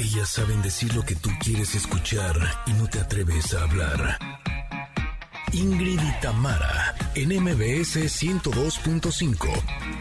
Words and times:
Ellas 0.00 0.30
saben 0.30 0.62
decir 0.62 0.94
lo 0.94 1.02
que 1.02 1.14
tú 1.14 1.28
quieres 1.44 1.74
escuchar 1.74 2.34
y 2.64 2.72
no 2.72 2.88
te 2.88 3.00
atreves 3.00 3.52
a 3.52 3.64
hablar. 3.64 4.16
Ingrid 5.52 6.00
y 6.00 6.20
Tamara, 6.22 6.94
en 7.14 7.28
MBS 7.28 8.08
102.5. 8.08 10.00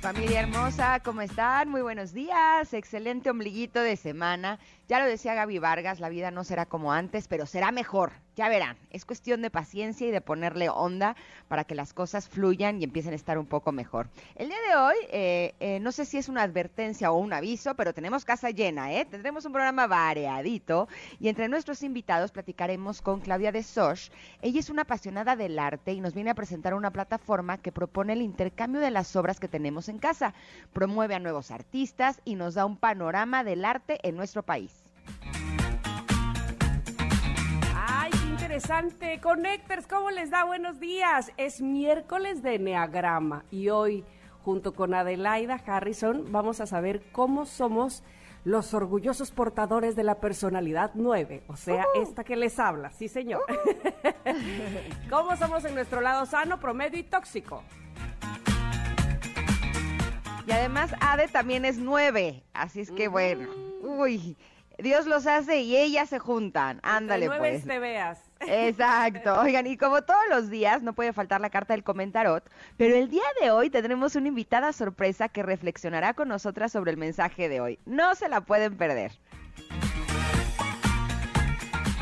Familia 0.00 0.40
hermosa, 0.40 1.00
¿cómo 1.00 1.20
están? 1.20 1.68
Muy 1.68 1.82
buenos 1.82 2.14
días, 2.14 2.72
excelente 2.72 3.28
ombliguito 3.28 3.80
de 3.80 3.96
semana. 3.98 4.58
Ya 4.88 4.98
lo 4.98 5.04
decía 5.04 5.34
Gaby 5.34 5.58
Vargas, 5.58 6.00
la 6.00 6.08
vida 6.08 6.30
no 6.30 6.44
será 6.44 6.64
como 6.64 6.94
antes, 6.94 7.28
pero 7.28 7.44
será 7.44 7.72
mejor. 7.72 8.12
Ya 8.34 8.48
verán, 8.48 8.78
es 8.90 9.04
cuestión 9.04 9.42
de 9.42 9.50
paciencia 9.50 10.06
y 10.06 10.10
de 10.10 10.22
ponerle 10.22 10.70
onda 10.70 11.16
para 11.48 11.64
que 11.64 11.74
las 11.74 11.92
cosas 11.92 12.30
fluyan 12.30 12.80
y 12.80 12.84
empiecen 12.84 13.12
a 13.12 13.16
estar 13.16 13.36
un 13.36 13.44
poco 13.44 13.72
mejor. 13.72 14.08
El 14.36 14.48
día 14.48 14.56
de 14.68 14.76
hoy, 14.76 14.96
eh, 15.10 15.54
eh, 15.60 15.80
no 15.80 15.92
sé 15.92 16.06
si 16.06 16.16
es 16.16 16.30
una 16.30 16.42
advertencia 16.42 17.12
o 17.12 17.18
un 17.18 17.34
aviso, 17.34 17.74
pero 17.74 17.92
tenemos 17.92 18.24
casa 18.24 18.48
llena, 18.48 18.90
¿eh? 18.94 19.04
Tendremos 19.04 19.44
un 19.44 19.52
programa 19.52 19.86
variadito 19.86 20.88
y 21.20 21.28
entre 21.28 21.48
nuestros 21.48 21.82
invitados 21.82 22.32
platicaremos 22.32 23.02
con 23.02 23.20
Claudia 23.20 23.52
de. 23.52 24.10
Ella 24.40 24.60
es 24.60 24.70
una 24.70 24.82
apasionada 24.82 25.36
del 25.36 25.58
arte 25.58 25.92
y 25.92 26.00
nos 26.00 26.14
viene 26.14 26.30
a 26.30 26.34
presentar 26.34 26.72
una 26.72 26.90
plataforma 26.90 27.58
que 27.58 27.70
propone 27.70 28.14
el 28.14 28.22
intercambio 28.22 28.80
de 28.80 28.90
las 28.90 29.14
obras 29.14 29.40
que 29.40 29.48
tenemos 29.48 29.90
en 29.90 29.98
casa, 29.98 30.32
promueve 30.72 31.14
a 31.14 31.20
nuevos 31.20 31.50
artistas 31.50 32.22
y 32.24 32.36
nos 32.36 32.54
da 32.54 32.64
un 32.64 32.78
panorama 32.78 33.44
del 33.44 33.66
arte 33.66 33.98
en 34.02 34.16
nuestro 34.16 34.42
país. 34.42 34.72
Interesante! 38.52 39.18
Connectors, 39.22 39.86
¿cómo 39.86 40.10
les 40.10 40.28
da? 40.28 40.44
Buenos 40.44 40.78
días. 40.78 41.32
Es 41.38 41.62
miércoles 41.62 42.42
de 42.42 42.56
Enneagrama 42.56 43.46
y 43.50 43.70
hoy, 43.70 44.04
junto 44.44 44.74
con 44.74 44.92
Adelaida 44.92 45.54
Harrison, 45.54 46.30
vamos 46.30 46.60
a 46.60 46.66
saber 46.66 47.02
cómo 47.12 47.46
somos 47.46 48.04
los 48.44 48.74
orgullosos 48.74 49.30
portadores 49.30 49.96
de 49.96 50.02
la 50.02 50.20
personalidad 50.20 50.90
9, 50.92 51.44
o 51.46 51.56
sea, 51.56 51.86
esta 51.94 52.24
que 52.24 52.36
les 52.36 52.58
habla, 52.58 52.90
sí 52.90 53.08
señor. 53.08 53.42
¿Cómo 55.08 55.34
somos 55.36 55.64
en 55.64 55.74
nuestro 55.74 56.02
lado 56.02 56.26
sano, 56.26 56.60
promedio 56.60 56.98
y 56.98 57.04
tóxico? 57.04 57.62
Y 60.46 60.52
además 60.52 60.94
Ade 61.00 61.28
también 61.28 61.64
es 61.64 61.78
nueve, 61.78 62.44
así 62.52 62.80
es 62.80 62.90
que 62.90 63.08
bueno, 63.08 63.48
uy, 63.80 64.36
Dios 64.78 65.06
los 65.06 65.26
hace 65.26 65.60
y 65.60 65.76
ellas 65.76 66.08
se 66.08 66.18
juntan. 66.18 66.80
Ándale 66.82 67.28
pues. 67.28 67.64
te 67.64 67.78
veas. 67.78 68.18
Exacto. 68.46 69.34
Oigan, 69.40 69.66
y 69.66 69.76
como 69.76 70.02
todos 70.02 70.22
los 70.30 70.50
días, 70.50 70.82
no 70.82 70.92
puede 70.94 71.12
faltar 71.12 71.40
la 71.40 71.50
carta 71.50 71.74
del 71.74 71.84
comentarot, 71.84 72.48
pero 72.76 72.96
el 72.96 73.08
día 73.08 73.22
de 73.40 73.50
hoy 73.50 73.70
tendremos 73.70 74.16
una 74.16 74.28
invitada 74.28 74.72
sorpresa 74.72 75.28
que 75.28 75.42
reflexionará 75.42 76.14
con 76.14 76.28
nosotras 76.28 76.72
sobre 76.72 76.90
el 76.90 76.96
mensaje 76.96 77.48
de 77.48 77.60
hoy. 77.60 77.78
No 77.86 78.14
se 78.14 78.28
la 78.28 78.42
pueden 78.42 78.76
perder. 78.76 79.12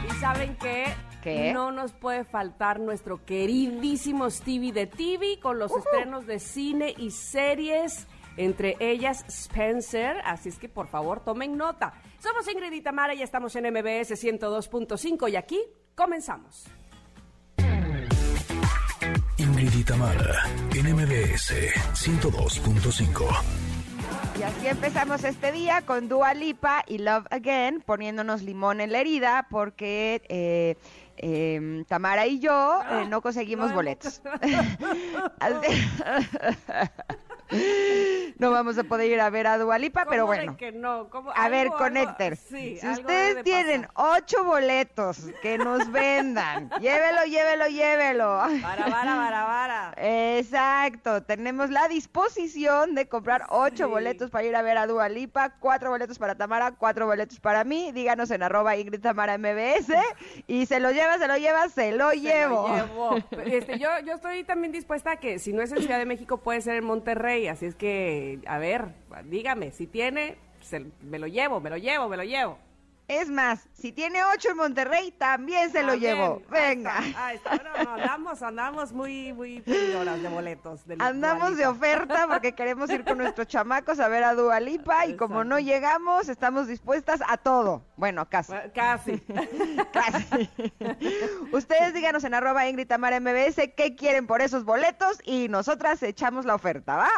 Y 0.07 0.21
saben 0.21 0.57
que 0.57 0.87
¿Qué? 1.23 1.53
no 1.53 1.71
nos 1.71 1.93
puede 1.93 2.25
faltar 2.25 2.81
nuestro 2.81 3.25
queridísimo 3.25 4.31
Stevie 4.31 4.73
de 4.73 4.87
TV 4.87 5.39
con 5.41 5.59
los 5.59 5.71
estrenos 5.77 6.27
de 6.27 6.39
cine 6.39 6.95
y 6.97 7.11
series, 7.11 8.07
entre 8.37 8.77
ellas 8.81 9.25
Spencer. 9.29 10.17
Así 10.25 10.49
es 10.49 10.59
que 10.59 10.69
por 10.69 10.89
favor 10.89 11.21
tomen 11.23 11.57
nota. 11.57 11.93
Somos 12.19 12.49
Ingrid 12.49 12.73
y 12.73 12.81
Tamara 12.81 13.15
y 13.15 13.23
estamos 13.23 13.55
en 13.57 13.65
MBS 13.71 14.13
102.5 14.13 15.31
y 15.31 15.37
aquí 15.37 15.61
comenzamos. 16.01 16.65
Ingrid 19.37 19.75
y 19.75 19.85
Tamara, 19.85 20.45
en 20.75 20.95
MBS 20.95 21.53
102.5. 21.93 23.29
Y 24.39 24.43
así 24.43 24.67
empezamos 24.67 25.23
este 25.25 25.53
día 25.53 25.83
con 25.83 26.09
Dua 26.09 26.33
Lipa 26.33 26.85
y 26.87 26.97
Love 26.99 27.27
Again, 27.31 27.83
poniéndonos 27.83 28.41
limón 28.41 28.81
en 28.81 28.93
la 28.93 29.01
herida 29.01 29.47
porque 29.51 30.23
eh, 30.31 30.77
eh, 31.19 31.85
Tamara 31.87 32.27
y 32.27 32.39
yo 32.39 32.81
eh, 32.91 33.05
no 33.07 33.21
conseguimos 33.21 33.75
boletos. 33.75 34.23
No 38.39 38.51
vamos 38.51 38.79
a 38.79 38.85
poder 38.85 39.11
ir 39.11 39.21
a 39.21 39.29
ver 39.29 39.47
a 39.47 39.59
Dua 39.59 39.79
Lipa, 39.79 40.07
pero 40.09 40.23
¿Cómo 40.23 40.33
de 40.33 40.39
bueno. 40.39 40.57
que 40.57 40.73
no? 40.73 41.11
¿Cómo? 41.11 41.31
A 41.35 41.49
ver, 41.51 41.69
sí, 42.49 42.79
si 42.81 42.89
ustedes 42.89 43.45
tienen 43.45 43.83
pasar. 43.83 44.17
ocho 44.23 44.45
boletos 44.45 45.27
que 45.43 45.59
nos 45.59 45.93
vendan, 45.93 46.71
llévelo, 46.81 47.25
llévelo, 47.27 47.67
llévelo. 47.67 48.41
Para, 48.63 48.85
para, 48.87 49.17
para, 49.17 49.47
para. 49.47 50.39
Exacto, 50.39 51.23
tenemos 51.23 51.69
la 51.71 51.87
disposición 51.89 52.95
de 52.95 53.09
comprar 53.09 53.45
ocho 53.51 53.85
Sí. 53.85 53.91
boletos 53.91 54.31
para 54.31 54.45
ir 54.45 54.57
a 54.57 54.63
ver 54.63 54.79
a 54.79 54.87
Dua 54.87 55.09
Lipa, 55.09 55.51
cuatro 55.61 55.91
boletos 55.91 56.19
para 56.19 56.35
Tamara, 56.35 56.73
cuatro 56.73 57.07
boletos 57.07 57.41
para 57.41 57.65
mí. 57.65 57.93
Díganos 57.93 58.31
en 58.31 58.43
arroba 58.43 58.77
Ingrid 58.77 59.01
Tamara 59.01 59.37
MBS 59.39 59.93
y 60.47 60.65
se 60.67 60.81
lo 60.81 60.91
lleva, 60.93 61.19
se 61.19 61.29
lo 61.29 61.37
lleva, 61.37 61.69
se 61.69 61.93
lo 61.93 62.11
Se 62.11 62.17
llevo. 62.21 62.69
lo 62.69 62.75
llevo. 62.75 63.17
Este, 63.45 63.79
yo, 63.79 63.89
yo 64.05 64.15
estoy 64.15 64.45
también 64.45 64.73
dispuesta 64.73 65.13
a 65.13 65.17
que 65.17 65.39
si 65.39 65.53
no 65.53 65.61
es 65.63 65.73
en 65.73 65.79
Ciudad 65.79 65.99
de 65.99 66.07
México 66.07 66.39
puede 66.39 66.61
ser 66.63 66.77
en 66.77 66.85
Monterrey, 66.85 67.40
así 67.49 67.67
es 67.67 67.75
que, 67.75 68.39
a 68.47 68.59
ver, 68.59 68.89
dígame, 69.25 69.71
si 69.71 69.87
tiene, 69.87 70.37
se- 70.61 70.87
me 71.03 71.19
lo 71.19 71.27
llevo, 71.27 71.61
me 71.61 71.71
lo 71.71 71.77
llevo, 71.77 72.09
me 72.09 72.17
lo 72.17 72.25
llevo. 72.25 72.59
Es 73.11 73.29
más, 73.29 73.69
si 73.73 73.91
tiene 73.91 74.23
ocho 74.23 74.51
en 74.51 74.57
Monterrey, 74.57 75.11
también 75.11 75.73
se 75.73 75.83
lo 75.83 75.95
También, 75.95 76.17
llevo. 76.17 76.43
ahí 76.49 76.77
Venga. 76.77 76.99
está, 77.01 77.27
ahí 77.27 77.37
está. 77.39 77.57
No, 77.57 77.91
andamos, 77.95 78.41
andamos 78.41 78.93
muy, 78.93 79.33
muy 79.33 79.59
de 79.63 80.29
boletos. 80.33 80.87
de 80.87 80.97
Andamos 81.01 81.57
de 81.57 81.67
oferta 81.67 82.29
porque 82.29 82.53
queremos 82.55 82.89
ir 82.91 83.05
con 83.05 83.19
nuestros 83.19 83.49
chamacos 83.49 83.99
a 83.99 84.07
ver 84.07 84.23
a 84.23 84.35
Dua 84.35 84.61
Lipa 84.61 85.07
y 85.07 85.17
como 85.17 85.43
no 85.43 85.59
llegamos, 85.59 86.29
estamos 86.29 86.69
dispuestas 86.69 87.21
a 87.27 87.37
todo. 87.37 87.83
Bueno, 87.97 88.29
casi. 88.29 88.53
Bueno, 88.53 88.71
Casi. 88.73 89.19
Casi. 89.93 90.51
Ustedes 91.51 91.93
díganos 91.93 92.23
en 92.23 92.35
arroba 92.35 92.69
Ingrid 92.69 92.87
Tamara 92.87 93.19
MBS 93.19 93.73
qué 93.77 93.97
quieren 93.97 94.29
por 94.29 94.41
esos 94.41 94.65
boletos 94.65 95.19
y 95.25 95.49
nosotras 95.49 96.01
echamos 96.05 96.45
la 96.45 96.55
oferta, 96.55 96.95
¿va? 96.95 97.11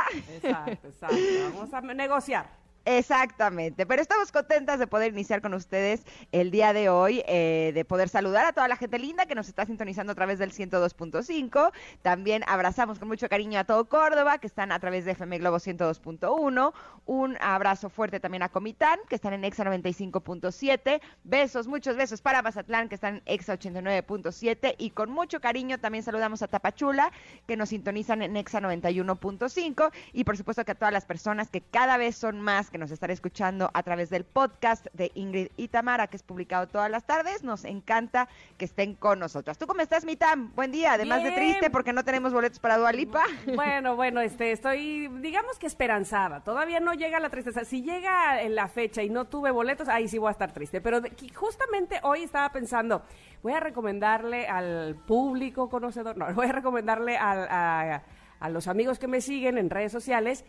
Exacto, 0.43 0.89
exacto. 0.89 1.17
Vamos 1.55 1.75
a 1.75 1.81
negociar. 1.83 2.62
Exactamente, 2.85 3.87
pero 3.87 4.03
estamos 4.03 4.33
contentas 4.33 4.81
de 4.81 4.89
poder 4.89 5.13
iniciar 5.13 5.41
con 5.41 5.55
ustedes 5.55 6.05
el 6.33 6.51
día 6.51 6.73
de 6.73 6.89
hoy, 6.89 7.23
eh, 7.29 7.71
de 7.75 7.85
poder 7.85 8.09
saludar 8.09 8.45
a 8.45 8.53
toda 8.53 8.67
la 8.67 8.75
gente 8.75 8.99
linda 8.99 9.27
que 9.27 9.37
nos 9.37 9.47
está 9.47 9.65
sintonizando 9.65 10.13
a 10.13 10.15
través 10.17 10.41
del 10.41 10.51
102.5. 10.53 11.71
También 12.03 12.43
abrazamos 12.49 12.99
con 12.99 13.07
mucho 13.07 13.29
cariño 13.29 13.61
a 13.61 13.65
todo 13.65 13.85
Córdoba, 13.85 14.39
que 14.39 14.49
están 14.49 14.73
a 14.73 14.81
través 14.81 15.05
de 15.05 15.13
FM 15.13 15.39
Globo 15.39 15.59
102.1. 15.59 16.73
Un 17.07 17.37
abrazo 17.41 17.89
fuerte 17.89 18.19
también 18.19 18.43
a 18.43 18.49
Comitán, 18.49 18.99
que 19.09 19.15
están 19.15 19.33
en 19.33 19.45
Exa 19.45 19.65
95.7. 19.65 21.01
Besos, 21.23 21.69
muchos 21.69 21.97
besos 21.97 22.21
para 22.21 22.43
Mazatlán, 22.43 22.89
que 22.89 22.97
están 22.97 23.17
en 23.17 23.23
Exa 23.27 23.57
89.7. 23.57 24.75
Y 24.79 24.91
con 24.91 25.09
mucho 25.09 25.41
cariño 25.41 25.79
también 25.79 26.03
saludamos 26.03 26.43
a 26.43 26.49
Tapachula, 26.49 27.13
que 27.47 27.57
nos 27.57 27.69
sintonizan 27.69 28.23
en 28.23 28.37
Exa 28.37 28.61
91.5. 28.61 29.93
Y 30.13 30.25
por 30.25 30.37
supuesto 30.37 30.65
que 30.65 30.73
a 30.73 30.75
todas 30.75 30.93
las 30.93 31.05
personas 31.05 31.49
que 31.49 31.61
cada 31.61 31.97
vez 31.97 32.17
son 32.17 32.41
más 32.41 32.72
que 32.73 32.79
nos 32.79 32.91
están 32.91 33.11
escuchando 33.13 33.71
a 33.73 33.83
través 33.85 34.11
del 34.11 34.25
podcast 34.25 34.87
de 34.95 35.13
Ingrid 35.15 35.49
y 35.57 35.69
Tamara, 35.69 36.09
que 36.09 36.17
es 36.17 36.23
publicado 36.25 36.67
todas 36.67 36.91
las 36.91 37.05
tardes. 37.05 37.45
Nos 37.45 37.65
encanta 37.65 38.29
que 38.59 38.65
estén 38.65 38.95
con 38.95 39.21
nosotras. 39.21 39.59
¿Tú 39.59 39.67
cómo 39.69 39.81
estás, 39.83 40.05
Mitam? 40.05 40.53
Buen 40.57 40.73
día. 40.73 40.95
Además 40.95 41.23
de 41.23 41.31
triste 41.33 41.71
porque 41.71 41.93
no 41.93 42.03
tenemos 42.05 42.33
boletos 42.33 42.59
para 42.59 42.79
Dualipa. 42.79 43.23
Bueno, 43.55 43.95
bueno, 43.97 44.21
este, 44.21 44.51
estoy, 44.53 45.09
digamos 45.21 45.59
que 45.59 45.67
esperanzada. 45.67 46.41
Todavía 46.43 46.81
no 46.81 46.95
llega 46.95 47.21
la 47.21 47.29
tristeza. 47.29 47.65
Si 47.65 47.83
llega 47.83 48.43
en 48.43 48.55
la 48.55 48.67
fecha 48.67 49.03
y 49.03 49.11
no 49.11 49.27
tuve 49.27 49.51
boletos, 49.51 49.89
ahí 49.89 50.09
sí 50.09 50.17
voy 50.19 50.29
a 50.29 50.33
estar 50.33 50.53
triste. 50.53 50.81
Pero 50.81 51.01
justamente 51.35 52.01
hoy 52.03 52.23
estaba 52.23 52.51
pensando, 52.51 53.03
voy 53.43 53.53
a 53.53 53.61
recomendarle 53.61 54.47
al 54.47 54.97
público 55.07 55.69
conocedor, 55.69 56.17
no, 56.17 56.27
voy 56.35 56.47
a 56.47 56.53
recomendarle 56.53 57.17
al- 57.19 57.49
a, 57.51 58.03
a 58.41 58.49
los 58.49 58.67
amigos 58.69 58.99
que 58.99 59.07
me 59.07 59.21
siguen 59.21 59.59
en 59.59 59.69
redes 59.69 59.93
sociales 59.93 60.45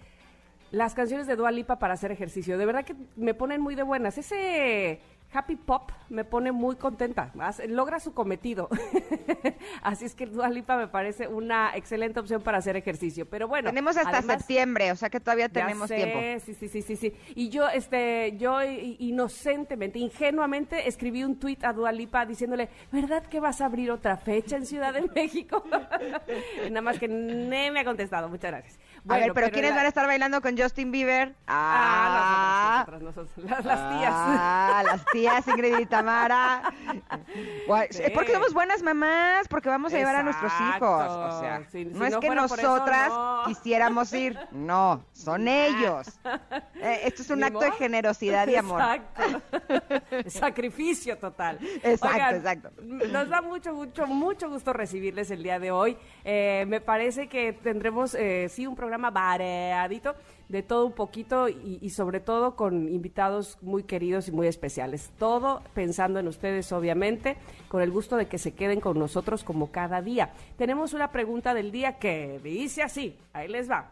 las 0.74 0.96
canciones 0.96 1.28
de 1.28 1.36
Dua 1.36 1.52
Lipa 1.52 1.78
para 1.78 1.94
hacer 1.94 2.12
ejercicio. 2.12 2.58
De 2.58 2.66
verdad 2.66 2.84
que 2.84 2.96
me 3.16 3.36
ponen 3.36 3.62
muy 3.62 3.76
de 3.76 3.84
buenas. 3.84 4.18
Ese 4.18 5.00
happy 5.36 5.56
pop 5.56 5.92
me 6.10 6.26
pone 6.26 6.52
muy 6.52 6.76
contenta. 6.76 7.32
Logra 7.68 8.00
su 8.00 8.14
cometido. 8.16 8.70
Así 9.84 10.06
es 10.06 10.16
que 10.16 10.26
Dua 10.26 10.50
Lipa 10.50 10.76
me 10.78 10.88
parece 10.88 11.28
una 11.28 11.76
excelente 11.76 12.20
opción 12.20 12.42
para 12.42 12.58
hacer 12.58 12.76
ejercicio. 12.76 13.28
Pero 13.28 13.48
bueno, 13.48 13.70
tenemos 13.70 13.98
hasta 13.98 14.18
además- 14.18 14.38
septiembre, 14.40 14.92
o 14.92 14.96
sea 14.96 15.10
que 15.12 15.20
todavía 15.20 15.46
ya 15.48 15.54
tenemos 15.62 15.88
sé, 15.88 15.96
tiempo. 15.96 16.20
Sí, 16.44 16.54
sí, 16.56 16.68
sí, 16.68 16.82
sí, 16.82 16.96
sí. 16.96 17.14
Y 17.36 17.50
yo, 17.50 17.68
este, 17.70 18.36
yo 18.38 18.60
inocentemente, 18.64 20.00
ingenuamente, 20.00 20.88
escribí 20.88 21.24
un 21.24 21.38
tuit 21.40 21.64
a 21.64 21.74
Dua 21.74 21.92
Lipa 21.92 22.26
diciéndole, 22.26 22.70
¿verdad 22.92 23.24
que 23.28 23.40
vas 23.40 23.62
a 23.62 23.66
abrir 23.66 23.92
otra 23.92 24.18
fecha 24.18 24.56
en 24.58 24.66
Ciudad 24.66 24.94
de 24.94 25.02
México? 25.16 25.64
Nada 26.70 26.82
más 26.82 26.98
que 27.00 27.08
ne 27.08 27.70
me 27.72 27.80
ha 27.82 27.86
contestado. 27.86 28.28
Muchas 28.30 28.52
gracias. 28.52 28.80
A 29.10 29.14
ver, 29.14 29.22
Bueno, 29.22 29.34
pero, 29.34 29.46
pero 29.46 29.52
¿quiénes 29.54 29.72
la- 29.72 29.78
van 29.78 29.86
a 29.86 29.90
estar 29.90 30.08
bailando 30.08 30.42
con 30.42 30.58
Justin 30.58 30.92
Bieber? 30.92 31.36
Ah, 31.48 32.86
nosotras, 32.88 33.02
nosotras, 33.02 33.38
nosotras, 33.38 33.66
las, 33.66 33.80
las 33.80 34.00
tías. 34.00 34.14
Ah, 34.16 34.84
las 34.86 35.06
tías 35.12 35.48
Ingrid 35.48 35.80
y 35.80 35.86
Tamara. 35.86 36.74
Sí. 37.92 38.04
Porque 38.14 38.32
somos 38.34 38.54
buenas 38.54 38.82
mamás, 38.82 39.48
porque 39.48 39.70
vamos 39.70 39.94
a 39.94 39.98
llevar 39.98 40.16
a 40.18 40.24
nuestros 40.24 40.52
hijos. 40.54 41.06
O 41.12 41.40
sea, 41.42 41.64
Si- 41.72 41.86
no 41.86 41.98
si 42.00 42.04
es 42.06 42.12
no 42.14 42.20
que 42.20 42.28
eso, 42.28 42.36
nosotras 42.36 43.10
no. 43.10 43.44
quisiéramos 43.48 44.14
ir. 44.14 44.38
No, 44.52 45.04
son 45.14 45.48
ellos. 45.48 46.08
Eh, 46.86 47.08
esto 47.08 47.22
es 47.22 47.30
un 47.30 47.42
acto 47.42 47.60
de 47.62 47.72
generosidad 47.72 48.46
y 48.46 48.58
amor. 48.58 48.82
Exacto. 48.82 49.42
Sacrificio 50.28 51.18
total. 51.18 51.58
Exacto, 51.82 52.36
exacto. 52.36 52.72
Nos 52.84 53.30
da 53.30 53.42
mucho, 53.42 53.74
mucho, 53.74 54.06
mucho 54.06 54.50
gusto 54.50 54.74
recibirles 54.74 55.32
el 55.32 55.44
día 55.44 55.60
de 55.60 55.72
hoy. 55.72 55.98
Eh, 56.26 56.66
me 56.68 56.82
parece 56.82 57.30
que 57.30 57.54
tendremos, 57.54 58.16
eh, 58.16 58.50
sí, 58.50 58.68
un 58.68 58.76
programa 58.76 58.93
variadito, 58.98 60.16
de 60.50 60.64
todo 60.64 60.86
un 60.86 60.94
poquito 60.94 61.50
y, 61.50 61.80
y 61.82 61.90
sobre 61.90 62.20
todo 62.20 62.56
con 62.56 62.90
invitados 62.90 63.58
muy 63.62 63.84
queridos 63.84 64.28
y 64.28 64.32
muy 64.32 64.48
especiales. 64.48 65.12
Todo 65.18 65.62
pensando 65.74 66.20
en 66.20 66.28
ustedes, 66.28 66.72
obviamente, 66.72 67.38
con 67.68 67.82
el 67.82 67.92
gusto 67.92 68.16
de 68.16 68.28
que 68.28 68.38
se 68.38 68.54
queden 68.54 68.80
con 68.80 69.00
nosotros 69.00 69.44
como 69.44 69.72
cada 69.72 70.02
día. 70.02 70.32
Tenemos 70.58 70.94
una 70.94 71.12
pregunta 71.12 71.54
del 71.54 71.72
día 71.72 71.98
que 72.00 72.40
dice 72.44 72.84
así, 72.84 73.18
ahí 73.34 73.48
les 73.48 73.70
va. 73.70 73.92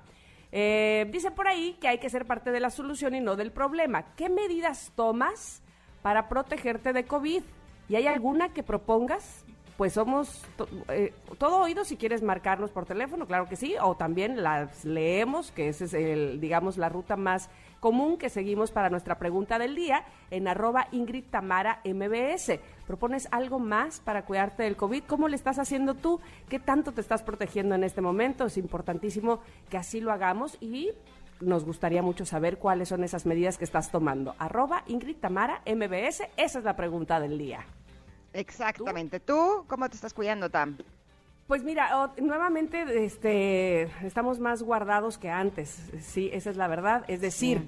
Eh, 0.52 1.08
dice 1.12 1.32
por 1.32 1.48
ahí 1.48 1.78
que 1.80 1.88
hay 1.88 1.98
que 2.00 2.10
ser 2.10 2.26
parte 2.26 2.52
de 2.52 2.60
la 2.60 2.70
solución 2.70 3.16
y 3.16 3.22
no 3.22 3.36
del 3.36 3.52
problema. 3.52 4.16
¿Qué 4.16 4.30
medidas 4.30 4.92
tomas 4.96 5.62
para 6.02 6.28
protegerte 6.28 6.94
de 6.94 7.06
COVID? 7.06 7.44
¿Y 7.88 7.96
hay 7.96 8.08
alguna 8.08 8.54
que 8.54 8.64
propongas? 8.64 9.46
Pues 9.78 9.94
somos 9.94 10.44
to- 10.58 10.68
eh, 10.90 11.14
todo 11.40 11.60
oído 11.62 11.84
si 11.86 11.98
quieres 11.98 12.22
marcarnos 12.22 12.70
por 12.70 12.86
teléfono, 12.86 13.26
claro 13.26 13.48
que 13.48 13.56
sí, 13.56 13.76
o 13.82 13.96
también 13.96 14.44
las 14.44 14.86
leemos, 14.86 15.52
que 15.52 15.70
esa 15.70 15.86
es 15.86 15.94
el, 15.94 16.40
digamos, 16.40 16.78
la 16.78 16.88
ruta 16.90 17.16
más 17.16 17.50
común 17.80 18.18
que 18.18 18.30
seguimos 18.30 18.70
para 18.70 18.92
nuestra 18.92 19.18
pregunta 19.18 19.58
del 19.58 19.76
día 19.76 20.04
en 20.30 20.48
arroba 20.48 20.88
Ingrid 20.92 21.24
Tamara 21.32 21.82
MBS. 21.84 22.60
¿Propones 22.86 23.28
algo 23.32 23.58
más 23.58 24.02
para 24.02 24.24
cuidarte 24.24 24.62
del 24.64 24.76
COVID? 24.76 25.04
¿Cómo 25.08 25.28
le 25.28 25.36
estás 25.36 25.58
haciendo 25.58 25.96
tú? 25.96 26.20
¿Qué 26.48 26.60
tanto 26.60 26.92
te 26.92 27.02
estás 27.02 27.24
protegiendo 27.24 27.74
en 27.74 27.84
este 27.84 28.02
momento? 28.02 28.46
Es 28.46 28.58
importantísimo 28.58 29.40
que 29.70 29.78
así 29.78 30.00
lo 30.00 30.12
hagamos 30.12 30.58
y 30.62 30.92
nos 31.40 31.66
gustaría 31.66 32.04
mucho 32.04 32.24
saber 32.24 32.60
cuáles 32.60 32.90
son 32.90 33.04
esas 33.04 33.26
medidas 33.26 33.58
que 33.58 33.64
estás 33.66 33.90
tomando. 33.90 34.36
Arroba 34.38 34.84
Ingrid 34.86 35.18
Tamara 35.18 35.64
MBS, 35.66 36.22
esa 36.38 36.60
es 36.60 36.64
la 36.66 36.76
pregunta 36.76 37.20
del 37.20 37.40
día. 37.40 37.66
Exactamente. 38.34 39.20
¿Tú 39.20 39.66
cómo 39.68 39.90
te 39.90 39.96
estás 39.96 40.14
cuidando, 40.14 40.50
Tam? 40.50 40.78
Pues 41.48 41.64
mira, 41.64 42.04
o- 42.06 42.22
nuevamente 42.22 43.04
este, 43.04 43.84
estamos 44.06 44.40
más 44.40 44.64
guardados 44.64 45.18
que 45.18 45.30
antes, 45.30 45.92
sí, 46.00 46.30
esa 46.34 46.50
es 46.50 46.56
la 46.58 46.68
verdad. 46.68 47.04
Es 47.10 47.20
decir, 47.20 47.68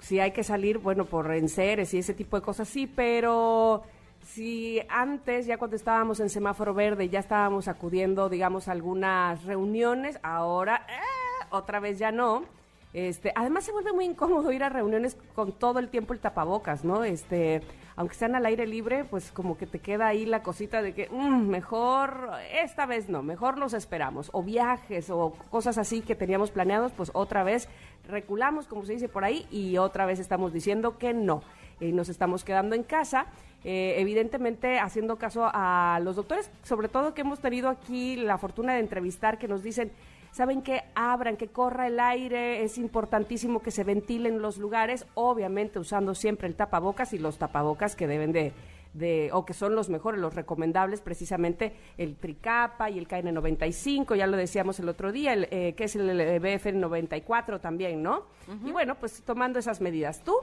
si 0.00 0.20
hay 0.20 0.30
que 0.30 0.44
salir, 0.44 0.78
bueno, 0.78 1.04
por 1.06 1.32
enseres 1.34 1.92
y 1.94 1.98
ese 1.98 2.14
tipo 2.14 2.36
de 2.36 2.42
cosas, 2.42 2.68
sí, 2.68 2.86
pero 2.86 3.82
si 4.24 4.80
antes, 4.88 5.46
ya 5.46 5.58
cuando 5.58 5.76
estábamos 5.76 6.20
en 6.20 6.30
semáforo 6.30 6.74
verde, 6.74 7.08
ya 7.08 7.18
estábamos 7.18 7.66
acudiendo, 7.66 8.28
digamos, 8.28 8.68
a 8.68 8.72
algunas 8.72 9.42
reuniones, 9.44 10.20
ahora 10.22 10.86
eh, 10.88 11.46
otra 11.50 11.80
vez 11.80 11.98
ya 11.98 12.12
no. 12.12 12.44
Este, 12.92 13.32
además 13.34 13.64
se 13.64 13.72
vuelve 13.72 13.92
muy 13.92 14.04
incómodo 14.04 14.52
ir 14.52 14.62
a 14.62 14.68
reuniones 14.68 15.16
con 15.34 15.52
todo 15.52 15.80
el 15.80 15.88
tiempo 15.88 16.12
el 16.12 16.20
tapabocas, 16.20 16.84
¿no? 16.84 17.02
Este, 17.04 17.62
aunque 17.96 18.14
sean 18.14 18.34
al 18.34 18.44
aire 18.46 18.66
libre, 18.66 19.04
pues 19.04 19.32
como 19.32 19.56
que 19.56 19.66
te 19.66 19.78
queda 19.78 20.06
ahí 20.06 20.26
la 20.26 20.42
cosita 20.42 20.82
de 20.82 20.92
que 20.94 21.08
"Mm, 21.10 21.48
mejor 21.48 22.30
esta 22.62 22.86
vez 22.86 23.08
no, 23.08 23.22
mejor 23.22 23.56
nos 23.58 23.72
esperamos. 23.74 24.30
O 24.32 24.42
viajes 24.42 25.08
o 25.10 25.32
cosas 25.50 25.78
así 25.78 26.02
que 26.02 26.14
teníamos 26.14 26.50
planeados, 26.50 26.92
pues 26.92 27.10
otra 27.14 27.42
vez 27.42 27.68
reculamos, 28.08 28.66
como 28.66 28.84
se 28.84 28.92
dice 28.92 29.08
por 29.08 29.24
ahí, 29.24 29.46
y 29.50 29.78
otra 29.78 30.06
vez 30.06 30.18
estamos 30.18 30.52
diciendo 30.52 30.98
que 30.98 31.12
no. 31.14 31.42
Y 31.80 31.92
nos 31.92 32.08
estamos 32.08 32.44
quedando 32.44 32.74
en 32.74 32.82
casa. 32.84 33.26
eh, 33.68 33.96
evidentemente 34.00 34.78
haciendo 34.78 35.16
caso 35.16 35.50
a 35.52 35.98
los 36.00 36.14
doctores, 36.14 36.48
sobre 36.62 36.86
todo 36.88 37.14
que 37.14 37.22
hemos 37.22 37.40
tenido 37.40 37.68
aquí 37.68 38.14
la 38.14 38.38
fortuna 38.38 38.74
de 38.74 38.78
entrevistar, 38.80 39.38
que 39.38 39.48
nos 39.48 39.64
dicen, 39.64 39.90
saben 40.36 40.60
que 40.60 40.82
abran, 40.94 41.38
que 41.38 41.48
corra 41.48 41.86
el 41.86 41.98
aire, 41.98 42.62
es 42.62 42.76
importantísimo 42.76 43.62
que 43.62 43.70
se 43.70 43.84
ventilen 43.84 44.42
los 44.42 44.58
lugares, 44.58 45.06
obviamente 45.14 45.78
usando 45.78 46.14
siempre 46.14 46.46
el 46.46 46.54
tapabocas 46.54 47.14
y 47.14 47.18
los 47.18 47.38
tapabocas 47.38 47.96
que 47.96 48.06
deben 48.06 48.32
de, 48.32 48.52
de 48.92 49.30
o 49.32 49.46
que 49.46 49.54
son 49.54 49.74
los 49.74 49.88
mejores, 49.88 50.20
los 50.20 50.34
recomendables, 50.34 51.00
precisamente 51.00 51.72
el 51.96 52.16
Tricapa 52.16 52.90
y 52.90 52.98
el 52.98 53.08
KN95, 53.08 54.14
ya 54.14 54.26
lo 54.26 54.36
decíamos 54.36 54.78
el 54.78 54.90
otro 54.90 55.10
día, 55.10 55.32
el, 55.32 55.48
eh, 55.50 55.72
que 55.74 55.84
es 55.84 55.96
el 55.96 56.10
BF94 56.42 57.58
también, 57.58 58.02
¿no? 58.02 58.26
Y 58.62 58.72
bueno, 58.72 58.94
pues 58.96 59.22
tomando 59.22 59.58
esas 59.58 59.80
medidas. 59.80 60.20
¿Tú? 60.20 60.34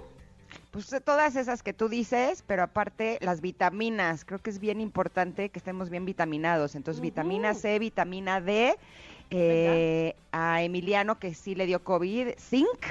Pues 0.72 0.92
eh, 0.92 1.01
todas 1.01 1.36
esas 1.36 1.62
que 1.62 1.74
tú 1.74 1.88
dices, 1.88 2.44
pero 2.48 2.63
aparte 2.63 3.19
las 3.22 3.42
vitaminas. 3.42 4.25
Creo 4.25 4.40
que 4.40 4.50
es 4.50 4.60
bien 4.60 4.81
importante 4.81 5.50
que 5.50 5.60
estemos 5.60 5.90
bien 5.90 6.06
vitaminados. 6.06 6.75
Entonces, 6.75 7.01
vitamina 7.01 7.54
C, 7.54 7.78
vitamina 7.80 8.42
D. 8.42 8.75
eh, 9.35 10.15
a 10.31 10.63
Emiliano, 10.63 11.19
que 11.19 11.33
sí 11.33 11.56
le 11.56 11.65
dio 11.65 11.83
COVID, 11.83 12.30
zinc. 12.39 12.85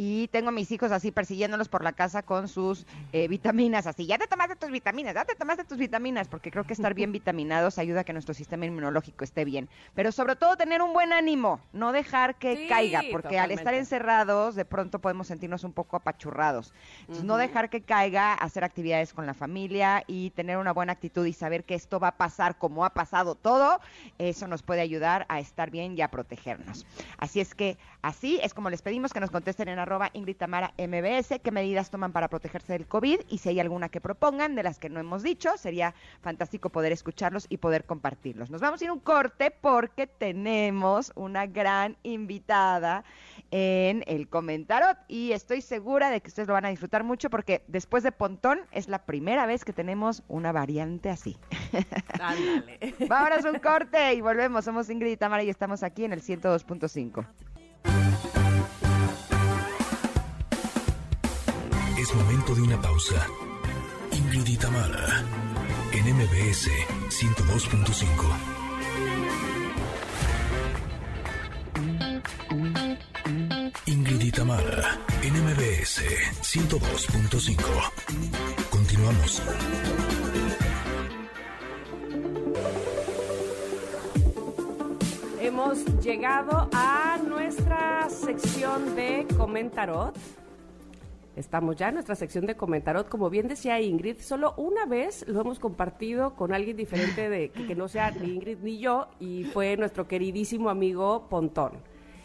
Y 0.00 0.28
tengo 0.28 0.50
a 0.50 0.52
mis 0.52 0.70
hijos 0.70 0.92
así 0.92 1.10
persiguiéndolos 1.10 1.68
por 1.68 1.82
la 1.82 1.92
casa 1.92 2.22
con 2.22 2.46
sus 2.46 2.86
eh, 3.12 3.26
vitaminas, 3.26 3.88
así, 3.88 4.06
ya 4.06 4.16
te 4.16 4.28
tomaste 4.28 4.54
tus 4.54 4.70
vitaminas, 4.70 5.12
ya 5.12 5.24
te 5.24 5.34
tomaste 5.34 5.64
tus 5.64 5.76
vitaminas, 5.76 6.28
porque 6.28 6.52
creo 6.52 6.62
que 6.62 6.72
estar 6.72 6.94
bien 6.94 7.10
vitaminados 7.10 7.78
ayuda 7.78 8.02
a 8.02 8.04
que 8.04 8.12
nuestro 8.12 8.32
sistema 8.32 8.64
inmunológico 8.64 9.24
esté 9.24 9.44
bien. 9.44 9.68
Pero 9.96 10.12
sobre 10.12 10.36
todo 10.36 10.56
tener 10.56 10.82
un 10.82 10.92
buen 10.92 11.12
ánimo, 11.12 11.60
no 11.72 11.90
dejar 11.90 12.36
que 12.36 12.56
Sí, 12.56 12.68
caiga, 12.68 13.02
porque 13.10 13.40
al 13.40 13.50
estar 13.50 13.74
encerrados 13.74 14.54
de 14.54 14.64
pronto 14.64 15.00
podemos 15.00 15.26
sentirnos 15.26 15.64
un 15.64 15.72
poco 15.72 15.96
apachurrados. 15.96 16.72
Entonces, 17.00 17.24
no 17.24 17.36
dejar 17.36 17.68
que 17.68 17.82
caiga, 17.82 18.34
hacer 18.34 18.62
actividades 18.62 19.12
con 19.12 19.26
la 19.26 19.34
familia 19.34 20.04
y 20.06 20.30
tener 20.30 20.58
una 20.58 20.72
buena 20.72 20.92
actitud 20.92 21.26
y 21.26 21.32
saber 21.32 21.64
que 21.64 21.74
esto 21.74 21.98
va 21.98 22.08
a 22.08 22.16
pasar 22.16 22.56
como 22.56 22.84
ha 22.84 22.90
pasado 22.90 23.34
todo, 23.34 23.80
eso 24.18 24.46
nos 24.46 24.62
puede 24.62 24.80
ayudar 24.80 25.26
a 25.28 25.40
estar 25.40 25.72
bien 25.72 25.98
y 25.98 26.02
a 26.02 26.08
protegernos. 26.08 26.86
Así 27.16 27.40
es 27.40 27.56
que 27.56 27.76
así 28.02 28.38
es 28.44 28.54
como 28.54 28.70
les 28.70 28.80
pedimos 28.80 29.12
que 29.12 29.18
nos 29.18 29.32
contesten 29.32 29.68
en 29.68 29.87
arroba 29.88 30.10
Ingrid 30.12 30.36
Tamara 30.36 30.72
MBS 30.78 31.40
qué 31.42 31.50
medidas 31.50 31.90
toman 31.90 32.12
para 32.12 32.28
protegerse 32.28 32.74
del 32.74 32.86
COVID 32.86 33.20
y 33.28 33.38
si 33.38 33.48
hay 33.48 33.60
alguna 33.60 33.88
que 33.88 34.00
propongan 34.00 34.54
de 34.54 34.62
las 34.62 34.78
que 34.78 34.88
no 34.88 35.00
hemos 35.00 35.22
dicho, 35.22 35.56
sería 35.56 35.94
fantástico 36.20 36.70
poder 36.70 36.92
escucharlos 36.92 37.46
y 37.48 37.56
poder 37.56 37.84
compartirlos. 37.84 38.50
Nos 38.50 38.60
vamos 38.60 38.80
a 38.80 38.84
ir 38.84 38.90
un 38.90 39.00
corte 39.00 39.50
porque 39.50 40.06
tenemos 40.06 41.12
una 41.14 41.46
gran 41.46 41.96
invitada 42.02 43.04
en 43.50 44.04
el 44.06 44.28
Comentarot 44.28 44.98
y 45.08 45.32
estoy 45.32 45.62
segura 45.62 46.10
de 46.10 46.20
que 46.20 46.28
ustedes 46.28 46.48
lo 46.48 46.54
van 46.54 46.66
a 46.66 46.68
disfrutar 46.68 47.02
mucho 47.04 47.30
porque 47.30 47.62
después 47.66 48.02
de 48.02 48.12
Pontón 48.12 48.60
es 48.72 48.88
la 48.88 49.04
primera 49.06 49.46
vez 49.46 49.64
que 49.64 49.72
tenemos 49.72 50.22
una 50.28 50.52
variante 50.52 51.10
así. 51.10 51.36
Vámonos 53.08 53.44
un 53.44 53.58
corte 53.58 54.14
y 54.14 54.20
volvemos. 54.20 54.64
Somos 54.64 54.90
Ingrid 54.90 55.12
y 55.12 55.16
Tamara 55.16 55.42
y 55.42 55.50
estamos 55.50 55.82
aquí 55.82 56.04
en 56.04 56.12
el 56.12 56.22
102.5. 56.22 57.26
Momento 62.14 62.54
de 62.54 62.62
una 62.62 62.80
pausa. 62.80 63.26
Ingrid 64.12 64.46
y 64.46 64.56
Tamara, 64.56 65.24
en 65.92 66.16
MBS 66.16 66.70
102.5. 67.10 68.58
Ingrid 73.86 74.20
y 74.22 74.30
Tamara, 74.32 74.98
en 75.22 75.34
MBS 75.44 76.02
102.5. 76.40 77.58
Continuamos. 78.70 79.42
Hemos 85.40 85.84
llegado 86.00 86.70
a 86.72 87.18
nuestra 87.26 88.08
sección 88.08 88.96
de 88.96 89.26
Comentarot. 89.36 90.16
Estamos 91.38 91.76
ya 91.76 91.88
en 91.88 91.94
nuestra 91.94 92.16
sección 92.16 92.46
de 92.46 92.56
Comentarot. 92.56 93.08
Como 93.08 93.30
bien 93.30 93.46
decía 93.46 93.80
Ingrid, 93.80 94.18
solo 94.18 94.54
una 94.56 94.86
vez 94.86 95.24
lo 95.28 95.40
hemos 95.40 95.60
compartido 95.60 96.34
con 96.34 96.52
alguien 96.52 96.76
diferente 96.76 97.28
de 97.28 97.50
que, 97.50 97.76
no 97.76 97.86
sea 97.86 98.10
ni 98.10 98.34
Ingrid 98.34 98.58
ni 98.60 98.80
yo, 98.80 99.06
y 99.20 99.44
fue 99.44 99.76
nuestro 99.76 100.08
queridísimo 100.08 100.68
amigo 100.68 101.28
Pontón. 101.28 101.74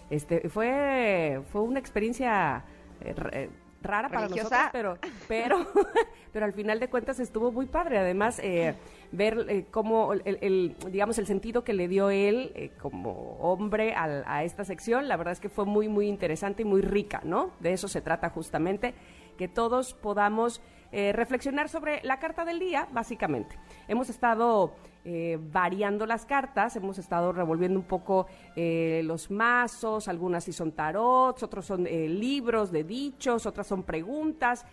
Este 0.10 0.50
fue, 0.50 1.44
fue 1.52 1.62
una 1.62 1.80
experiencia 1.80 2.66
eh, 3.02 3.52
rara 3.84 4.10
para 4.10 4.28
nosotros, 4.30 4.60
pero, 4.72 4.98
pero, 5.28 5.68
pero 6.34 6.46
al 6.46 6.54
final 6.54 6.80
de 6.80 6.90
cuentas 6.90 7.20
estuvo 7.20 7.52
muy 7.52 7.66
padre. 7.68 8.00
Además, 8.00 8.40
eh, 8.40 8.76
ver 9.12 9.46
eh, 9.50 9.66
cómo, 9.70 10.14
el, 10.14 10.22
el- 10.42 10.76
digamos, 10.92 11.20
el 11.20 11.28
sentido 11.28 11.64
que 11.64 11.74
le 11.74 11.88
dio 11.88 12.10
él 12.10 12.52
eh, 12.56 12.72
como 12.82 13.38
hombre 13.40 13.94
al- 13.94 14.24
a 14.26 14.44
esta 14.44 14.64
sección, 14.66 15.08
la 15.08 15.18
verdad 15.18 15.34
es 15.34 15.40
que 15.40 15.50
fue 15.50 15.66
muy, 15.66 15.88
muy 15.88 16.08
interesante 16.08 16.64
y 16.64 16.66
muy 16.66 16.82
rica, 16.82 17.22
¿no? 17.24 17.52
De 17.60 17.74
eso 17.74 17.88
se 17.88 18.02
trata 18.02 18.30
justamente, 18.30 18.94
que 19.38 19.48
todos 19.48 19.94
podamos 19.94 20.62
eh, 20.92 21.12
reflexionar 21.12 21.70
sobre 21.70 22.02
la 22.04 22.20
carta 22.20 22.46
del 22.46 22.60
día, 22.60 22.88
básicamente. 22.92 23.58
Hemos 23.88 24.10
estado 24.10 24.76
eh, 25.06 25.38
variando 25.52 26.06
las 26.06 26.26
cartas, 26.26 26.78
hemos 26.78 26.98
estado 26.98 27.34
revolviendo 27.34 27.78
un 27.78 27.86
poco 27.86 28.28
eh, 28.56 29.02
los 29.04 29.30
mazos, 29.30 30.08
algunas 30.08 30.46
sí 30.46 30.54
son 30.54 30.72
tarots, 30.72 31.44
otros 31.44 31.66
son 31.66 31.86
eh, 31.88 32.08
libros 32.08 32.72
de 32.72 32.86
dichos, 32.86 33.46
otras 33.46 33.68
son 33.68 33.84
preguntas, 33.84 34.66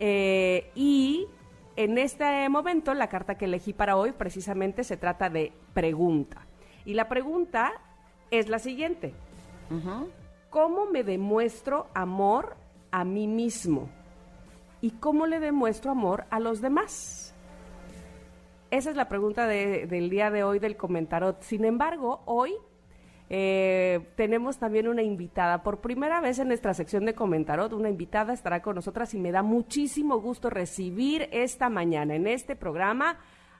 y 0.00 1.26
en 1.74 1.98
este 1.98 2.48
momento 2.48 2.94
la 2.94 3.08
carta 3.08 3.36
que 3.36 3.46
elegí 3.46 3.72
para 3.72 3.96
hoy 3.96 4.12
precisamente 4.12 4.84
se 4.84 4.96
trata 4.96 5.28
de 5.28 5.52
pregunta. 5.74 6.46
Y 6.84 6.94
la 6.94 7.08
pregunta 7.08 7.72
es 8.30 8.48
la 8.48 8.60
siguiente. 8.60 9.12
¿Cómo 10.50 10.86
me 10.86 11.02
demuestro 11.02 11.88
amor 11.94 12.56
a 12.92 13.04
mí 13.04 13.26
mismo? 13.26 13.88
¿Y 14.80 14.92
cómo 14.92 15.26
le 15.26 15.40
demuestro 15.40 15.90
amor 15.90 16.26
a 16.30 16.38
los 16.38 16.60
demás? 16.60 17.27
Esa 18.70 18.90
es 18.90 18.96
la 18.96 19.08
pregunta 19.08 19.46
del 19.46 20.10
día 20.10 20.30
de 20.30 20.44
hoy 20.44 20.58
del 20.58 20.76
comentarot. 20.76 21.40
Sin 21.40 21.64
embargo, 21.64 22.20
hoy 22.26 22.52
eh, 23.30 24.06
tenemos 24.14 24.58
también 24.58 24.88
una 24.88 25.02
invitada. 25.02 25.62
Por 25.62 25.80
primera 25.80 26.20
vez 26.20 26.38
en 26.38 26.48
nuestra 26.48 26.74
sección 26.74 27.06
de 27.06 27.14
comentarot, 27.14 27.72
una 27.72 27.88
invitada 27.88 28.34
estará 28.34 28.60
con 28.60 28.74
nosotras 28.74 29.14
y 29.14 29.18
me 29.18 29.32
da 29.32 29.42
muchísimo 29.42 30.20
gusto 30.20 30.50
recibir 30.50 31.30
esta 31.32 31.70
mañana 31.70 32.14
en 32.14 32.26
este 32.26 32.56
programa 32.56 33.16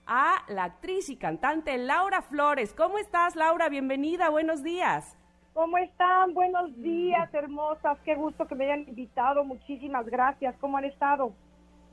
a 0.07 0.45
la 0.49 0.65
actriz 0.65 1.09
y 1.09 1.17
cantante 1.17 1.79
Laura 1.79 2.21
Flores. 2.21 2.75
¿Cómo 2.75 2.99
estás, 2.99 3.35
Laura? 3.35 3.71
Bienvenida, 3.71 4.29
buenos 4.29 4.63
días. 4.63 5.17
¿Cómo 5.55 5.79
están? 5.79 6.35
Buenos 6.35 6.77
días, 6.83 7.33
hermosas. 7.33 7.99
Qué 8.05 8.15
gusto 8.15 8.47
que 8.47 8.55
me 8.55 8.67
hayan 8.67 8.89
invitado. 8.89 9.43
Muchísimas 9.43 10.05
gracias. 10.07 10.55
¿Cómo 10.61 10.77
han 10.77 10.85
estado? 10.85 11.33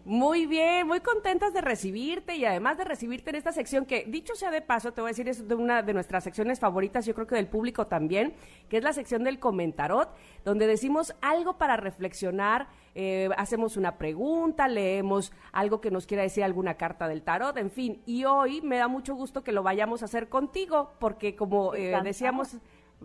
Muy 0.06 0.46
bien, 0.46 0.86
muy 0.86 1.00
contentas 1.00 1.52
de 1.52 1.62
recibirte 1.62 2.36
y 2.36 2.46
además 2.46 2.78
de 2.78 2.84
recibirte 2.84 3.32
en 3.32 3.38
esta 3.38 3.52
sección 3.52 3.88
que, 3.88 4.06
dicho 4.06 4.36
sea 4.36 4.52
de 4.52 4.62
paso, 4.62 4.94
te 4.94 5.02
voy 5.02 5.08
a 5.08 5.14
decir, 5.14 5.28
es 5.28 5.48
de 5.48 5.56
una 5.56 5.82
de 5.82 5.96
nuestras 5.96 6.24
secciones 6.24 6.60
favoritas, 6.60 7.08
yo 7.08 7.16
creo 7.16 7.26
que 7.26 7.34
del 7.34 7.48
público 7.48 7.88
también, 7.88 8.36
que 8.70 8.78
es 8.78 8.84
la 8.84 8.94
sección 8.94 9.24
del 9.24 9.40
comentarot, 9.40 10.16
donde 10.44 10.68
decimos 10.68 11.16
algo 11.22 11.58
para 11.58 11.76
reflexionar, 11.76 12.68
eh, 12.94 13.30
hacemos 13.36 13.78
una 13.78 13.98
pregunta, 13.98 14.68
leemos 14.68 15.34
algo 15.52 15.82
que 15.82 15.90
nos 15.90 16.06
quiera 16.06 16.22
decir 16.22 16.44
alguna 16.44 16.76
carta 16.76 17.08
del 17.08 17.24
tarot, 17.24 17.58
en 17.58 17.72
fin. 17.72 18.04
Y 18.06 18.26
hoy 18.26 18.62
me 18.62 18.78
da 18.78 18.88
mucho 18.88 19.16
gusto 19.16 19.44
que 19.44 19.52
lo 19.52 19.64
vayamos 19.64 20.04
a 20.04 20.06
hacer 20.06 20.30
contigo, 20.30 20.94
porque 21.00 21.36
como 21.36 21.74
eh, 21.74 22.00
decíamos 22.04 22.58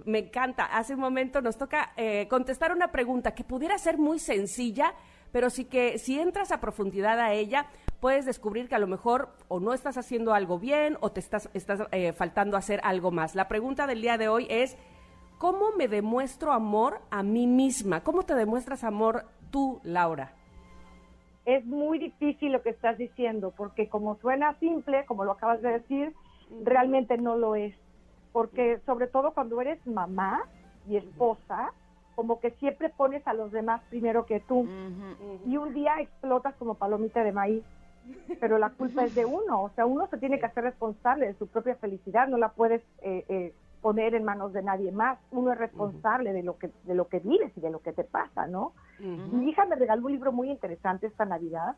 me 0.04 0.18
encanta. 0.20 0.64
Hace 0.64 0.94
un 0.94 1.00
momento 1.00 1.40
nos 1.40 1.56
toca 1.56 1.92
eh, 1.96 2.26
contestar 2.28 2.72
una 2.72 2.92
pregunta 2.92 3.34
que 3.34 3.44
pudiera 3.44 3.76
ser 3.78 3.98
muy 3.98 4.18
sencilla, 4.18 4.94
pero 5.32 5.50
sí 5.50 5.64
que 5.64 5.98
si 5.98 6.18
entras 6.18 6.52
a 6.52 6.60
profundidad 6.60 7.18
a 7.20 7.32
ella, 7.32 7.66
puedes 8.00 8.24
descubrir 8.24 8.68
que 8.68 8.74
a 8.74 8.78
lo 8.78 8.86
mejor 8.86 9.28
o 9.48 9.60
no 9.60 9.72
estás 9.72 9.96
haciendo 9.96 10.34
algo 10.34 10.58
bien 10.58 10.96
o 11.00 11.10
te 11.12 11.20
estás, 11.20 11.50
estás 11.54 11.82
eh, 11.92 12.12
faltando 12.12 12.56
hacer 12.56 12.80
algo 12.82 13.10
más. 13.10 13.34
La 13.34 13.48
pregunta 13.48 13.86
del 13.86 14.00
día 14.00 14.18
de 14.18 14.28
hoy 14.28 14.46
es, 14.50 14.76
¿cómo 15.38 15.72
me 15.76 15.88
demuestro 15.88 16.52
amor 16.52 17.00
a 17.10 17.22
mí 17.22 17.46
misma? 17.46 18.02
¿Cómo 18.02 18.24
te 18.24 18.34
demuestras 18.34 18.84
amor 18.84 19.24
tú, 19.50 19.80
Laura? 19.84 20.32
Es 21.44 21.64
muy 21.64 21.98
difícil 21.98 22.52
lo 22.52 22.62
que 22.62 22.70
estás 22.70 22.98
diciendo, 22.98 23.52
porque 23.56 23.88
como 23.88 24.16
suena 24.16 24.58
simple, 24.60 25.04
como 25.06 25.24
lo 25.24 25.32
acabas 25.32 25.62
de 25.62 25.72
decir, 25.72 26.14
realmente 26.62 27.16
no 27.18 27.36
lo 27.36 27.54
es. 27.54 27.74
Porque 28.32 28.80
sobre 28.86 29.06
todo 29.08 29.32
cuando 29.32 29.60
eres 29.60 29.84
mamá 29.86 30.42
y 30.88 30.96
esposa, 30.96 31.72
como 32.14 32.40
que 32.40 32.50
siempre 32.52 32.88
pones 32.90 33.26
a 33.26 33.34
los 33.34 33.52
demás 33.52 33.80
primero 33.90 34.26
que 34.26 34.40
tú. 34.40 34.66
Y 35.46 35.56
un 35.56 35.74
día 35.74 36.00
explotas 36.00 36.54
como 36.56 36.74
palomita 36.74 37.22
de 37.24 37.32
maíz. 37.32 37.64
Pero 38.40 38.58
la 38.58 38.70
culpa 38.70 39.04
es 39.04 39.14
de 39.14 39.24
uno, 39.24 39.62
o 39.62 39.70
sea, 39.70 39.86
uno 39.86 40.06
se 40.08 40.18
tiene 40.18 40.40
que 40.40 40.46
hacer 40.46 40.64
responsable 40.64 41.26
de 41.26 41.34
su 41.34 41.46
propia 41.46 41.76
felicidad, 41.76 42.26
no 42.28 42.38
la 42.38 42.48
puedes 42.48 42.82
eh, 43.02 43.24
eh, 43.28 43.54
poner 43.82 44.14
en 44.14 44.24
manos 44.24 44.52
de 44.52 44.62
nadie 44.62 44.90
más. 44.90 45.18
Uno 45.30 45.52
es 45.52 45.58
responsable 45.58 46.32
de 46.32 46.42
lo 46.42 46.58
que 46.58 46.70
de 46.84 46.94
lo 46.94 47.08
que 47.08 47.20
vives 47.20 47.52
y 47.56 47.60
de 47.60 47.70
lo 47.70 47.80
que 47.80 47.92
te 47.92 48.04
pasa, 48.04 48.46
¿no? 48.46 48.72
Mi 48.98 49.50
hija 49.50 49.64
me 49.66 49.76
regaló 49.76 50.06
un 50.06 50.12
libro 50.12 50.32
muy 50.32 50.50
interesante 50.50 51.06
esta 51.06 51.24
Navidad 51.24 51.76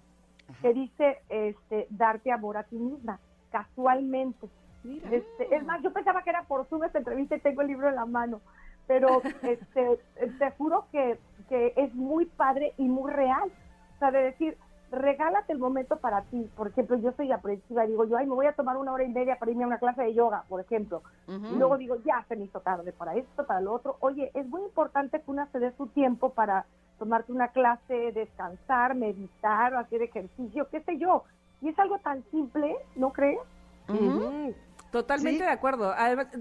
que 0.60 0.72
dice 0.72 1.18
este 1.28 1.86
darte 1.90 2.32
amor 2.32 2.56
a 2.56 2.64
ti 2.64 2.76
misma, 2.76 3.20
casualmente. 3.50 4.48
Este, 4.84 5.54
es 5.54 5.64
más, 5.64 5.80
yo 5.82 5.92
pensaba 5.92 6.22
que 6.22 6.30
era 6.30 6.42
por 6.42 6.66
Zoom 6.66 6.82
esta 6.84 6.98
entrevista 6.98 7.36
y 7.36 7.40
tengo 7.40 7.62
el 7.62 7.68
libro 7.68 7.88
en 7.88 7.94
la 7.94 8.06
mano 8.06 8.40
pero 8.86 9.22
este, 9.42 9.98
te 10.38 10.50
juro 10.52 10.86
que, 10.92 11.18
que 11.48 11.72
es 11.76 11.94
muy 11.94 12.26
padre 12.26 12.74
y 12.76 12.84
muy 12.84 13.10
real. 13.10 13.50
O 13.96 13.98
sea, 13.98 14.10
de 14.10 14.22
decir, 14.22 14.56
regálate 14.92 15.52
el 15.52 15.58
momento 15.58 15.96
para 15.96 16.22
ti. 16.22 16.48
Por 16.56 16.68
ejemplo, 16.68 16.96
yo 16.98 17.12
soy 17.12 17.32
aprensiva, 17.32 17.86
digo 17.86 18.04
yo, 18.04 18.18
ay, 18.18 18.26
me 18.26 18.34
voy 18.34 18.46
a 18.46 18.52
tomar 18.52 18.76
una 18.76 18.92
hora 18.92 19.04
y 19.04 19.08
media 19.08 19.38
para 19.38 19.50
irme 19.50 19.64
a 19.64 19.68
una 19.68 19.78
clase 19.78 20.02
de 20.02 20.14
yoga, 20.14 20.44
por 20.48 20.60
ejemplo. 20.60 21.02
Y 21.26 21.56
luego 21.56 21.78
digo, 21.78 21.96
ya 22.04 22.24
se 22.28 22.36
me 22.36 22.44
hizo 22.44 22.60
tarde 22.60 22.92
para 22.92 23.14
esto, 23.14 23.46
para 23.46 23.60
lo 23.60 23.72
otro. 23.72 23.96
Oye, 24.00 24.30
es 24.34 24.46
muy 24.46 24.62
importante 24.62 25.20
que 25.20 25.30
una 25.30 25.46
se 25.46 25.58
dé 25.58 25.72
su 25.76 25.86
tiempo 25.88 26.30
para 26.30 26.66
tomarte 26.98 27.32
una 27.32 27.48
clase, 27.48 28.12
descansar, 28.12 28.94
meditar, 28.94 29.74
hacer 29.74 30.02
ejercicio, 30.02 30.68
qué 30.70 30.82
sé 30.82 30.98
yo. 30.98 31.24
Y 31.62 31.68
es 31.70 31.78
algo 31.78 31.98
tan 31.98 32.22
simple, 32.30 32.76
¿no 32.96 33.12
crees? 33.12 33.40
Totalmente 34.92 35.42
de 35.42 35.50
acuerdo. 35.50 35.94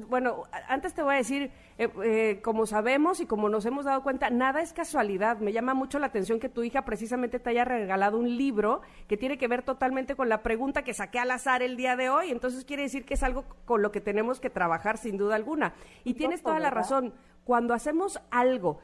bueno, 0.10 0.44
antes 0.68 0.94
te 0.94 1.02
voy 1.02 1.14
a 1.14 1.18
decir, 1.18 1.52
eh, 1.78 1.90
eh, 2.04 2.42
como 2.44 2.66
sabemos 2.66 3.22
y 3.22 3.26
como 3.26 3.48
nos 3.48 3.66
hemos 3.66 3.86
dado 3.86 4.04
cuenta, 4.04 4.30
nada 4.30 4.62
es 4.62 4.74
casualidad. 4.74 5.38
Me 5.38 5.54
llama 5.54 5.74
mucho 5.74 6.00
la 6.00 6.08
atención 6.08 6.38
que 6.38 6.50
tu 6.50 6.62
hija 6.62 6.84
precisamente 6.84 7.40
te 7.40 7.50
haya 7.50 7.64
regalado 7.64 8.18
un 8.18 8.36
libro 8.36 8.82
que 9.08 9.16
tiene 9.16 9.38
que 9.38 9.48
ver 9.48 9.64
totalmente 9.64 10.16
con 10.16 10.28
la 10.28 10.44
pregunta 10.44 10.84
que 10.84 10.94
saqué 10.94 11.18
al 11.18 11.32
azar 11.32 11.64
el 11.64 11.78
día 11.78 11.96
de 11.96 12.10
hoy. 12.10 12.30
Entonces 12.30 12.66
quiere 12.66 12.84
decir 12.84 13.06
que 13.06 13.14
es 13.14 13.24
algo 13.24 13.46
con 13.64 13.82
lo 13.82 13.94
que 13.94 14.02
tenemos 14.02 14.42
que 14.42 14.50
trabajar 14.50 14.98
sin 14.98 15.16
duda 15.16 15.36
alguna. 15.36 15.74
Y 16.04 16.16
tienes 16.16 16.44
toda 16.44 16.60
la 16.60 16.72
razón. 16.72 17.14
Cuando 17.46 17.74
hacemos 17.74 18.22
algo 18.32 18.82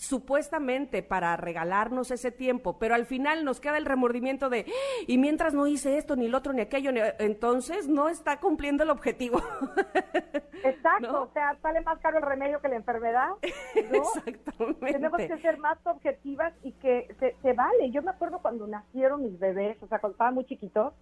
supuestamente 0.00 1.02
para 1.02 1.36
regalarnos 1.36 2.10
ese 2.10 2.32
tiempo, 2.32 2.78
pero 2.78 2.94
al 2.94 3.04
final 3.04 3.44
nos 3.44 3.60
queda 3.60 3.76
el 3.76 3.84
remordimiento 3.84 4.48
de, 4.48 4.64
y 5.06 5.18
mientras 5.18 5.52
no 5.52 5.66
hice 5.66 5.98
esto, 5.98 6.16
ni 6.16 6.24
el 6.24 6.34
otro, 6.34 6.54
ni 6.54 6.62
aquello, 6.62 6.90
entonces 7.18 7.86
no 7.86 8.08
está 8.08 8.40
cumpliendo 8.40 8.82
el 8.82 8.90
objetivo. 8.90 9.42
Exacto, 10.64 11.24
o 11.24 11.32
sea, 11.34 11.54
sale 11.60 11.82
más 11.82 11.98
caro 11.98 12.16
el 12.16 12.24
remedio 12.24 12.60
que 12.60 12.68
la 12.68 12.76
enfermedad. 12.76 13.28
Exactamente. 13.74 14.92
Tenemos 14.92 15.20
que 15.20 15.38
ser 15.38 15.58
más 15.58 15.78
objetivas 15.84 16.54
y 16.62 16.72
que 16.72 17.14
se, 17.42 17.52
vale. 17.52 17.90
Yo 17.90 18.00
me 18.00 18.10
acuerdo 18.10 18.38
cuando 18.38 18.66
nacieron 18.66 19.22
mis 19.22 19.38
bebés, 19.38 19.76
o 19.82 19.86
sea, 19.86 19.98
cuando 19.98 20.14
estaban 20.14 20.34
muy 20.34 20.46
chiquitos, 20.46 20.94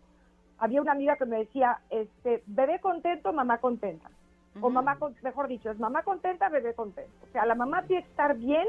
había 0.58 0.82
una 0.82 0.92
amiga 0.92 1.14
que 1.14 1.24
me 1.24 1.38
decía, 1.38 1.78
este, 1.90 2.42
bebé 2.46 2.80
contento, 2.80 3.32
mamá 3.32 3.58
contenta. 3.58 4.10
O 4.60 4.70
mamá, 4.70 4.98
mejor 5.22 5.46
dicho, 5.46 5.70
es 5.70 5.78
mamá 5.78 6.02
contenta, 6.02 6.48
bebé 6.48 6.74
contento. 6.74 7.12
O 7.28 7.32
sea, 7.32 7.46
la 7.46 7.54
mamá 7.54 7.84
tiene 7.84 8.02
que 8.02 8.08
estar 8.08 8.36
bien 8.36 8.66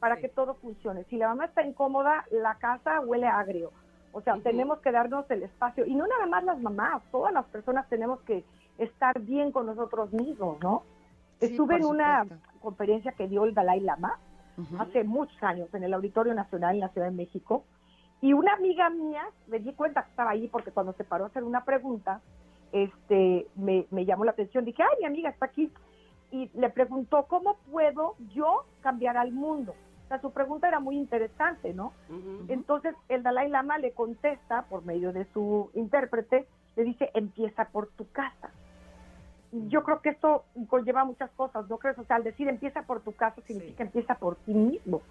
para 0.00 0.16
que 0.16 0.28
todo 0.28 0.54
funcione. 0.54 1.04
Si 1.04 1.16
la 1.16 1.28
mamá 1.28 1.44
está 1.44 1.62
incómoda, 1.62 2.24
la 2.30 2.56
casa 2.56 3.00
huele 3.00 3.26
agrio. 3.26 3.70
O 4.12 4.22
sea, 4.22 4.34
tenemos 4.42 4.80
que 4.80 4.90
darnos 4.90 5.30
el 5.30 5.44
espacio. 5.44 5.86
Y 5.86 5.94
no 5.94 6.06
nada 6.06 6.26
más 6.26 6.42
las 6.42 6.60
mamás, 6.60 7.02
todas 7.12 7.32
las 7.32 7.44
personas 7.46 7.88
tenemos 7.88 8.20
que 8.22 8.44
estar 8.78 9.20
bien 9.20 9.52
con 9.52 9.66
nosotros 9.66 10.12
mismos, 10.12 10.58
¿no? 10.60 10.82
Estuve 11.38 11.76
en 11.76 11.84
una 11.84 12.26
conferencia 12.60 13.12
que 13.12 13.28
dio 13.28 13.44
el 13.44 13.54
Dalai 13.54 13.80
Lama 13.80 14.18
hace 14.78 15.04
muchos 15.04 15.42
años 15.42 15.72
en 15.72 15.84
el 15.84 15.94
Auditorio 15.94 16.34
Nacional 16.34 16.74
en 16.74 16.80
la 16.80 16.88
Ciudad 16.88 17.06
de 17.08 17.16
México. 17.16 17.64
Y 18.20 18.32
una 18.32 18.52
amiga 18.54 18.90
mía, 18.90 19.22
me 19.46 19.58
di 19.58 19.72
cuenta 19.72 20.02
que 20.02 20.10
estaba 20.10 20.30
ahí 20.30 20.48
porque 20.48 20.70
cuando 20.70 20.92
se 20.94 21.04
paró 21.04 21.24
a 21.24 21.28
hacer 21.28 21.44
una 21.44 21.64
pregunta, 21.64 22.20
este, 22.72 23.46
me, 23.54 23.86
me 23.90 24.04
llamó 24.04 24.24
la 24.24 24.32
atención. 24.32 24.64
Dije, 24.64 24.82
ay, 24.82 24.98
mi 25.00 25.06
amiga 25.06 25.30
está 25.30 25.46
aquí. 25.46 25.72
Y 26.30 26.50
le 26.54 26.68
preguntó, 26.70 27.24
¿cómo 27.26 27.56
puedo 27.70 28.16
yo 28.34 28.64
cambiar 28.82 29.16
al 29.16 29.32
mundo? 29.32 29.74
Su 30.18 30.32
pregunta 30.32 30.68
era 30.68 30.80
muy 30.80 30.96
interesante, 30.96 31.72
¿no? 31.72 31.92
Entonces 32.48 32.94
el 33.08 33.22
Dalai 33.22 33.48
Lama 33.48 33.78
le 33.78 33.92
contesta 33.92 34.62
por 34.62 34.84
medio 34.84 35.12
de 35.12 35.24
su 35.32 35.70
intérprete, 35.74 36.46
le 36.76 36.84
dice, 36.84 37.10
empieza 37.14 37.66
por 37.66 37.88
tu 37.88 38.10
casa. 38.10 38.50
Yo 39.52 39.82
creo 39.82 40.00
que 40.00 40.10
esto 40.10 40.44
conlleva 40.68 41.04
muchas 41.04 41.30
cosas, 41.32 41.68
¿no 41.68 41.78
crees? 41.78 41.98
O 41.98 42.04
sea, 42.04 42.16
al 42.16 42.24
decir 42.24 42.48
empieza 42.48 42.82
por 42.82 43.00
tu 43.00 43.12
casa 43.12 43.40
significa 43.42 43.82
empieza 43.82 44.14
por 44.14 44.36
ti 44.36 44.54
mismo. 44.54 45.02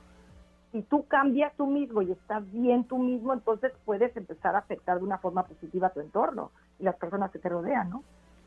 Si 0.71 0.81
tú 0.83 1.05
cambias 1.07 1.53
tú 1.55 1.65
mismo 1.65 2.01
y 2.01 2.11
estás 2.11 2.49
bien 2.51 2.83
tú 2.83 2.99
mismo, 2.99 3.33
entonces 3.33 3.71
puedes 3.85 4.15
empezar 4.15 4.55
a 4.55 4.59
afectar 4.59 4.99
de 4.99 5.03
una 5.03 5.17
forma 5.17 5.43
positiva 5.43 5.87
a 5.87 5.93
tu 5.93 5.99
entorno 5.99 6.51
y 6.77 6.83
las 6.83 6.95
personas 6.95 7.31
que 7.31 7.39
te 7.39 7.49
rodean, 7.49 7.89
¿no? 7.89 8.03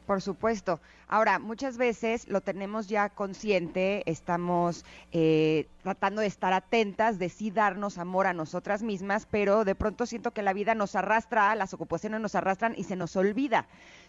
Por 0.07 0.21
supuesto. 0.21 0.81
Ahora, 1.07 1.39
muchas 1.39 1.79
veces 1.79 2.29
lo 2.29 2.41
tenemos 2.41 2.89
ya 2.89 3.09
consciente, 3.09 4.03
estamos 4.11 4.85
eh, 5.13 5.69
tratando 5.83 6.21
de 6.21 6.27
estar 6.27 6.53
atentas, 6.53 7.19
de 7.19 7.29
sí 7.29 7.51
darnos 7.51 7.99
amor 7.99 8.27
a 8.27 8.33
nosotras 8.33 8.83
mismas, 8.83 9.27
pero 9.31 9.65
de 9.65 9.75
pronto 9.75 10.07
siento 10.07 10.33
que 10.33 10.43
la 10.43 10.53
vida 10.53 10.75
nos 10.75 10.97
arrastra, 10.97 11.55
las 11.55 11.73
ocupaciones 11.73 12.21
nos 12.21 12.35
arrastran 12.35 12.75
y 12.77 12.85
se 12.85 12.97
nos 12.97 13.15
olvida. 13.17 13.67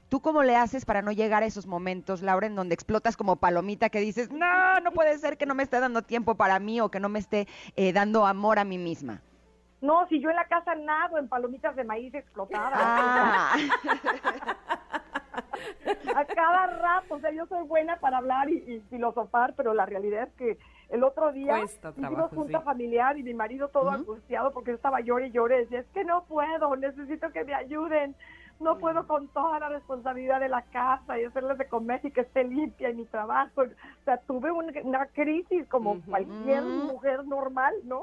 ¿Tú 0.10 0.20
cómo 0.20 0.44
le 0.44 0.56
haces 0.56 0.86
para 0.86 1.02
no 1.02 1.12
llegar 1.12 1.44
a 1.44 1.46
esos 1.46 1.68
momentos, 1.68 2.22
Laura, 2.22 2.48
en 2.48 2.56
donde 2.56 2.74
explotas 2.74 3.16
como 3.16 3.36
palomita 3.36 3.90
que 3.90 4.00
dices, 4.00 4.32
no, 4.32 4.80
no 4.80 4.92
puede 4.92 5.18
ser 5.20 5.38
que 5.38 5.46
no 5.46 5.56
me 5.56 5.64
esté 5.64 5.80
dando 5.80 6.02
tiempo 6.02 6.36
para 6.36 6.60
mí 6.60 6.82
o 6.82 6.90
que 6.90 7.00
no 7.00 7.10
me 7.10 7.20
esté 7.20 7.48
eh, 7.76 7.94
dando 7.94 8.26
amor 8.26 8.60
a 8.60 8.66
mí 8.66 8.78
misma? 8.78 9.22
No, 9.84 10.08
si 10.08 10.22
yo 10.22 10.30
en 10.30 10.38
la 10.38 10.48
casa 10.48 10.76
nado 10.76 11.18
en 11.18 11.28
palomitas 11.28 11.76
de 11.76 11.84
maíz 11.84 12.14
explotadas. 12.14 12.72
Ah. 12.74 13.54
a 16.16 16.26
cada 16.26 16.68
rato, 16.68 17.16
o 17.16 17.20
sea, 17.20 17.32
yo 17.32 17.46
soy 17.48 17.64
buena 17.66 17.98
para 17.98 18.18
hablar 18.18 18.50
y, 18.50 18.80
filosofar, 18.90 19.54
pero 19.56 19.74
la 19.74 19.86
realidad 19.86 20.24
es 20.24 20.34
que 20.34 20.58
el 20.90 21.04
otro 21.04 21.32
día 21.32 21.64
hicimos 21.64 22.30
junta 22.32 22.62
familiar 22.62 23.18
y 23.18 23.24
mi 23.24 23.34
marido 23.34 23.70
todo 23.70 23.90
angustiado 23.90 24.52
porque 24.52 24.72
yo 24.72 24.76
estaba 24.76 25.02
llore 25.02 25.28
y 25.28 25.32
llore, 25.32 25.60
decía, 25.60 25.80
es 25.80 25.88
que 25.88 26.04
no 26.04 26.24
puedo, 26.26 26.76
necesito 26.76 27.32
que 27.32 27.44
me 27.44 27.54
ayuden, 27.56 28.16
no 28.60 28.78
puedo 28.78 29.08
con 29.08 29.28
toda 29.30 29.60
la 29.60 29.70
responsabilidad 29.70 30.40
de 30.40 30.50
la 30.50 30.62
casa 30.64 31.20
y 31.20 31.26
hacerles 31.26 31.58
de 31.58 31.68
comer 31.68 32.00
y 32.04 32.12
que 32.12 32.22
esté 32.22 32.44
limpia 32.44 32.90
y 32.90 32.96
mi 32.96 33.06
trabajo. 33.06 33.62
O 33.62 34.04
sea, 34.06 34.18
tuve 34.18 34.52
una, 34.52 35.06
crisis 35.08 35.68
como 35.68 36.02
cualquier 36.02 36.64
mujer 36.64 37.26
normal, 37.26 37.74
¿no? 37.84 38.02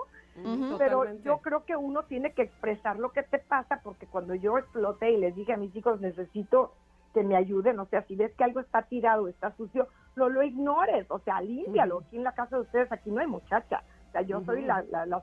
Pero 0.78 1.04
yo 1.22 1.38
creo 1.38 1.64
que 1.64 1.76
uno 1.76 2.04
tiene 2.04 2.32
que 2.32 2.42
expresar 2.42 2.98
lo 2.98 3.10
que 3.10 3.22
te 3.22 3.38
pasa 3.38 3.80
porque 3.82 4.06
cuando 4.06 4.34
yo 4.34 4.58
exploté 4.58 5.10
y 5.12 5.18
les 5.18 5.34
dije 5.34 5.52
a 5.52 5.56
mis 5.56 5.74
hijos 5.76 6.00
necesito 6.00 6.72
que 7.12 7.22
me 7.22 7.36
ayuden, 7.36 7.78
o 7.78 7.86
sea, 7.86 8.02
si 8.02 8.16
ves 8.16 8.32
que 8.34 8.44
algo 8.44 8.60
está 8.60 8.82
tirado, 8.82 9.28
está 9.28 9.54
sucio, 9.56 9.88
no 10.16 10.28
lo 10.28 10.42
ignores, 10.42 11.06
o 11.10 11.18
sea, 11.20 11.40
límpialo. 11.40 12.00
Aquí 12.06 12.16
en 12.16 12.24
la 12.24 12.32
casa 12.32 12.56
de 12.56 12.62
ustedes, 12.62 12.92
aquí 12.92 13.10
no 13.10 13.20
hay 13.20 13.26
muchacha, 13.26 13.82
o 14.08 14.12
sea, 14.12 14.22
yo 14.22 14.40
soy 14.44 14.62
la, 14.62 14.84
la, 14.90 15.06
la 15.06 15.22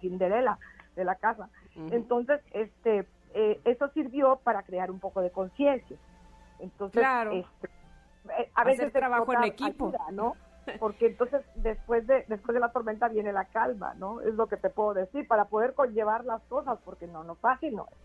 de 0.95 1.05
la 1.05 1.15
casa. 1.15 1.49
Entonces, 1.91 2.41
este, 2.51 3.07
eh, 3.33 3.61
eso 3.65 3.87
sirvió 3.89 4.37
para 4.37 4.63
crear 4.63 4.89
un 4.89 4.99
poco 4.99 5.21
de 5.21 5.31
conciencia. 5.31 5.97
Entonces, 6.59 6.99
claro. 6.99 7.31
Este, 7.31 7.69
eh, 8.37 8.51
a 8.55 8.63
veces 8.63 8.91
trabajo 8.91 9.31
en 9.33 9.43
equipo, 9.43 9.93
¿no? 10.11 10.35
Porque 10.79 11.07
entonces 11.07 11.45
después 11.55 12.05
de 12.07 12.25
después 12.27 12.53
de 12.53 12.59
la 12.59 12.73
tormenta 12.73 13.07
viene 13.07 13.31
la 13.31 13.45
calma, 13.45 13.93
¿no? 13.93 14.19
Es 14.19 14.33
lo 14.33 14.47
que 14.47 14.57
te 14.57 14.69
puedo 14.69 14.93
decir 14.93 15.25
para 15.25 15.45
poder 15.45 15.73
conllevar 15.73 16.25
las 16.25 16.41
cosas, 16.43 16.77
porque 16.83 17.07
no, 17.07 17.23
no 17.23 17.35
fácil 17.35 17.73
no 17.73 17.87
es. 17.89 17.97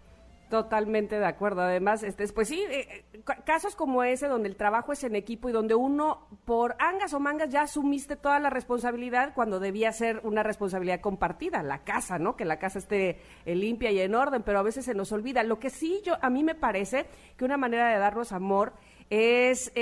Totalmente 0.52 1.18
de 1.18 1.24
acuerdo. 1.24 1.62
Además, 1.62 2.02
este, 2.02 2.28
pues 2.28 2.48
sí, 2.48 2.62
eh, 2.68 3.06
eh, 3.14 3.22
casos 3.46 3.74
como 3.74 4.02
ese 4.02 4.28
donde 4.28 4.50
el 4.50 4.56
trabajo 4.56 4.92
es 4.92 5.02
en 5.02 5.16
equipo 5.16 5.48
y 5.48 5.52
donde 5.52 5.74
uno 5.74 6.28
por 6.44 6.76
angas 6.78 7.14
o 7.14 7.20
mangas 7.20 7.48
ya 7.48 7.62
asumiste 7.62 8.16
toda 8.16 8.38
la 8.38 8.50
responsabilidad 8.50 9.32
cuando 9.34 9.60
debía 9.60 9.90
ser 9.92 10.20
una 10.24 10.42
responsabilidad 10.42 11.00
compartida, 11.00 11.62
la 11.62 11.84
casa, 11.84 12.18
¿no? 12.18 12.36
Que 12.36 12.44
la 12.44 12.58
casa 12.58 12.80
esté 12.80 13.18
eh, 13.46 13.54
limpia 13.54 13.92
y 13.92 14.00
en 14.00 14.14
orden, 14.14 14.42
pero 14.42 14.58
a 14.58 14.62
veces 14.62 14.84
se 14.84 14.92
nos 14.92 15.10
olvida. 15.10 15.42
Lo 15.42 15.58
que 15.58 15.70
sí 15.70 16.02
yo 16.04 16.18
a 16.20 16.28
mí 16.28 16.44
me 16.44 16.54
parece 16.54 17.06
que 17.38 17.46
una 17.46 17.56
manera 17.56 17.88
de 17.88 17.98
darnos 17.98 18.32
amor 18.32 18.74
es 19.08 19.72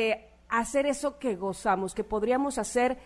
hacer 0.49 0.87
eso 0.87 1.19
que 1.19 1.35
gozamos, 1.35 1.97
que 1.97 2.05
podríamos 2.05 2.59
hacer 2.59 2.97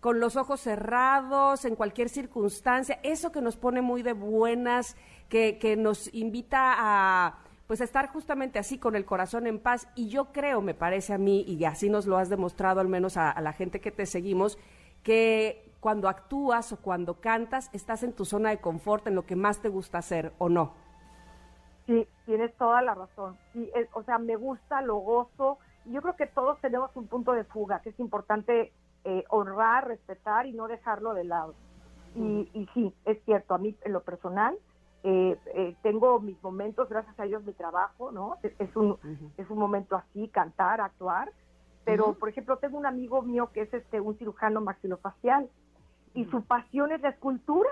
con 0.00 0.20
los 0.20 0.36
ojos 0.36 0.60
cerrados, 0.60 1.64
en 1.64 1.74
cualquier 1.74 2.08
circunstancia, 2.08 3.00
eso 3.02 3.32
que 3.32 3.40
nos 3.40 3.56
pone 3.56 3.82
muy 3.82 4.02
de 4.02 4.12
buenas, 4.12 4.96
que, 5.28 5.58
que 5.58 5.76
nos 5.76 6.12
invita 6.14 6.74
a 6.76 7.38
pues 7.66 7.80
estar 7.80 8.08
justamente 8.08 8.58
así 8.58 8.78
con 8.78 8.94
el 8.94 9.04
corazón 9.04 9.46
en 9.46 9.58
paz. 9.58 9.88
Y 9.94 10.08
yo 10.08 10.26
creo, 10.32 10.60
me 10.60 10.74
parece 10.74 11.12
a 11.12 11.18
mí, 11.18 11.42
y 11.42 11.64
así 11.64 11.88
nos 11.88 12.06
lo 12.06 12.16
has 12.16 12.28
demostrado 12.28 12.80
al 12.80 12.88
menos 12.88 13.16
a, 13.16 13.38
la 13.40 13.52
gente 13.52 13.80
que 13.80 13.90
te 13.90 14.06
seguimos, 14.06 14.58
que 15.02 15.72
cuando 15.80 16.08
actúas 16.08 16.72
o 16.72 16.80
cuando 16.80 17.20
cantas 17.20 17.70
estás 17.72 18.02
en 18.02 18.12
tu 18.12 18.24
zona 18.24 18.50
de 18.50 18.58
confort, 18.58 19.06
en 19.06 19.14
lo 19.14 19.26
que 19.26 19.36
más 19.36 19.60
te 19.60 19.68
gusta 19.68 19.98
hacer, 19.98 20.32
¿o 20.38 20.48
no? 20.48 20.74
Sí, 21.86 22.06
tienes 22.24 22.52
toda 22.56 22.82
la 22.82 22.94
razón. 22.94 23.36
Sí, 23.52 23.70
o 23.92 24.02
sea, 24.02 24.18
me 24.18 24.36
gusta, 24.36 24.82
lo 24.82 24.96
gozo. 24.96 25.58
Yo 25.84 26.02
creo 26.02 26.16
que 26.16 26.26
todos 26.26 26.60
tenemos 26.60 26.90
un 26.96 27.06
punto 27.06 27.32
de 27.32 27.44
fuga, 27.44 27.80
que 27.80 27.90
es 27.90 28.00
importante 28.00 28.72
eh, 29.08 29.24
honrar, 29.28 29.86
respetar 29.86 30.46
y 30.46 30.52
no 30.52 30.66
dejarlo 30.66 31.14
de 31.14 31.22
lado. 31.22 31.54
Y, 32.16 32.50
y, 32.52 32.68
sí, 32.74 32.92
es 33.04 33.22
cierto, 33.24 33.54
a 33.54 33.58
mí 33.58 33.76
en 33.84 33.92
lo 33.92 34.00
personal 34.00 34.58
eh, 35.04 35.38
eh, 35.54 35.76
tengo 35.82 36.18
mis 36.18 36.42
momentos, 36.42 36.88
gracias 36.88 37.14
a 37.20 37.22
Dios, 37.22 37.44
mi 37.44 37.52
trabajo, 37.52 38.10
¿no? 38.10 38.38
Es, 38.42 38.74
un, 38.74 38.98
es 39.36 39.48
un 39.48 39.58
momento 39.58 39.94
así, 39.94 40.26
cantar, 40.26 40.80
actuar, 40.80 41.30
pero 41.84 42.14
por 42.14 42.28
ejemplo 42.28 42.56
tengo 42.56 42.76
un 42.78 42.86
amigo 42.86 43.22
mío 43.22 43.50
que 43.52 43.60
es 43.60 43.72
este 43.72 44.00
un 44.00 44.18
cirujano 44.18 44.60
maxilofacial 44.60 45.48
y 46.14 46.24
su 46.24 46.42
pasión 46.42 46.90
es 46.90 47.00
la 47.02 47.10
escultura. 47.10 47.70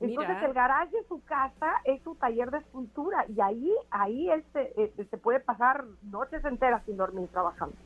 Entonces 0.00 0.42
el 0.42 0.54
garaje 0.54 0.96
de 0.96 1.06
su 1.06 1.22
casa 1.24 1.82
es 1.84 2.02
su 2.02 2.14
taller 2.14 2.50
de 2.50 2.58
escultura 2.58 3.26
y 3.28 3.42
ahí 3.42 3.70
ahí 3.90 4.30
él 4.30 4.42
se, 4.54 4.92
se 4.96 5.18
puede 5.18 5.40
pasar 5.40 5.84
noches 6.04 6.42
enteras 6.46 6.82
sin 6.86 6.96
dormir 6.96 7.28
trabajando. 7.28 7.76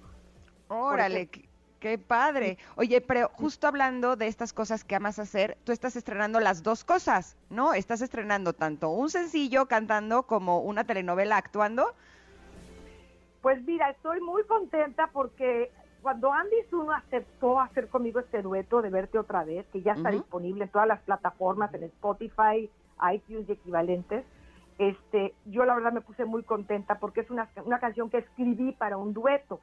Órale, 0.69 1.27
Qué 1.27 1.50
padre. 1.99 2.59
Oye, 2.77 3.01
pero 3.01 3.29
justo 3.33 3.67
hablando 3.67 4.17
de 4.17 4.27
estas 4.27 4.53
cosas 4.53 4.85
que 4.85 4.95
amas 4.95 5.19
hacer, 5.19 5.57
tú 5.65 5.73
estás 5.73 5.97
estrenando 5.97 6.41
las 6.41 6.63
dos 6.63 6.85
cosas, 6.85 7.37
¿no? 7.49 7.73
Estás 7.73 8.03
estrenando 8.03 8.53
tanto 8.53 8.91
un 8.91 9.09
sencillo 9.09 9.67
cantando 9.67 10.25
como 10.25 10.61
una 10.61 10.85
telenovela 10.85 11.37
actuando. 11.37 11.95
Pues 13.41 13.63
mira, 13.65 13.91
estoy 13.91 14.21
muy 14.21 14.45
contenta 14.45 15.09
porque 15.09 15.73
cuando 16.03 16.33
Andy 16.33 16.57
Zuno 16.69 16.93
aceptó 16.93 17.59
hacer 17.61 17.89
conmigo 17.89 18.21
este 18.21 18.43
dueto 18.43 18.83
de 18.83 18.91
verte 18.91 19.19
otra 19.19 19.45
vez, 19.45 19.67
que 19.73 19.81
ya 19.83 19.93
está 19.93 20.11
disponible 20.11 20.65
en 20.65 20.71
todas 20.71 20.89
las 20.89 21.01
plataformas, 21.01 21.73
en 21.75 21.85
Spotify, 21.85 22.71
iTunes 23.13 23.49
y 23.49 23.53
equivalentes, 23.53 24.25
este, 24.79 25.35
yo 25.47 25.65
la 25.65 25.75
verdad 25.75 25.93
me 25.93 26.01
puse 26.01 26.25
muy 26.25 26.43
contenta 26.43 26.99
porque 26.99 27.21
es 27.21 27.31
una, 27.31 27.49
una 27.65 27.81
canción 27.81 28.11
que 28.11 28.19
escribí 28.19 28.73
para 28.73 28.97
un 28.97 29.13
dueto 29.13 29.61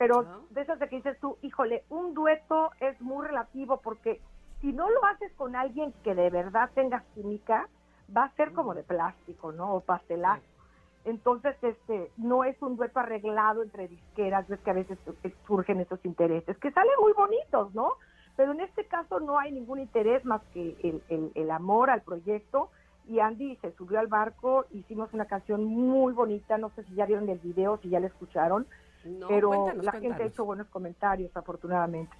pero 0.00 0.24
de 0.48 0.62
esas 0.62 0.78
de 0.78 0.88
que 0.88 0.96
dices 0.96 1.20
tú, 1.20 1.36
híjole, 1.42 1.84
un 1.90 2.14
dueto 2.14 2.70
es 2.80 2.98
muy 3.02 3.26
relativo 3.26 3.82
porque 3.82 4.18
si 4.62 4.72
no 4.72 4.88
lo 4.88 5.04
haces 5.04 5.30
con 5.34 5.54
alguien 5.54 5.92
que 6.02 6.14
de 6.14 6.30
verdad 6.30 6.70
tenga 6.74 7.04
química, 7.14 7.68
va 8.16 8.24
a 8.24 8.34
ser 8.34 8.52
como 8.54 8.72
de 8.72 8.82
plástico, 8.82 9.52
¿no? 9.52 9.74
O 9.74 9.80
pastelazo. 9.80 10.42
Entonces, 11.04 11.54
este, 11.60 12.10
no 12.16 12.44
es 12.44 12.56
un 12.62 12.78
dueto 12.78 12.98
arreglado 12.98 13.62
entre 13.62 13.88
disqueras, 13.88 14.48
ves 14.48 14.60
que 14.60 14.70
a 14.70 14.74
veces 14.74 14.98
surgen 15.46 15.80
esos 15.80 16.02
intereses, 16.06 16.56
que 16.56 16.72
salen 16.72 16.94
muy 16.98 17.12
bonitos, 17.12 17.74
¿no? 17.74 17.92
Pero 18.36 18.52
en 18.52 18.60
este 18.60 18.86
caso 18.86 19.20
no 19.20 19.38
hay 19.38 19.52
ningún 19.52 19.80
interés 19.80 20.24
más 20.24 20.40
que 20.54 20.78
el, 20.82 21.02
el, 21.10 21.30
el 21.34 21.50
amor 21.50 21.90
al 21.90 22.00
proyecto. 22.00 22.70
Y 23.06 23.20
Andy 23.20 23.56
se 23.56 23.72
subió 23.72 23.98
al 23.98 24.06
barco, 24.06 24.64
hicimos 24.70 25.12
una 25.12 25.26
canción 25.26 25.62
muy 25.62 26.14
bonita, 26.14 26.56
no 26.56 26.70
sé 26.70 26.84
si 26.84 26.94
ya 26.94 27.04
vieron 27.04 27.28
el 27.28 27.38
video, 27.38 27.76
si 27.82 27.90
ya 27.90 28.00
la 28.00 28.06
escucharon, 28.06 28.66
pero 29.28 29.72
la 29.74 29.92
gente 29.92 30.22
ha 30.22 30.26
hecho 30.26 30.44
buenos 30.44 30.68
comentarios, 30.68 31.34
afortunadamente. 31.36 32.16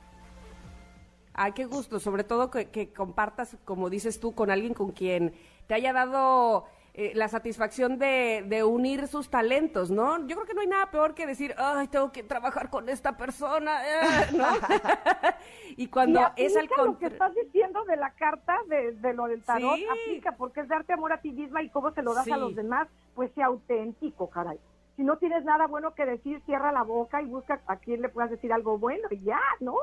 Ay, 1.33 1.53
qué 1.53 1.64
gusto, 1.64 2.01
sobre 2.01 2.25
todo 2.25 2.51
que, 2.51 2.93
compartas, 2.93 3.57
como 3.64 3.88
dices 3.88 4.21
tú, 4.21 4.35
con 4.35 4.51
alguien 4.51 4.75
con 4.75 4.90
quien 4.90 5.33
te 5.69 5.75
haya 5.75 5.93
dado 5.93 6.66
eh, 6.93 7.12
la 7.14 7.29
satisfacción 7.29 7.99
de, 7.99 8.64
unir 8.64 9.07
sus 9.07 9.31
talentos, 9.31 9.90
¿no? 9.90 10.27
Yo 10.27 10.37
creo 10.37 10.47
que 10.47 10.55
no 10.55 10.61
hay 10.61 10.66
nada 10.66 10.90
peor 10.90 11.14
que 11.14 11.27
decir, 11.27 11.55
ay, 11.57 11.87
tengo 11.87 12.11
que 12.11 12.25
trabajar 12.25 12.69
con 12.69 12.88
esta 12.88 13.16
persona, 13.16 13.81
eh", 13.87 14.27
¿no? 14.33 14.47
y 15.77 15.87
cuando 15.87 16.21
es 16.37 16.57
al 16.57 16.69
contrario. 16.69 16.93
lo 16.93 16.99
que 16.99 17.07
estás 17.07 17.33
diciendo 17.35 17.85
de 17.85 17.97
la 17.97 18.11
carta, 18.11 18.59
de, 18.66 19.14
lo 19.14 19.27
del 19.27 19.43
tarot, 19.43 19.79
aplica, 19.88 20.33
porque 20.33 20.61
es 20.61 20.69
darte 20.69 20.93
amor 20.93 21.12
a 21.12 21.21
ti 21.21 21.31
misma 21.31 21.62
y 21.62 21.71
cómo 21.71 21.93
se 21.93 22.03
lo 22.03 22.12
das 22.12 22.29
a 22.29 22.37
los 22.37 22.57
demás, 22.57 22.88
pues 23.14 23.31
sea 23.35 23.47
auténtico, 23.47 24.29
caray 24.29 24.59
si 25.00 25.04
no 25.04 25.16
tienes 25.16 25.42
nada 25.46 25.66
bueno 25.66 25.94
que 25.94 26.04
decir, 26.04 26.42
cierra 26.44 26.72
la 26.72 26.82
boca 26.82 27.22
y 27.22 27.24
busca 27.24 27.58
a 27.66 27.76
quien 27.76 28.02
le 28.02 28.10
puedas 28.10 28.30
decir 28.30 28.52
algo 28.52 28.76
bueno 28.76 29.08
y 29.10 29.18
ya, 29.22 29.40
¿no? 29.58 29.76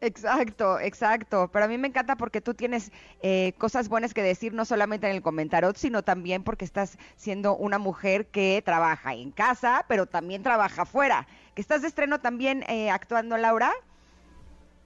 Exacto, 0.00 0.80
exacto. 0.80 1.48
Pero 1.52 1.66
a 1.66 1.68
mí 1.68 1.78
me 1.78 1.86
encanta 1.86 2.16
porque 2.16 2.40
tú 2.40 2.52
tienes 2.52 2.90
eh, 3.22 3.52
cosas 3.58 3.88
buenas 3.88 4.14
que 4.14 4.22
decir, 4.22 4.54
no 4.54 4.64
solamente 4.64 5.08
en 5.08 5.14
el 5.14 5.22
comentario, 5.22 5.70
sino 5.76 6.02
también 6.02 6.42
porque 6.42 6.64
estás 6.64 6.98
siendo 7.14 7.54
una 7.54 7.78
mujer 7.78 8.26
que 8.26 8.60
trabaja 8.64 9.14
en 9.14 9.30
casa, 9.30 9.84
pero 9.86 10.06
también 10.06 10.42
trabaja 10.42 10.82
afuera. 10.82 11.28
¿Que 11.54 11.62
estás 11.62 11.82
de 11.82 11.88
estreno 11.88 12.18
también 12.18 12.64
eh, 12.68 12.90
actuando, 12.90 13.36
Laura? 13.36 13.70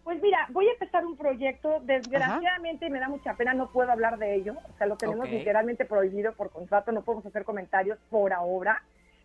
Pues 0.05 0.21
mira, 0.21 0.47
voy 0.51 0.69
a 0.69 0.73
empezar 0.73 1.07
un 1.07 1.17
proyecto. 1.17 1.81
Desgraciadamente, 1.85 2.91
me 2.91 3.01
da 3.01 3.09
mucha 3.09 3.33
pena, 3.33 3.55
no 3.55 3.71
puedo 3.71 3.91
hablar 3.91 4.19
de 4.19 4.35
ello. 4.35 4.57
O 4.75 4.77
sea, 4.77 4.87
lo 4.87 4.99
tenemos 4.99 5.31
literalmente 5.31 5.87
prohibido 5.87 6.35
por 6.35 6.51
contrato, 6.51 6.93
no 6.93 7.01
podemos 7.01 7.25
hacer 7.25 7.47
comentarios 7.47 7.99
por 8.11 8.35
ahora 8.35 8.83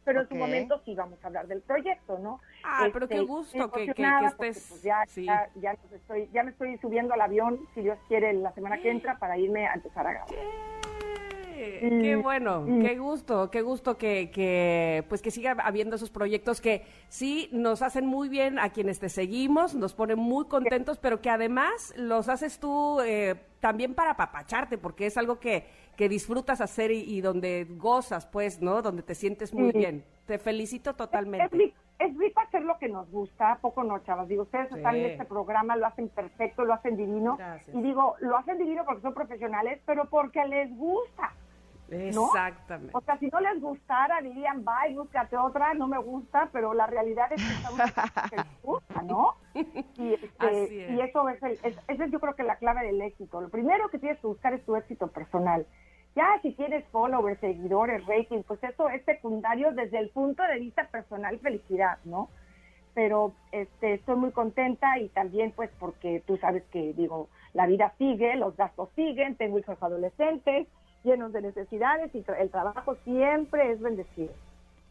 pero 0.07 0.21
en 0.21 0.29
su 0.29 0.35
momento 0.35 0.81
sí 0.85 0.95
vamos 0.95 1.21
a 1.21 1.27
hablar 1.27 1.47
del 1.47 1.61
proyecto, 1.61 2.17
¿no? 2.17 2.39
Ah, 2.63 2.87
pero 2.93 3.09
qué 3.09 3.15
este, 3.15 3.25
gusto 3.25 3.69
que, 3.71 3.93
que, 3.93 4.03
estés. 4.25 4.67
Pues, 4.69 4.81
ya, 4.81 5.03
ya, 5.17 5.49
ya, 5.55 5.77
estoy, 5.93 6.29
ya 6.31 6.43
me 6.43 6.51
estoy 6.51 6.77
subiendo 6.77 7.13
al 7.13 7.19
avión, 7.19 7.59
si 7.75 7.81
Dios 7.81 7.97
quiere, 8.07 8.31
la 8.31 8.53
semana 8.53 8.77
que 8.77 8.89
entra 8.89 9.19
para 9.19 9.37
irme 9.37 9.67
a 9.67 9.73
empezar 9.73 10.07
a 10.07 10.13
grabar. 10.13 10.29
Qué 11.57 12.15
bueno, 12.21 12.65
qué 12.81 12.97
gusto, 12.97 13.51
qué 13.51 13.61
gusto 13.61 13.97
que, 13.97 14.29
que, 14.31 15.03
pues 15.09 15.21
que 15.21 15.31
siga 15.31 15.57
habiendo 15.61 15.97
esos 15.97 16.11
proyectos 16.11 16.61
que 16.61 16.85
sí 17.09 17.49
nos 17.51 17.81
hacen 17.81 18.05
muy 18.05 18.29
bien 18.29 18.59
a 18.59 18.69
quienes 18.69 18.99
te 18.99 19.09
seguimos, 19.09 19.75
nos 19.75 19.93
ponen 19.93 20.19
muy 20.19 20.45
contentos, 20.45 20.99
pero 20.99 21.19
que 21.19 21.31
además 21.31 21.93
los 21.97 22.29
haces 22.29 22.59
tú 22.59 23.01
eh, 23.01 23.35
también 23.59 23.95
para 23.95 24.11
apapacharte, 24.11 24.77
porque 24.77 25.07
es 25.07 25.17
algo 25.17 25.39
que, 25.39 25.67
que 25.97 26.07
disfrutas 26.07 26.61
hacer 26.61 26.91
y, 26.91 27.19
donde 27.21 27.65
gozas, 27.71 28.27
pues, 28.27 28.61
¿no? 28.61 28.81
Donde 28.83 29.01
te 29.01 29.15
sientes 29.15 29.53
muy 29.53 29.71
bien. 29.71 30.05
Te 30.27 30.37
felicito 30.37 30.93
totalmente. 30.93 31.73
Es, 31.99 32.15
rico 32.15 32.39
hacer 32.39 32.61
lo 32.61 32.77
que 32.77 32.87
nos 32.87 33.09
gusta, 33.09 33.57
poco 33.59 33.83
no, 33.83 33.97
chavas. 34.03 34.27
Digo, 34.27 34.43
ustedes 34.43 34.71
están 34.71 34.95
en 34.95 35.07
este 35.07 35.25
programa, 35.25 35.75
lo 35.75 35.87
hacen 35.87 36.09
perfecto, 36.09 36.63
lo 36.63 36.73
hacen 36.73 36.95
divino. 36.95 37.39
Y 37.73 37.81
digo, 37.81 38.15
lo 38.19 38.37
hacen 38.37 38.59
divino 38.59 38.85
porque 38.85 39.01
son 39.01 39.15
profesionales, 39.15 39.81
pero 39.85 40.05
porque 40.05 40.45
les 40.45 40.69
gusta. 40.77 41.33
Exactamente. 41.89 42.91
O 42.93 43.01
sea, 43.01 43.17
si 43.17 43.27
no 43.27 43.39
les 43.39 43.59
gustara, 43.59 44.21
dirían, 44.21 44.63
bye, 44.63 44.93
búscate 44.93 45.37
otra, 45.37 45.73
no 45.73 45.87
me 45.87 45.97
gusta, 45.97 46.49
pero 46.51 46.73
la 46.73 46.85
realidad 46.85 47.31
es 47.31 47.41
que 47.41 47.53
estamos 47.53 47.81
que 48.29 48.35
les 48.35 48.61
gusta, 48.61 49.01
¿no? 49.01 49.33
Y, 49.97 50.13
este, 50.13 50.93
y 50.93 51.01
eso 51.01 51.27
es, 51.29 51.41
el, 51.41 51.53
esa 51.87 52.05
es 52.05 52.11
yo 52.11 52.19
creo 52.19 52.35
que 52.35 52.43
la 52.43 52.57
clave 52.57 52.85
del 52.85 53.01
éxito. 53.01 53.41
Lo 53.41 53.49
primero 53.49 53.89
que 53.89 53.97
tienes 53.97 54.19
que 54.19 54.27
buscar 54.27 54.53
es 54.53 54.63
tu 54.63 54.75
éxito 54.75 55.07
personal. 55.07 55.65
Ya 56.17 56.39
si 56.41 56.51
tienes 56.53 56.83
followers, 56.85 57.39
seguidores, 57.39 58.03
rating, 58.07 58.41
pues 58.41 58.59
eso 58.63 58.89
es 58.89 59.05
secundario 59.05 59.71
desde 59.73 59.99
el 59.99 60.09
punto 60.09 60.41
de 60.41 60.57
vista 60.57 60.87
personal, 60.87 61.37
felicidad, 61.37 61.99
¿no? 62.05 62.29
Pero 62.95 63.33
este, 63.51 63.93
estoy 63.93 64.15
muy 64.15 64.31
contenta 64.31 64.97
y 64.97 65.09
también 65.09 65.51
pues 65.51 65.69
porque 65.79 66.23
tú 66.25 66.37
sabes 66.37 66.63
que, 66.71 66.93
digo, 66.93 67.29
la 67.53 67.67
vida 67.67 67.93
sigue, 67.99 68.35
los 68.35 68.57
gastos 68.57 68.89
siguen, 68.95 69.35
tengo 69.35 69.59
hijos 69.59 69.77
adolescentes, 69.79 70.67
llenos 71.03 71.33
de 71.33 71.43
necesidades 71.43 72.09
y 72.15 72.25
el 72.39 72.49
trabajo 72.49 72.95
siempre 73.03 73.73
es 73.73 73.79
bendecido. 73.79 74.33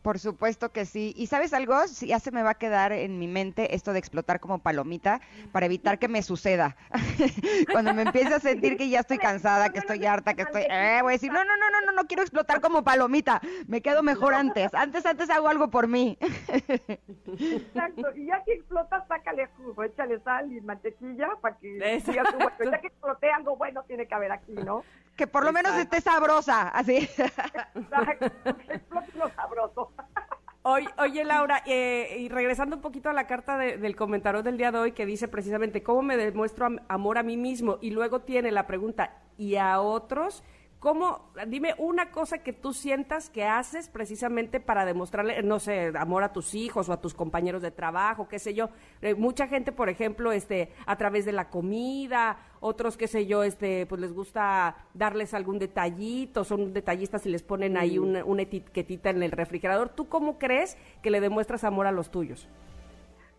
Por 0.07 0.21
supuesto 0.21 0.71
que 0.71 0.85
sí. 0.85 1.13
¿Y 1.17 1.27
sabes 1.27 1.53
algo? 1.53 1.75
Ya 2.03 2.21
se 2.21 2.31
me 2.31 2.45
va 2.45 2.51
a 2.51 2.55
quedar 2.55 2.93
en 2.93 3.19
mi 3.19 3.27
mente 3.27 3.75
esto 3.75 3.93
de 3.93 3.99
explotar 3.99 4.39
como 4.39 4.61
palomita 4.61 5.21
para 5.51 5.67
evitar 5.67 5.99
que 5.99 6.07
me 6.07 6.23
suceda. 6.23 6.77
Cuando 7.73 7.93
me 7.93 8.03
empiece 8.03 8.33
a 8.33 8.39
sentir 8.39 8.77
que 8.77 8.89
ya 8.89 9.01
estoy 9.01 9.19
cansada, 9.19 9.71
que 9.71 9.81
estoy 9.81 10.07
harta, 10.07 10.35
que 10.35 10.43
estoy... 10.43 10.63
Eh, 10.71 11.01
voy 11.03 11.11
a 11.11 11.17
decir, 11.17 11.33
no, 11.33 11.45
no, 11.45 11.57
no, 11.57 11.71
no, 11.71 11.87
no, 11.87 11.91
no 11.91 12.07
quiero 12.07 12.23
explotar 12.23 12.61
como 12.61 12.85
palomita. 12.85 13.41
Me 13.67 13.81
quedo 13.81 14.05
mejor 14.05 14.35
antes. 14.35 14.73
Antes, 14.75 15.05
antes 15.05 15.29
hago 15.29 15.49
algo 15.49 15.71
por 15.71 15.89
mí. 15.89 16.17
Exacto. 16.21 18.15
Y 18.15 18.27
ya 18.27 18.45
que 18.45 18.53
explotas, 18.53 19.09
sácale 19.09 19.49
jugo, 19.57 19.83
échale 19.83 20.21
sal 20.21 20.53
y 20.53 20.61
mantequilla 20.61 21.31
para 21.41 21.57
que 21.57 22.01
siga 22.07 22.23
tu 22.31 22.37
bueno. 22.37 22.71
Ya 22.71 22.81
que 22.81 22.87
exploté, 22.87 23.29
algo 23.33 23.57
bueno 23.57 23.83
tiene 23.89 24.07
que 24.07 24.15
haber 24.15 24.31
aquí, 24.31 24.53
¿no? 24.53 24.85
Que 25.17 25.27
por 25.27 25.45
lo 25.45 25.53
menos 25.53 25.75
esté 25.77 26.01
sabrosa, 26.01 26.69
así. 26.69 26.97
Exacto. 27.75 28.31
Lo 29.15 29.29
sabroso. 29.31 29.93
Oye, 30.63 31.25
Laura, 31.25 31.63
eh, 31.65 32.17
y 32.19 32.29
regresando 32.29 32.75
un 32.75 32.83
poquito 32.83 33.09
a 33.09 33.13
la 33.13 33.29
carta 33.29 33.57
del 33.57 33.95
comentario 33.95 34.43
del 34.43 34.59
día 34.59 34.73
de 34.73 34.79
hoy 34.79 34.93
que 34.93 35.07
dice 35.07 35.29
precisamente 35.29 35.85
cómo 35.85 36.03
me 36.03 36.17
demuestro 36.17 36.69
amor 36.89 37.19
a 37.19 37.23
mí 37.23 37.37
mismo 37.37 37.79
y 37.81 37.91
luego 37.91 38.23
tiene 38.23 38.51
la 38.51 38.67
pregunta 38.67 39.23
y 39.39 39.55
a 39.55 39.81
otros, 39.81 40.43
¿Cómo, 40.87 41.33
dime 41.49 41.75
una 41.79 42.13
cosa 42.13 42.39
que 42.39 42.53
tú 42.53 42.73
sientas 42.73 43.29
que 43.29 43.43
haces 43.43 43.89
precisamente 43.89 44.61
para 44.61 44.85
demostrarle, 44.85 45.43
no 45.43 45.59
sé, 45.59 45.91
amor 45.99 46.23
a 46.23 46.33
tus 46.33 46.55
hijos 46.55 46.89
o 46.89 46.93
a 46.93 47.01
tus 47.01 47.13
compañeros 47.13 47.61
de 47.61 47.73
trabajo, 47.73 48.29
qué 48.29 48.39
sé 48.39 48.55
yo? 48.55 48.69
Eh, 49.03 49.17
mucha 49.17 49.49
gente, 49.49 49.73
por 49.73 49.89
ejemplo, 49.89 50.31
este, 50.31 50.71
a 50.87 50.97
través 50.97 51.25
de 51.25 51.33
la 51.33 51.51
comida, 51.51 52.39
otros, 52.61 52.97
qué 52.97 53.09
sé 53.09 53.27
yo, 53.27 53.43
este, 53.43 53.85
pues 53.87 54.01
les 54.01 54.13
gusta 54.13 54.77
darles 54.95 55.35
algún 55.35 55.59
detallito, 55.59 56.45
son 56.45 56.73
detallistas 56.73 57.27
y 57.27 57.31
les 57.31 57.43
ponen 57.43 57.77
ahí 57.77 57.99
una, 57.99 58.25
una 58.25 58.43
etiquetita 58.43 59.11
en 59.11 59.25
el 59.25 59.33
refrigerador. 59.33 59.89
¿Tú 59.89 60.09
cómo 60.09 60.39
crees 60.39 60.77
que 61.03 61.11
le 61.11 61.21
demuestras 61.21 61.65
amor 61.65 61.89
a 61.89 61.91
los 61.91 62.13
tuyos? 62.13 62.49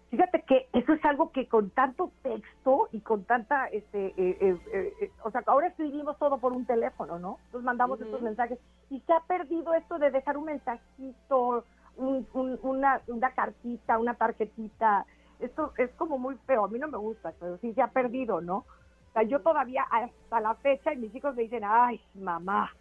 Fíjate 0.09 0.41
que 0.43 0.69
eso 0.71 0.93
es 0.93 1.03
algo 1.03 1.31
que 1.31 1.47
con 1.49 1.69
tanto 1.71 2.11
texto 2.21 2.87
y 2.93 3.01
con 3.01 3.25
tanta, 3.25 3.67
este, 3.67 4.07
eh, 4.17 4.37
eh, 4.39 4.57
eh, 4.73 5.11
o 5.23 5.31
sea, 5.31 5.43
ahora 5.47 5.67
escribimos 5.67 6.17
todo 6.17 6.37
por 6.37 6.53
un 6.53 6.65
teléfono, 6.65 7.19
¿no? 7.19 7.39
Entonces 7.47 7.65
mandamos 7.65 7.99
estos 7.99 8.21
mensajes 8.21 8.57
y 8.89 9.01
se 9.01 9.11
ha 9.11 9.19
perdido 9.19 9.73
esto 9.73 9.99
de 9.99 10.11
dejar 10.11 10.37
un 10.37 10.45
mensajito, 10.45 11.65
una, 11.97 13.01
una 13.07 13.31
cartita, 13.31 13.99
una 13.99 14.13
tarjetita. 14.13 15.05
Esto 15.39 15.73
es 15.77 15.91
como 15.95 16.17
muy 16.17 16.35
feo, 16.45 16.63
a 16.63 16.69
mí 16.69 16.79
no 16.79 16.87
me 16.87 16.97
gusta, 16.97 17.33
pero 17.37 17.57
sí 17.57 17.73
se 17.73 17.81
ha 17.81 17.87
perdido, 17.87 18.39
¿no? 18.39 18.59
O 18.59 19.13
sea, 19.13 19.23
yo 19.23 19.41
todavía 19.41 19.83
hasta 19.91 20.39
la 20.39 20.55
fecha 20.55 20.93
y 20.93 20.97
mis 20.97 21.13
hijos 21.13 21.35
me 21.35 21.43
dicen, 21.43 21.63
ay, 21.65 21.99
mamá, 22.15 22.71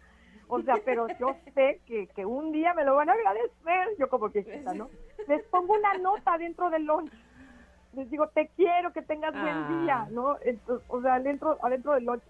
o 0.47 0.61
sea, 0.61 0.75
pero 0.85 1.07
yo 1.19 1.35
sé 1.53 1.81
que, 1.85 2.07
que 2.07 2.25
un 2.25 2.51
día 2.51 2.73
me 2.73 2.83
lo 2.83 2.95
van 2.95 3.09
a 3.09 3.13
agradecer, 3.13 3.89
yo 3.99 4.09
como 4.09 4.31
que 4.31 4.43
¿no? 4.75 4.89
Les 5.27 5.43
pongo 5.45 5.73
una 5.73 5.93
nota 5.95 6.37
dentro 6.37 6.69
del 6.69 6.85
lunch. 6.85 7.11
Les 7.93 8.09
digo, 8.09 8.27
te 8.29 8.49
quiero, 8.49 8.93
que 8.93 9.01
tengas 9.01 9.33
buen 9.33 9.47
ah. 9.47 9.81
día, 9.81 10.07
¿no? 10.11 10.37
Entonces, 10.41 10.85
o 10.89 11.01
sea, 11.01 11.15
adentro, 11.15 11.57
adentro 11.61 11.93
del 11.93 12.05
lunch, 12.05 12.21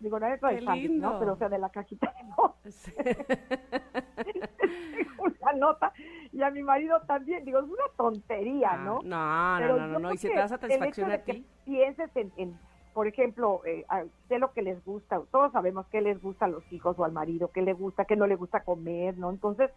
digo, 0.00 0.20
no 0.20 0.26
adentro 0.26 0.48
del 0.48 0.64
sándwich, 0.64 0.90
¿no? 0.92 1.18
Pero, 1.18 1.32
o 1.32 1.36
sea, 1.36 1.48
de 1.48 1.58
la 1.58 1.70
cajita 1.70 2.14
¿no? 2.36 2.56
una 5.18 5.52
nota. 5.54 5.92
Y 6.32 6.42
a 6.42 6.50
mi 6.50 6.62
marido 6.62 7.00
también, 7.06 7.44
digo, 7.44 7.60
es 7.60 7.64
una 7.64 7.84
tontería, 7.96 8.70
ah, 8.72 8.78
¿no? 8.78 9.00
No, 9.02 9.60
no, 9.60 9.78
no, 9.78 9.86
no, 9.86 9.98
no, 9.98 10.12
y 10.12 10.18
si 10.18 10.28
te 10.28 10.36
da 10.36 10.48
satisfacción 10.48 11.10
a 11.10 11.18
ti. 11.18 11.46
pienses 11.64 12.14
en, 12.14 12.32
en 12.36 12.58
por 12.96 13.06
ejemplo, 13.06 13.60
eh, 13.66 13.84
sé 14.26 14.38
lo 14.38 14.54
que 14.54 14.62
les 14.62 14.82
gusta, 14.82 15.20
todos 15.30 15.52
sabemos 15.52 15.84
qué 15.92 16.00
les 16.00 16.18
gusta 16.22 16.46
a 16.46 16.48
los 16.48 16.64
hijos 16.72 16.98
o 16.98 17.04
al 17.04 17.12
marido, 17.12 17.50
qué 17.52 17.60
le 17.60 17.74
gusta, 17.74 18.06
qué 18.06 18.16
no 18.16 18.26
le 18.26 18.36
gusta 18.36 18.64
comer, 18.64 19.18
¿no? 19.18 19.28
Entonces, 19.28 19.70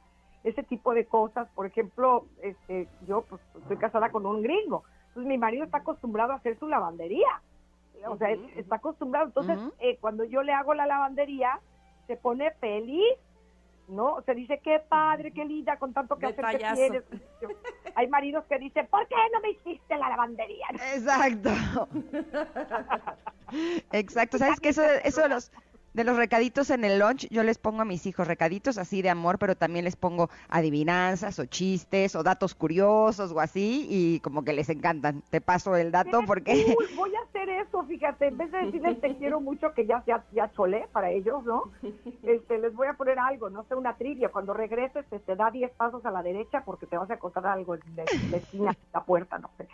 ese 0.46 0.64
tipo 0.64 0.94
de 0.94 1.04
cosas, 1.04 1.50
por 1.54 1.66
ejemplo, 1.66 2.24
este, 2.42 2.88
yo 3.10 3.24
pues 3.24 3.42
estoy 3.60 3.76
casada 3.76 4.10
con 4.10 4.26
un 4.26 4.42
gringo, 4.42 4.86
entonces 5.10 5.28
mi 5.28 5.38
marido 5.38 5.66
está 5.66 5.80
acostumbrado 5.80 6.32
a 6.32 6.36
hacer 6.36 6.58
su 6.60 6.70
lavandería, 6.70 7.42
o 8.08 8.16
sea, 8.16 8.30
está 8.56 8.78
acostumbrado, 8.78 9.26
entonces 9.26 9.60
eh, 9.80 9.98
cuando 10.00 10.24
yo 10.24 10.42
le 10.42 10.54
hago 10.54 10.74
la 10.74 10.86
lavandería, 10.86 11.60
se 12.08 12.16
pone 12.16 12.52
feliz 12.62 13.18
¿no? 13.90 14.22
Se 14.26 14.34
dice, 14.34 14.60
qué 14.64 14.80
padre, 14.80 15.32
qué 15.32 15.44
linda, 15.46 15.78
con 15.78 15.94
tanto 15.94 16.18
que 16.18 16.28
hacer 16.28 16.46
que 16.46 16.58
tienes. 16.58 17.04
Hay 17.96 18.08
maridos 18.08 18.46
que 18.46 18.58
dicen, 18.60 18.88
¿por 18.88 19.08
qué 19.08 19.16
no 19.34 19.42
me 19.42 19.52
hiciste 19.52 19.98
la 19.98 20.10
lavandería? 20.10 20.68
Exacto. 20.94 21.50
Exacto, 23.92 24.38
¿sabes 24.38 24.60
qué? 24.60 24.70
Eso, 24.70 24.84
eso 25.04 25.22
de 25.22 25.30
los 25.30 25.52
de 25.94 26.04
los 26.04 26.18
recaditos 26.18 26.70
en 26.70 26.84
el 26.84 27.00
lunch, 27.00 27.28
yo 27.30 27.44
les 27.44 27.58
pongo 27.58 27.82
a 27.82 27.86
mis 27.86 28.06
hijos 28.06 28.28
recaditos 28.28 28.78
así 28.78 29.02
de 29.02 29.10
amor, 29.10 29.40
pero 29.40 29.56
también 29.56 29.86
les 29.86 29.96
pongo 29.96 30.30
adivinanzas 30.50 31.40
o 31.40 31.46
chistes 31.46 32.16
o 32.16 32.24
datos 32.24 32.56
curiosos 32.56 33.32
o 33.32 33.40
así 33.40 33.88
y 33.90 34.20
como 34.20 34.44
que 34.44 34.54
les 34.54 34.70
encantan. 34.70 35.24
Te 35.30 35.42
paso 35.42 35.76
el 35.76 35.92
dato 35.92 36.22
porque... 36.26 36.76
voy 36.96 37.12
a 37.16 37.22
hacer 37.28 37.50
eso, 37.50 37.84
fíjate, 37.86 38.28
en 38.28 38.38
vez 38.38 38.52
de 38.52 38.66
decirles 38.66 39.02
te 39.02 39.16
quiero 39.18 39.42
mucho, 39.42 39.74
que 39.74 39.86
ya, 39.86 40.04
ya, 40.06 40.24
ya 40.32 40.52
cholé 40.52 40.88
para 40.92 41.10
ellos, 41.10 41.44
¿no? 41.46 41.72
Este, 42.24 42.60
les 42.60 42.74
voy 42.74 42.88
a 42.88 42.94
poner 42.94 43.18
algo, 43.20 43.50
no 43.50 43.64
sé, 43.64 43.76
una 43.76 43.96
trivia. 43.96 44.30
Cuando 44.30 44.54
regreses 44.54 45.06
te, 45.10 45.20
te 45.20 45.36
da 45.36 45.50
10 45.50 45.72
pasos 45.72 46.06
a 46.06 46.12
la 46.12 46.22
derecha 46.22 46.64
porque 46.66 46.86
te 46.86 46.98
vas 46.98 47.10
a 47.10 47.16
encontrar 47.16 47.48
algo 47.48 47.76
en 47.76 47.82
la, 47.96 48.38
esquina, 48.38 48.78
la 48.94 49.04
puerta, 49.04 49.40
no 49.40 49.50
sé. 49.58 49.68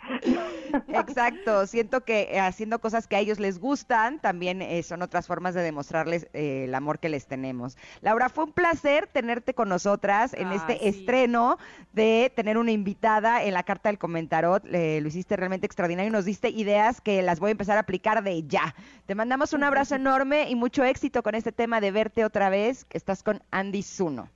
Exacto, 0.88 1.66
siento 1.66 2.02
que 2.02 2.22
eh, 2.30 2.40
haciendo 2.40 2.78
cosas 2.78 3.06
que 3.06 3.16
a 3.16 3.20
ellos 3.20 3.38
les 3.38 3.58
gustan 3.58 4.20
también 4.20 4.62
eh, 4.62 4.82
son 4.82 5.02
otras 5.02 5.26
formas 5.26 5.54
de 5.54 5.62
demostrar 5.62 6.05
eh, 6.06 6.64
el 6.64 6.74
amor 6.74 6.98
que 6.98 7.08
les 7.08 7.26
tenemos. 7.26 7.76
Laura, 8.00 8.28
fue 8.28 8.44
un 8.44 8.52
placer 8.52 9.06
tenerte 9.06 9.54
con 9.54 9.68
nosotras 9.68 10.34
en 10.34 10.52
este 10.52 10.88
estreno 10.88 11.58
de 11.92 12.32
tener 12.34 12.58
una 12.58 12.72
invitada 12.72 13.42
en 13.44 13.54
la 13.54 13.62
carta 13.62 13.88
del 13.88 13.98
comentarot. 13.98 14.64
lo 14.64 15.08
hiciste 15.08 15.36
realmente 15.36 15.66
extraordinario 15.66 16.08
y 16.08 16.12
nos 16.12 16.24
diste 16.24 16.48
ideas 16.50 17.00
que 17.00 17.22
las 17.22 17.40
voy 17.40 17.48
a 17.48 17.52
empezar 17.52 17.76
a 17.76 17.80
aplicar 17.80 18.22
de 18.22 18.42
ya. 18.44 18.74
Te 19.06 19.14
mandamos 19.14 19.52
un 19.52 19.64
abrazo 19.64 19.94
enorme 19.94 20.48
y 20.48 20.54
mucho 20.54 20.84
éxito 20.84 21.22
con 21.22 21.34
este 21.34 21.52
tema 21.52 21.80
de 21.80 21.90
verte 21.90 22.24
otra 22.24 22.48
vez, 22.48 22.84
que 22.84 22.98
estás 22.98 23.22
con 23.22 23.42
Andy 23.50 23.82
Zuno. 23.82 24.28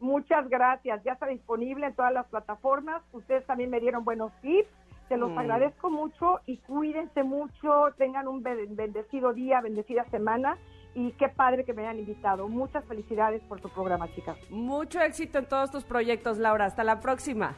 Muchas 0.00 0.48
gracias, 0.48 1.02
ya 1.04 1.12
está 1.12 1.26
disponible 1.26 1.86
en 1.86 1.94
todas 1.94 2.12
las 2.12 2.26
plataformas. 2.26 3.02
Ustedes 3.12 3.46
también 3.46 3.70
me 3.70 3.78
dieron 3.78 4.04
buenos 4.04 4.32
tips 4.42 4.68
se 5.12 5.18
los 5.18 5.30
mm. 5.30 5.38
agradezco 5.38 5.90
mucho 5.90 6.40
y 6.46 6.56
cuídense 6.56 7.22
mucho, 7.22 7.92
tengan 7.98 8.28
un 8.28 8.42
bendecido 8.42 9.34
día, 9.34 9.60
bendecida 9.60 10.04
semana 10.06 10.56
y 10.94 11.12
qué 11.12 11.28
padre 11.28 11.64
que 11.64 11.72
me 11.72 11.82
hayan 11.82 11.98
invitado. 11.98 12.48
Muchas 12.48 12.84
felicidades 12.84 13.42
por 13.42 13.60
tu 13.60 13.68
programa, 13.68 14.12
chicas. 14.14 14.36
Mucho 14.50 15.00
éxito 15.00 15.38
en 15.38 15.46
todos 15.46 15.70
tus 15.70 15.84
proyectos, 15.84 16.38
Laura. 16.38 16.66
Hasta 16.66 16.84
la 16.84 17.00
próxima. 17.00 17.54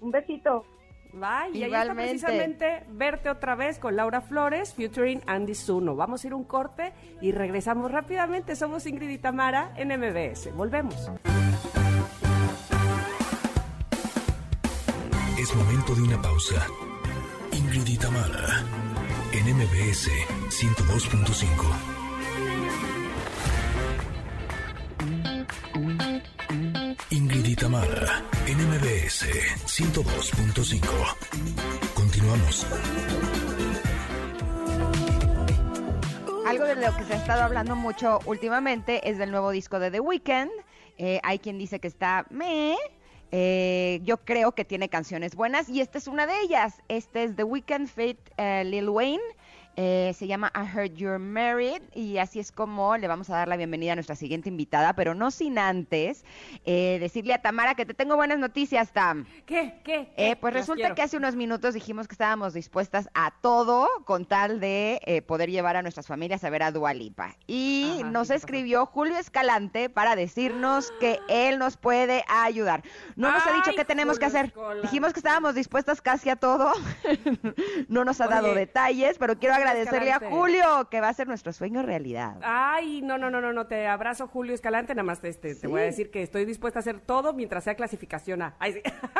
Un 0.00 0.10
besito. 0.10 0.64
Bye. 1.12 1.50
Y 1.52 1.62
ahí 1.62 1.74
está 1.74 1.94
precisamente 1.94 2.84
verte 2.88 3.28
otra 3.28 3.54
vez 3.54 3.78
con 3.78 3.96
Laura 3.96 4.22
Flores, 4.22 4.72
featuring 4.72 5.20
Andy 5.26 5.54
Zuno. 5.54 5.94
Vamos 5.94 6.24
a 6.24 6.26
ir 6.26 6.34
un 6.34 6.44
corte 6.44 6.92
y 7.20 7.32
regresamos 7.32 7.90
rápidamente. 7.90 8.56
Somos 8.56 8.86
Ingrid 8.86 9.10
y 9.10 9.18
Tamara 9.18 9.74
en 9.76 9.88
MBS. 9.88 10.54
Volvemos. 10.56 11.10
Es 15.38 15.54
momento 15.54 15.94
de 15.94 16.02
una 16.02 16.22
pausa. 16.22 16.66
Ingrid 17.52 17.86
y 17.86 17.98
Tamara 17.98 18.64
en 19.32 19.56
MBS 19.56 20.08
102.5. 20.48 21.91
Tamara, 27.62 28.24
NMBS 28.48 29.22
102.5. 29.66 30.82
Continuamos. 31.94 32.66
Algo 36.44 36.64
de 36.64 36.74
lo 36.74 36.96
que 36.96 37.04
se 37.04 37.12
ha 37.12 37.16
estado 37.18 37.44
hablando 37.44 37.76
mucho 37.76 38.18
últimamente 38.26 39.08
es 39.08 39.16
del 39.16 39.30
nuevo 39.30 39.52
disco 39.52 39.78
de 39.78 39.92
The 39.92 40.00
Weeknd. 40.00 40.50
Eh, 40.98 41.20
hay 41.22 41.38
quien 41.38 41.56
dice 41.56 41.78
que 41.78 41.86
está 41.86 42.26
me. 42.30 42.74
Eh, 43.30 44.00
yo 44.02 44.16
creo 44.16 44.50
que 44.56 44.64
tiene 44.64 44.88
canciones 44.88 45.36
buenas 45.36 45.68
y 45.68 45.82
esta 45.82 45.98
es 45.98 46.08
una 46.08 46.26
de 46.26 46.40
ellas. 46.40 46.82
Este 46.88 47.22
es 47.22 47.36
The 47.36 47.44
Weeknd 47.44 47.86
Fit 47.86 48.18
eh, 48.38 48.64
Lil 48.64 48.88
Wayne 48.88 49.22
Eh, 49.76 50.12
se 50.14 50.26
llama 50.26 50.52
I 50.54 50.66
Heard 50.76 50.94
You're 50.94 51.18
Married 51.18 51.80
y 51.94 52.18
así 52.18 52.38
es 52.38 52.52
como 52.52 52.98
le 52.98 53.08
vamos 53.08 53.30
a 53.30 53.36
dar 53.36 53.48
la 53.48 53.56
bienvenida 53.56 53.92
a 53.92 53.94
nuestra 53.94 54.16
siguiente 54.16 54.50
invitada, 54.50 54.92
pero 54.92 55.14
no 55.14 55.30
sin 55.30 55.58
antes 55.58 56.26
eh, 56.66 56.98
decirle 57.00 57.32
a 57.32 57.40
Tamara 57.40 57.74
que 57.74 57.86
te 57.86 57.94
tengo 57.94 58.16
buenas 58.16 58.38
noticias, 58.38 58.92
Tam. 58.92 59.24
¿Qué? 59.46 59.80
¿Qué? 59.82 60.12
Eh, 60.18 60.36
pues 60.36 60.52
resulta 60.52 60.94
que 60.94 61.00
hace 61.00 61.16
unos 61.16 61.36
minutos 61.36 61.72
dijimos 61.72 62.06
que 62.06 62.12
estábamos 62.12 62.52
dispuestas 62.52 63.08
a 63.14 63.32
todo 63.40 63.88
con 64.04 64.26
tal 64.26 64.60
de 64.60 65.24
poder 65.26 65.50
llevar 65.50 65.76
a 65.76 65.82
nuestras 65.82 66.06
familias 66.06 66.44
a 66.44 66.50
ver 66.50 66.64
a 66.64 66.70
Dualipa. 66.70 67.36
Y 67.46 68.02
nos 68.04 68.28
escribió 68.28 68.84
Julio 68.84 69.16
Escalante 69.16 69.88
para 69.88 70.16
decirnos 70.16 70.92
que 71.00 71.18
él 71.30 71.58
nos 71.58 71.78
puede 71.78 72.24
ayudar. 72.28 72.82
No 73.16 73.32
nos 73.32 73.46
ha 73.46 73.54
dicho 73.54 73.70
qué 73.74 73.86
tenemos 73.86 74.18
que 74.18 74.26
hacer. 74.26 74.52
Dijimos 74.82 75.14
que 75.14 75.20
estábamos 75.20 75.54
dispuestas 75.54 76.02
casi 76.02 76.28
a 76.28 76.36
todo. 76.36 76.72
no 77.88 78.04
nos 78.04 78.20
ha 78.20 78.28
dado 78.28 78.54
detalles, 78.54 79.16
pero 79.16 79.38
quiero 79.38 79.61
agradecerle 79.62 80.12
a 80.12 80.18
Julio, 80.18 80.88
que 80.90 81.00
va 81.00 81.08
a 81.08 81.14
ser 81.14 81.28
nuestro 81.28 81.52
sueño 81.52 81.82
realidad. 81.82 82.36
Ay, 82.42 83.00
no, 83.02 83.18
no, 83.18 83.30
no, 83.30 83.40
no, 83.40 83.52
no, 83.52 83.66
te 83.66 83.86
abrazo 83.86 84.26
Julio 84.26 84.54
Escalante, 84.54 84.94
nada 84.94 85.04
más 85.04 85.22
este, 85.24 85.54
te 85.54 85.66
voy 85.66 85.82
a 85.82 85.84
decir 85.84 86.10
que 86.10 86.22
estoy 86.22 86.44
dispuesta 86.44 86.78
a 86.78 86.80
hacer 86.80 87.00
todo 87.00 87.32
mientras 87.32 87.64
sea 87.64 87.74
clasificación 87.74 88.42
A. 88.42 88.54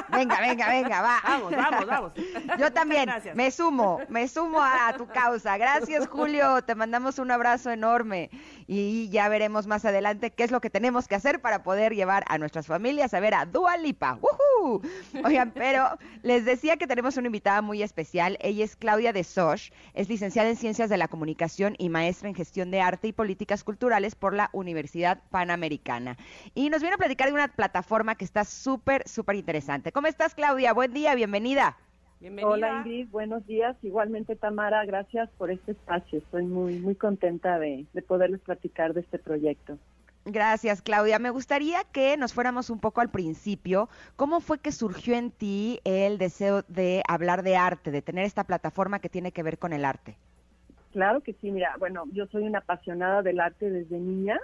Venga, 0.08 0.40
venga, 0.40 0.68
venga, 0.68 1.02
va. 1.02 1.20
Vamos, 1.32 1.56
vamos, 1.56 1.86
vamos. 1.86 2.12
Yo 2.58 2.72
también, 2.72 3.08
me 3.34 3.50
sumo, 3.50 4.00
me 4.08 4.28
sumo 4.28 4.62
a, 4.62 4.92
tu 4.96 5.06
causa. 5.06 5.56
Gracias, 5.56 6.06
Julio, 6.08 6.62
te 6.62 6.74
mandamos 6.74 7.18
un 7.18 7.30
abrazo 7.30 7.70
enorme 7.70 8.30
y 8.72 9.10
ya 9.10 9.28
veremos 9.28 9.66
más 9.66 9.84
adelante 9.84 10.30
qué 10.30 10.44
es 10.44 10.50
lo 10.50 10.60
que 10.60 10.70
tenemos 10.70 11.06
que 11.06 11.14
hacer 11.14 11.40
para 11.40 11.62
poder 11.62 11.94
llevar 11.94 12.24
a 12.28 12.38
nuestras 12.38 12.66
familias 12.66 13.12
a 13.12 13.20
ver 13.20 13.34
a 13.34 13.44
Dua 13.44 13.76
Lipa. 13.76 14.18
Oigan, 15.24 15.50
pero 15.50 15.98
les 16.22 16.44
decía 16.44 16.78
que 16.78 16.86
tenemos 16.86 17.16
una 17.18 17.26
invitada 17.26 17.60
muy 17.60 17.82
especial. 17.82 18.38
Ella 18.40 18.64
es 18.64 18.76
Claudia 18.76 19.12
de 19.12 19.24
Soch, 19.24 19.70
es 19.92 20.08
licenciada 20.08 20.22
licenciada 20.22 20.50
en 20.50 20.56
Ciencias 20.56 20.88
de 20.88 20.96
la 20.96 21.08
Comunicación 21.08 21.74
y 21.78 21.88
maestra 21.88 22.28
en 22.28 22.36
Gestión 22.36 22.70
de 22.70 22.80
Arte 22.80 23.08
y 23.08 23.12
Políticas 23.12 23.64
Culturales 23.64 24.14
por 24.14 24.34
la 24.34 24.50
Universidad 24.52 25.20
Panamericana. 25.30 26.16
Y 26.54 26.70
nos 26.70 26.80
viene 26.80 26.94
a 26.94 26.98
platicar 26.98 27.26
de 27.26 27.34
una 27.34 27.48
plataforma 27.48 28.14
que 28.14 28.24
está 28.24 28.44
súper, 28.44 29.06
súper 29.08 29.34
interesante. 29.34 29.90
¿Cómo 29.90 30.06
estás, 30.06 30.36
Claudia? 30.36 30.72
Buen 30.72 30.94
día, 30.94 31.16
bienvenida. 31.16 31.76
Bienvenida. 32.22 32.52
Hola 32.52 32.76
Ingrid, 32.78 33.08
buenos 33.08 33.44
días. 33.48 33.76
Igualmente 33.82 34.36
Tamara, 34.36 34.84
gracias 34.84 35.28
por 35.38 35.50
este 35.50 35.72
espacio. 35.72 36.20
Estoy 36.20 36.46
muy 36.46 36.78
muy 36.78 36.94
contenta 36.94 37.58
de, 37.58 37.84
de 37.92 38.02
poderles 38.02 38.40
platicar 38.42 38.94
de 38.94 39.00
este 39.00 39.18
proyecto. 39.18 39.76
Gracias, 40.24 40.82
Claudia. 40.82 41.18
Me 41.18 41.30
gustaría 41.30 41.82
que 41.82 42.16
nos 42.16 42.32
fuéramos 42.32 42.70
un 42.70 42.78
poco 42.78 43.00
al 43.00 43.10
principio. 43.10 43.88
¿Cómo 44.14 44.38
fue 44.38 44.60
que 44.60 44.70
surgió 44.70 45.16
en 45.16 45.32
ti 45.32 45.80
el 45.82 46.16
deseo 46.16 46.62
de 46.68 47.02
hablar 47.08 47.42
de 47.42 47.56
arte, 47.56 47.90
de 47.90 48.02
tener 48.02 48.24
esta 48.24 48.44
plataforma 48.44 49.00
que 49.00 49.08
tiene 49.08 49.32
que 49.32 49.42
ver 49.42 49.58
con 49.58 49.72
el 49.72 49.84
arte? 49.84 50.16
Claro 50.92 51.22
que 51.22 51.32
sí, 51.32 51.50
mira, 51.50 51.74
bueno, 51.80 52.04
yo 52.12 52.26
soy 52.26 52.44
una 52.44 52.60
apasionada 52.60 53.22
del 53.22 53.40
arte 53.40 53.68
desde 53.68 53.98
niña 53.98 54.38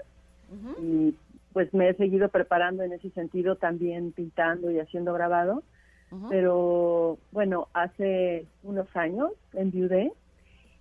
y 0.82 1.14
pues 1.52 1.72
me 1.72 1.90
he 1.90 1.94
seguido 1.94 2.28
preparando 2.28 2.82
en 2.82 2.92
ese 2.92 3.10
sentido 3.10 3.54
también 3.54 4.10
pintando 4.10 4.68
y 4.72 4.80
haciendo 4.80 5.12
grabado, 5.12 5.62
pero 6.28 7.18
bueno, 7.32 7.68
hace 7.74 8.46
unos 8.62 8.88
años 8.96 9.30
enviudé 9.52 10.12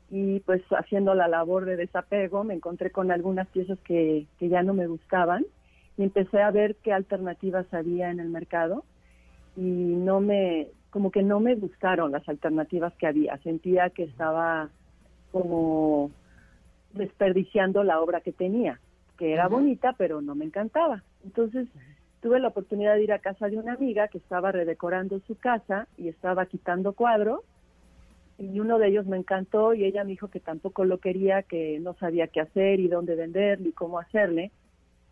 y 0.09 0.39
pues 0.41 0.61
haciendo 0.71 1.13
la 1.15 1.27
labor 1.27 1.65
de 1.65 1.75
desapego 1.75 2.43
me 2.43 2.53
encontré 2.53 2.91
con 2.91 3.11
algunas 3.11 3.47
piezas 3.47 3.77
que, 3.79 4.25
que 4.39 4.49
ya 4.49 4.63
no 4.63 4.73
me 4.73 4.87
gustaban 4.87 5.45
y 5.97 6.03
empecé 6.03 6.41
a 6.41 6.51
ver 6.51 6.75
qué 6.83 6.93
alternativas 6.93 7.71
había 7.73 8.09
en 8.09 8.19
el 8.19 8.29
mercado 8.29 8.83
y 9.57 9.61
no 9.61 10.21
me, 10.21 10.67
como 10.91 11.11
que 11.11 11.23
no 11.23 11.39
me 11.39 11.55
gustaron 11.55 12.11
las 12.11 12.27
alternativas 12.29 12.93
que 12.93 13.07
había, 13.07 13.37
sentía 13.39 13.89
que 13.89 14.03
estaba 14.03 14.69
como 15.31 16.11
desperdiciando 16.93 17.83
la 17.83 17.99
obra 17.99 18.21
que 18.21 18.31
tenía, 18.31 18.79
que 19.17 19.33
era 19.33 19.47
bonita 19.47 19.93
pero 19.97 20.21
no 20.21 20.35
me 20.35 20.45
encantaba. 20.45 21.03
Entonces 21.25 21.67
tuve 22.21 22.39
la 22.39 22.49
oportunidad 22.49 22.95
de 22.95 23.03
ir 23.03 23.13
a 23.13 23.19
casa 23.19 23.47
de 23.47 23.57
una 23.57 23.73
amiga 23.73 24.07
que 24.07 24.17
estaba 24.17 24.51
redecorando 24.51 25.19
su 25.21 25.37
casa 25.37 25.87
y 25.97 26.07
estaba 26.07 26.45
quitando 26.45 26.93
cuadros 26.93 27.41
y 28.37 28.59
uno 28.59 28.77
de 28.77 28.87
ellos 28.89 29.05
me 29.07 29.17
encantó 29.17 29.73
y 29.73 29.83
ella 29.83 30.03
me 30.03 30.11
dijo 30.11 30.27
que 30.27 30.39
tampoco 30.39 30.85
lo 30.85 30.99
quería, 30.99 31.41
que 31.43 31.79
no 31.79 31.95
sabía 31.95 32.27
qué 32.27 32.41
hacer 32.41 32.79
y 32.79 32.87
dónde 32.87 33.15
vender 33.15 33.59
ni 33.59 33.71
cómo 33.71 33.99
hacerle. 33.99 34.51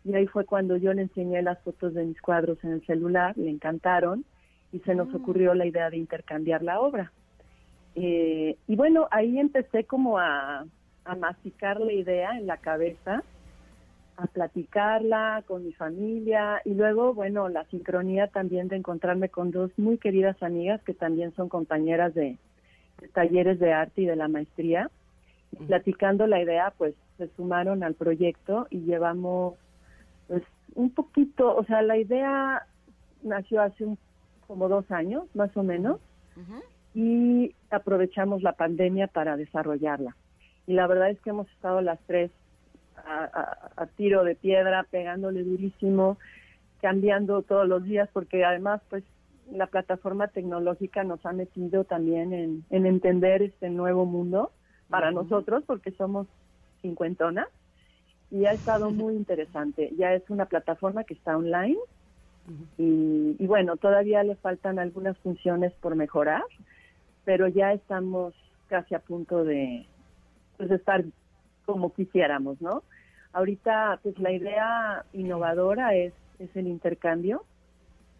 Y 0.04 0.14
ahí 0.14 0.26
fue 0.28 0.44
cuando 0.44 0.76
yo 0.76 0.92
le 0.92 1.02
enseñé 1.02 1.42
las 1.42 1.60
fotos 1.62 1.94
de 1.94 2.04
mis 2.04 2.20
cuadros 2.20 2.62
en 2.62 2.70
el 2.70 2.86
celular, 2.86 3.36
le 3.36 3.50
encantaron 3.50 4.24
y 4.72 4.78
se 4.80 4.94
nos 4.94 5.08
mm. 5.08 5.16
ocurrió 5.16 5.54
la 5.54 5.66
idea 5.66 5.90
de 5.90 5.96
intercambiar 5.96 6.62
la 6.62 6.80
obra. 6.80 7.12
Eh, 7.96 8.56
y 8.68 8.76
bueno, 8.76 9.08
ahí 9.10 9.40
empecé 9.40 9.84
como 9.84 10.18
a, 10.18 10.64
a 11.04 11.14
masticar 11.16 11.80
la 11.80 11.92
idea 11.92 12.38
en 12.38 12.46
la 12.46 12.58
cabeza, 12.58 13.24
a 14.16 14.26
platicarla 14.26 15.44
con 15.46 15.64
mi 15.64 15.72
familia 15.72 16.62
y 16.64 16.74
luego, 16.74 17.12
bueno, 17.12 17.48
la 17.48 17.64
sincronía 17.66 18.28
también 18.28 18.68
de 18.68 18.76
encontrarme 18.76 19.28
con 19.28 19.50
dos 19.50 19.70
muy 19.76 19.98
queridas 19.98 20.42
amigas 20.42 20.82
que 20.82 20.94
también 20.94 21.34
son 21.34 21.48
compañeras 21.48 22.14
de, 22.14 22.38
talleres 23.12 23.58
de 23.58 23.72
arte 23.72 24.02
y 24.02 24.06
de 24.06 24.16
la 24.16 24.28
maestría. 24.28 24.90
platicando 25.66 26.26
la 26.26 26.40
idea, 26.40 26.72
pues 26.76 26.94
se 27.18 27.28
sumaron 27.36 27.82
al 27.82 27.94
proyecto 27.94 28.66
y 28.70 28.80
llevamos 28.80 29.54
pues 30.28 30.42
un 30.74 30.90
poquito, 30.90 31.54
o 31.54 31.64
sea, 31.64 31.82
la 31.82 31.96
idea 31.96 32.66
nació 33.22 33.62
hace 33.62 33.86
como 34.46 34.68
dos 34.68 34.90
años, 34.90 35.24
más 35.34 35.54
o 35.56 35.62
menos, 35.62 36.00
y 36.94 37.54
aprovechamos 37.70 38.42
la 38.42 38.52
pandemia 38.52 39.06
para 39.06 39.36
desarrollarla. 39.36 40.16
Y 40.66 40.74
la 40.74 40.86
verdad 40.86 41.10
es 41.10 41.20
que 41.20 41.30
hemos 41.30 41.48
estado 41.50 41.80
las 41.80 41.98
tres 42.06 42.30
a 42.96 43.86
tiro 43.96 44.24
de 44.24 44.34
piedra, 44.34 44.86
pegándole 44.90 45.44
durísimo, 45.44 46.18
cambiando 46.80 47.42
todos 47.42 47.66
los 47.66 47.84
días, 47.84 48.08
porque 48.12 48.44
además, 48.44 48.80
pues 48.88 49.04
la 49.50 49.66
plataforma 49.66 50.28
tecnológica 50.28 51.04
nos 51.04 51.24
ha 51.24 51.32
metido 51.32 51.84
también 51.84 52.32
en, 52.32 52.64
entender 52.70 53.42
este 53.42 53.70
nuevo 53.70 54.04
mundo 54.04 54.50
para 54.88 55.10
nosotros, 55.10 55.64
porque 55.66 55.92
somos 55.92 56.26
cincuentonas, 56.82 57.48
y 58.30 58.44
ha 58.46 58.52
estado 58.52 58.90
muy 58.90 59.14
interesante. 59.16 59.92
Ya 59.96 60.14
es 60.14 60.28
una 60.30 60.46
plataforma 60.46 61.04
que 61.04 61.14
está 61.14 61.36
online, 61.36 61.78
y, 62.78 63.44
bueno, 63.44 63.76
todavía 63.76 64.22
le 64.22 64.36
faltan 64.36 64.78
algunas 64.78 65.18
funciones 65.18 65.72
por 65.80 65.96
mejorar, 65.96 66.44
pero 67.24 67.48
ya 67.48 67.72
estamos 67.72 68.34
casi 68.68 68.94
a 68.94 69.00
punto 69.00 69.42
de 69.42 69.84
pues, 70.56 70.70
estar 70.70 71.04
como 71.66 71.92
quisiéramos, 71.92 72.60
¿no? 72.62 72.82
Ahorita, 73.34 74.00
pues 74.02 74.18
la 74.18 74.32
idea 74.32 75.04
innovadora 75.12 75.94
es, 75.94 76.14
es 76.38 76.48
el 76.56 76.66
intercambio, 76.66 77.44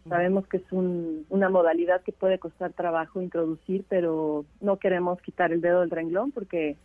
Sabemos 0.09 0.47
que 0.47 0.57
es 0.57 0.63
una 0.71 1.49
modalidad 1.49 2.01
que 2.01 2.11
puede 2.11 2.39
costar 2.39 2.73
trabajo 2.73 3.21
introducir, 3.21 3.83
pero 3.89 4.45
no 4.61 4.77
queremos 4.77 5.21
quitar 5.21 5.51
el 5.51 5.61
dedo 5.61 5.81
del 5.81 5.89
renglón 5.89 6.31
porque 6.31 6.77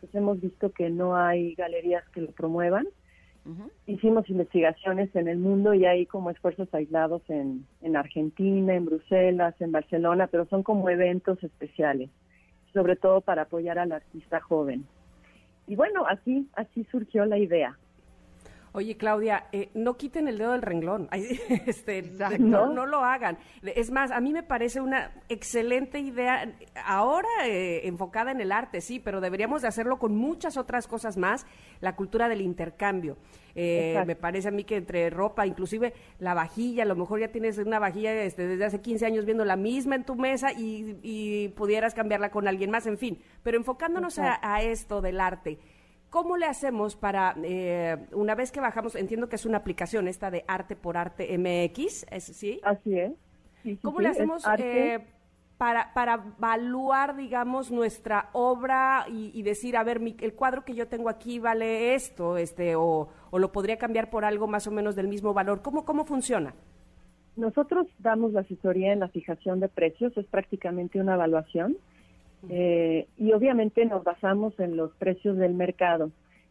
pues, 0.00 0.14
hemos 0.14 0.40
visto 0.40 0.70
que 0.70 0.90
no 0.90 1.16
hay 1.16 1.54
galerías 1.54 2.08
que 2.10 2.22
lo 2.22 2.30
promuevan. 2.30 2.86
Hicimos 3.86 4.28
investigaciones 4.30 5.14
en 5.16 5.26
el 5.26 5.38
mundo 5.38 5.74
y 5.74 5.84
hay 5.84 6.06
como 6.06 6.30
esfuerzos 6.30 6.72
aislados 6.72 7.22
en, 7.28 7.66
en 7.82 7.96
Argentina, 7.96 8.74
en 8.74 8.84
Bruselas, 8.84 9.54
en 9.60 9.72
Barcelona, 9.72 10.28
pero 10.28 10.46
son 10.46 10.62
como 10.62 10.88
eventos 10.88 11.42
especiales, 11.42 12.10
sobre 12.72 12.94
todo 12.96 13.22
para 13.22 13.42
apoyar 13.42 13.78
al 13.78 13.92
artista 13.92 14.40
joven. 14.40 14.84
Y 15.70 15.76
bueno, 15.76 16.04
así, 16.04 16.48
así 16.54 16.84
surgió 16.90 17.24
la 17.26 17.38
idea. 17.38 17.78
Oye, 18.72 18.96
Claudia, 18.96 19.46
eh, 19.50 19.70
no 19.74 19.96
quiten 19.96 20.28
el 20.28 20.38
dedo 20.38 20.52
del 20.52 20.62
renglón, 20.62 21.08
este, 21.66 22.02
no, 22.38 22.72
no, 22.72 22.86
lo 22.86 22.98
hagan. 22.98 23.38
Es 23.62 23.90
más, 23.90 24.12
a 24.12 24.20
mí 24.20 24.32
me 24.32 24.44
parece 24.44 24.80
una 24.80 25.12
excelente 25.28 25.98
idea, 25.98 26.54
ahora 26.84 27.28
eh, 27.46 27.88
enfocada 27.88 28.30
en 28.30 28.40
el 28.40 28.52
arte, 28.52 28.80
sí, 28.80 29.00
pero 29.00 29.20
deberíamos 29.20 29.62
de 29.62 29.68
hacerlo 29.68 29.98
con 29.98 30.14
muchas 30.14 30.56
otras 30.56 30.86
cosas 30.86 31.16
más, 31.16 31.46
la 31.80 31.96
cultura 31.96 32.28
del 32.28 32.42
intercambio. 32.42 33.16
Eh, 33.56 34.00
me 34.06 34.14
parece 34.14 34.48
a 34.48 34.52
mí 34.52 34.62
que 34.62 34.76
entre 34.76 35.10
ropa, 35.10 35.44
inclusive 35.44 35.92
la 36.20 36.34
vajilla, 36.34 36.84
a 36.84 36.86
lo 36.86 36.94
mejor 36.94 37.18
ya 37.18 37.28
tienes 37.32 37.58
una 37.58 37.80
vajilla 37.80 38.14
este, 38.22 38.46
desde 38.46 38.64
hace 38.64 38.80
15 38.80 39.04
años 39.04 39.24
viendo 39.24 39.44
la 39.44 39.56
misma 39.56 39.96
en 39.96 40.04
tu 40.04 40.14
mesa 40.14 40.52
y, 40.56 41.48
pudieras 41.56 41.94
cambiarla 41.94 42.30
con 42.30 42.46
alguien 42.46 42.70
más, 42.70 42.86
en 42.86 42.96
fin, 42.96 43.18
pero 43.42 43.56
enfocándonos 43.56 44.18
a 44.18 44.62
esto 44.62 45.00
del 45.00 45.20
arte. 45.20 45.58
¿Cómo 46.10 46.36
le 46.36 46.46
hacemos 46.46 46.96
para, 46.96 47.36
eh, 47.44 47.96
una 48.12 48.34
vez 48.34 48.50
que 48.50 48.60
bajamos, 48.60 48.96
entiendo 48.96 49.28
que 49.28 49.36
es 49.36 49.46
una 49.46 49.58
aplicación 49.58 50.08
esta 50.08 50.30
de 50.30 50.44
Arte 50.48 50.74
por 50.74 50.96
Arte 50.96 51.38
MX, 51.38 52.06
¿sí? 52.18 52.60
Así 52.64 52.98
es. 52.98 53.12
¿Cómo 53.80 54.00
le 54.00 54.08
hacemos 54.08 54.44
eh, 54.58 54.98
para, 55.56 55.92
para 55.94 56.14
evaluar, 56.36 57.16
digamos, 57.16 57.70
nuestra 57.70 58.30
obra 58.32 59.04
y, 59.08 59.40
decir, 59.42 59.76
a 59.76 59.84
ver, 59.84 60.00
el 60.20 60.34
cuadro 60.34 60.64
que 60.64 60.74
yo 60.74 60.88
tengo 60.88 61.08
aquí 61.08 61.38
vale 61.38 61.94
esto, 61.94 62.36
este, 62.36 62.74
o, 62.74 63.08
o, 63.30 63.38
lo 63.38 63.52
podría 63.52 63.76
cambiar 63.76 64.10
por 64.10 64.24
algo 64.24 64.48
más 64.48 64.66
o 64.66 64.72
menos 64.72 64.96
del 64.96 65.06
mismo 65.06 65.32
valor? 65.32 65.62
¿Cómo, 65.62 65.84
cómo 65.84 66.04
funciona? 66.04 66.54
Nosotros 67.36 67.86
damos 67.98 68.32
la 68.32 68.40
asesoría 68.40 68.92
en 68.92 69.00
la 69.00 69.08
fijación 69.08 69.60
de 69.60 69.68
precios, 69.68 70.16
es 70.16 70.26
prácticamente 70.26 71.00
una 71.00 71.14
evaluación 71.14 71.76
Eh, 72.48 73.06
y 73.18 73.32
obviamente 73.32 73.84
nos 73.84 74.02
basamos 74.02 74.58
en 74.58 74.76
los 74.76 74.92
precios 74.96 75.36
del 75.36 75.54
mercado. 75.54 76.10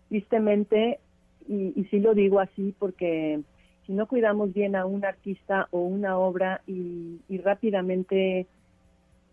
Tristemente, 0.10 0.99
y, 1.47 1.73
y 1.75 1.86
sí 1.86 1.99
lo 1.99 2.13
digo 2.13 2.39
así 2.39 2.75
porque 2.78 3.41
si 3.86 3.93
no 3.93 4.08
cuidamos 4.08 4.54
bien 4.54 4.75
a 4.75 4.86
un 4.86 5.04
artista 5.04 5.67
o 5.71 5.82
una 5.82 6.17
obra 6.17 6.62
y, 6.67 7.21
y 7.28 7.38
rápidamente 7.39 8.45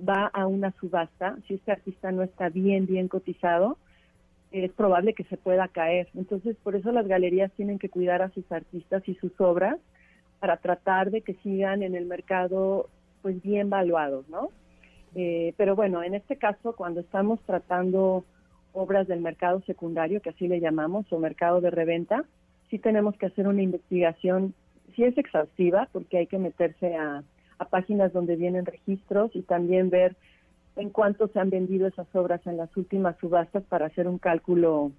va 0.00 0.26
a 0.26 0.46
una 0.46 0.72
subasta, 0.80 1.36
si 1.46 1.54
este 1.54 1.72
artista 1.72 2.10
no 2.10 2.22
está 2.22 2.48
bien, 2.48 2.86
bien 2.86 3.08
cotizado, 3.08 3.76
es 4.52 4.72
probable 4.72 5.14
que 5.14 5.24
se 5.24 5.36
pueda 5.36 5.68
caer. 5.68 6.08
Entonces, 6.14 6.56
por 6.62 6.76
eso 6.76 6.92
las 6.92 7.06
galerías 7.06 7.52
tienen 7.52 7.78
que 7.78 7.90
cuidar 7.90 8.22
a 8.22 8.30
sus 8.30 8.50
artistas 8.50 9.06
y 9.06 9.14
sus 9.16 9.38
obras 9.40 9.78
para 10.40 10.56
tratar 10.58 11.10
de 11.10 11.22
que 11.22 11.34
sigan 11.42 11.82
en 11.82 11.94
el 11.94 12.06
mercado 12.06 12.88
pues 13.22 13.42
bien 13.42 13.70
valuados, 13.70 14.28
¿no? 14.28 14.50
Eh, 15.18 15.54
pero 15.56 15.74
bueno, 15.74 16.02
en 16.02 16.14
este 16.14 16.36
caso, 16.36 16.76
cuando 16.76 17.00
estamos 17.00 17.40
tratando 17.46 18.26
obras 18.74 19.08
del 19.08 19.22
mercado 19.22 19.62
secundario, 19.62 20.20
que 20.20 20.28
así 20.28 20.46
le 20.46 20.60
llamamos, 20.60 21.10
o 21.10 21.18
mercado 21.18 21.62
de 21.62 21.70
reventa, 21.70 22.24
sí 22.68 22.78
tenemos 22.78 23.16
que 23.16 23.24
hacer 23.24 23.48
una 23.48 23.62
investigación, 23.62 24.52
sí 24.94 25.04
es 25.04 25.16
exhaustiva, 25.16 25.88
porque 25.90 26.18
hay 26.18 26.26
que 26.26 26.36
meterse 26.36 26.96
a, 26.96 27.24
a 27.58 27.64
páginas 27.64 28.12
donde 28.12 28.36
vienen 28.36 28.66
registros 28.66 29.34
y 29.34 29.40
también 29.40 29.88
ver 29.88 30.16
en 30.76 30.90
cuánto 30.90 31.28
se 31.28 31.40
han 31.40 31.48
vendido 31.48 31.86
esas 31.86 32.14
obras 32.14 32.46
en 32.46 32.58
las 32.58 32.76
últimas 32.76 33.16
subastas 33.16 33.62
para 33.64 33.86
hacer 33.86 34.06
un 34.06 34.18
cálculo 34.18 34.92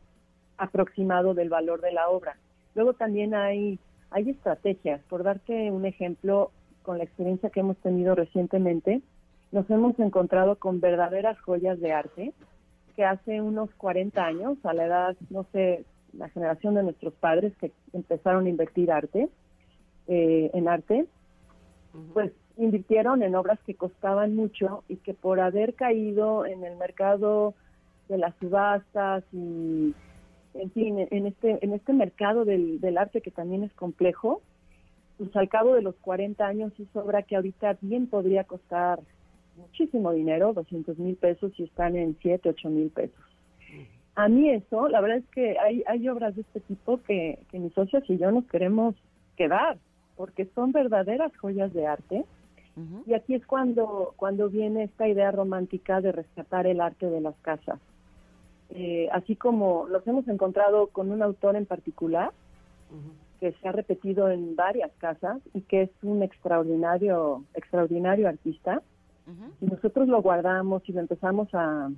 aproximado 0.58 1.36
del 1.36 1.49
valor 1.49 1.82
de 1.82 1.91
la 1.91 2.10
obra. 2.10 2.38
Luego 2.73 2.93
también 2.93 3.36
hay, 3.36 3.77
hay 4.10 4.32
estrategias. 4.32 4.99
Por 5.10 5.21
darte 5.21 5.69
un 5.69 5.86
ejemplo, 5.86 6.49
con 6.82 6.97
la 6.97 7.03
experiencia 7.03 7.51
que 7.51 7.60
hemos 7.60 7.77
tenido 7.77 8.15
recientemente, 8.15 9.03
nos 9.52 9.70
hemos 9.70 9.98
encontrado 10.00 10.58
con 10.58 10.80
verdaderas 10.80 11.40
joyas 11.42 11.80
de 11.80 11.94
arte 11.94 12.34
que 12.96 13.06
hace 13.06 13.42
unos 13.42 13.70
40 13.76 14.26
años, 14.26 14.58
a 14.64 14.74
la 14.74 14.86
edad, 14.86 15.18
no 15.30 15.46
sé, 15.52 15.86
la 16.14 16.30
generación 16.30 16.74
de 16.74 16.84
nuestros 16.84 17.14
padres 17.14 17.56
que 17.58 17.72
empezaron 17.94 18.46
a 18.46 18.50
invertir 18.50 18.92
arte, 18.92 19.30
eh, 20.08 20.50
en 20.54 20.68
arte, 20.68 21.06
pues 22.14 22.32
invirtieron 22.58 23.22
en 23.22 23.36
obras 23.36 23.60
que 23.66 23.76
costaban 23.76 24.36
mucho 24.36 24.84
y 24.88 24.98
que 24.98 25.14
por 25.14 25.40
haber 25.40 25.76
caído 25.76 26.46
en 26.46 26.64
el 26.64 26.76
mercado 26.76 27.54
de 28.10 28.18
las 28.18 28.36
subastas 28.38 29.24
y 29.32 29.94
en 30.56 30.72
fin, 30.72 31.08
en 31.12 31.28
este, 31.28 31.60
en 31.64 31.74
este 31.74 31.94
mercado 31.94 32.46
del, 32.46 32.82
del 32.82 32.98
arte 32.98 33.22
que 33.22 33.30
también 33.30 33.64
es 33.64 33.74
complejo, 33.74 34.42
pues 35.20 35.36
al 35.36 35.50
cabo 35.50 35.76
de 35.76 35.84
los 35.84 35.96
40 35.98 36.46
años 36.46 36.74
es 36.80 36.88
obra 36.96 37.22
que 37.22 37.36
ahorita 37.36 37.78
bien 37.82 38.08
podría 38.08 38.44
costar 38.44 39.00
muchísimo 39.58 40.12
dinero, 40.12 40.54
200 40.54 40.98
mil 40.98 41.15
pesos 41.15 41.52
y 41.58 41.63
están 41.63 41.96
en 41.96 42.17
7, 42.22 42.50
8 42.50 42.70
mil 42.70 42.89
pesos. 42.89 43.20
A 44.15 44.30
mí 44.30 44.50
eso, 44.50 44.88
la 44.88 45.02
verdad 45.02 45.17
es 45.17 45.28
que 45.28 45.60
hay, 45.60 45.84
hay 45.88 46.08
obras 46.10 46.36
de 46.36 46.41
este 46.41 46.60
tipo 46.62 47.00
que, 47.04 47.39
que 47.52 47.60
mis 47.60 47.74
socios 47.74 48.04
y 48.10 48.17
yo 48.17 48.32
nos 48.32 48.46
queremos 48.46 48.96
quedar, 49.36 49.78
porque 50.15 50.48
son 50.56 50.72
verdaderas 50.72 51.36
joyas 51.38 51.74
de 51.74 51.86
arte 51.86 52.26
y 53.08 53.13
aquí 53.15 53.34
es 53.34 53.46
cuando, 53.46 54.13
cuando 54.17 54.50
viene 54.50 54.84
esta 54.84 55.08
idea 55.08 55.32
romántica 55.32 56.00
de 56.00 56.12
rescatar 56.12 56.67
el 56.67 56.80
arte 56.80 57.10
de 57.10 57.22
las 57.22 57.36
casas. 57.38 57.80
Eh, 58.70 59.10
así 59.12 59.36
como 59.36 59.88
nos 59.89 60.06
hemos 60.06 60.28
encontrado 60.28 60.88
con 60.88 61.10
un 61.10 61.24
autor 61.24 61.56
en 61.56 61.65
particular 61.65 62.32
que 63.39 63.54
se 63.54 63.67
ha 63.67 63.72
repetido 63.72 64.30
en 64.30 64.56
varias 64.56 64.91
casas 65.00 65.39
y 65.54 65.62
que 65.62 65.84
es 65.84 65.89
un 66.04 66.22
extraordinario, 66.22 67.43
extraordinario 67.56 68.28
artista. 68.28 68.84
Y 69.62 69.66
nosotros 69.66 70.08
lo 70.08 70.22
guardamos 70.22 70.88
y 70.88 70.94
lo 70.94 71.02
empezamos 71.02 71.54
a, 71.54 71.90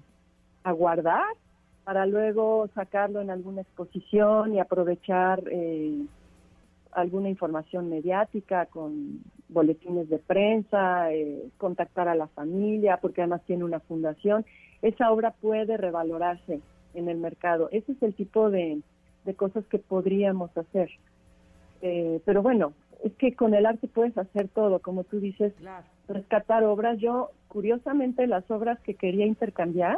a 0.64 0.72
guardar 0.72 1.36
para 1.84 2.06
luego 2.06 2.68
sacarlo 2.76 3.20
en 3.20 3.32
alguna 3.32 3.62
exposición 3.62 4.54
y 4.54 4.60
aprovechar 4.60 5.42
eh, 5.50 6.06
alguna 6.92 7.30
información 7.30 7.90
mediática 7.90 8.68
con 8.68 9.22
boletines 9.48 10.08
de 10.08 10.20
prensa, 10.20 11.12
eh, 11.12 11.50
contactar 11.58 12.08
a 12.08 12.14
la 12.14 12.28
familia, 12.28 12.98
porque 12.98 13.22
además 13.22 13.42
tiene 13.46 13.64
una 13.64 13.80
fundación. 13.80 14.46
Esa 14.84 15.12
obra 15.12 15.32
puede 15.32 15.78
revalorarse 15.78 16.62
en 16.94 17.10
el 17.10 17.18
mercado. 17.18 17.70
Ese 17.72 17.94
es 17.94 18.04
el 18.04 18.14
tipo 18.14 18.50
de, 18.50 18.82
cosas 19.36 19.66
que 19.66 19.80
podríamos 19.80 20.56
hacer. 20.58 20.90
Eh, 21.82 22.22
pero 22.26 22.42
bueno, 22.42 22.74
es 23.04 23.14
que 23.14 23.34
con 23.34 23.54
el 23.54 23.66
arte 23.66 23.88
puedes 23.88 24.18
hacer 24.18 24.50
todo, 24.50 24.80
como 24.80 25.04
tú 25.04 25.20
dices, 25.20 25.54
rescatar 26.08 26.64
obras. 26.64 27.00
Yo, 27.00 27.32
curiosamente, 27.48 28.28
las 28.28 28.50
obras 28.52 28.80
que 28.82 28.96
quería 28.96 29.26
intercambiar, 29.26 29.98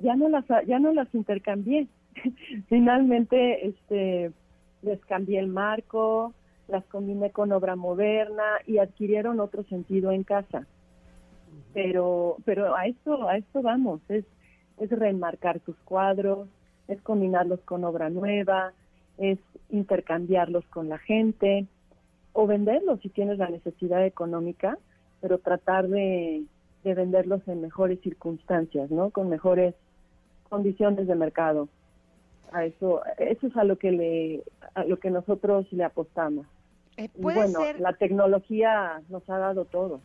ya 0.00 0.16
no 0.16 0.28
las 0.28 0.44
ya 0.66 0.78
no 0.78 0.92
las 0.92 1.12
intercambié. 1.14 1.88
Finalmente, 2.68 3.66
este 3.66 4.32
les 4.82 5.00
cambié 5.06 5.38
el 5.40 5.48
marco, 5.48 6.32
las 6.68 6.84
combiné 6.86 7.30
con 7.30 7.52
obra 7.52 7.76
moderna 7.76 8.44
y 8.66 8.78
adquirieron 8.78 9.40
otro 9.40 9.64
sentido 9.64 10.12
en 10.12 10.22
casa. 10.22 10.66
Pero, 11.72 12.36
pero 12.44 12.74
a 12.74 12.86
esto, 12.86 13.28
a 13.28 13.36
esto 13.36 13.62
vamos, 13.62 14.00
es, 14.08 14.24
es 14.78 14.90
reenmarcar 14.90 15.60
tus 15.60 15.76
cuadros, 15.78 16.48
es 16.88 17.00
combinarlos 17.02 17.60
con 17.60 17.84
obra 17.84 18.08
nueva, 18.08 18.72
es 19.18 19.38
intercambiarlos 19.70 20.64
con 20.66 20.88
la 20.88 20.98
gente 20.98 21.66
o 22.38 22.46
venderlos 22.46 23.00
si 23.00 23.08
tienes 23.08 23.38
la 23.38 23.48
necesidad 23.48 24.04
económica, 24.04 24.78
pero 25.22 25.38
tratar 25.38 25.88
de, 25.88 26.44
de 26.84 26.94
venderlos 26.94 27.40
en 27.48 27.62
mejores 27.62 27.98
circunstancias, 28.02 28.90
¿no? 28.90 29.10
Con 29.10 29.30
mejores 29.30 29.74
condiciones 30.50 31.06
de 31.08 31.14
mercado 31.14 31.68
a 32.52 32.64
eso 32.64 33.02
eso 33.18 33.46
es 33.48 33.56
a 33.56 33.64
lo 33.64 33.76
que 33.76 33.90
le 33.90 34.44
a 34.74 34.84
lo 34.84 34.98
que 34.98 35.10
nosotros 35.10 35.66
le 35.72 35.82
apostamos 35.82 36.46
eh, 36.96 37.08
bueno 37.16 37.58
la 37.80 37.92
tecnología 37.94 39.02
nos 39.08 39.28
ha 39.28 39.38
dado 39.38 39.64
todo 39.64 40.00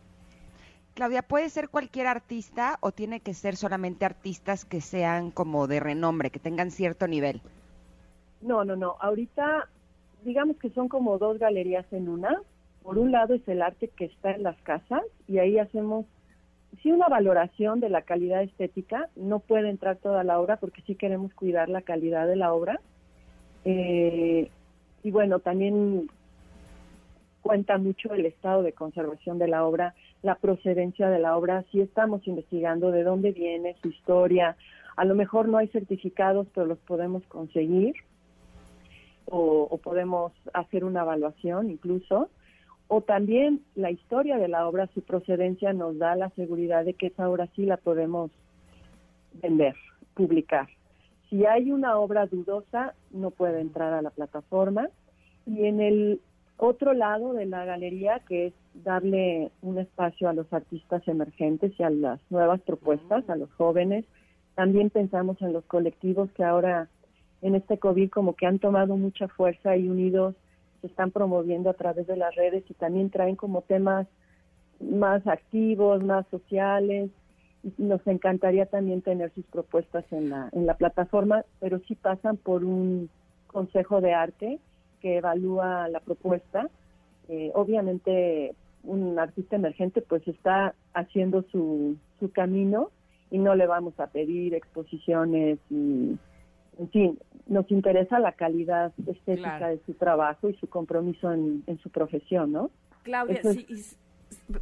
Claudia, 0.95 1.21
¿puede 1.21 1.49
ser 1.49 1.69
cualquier 1.69 2.07
artista 2.07 2.77
o 2.81 2.91
tiene 2.91 3.21
que 3.21 3.33
ser 3.33 3.55
solamente 3.55 4.03
artistas 4.03 4.65
que 4.65 4.81
sean 4.81 5.31
como 5.31 5.67
de 5.67 5.79
renombre, 5.79 6.31
que 6.31 6.39
tengan 6.39 6.69
cierto 6.69 7.07
nivel? 7.07 7.41
No, 8.41 8.65
no, 8.65 8.75
no. 8.75 8.97
Ahorita, 8.99 9.69
digamos 10.23 10.57
que 10.57 10.69
son 10.71 10.87
como 10.87 11.17
dos 11.17 11.39
galerías 11.39 11.85
en 11.91 12.09
una. 12.09 12.41
Por 12.83 12.97
un 12.97 13.11
lado 13.11 13.33
es 13.33 13.47
el 13.47 13.61
arte 13.61 13.89
que 13.89 14.05
está 14.05 14.31
en 14.31 14.43
las 14.43 14.59
casas 14.61 15.03
y 15.27 15.37
ahí 15.37 15.59
hacemos 15.59 16.05
sí 16.81 16.91
una 16.91 17.07
valoración 17.07 17.79
de 17.79 17.89
la 17.89 18.01
calidad 18.01 18.41
estética, 18.41 19.09
no 19.15 19.39
puede 19.39 19.69
entrar 19.69 19.97
toda 19.97 20.23
la 20.23 20.39
obra 20.39 20.57
porque 20.57 20.81
sí 20.83 20.95
queremos 20.95 21.33
cuidar 21.33 21.69
la 21.69 21.81
calidad 21.81 22.27
de 22.27 22.35
la 22.35 22.53
obra. 22.53 22.79
Eh, 23.65 24.49
y 25.03 25.11
bueno, 25.11 25.39
también 25.39 26.07
cuenta 27.41 27.77
mucho 27.77 28.13
el 28.13 28.25
estado 28.25 28.63
de 28.63 28.73
conservación 28.73 29.37
de 29.37 29.47
la 29.47 29.65
obra, 29.65 29.93
la 30.21 30.35
procedencia 30.35 31.09
de 31.09 31.19
la 31.19 31.35
obra, 31.37 31.65
sí 31.71 31.81
estamos 31.81 32.25
investigando 32.27 32.91
de 32.91 33.03
dónde 33.03 33.31
viene 33.31 33.75
su 33.81 33.89
historia, 33.89 34.55
a 34.95 35.05
lo 35.05 35.15
mejor 35.15 35.47
no 35.47 35.57
hay 35.57 35.67
certificados, 35.69 36.47
pero 36.53 36.67
los 36.67 36.77
podemos 36.79 37.23
conseguir 37.27 37.95
o, 39.31 39.67
o 39.69 39.77
podemos 39.77 40.31
hacer 40.53 40.83
una 40.83 41.01
evaluación 41.01 41.71
incluso 41.71 42.29
o 42.93 42.99
también 42.99 43.61
la 43.73 43.89
historia 43.89 44.37
de 44.37 44.49
la 44.49 44.67
obra, 44.67 44.89
su 44.93 45.01
procedencia 45.01 45.71
nos 45.71 45.97
da 45.97 46.13
la 46.17 46.29
seguridad 46.31 46.83
de 46.83 46.93
que 46.93 47.07
esa 47.07 47.29
obra 47.29 47.47
sí 47.55 47.65
la 47.65 47.77
podemos 47.77 48.31
vender, 49.41 49.75
publicar. 50.13 50.67
Si 51.29 51.45
hay 51.45 51.71
una 51.71 51.97
obra 51.97 52.25
dudosa, 52.25 52.93
no 53.11 53.31
puede 53.31 53.61
entrar 53.61 53.93
a 53.93 54.01
la 54.01 54.09
plataforma. 54.09 54.89
Y 55.45 55.67
en 55.67 55.79
el 55.79 56.19
otro 56.57 56.91
lado 56.91 57.31
de 57.31 57.45
la 57.45 57.63
galería, 57.63 58.19
que 58.27 58.47
es 58.47 58.53
darle 58.73 59.51
un 59.61 59.77
espacio 59.77 60.27
a 60.27 60.33
los 60.33 60.51
artistas 60.51 61.07
emergentes 61.07 61.71
y 61.79 61.83
a 61.83 61.89
las 61.89 62.19
nuevas 62.29 62.59
propuestas, 62.59 63.29
a 63.29 63.37
los 63.37 63.49
jóvenes, 63.53 64.03
también 64.55 64.89
pensamos 64.89 65.41
en 65.41 65.53
los 65.53 65.63
colectivos 65.63 66.29
que 66.33 66.43
ahora 66.43 66.89
en 67.41 67.55
este 67.55 67.77
COVID 67.77 68.09
como 68.09 68.35
que 68.35 68.45
han 68.45 68.59
tomado 68.59 68.97
mucha 68.97 69.27
fuerza 69.27 69.75
y 69.77 69.87
unidos 69.89 70.35
se 70.81 70.87
están 70.87 71.11
promoviendo 71.11 71.69
a 71.69 71.73
través 71.73 72.07
de 72.07 72.17
las 72.17 72.35
redes 72.35 72.63
y 72.69 72.73
también 72.73 73.09
traen 73.09 73.35
como 73.35 73.61
temas 73.61 74.07
más 74.79 75.25
activos, 75.27 76.03
más 76.03 76.25
sociales. 76.29 77.09
Y 77.63 77.83
nos 77.83 78.05
encantaría 78.07 78.65
también 78.65 79.03
tener 79.03 79.31
sus 79.33 79.45
propuestas 79.45 80.03
en 80.11 80.31
la, 80.31 80.49
en 80.51 80.65
la 80.65 80.73
plataforma, 80.73 81.45
pero 81.59 81.79
sí 81.87 81.93
pasan 81.93 82.37
por 82.37 82.63
un 82.63 83.09
consejo 83.45 84.01
de 84.01 84.13
arte 84.13 84.59
que 84.99 85.17
evalúa 85.17 85.87
la 85.89 85.99
propuesta. 85.99 86.67
Eh, 87.29 87.51
obviamente 87.53 88.55
un 88.83 89.19
artista 89.19 89.55
emergente 89.55 90.01
pues 90.01 90.27
está 90.27 90.73
haciendo 90.93 91.43
su, 91.51 91.97
su 92.19 92.31
camino 92.31 92.89
y 93.29 93.37
no 93.37 93.53
le 93.53 93.67
vamos 93.67 93.99
a 93.99 94.07
pedir 94.07 94.55
exposiciones 94.55 95.59
y 95.69 96.17
en 96.81 96.89
fin, 96.89 97.19
nos 97.45 97.69
interesa 97.69 98.19
la 98.19 98.31
calidad 98.31 98.91
estética 99.05 99.69
de 99.69 99.79
su 99.85 99.93
trabajo 99.93 100.49
y 100.49 100.55
su 100.55 100.67
compromiso 100.67 101.31
en, 101.31 101.63
su 101.83 101.91
profesión, 101.91 102.51
¿no? 102.51 102.71
Claudia, 103.03 103.39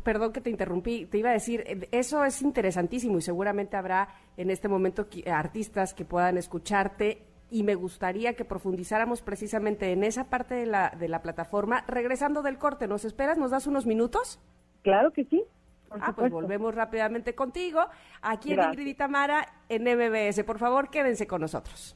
perdón 0.04 0.34
que 0.34 0.42
te 0.42 0.50
interrumpí, 0.50 1.06
te 1.06 1.18
iba 1.18 1.30
a 1.30 1.34
decir, 1.34 1.64
eh, 1.66 1.88
eso 1.92 2.26
es 2.26 2.42
interesantísimo 2.42 3.20
y 3.20 3.22
seguramente 3.22 3.78
habrá 3.78 4.10
en 4.36 4.50
este 4.50 4.68
momento 4.68 5.08
artistas 5.32 5.94
que 5.94 6.04
puedan 6.04 6.38
escucharte 6.38 7.22
y 7.50 7.64
me 7.64 7.76
gustaría 7.76 8.34
que 8.34 8.44
profundizáramos 8.44 9.22
precisamente 9.22 9.94
en 9.94 10.04
esa 10.04 10.30
parte 10.30 10.56
de 10.56 10.66
la, 10.66 10.90
de 10.90 11.08
la 11.08 11.22
plataforma. 11.22 11.86
Regresando 11.88 12.42
del 12.42 12.58
corte, 12.58 12.88
¿nos 12.88 13.06
esperas? 13.06 13.38
¿Nos 13.38 13.52
das 13.52 13.66
unos 13.66 13.86
minutos? 13.86 14.42
Claro 14.82 15.12
que 15.12 15.24
sí. 15.26 15.42
Ah, 15.90 16.14
pues 16.16 16.32
volvemos 16.32 16.76
rápidamente 16.76 17.34
contigo 17.34 17.82
aquí 18.22 18.54
en 18.54 18.62
Ingrid 18.62 18.88
y 18.88 18.94
Tamara 18.94 19.48
en 19.70 19.84
MBS. 19.84 20.44
Por 20.44 20.60
favor, 20.60 20.90
quédense 20.90 21.26
con 21.26 21.42
nosotros. 21.42 21.96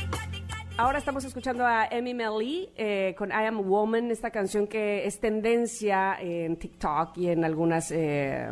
Ahora 0.77 0.97
estamos 0.97 1.23
escuchando 1.25 1.65
a 1.65 1.85
Emmy 1.91 2.13
Melly 2.13 2.69
eh, 2.75 3.13
con 3.17 3.29
I 3.29 3.45
Am 3.45 3.57
a 3.57 3.61
Woman, 3.61 4.09
esta 4.09 4.31
canción 4.31 4.67
que 4.67 5.05
es 5.05 5.19
tendencia 5.19 6.17
en 6.19 6.55
TikTok 6.55 7.17
y 7.17 7.27
en 7.27 7.43
algunas 7.43 7.91
eh, 7.91 8.51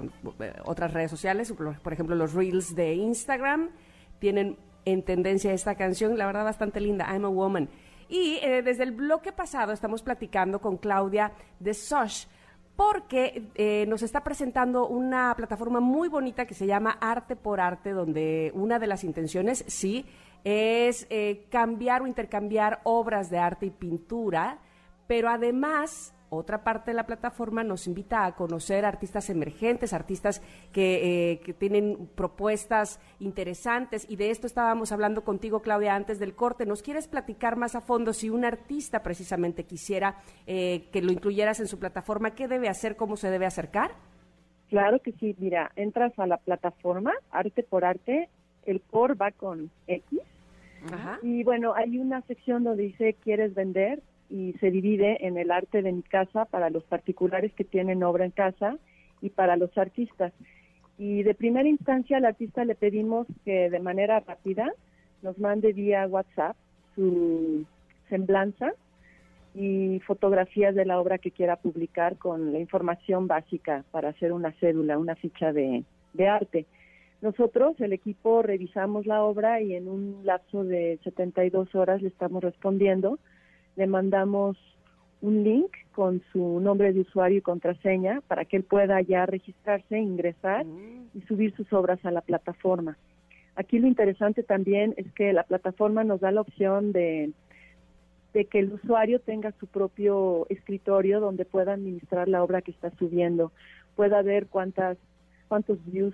otras 0.66 0.94
redes 0.94 1.10
sociales, 1.10 1.52
por 1.54 1.94
ejemplo 1.94 2.16
los 2.16 2.34
Reels 2.34 2.76
de 2.76 2.94
Instagram 2.94 3.70
tienen 4.20 4.58
en 4.86 5.04
tendencia 5.04 5.54
esta 5.54 5.76
canción, 5.76 6.18
la 6.18 6.26
verdad 6.26 6.44
bastante 6.44 6.82
linda, 6.82 7.08
I 7.10 7.16
Am 7.16 7.26
a 7.26 7.30
Woman. 7.30 7.70
Y 8.10 8.40
eh, 8.44 8.62
desde 8.64 8.84
el 8.84 8.92
bloque 8.92 9.32
pasado 9.32 9.72
estamos 9.72 10.04
platicando 10.04 10.60
con 10.60 10.78
Claudia 10.78 11.32
de 11.60 11.74
Sosh 11.74 12.26
porque 12.76 13.86
nos 13.90 14.04
está 14.04 14.24
presentando 14.24 14.88
una 14.88 15.36
plataforma 15.36 15.82
muy 15.82 16.08
bonita 16.08 16.46
que 16.46 16.54
se 16.54 16.66
llama 16.66 16.98
Arte 17.02 17.36
por 17.36 17.60
Arte, 17.60 17.92
donde 17.92 18.52
una 18.56 18.80
de 18.80 18.88
las 18.88 19.04
intenciones, 19.04 19.66
sí, 19.68 20.06
es 20.44 21.08
eh, 21.10 21.46
cambiar 21.50 22.02
o 22.02 22.08
intercambiar 22.08 22.82
obras 22.84 23.30
de 23.30 23.38
arte 23.38 23.68
y 23.68 23.72
pintura, 23.72 24.60
pero 25.08 25.30
además 25.30 26.14
otra 26.30 26.64
parte 26.64 26.92
de 26.92 26.96
la 26.96 27.06
plataforma 27.06 27.64
nos 27.64 27.88
invita 27.88 28.26
a 28.26 28.36
conocer 28.36 28.86
artistas 28.86 29.30
emergentes, 29.32 29.94
artistas 29.94 30.42
que, 30.72 31.32
eh, 31.32 31.40
que, 31.40 31.54
tienen 31.54 32.08
propuestas 32.16 33.00
interesantes 33.20 34.06
y 34.08 34.16
de 34.16 34.30
esto 34.30 34.46
estábamos 34.46 34.92
hablando 34.92 35.24
contigo, 35.24 35.62
Claudia, 35.62 35.96
antes 35.96 36.20
del 36.20 36.36
corte. 36.36 36.68
¿Nos 36.68 36.84
quieres 36.84 37.08
platicar 37.08 37.56
más 37.56 37.76
a 37.76 37.82
fondo 37.82 38.14
si 38.14 38.30
un 38.30 38.46
artista 38.46 39.02
precisamente 39.02 39.64
quisiera 39.64 40.18
eh, 40.46 40.88
que 40.92 41.02
lo 41.02 41.12
incluyeras 41.12 41.60
en 41.60 41.68
su 41.68 41.80
plataforma? 41.80 42.36
¿Qué 42.36 42.48
debe 42.48 42.70
hacer? 42.70 42.96
¿Cómo 42.96 43.18
se 43.18 43.32
debe 43.32 43.48
acercar? 43.48 43.92
Claro 44.70 45.00
que 45.00 45.14
sí, 45.14 45.36
mira, 45.40 45.72
entras 45.76 46.18
a 46.20 46.28
la 46.28 46.38
plataforma 46.38 47.12
Arte 47.32 47.64
por 47.64 47.86
Arte 47.86 48.30
el 48.70 48.80
por 48.80 49.20
va 49.20 49.32
con 49.32 49.72
X. 49.88 50.20
Y 51.24 51.44
bueno, 51.44 51.74
hay 51.74 51.98
una 51.98 52.22
sección 52.22 52.64
donde 52.64 52.84
dice 52.84 53.16
quieres 53.22 53.54
vender 53.54 54.02
y 54.30 54.54
se 54.60 54.70
divide 54.70 55.26
en 55.26 55.38
el 55.38 55.52
arte 55.52 55.82
de 55.82 55.92
mi 55.92 56.04
casa 56.04 56.46
para 56.46 56.70
los 56.70 56.84
particulares 56.84 57.52
que 57.54 57.64
tienen 57.64 58.04
obra 58.04 58.26
en 58.26 58.32
casa 58.32 58.78
y 59.22 59.30
para 59.30 59.58
los 59.58 59.76
artistas. 59.78 60.32
Y 60.98 61.24
de 61.24 61.34
primera 61.34 61.68
instancia 61.68 62.18
al 62.18 62.26
artista 62.26 62.64
le 62.64 62.76
pedimos 62.76 63.26
que 63.44 63.70
de 63.70 63.80
manera 63.80 64.20
rápida 64.20 64.72
nos 65.24 65.38
mande 65.40 65.74
vía 65.74 66.08
WhatsApp 66.08 66.56
su 66.96 67.66
semblanza 68.08 68.74
y 69.56 70.00
fotografías 70.06 70.76
de 70.76 70.86
la 70.86 71.00
obra 71.00 71.18
que 71.18 71.32
quiera 71.32 71.56
publicar 71.56 72.18
con 72.18 72.54
la 72.54 72.60
información 72.60 73.28
básica 73.28 73.84
para 73.92 74.10
hacer 74.10 74.32
una 74.32 74.52
cédula, 74.60 75.00
una 75.00 75.16
ficha 75.16 75.52
de 75.52 75.84
arte. 76.28 76.68
Nosotros, 77.22 77.80
el 77.82 77.92
equipo, 77.92 78.42
revisamos 78.42 79.06
la 79.06 79.24
obra 79.24 79.62
y 79.62 79.76
en 79.76 79.90
un 79.90 80.22
lapso 80.24 80.64
de 80.64 81.00
72 81.04 81.76
horas 81.76 82.02
le 82.02 82.08
estamos 82.08 82.42
respondiendo. 82.44 83.20
Le 83.76 83.88
mandamos 83.88 84.58
un 85.22 85.44
link 85.44 85.72
con 85.94 86.22
su 86.32 86.62
nombre 86.62 86.94
de 86.94 87.02
usuario 87.02 87.40
y 87.40 87.42
contraseña 87.42 88.22
para 88.28 88.46
que 88.46 88.56
él 88.56 88.64
pueda 88.64 89.02
ya 89.02 89.26
registrarse, 89.26 90.00
ingresar 90.00 90.66
mm. 90.66 91.10
y 91.14 91.22
subir 91.22 91.54
sus 91.56 91.72
obras 91.74 92.04
a 92.06 92.12
la 92.12 92.22
plataforma. 92.22 92.98
Aquí 93.56 93.80
lo 93.80 93.88
interesante 93.88 94.44
también 94.44 94.94
es 94.96 95.12
que 95.12 95.34
la 95.34 95.44
plataforma 95.44 96.06
nos 96.06 96.22
da 96.22 96.32
la 96.32 96.40
opción 96.40 96.94
de, 96.94 97.32
de 98.34 98.46
que 98.46 98.60
el 98.60 98.72
usuario 98.72 99.20
tenga 99.20 99.52
su 99.60 99.68
propio 99.68 100.46
escritorio 100.48 101.20
donde 101.20 101.44
pueda 101.44 101.74
administrar 101.74 102.30
la 102.30 102.42
obra 102.42 102.62
que 102.62 102.72
está 102.72 102.92
subiendo, 102.92 103.52
pueda 103.98 104.22
ver 104.22 104.48
cuántas 104.48 104.98
cuántos 105.50 105.84
views 105.86 106.14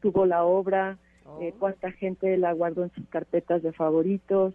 tuvo 0.00 0.26
la 0.26 0.44
obra, 0.44 0.98
eh, 1.40 1.52
oh. 1.54 1.58
cuánta 1.58 1.90
gente 1.92 2.36
la 2.36 2.52
guardó 2.52 2.84
en 2.84 2.90
sus 2.92 3.08
carpetas 3.08 3.62
de 3.62 3.72
favoritos. 3.72 4.54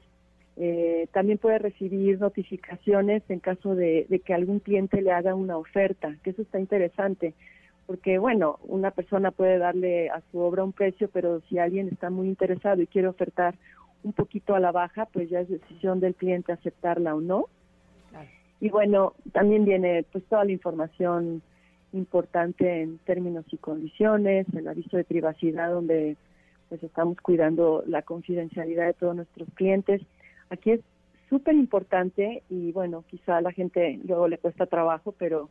Eh, 0.57 1.07
también 1.11 1.37
puede 1.37 1.59
recibir 1.59 2.19
notificaciones 2.19 3.23
en 3.29 3.39
caso 3.39 3.73
de, 3.75 4.05
que 4.25 4.33
algún 4.33 4.59
cliente 4.59 5.01
le 5.01 5.11
haga 5.11 5.33
una 5.33 5.57
oferta, 5.57 6.15
que 6.23 6.31
eso 6.31 6.41
está 6.41 6.59
interesante, 6.59 7.33
porque 7.87 8.17
bueno, 8.17 8.59
una 8.63 8.91
persona 8.91 9.31
puede 9.31 9.57
darle 9.57 10.09
a 10.09 10.21
su 10.31 10.39
obra 10.39 10.63
un 10.63 10.73
precio, 10.73 11.09
pero 11.11 11.41
si 11.49 11.57
alguien 11.57 11.87
está 11.87 12.09
muy 12.09 12.27
interesado 12.27 12.81
y 12.81 12.87
quiere 12.87 13.07
ofertar 13.07 13.55
un 14.03 14.13
poquito 14.13 14.55
a 14.55 14.59
la 14.59 14.71
baja, 14.71 15.05
pues 15.05 15.29
ya 15.29 15.41
es 15.41 15.49
decisión 15.49 15.99
del 15.99 16.15
cliente 16.15 16.51
aceptarla 16.51 17.15
o 17.15 17.21
no. 17.21 17.45
Y 18.59 18.69
bueno, 18.69 19.13
también 19.31 19.65
viene 19.65 20.05
pues 20.11 20.23
toda 20.25 20.45
la 20.45 20.51
información 20.51 21.41
importante 21.93 22.81
en 22.81 22.97
términos 22.99 23.45
y 23.51 23.57
condiciones, 23.57 24.47
el 24.53 24.67
aviso 24.67 24.97
de 24.97 25.03
privacidad 25.03 25.71
donde 25.71 26.15
pues 26.69 26.83
estamos 26.83 27.17
cuidando 27.19 27.83
la 27.85 28.01
confidencialidad 28.01 28.85
de 28.85 28.93
todos 28.93 29.15
nuestros 29.15 29.49
clientes. 29.55 30.01
Aquí 30.49 30.71
es 30.71 30.79
súper 31.29 31.55
importante 31.55 32.43
y 32.49 32.71
bueno, 32.71 33.03
quizá 33.09 33.37
a 33.37 33.41
la 33.41 33.51
gente 33.51 33.99
luego 34.05 34.27
le 34.27 34.37
cuesta 34.37 34.65
trabajo, 34.65 35.13
pero 35.17 35.49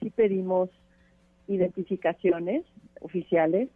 sí 0.00 0.10
pedimos 0.10 0.70
identificaciones 1.46 2.64
oficiales 3.00 3.68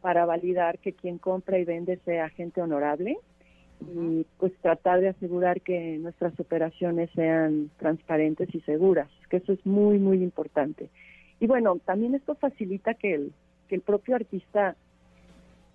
para 0.00 0.26
validar 0.26 0.78
que 0.78 0.92
quien 0.92 1.18
compra 1.18 1.58
y 1.58 1.64
vende 1.64 1.98
sea 2.04 2.28
gente 2.30 2.60
honorable 2.60 3.18
y 3.94 4.26
pues 4.38 4.52
tratar 4.60 5.00
de 5.00 5.08
asegurar 5.08 5.60
que 5.60 5.98
nuestras 5.98 6.38
operaciones 6.38 7.10
sean 7.14 7.70
transparentes 7.78 8.52
y 8.54 8.60
seguras, 8.60 9.08
que 9.28 9.38
eso 9.38 9.52
es 9.52 9.64
muy, 9.66 9.98
muy 9.98 10.22
importante. 10.22 10.88
Y 11.42 11.48
bueno, 11.48 11.76
también 11.84 12.14
esto 12.14 12.36
facilita 12.36 12.94
que 12.94 13.14
el, 13.14 13.32
que 13.66 13.74
el 13.74 13.80
propio 13.80 14.14
artista 14.14 14.76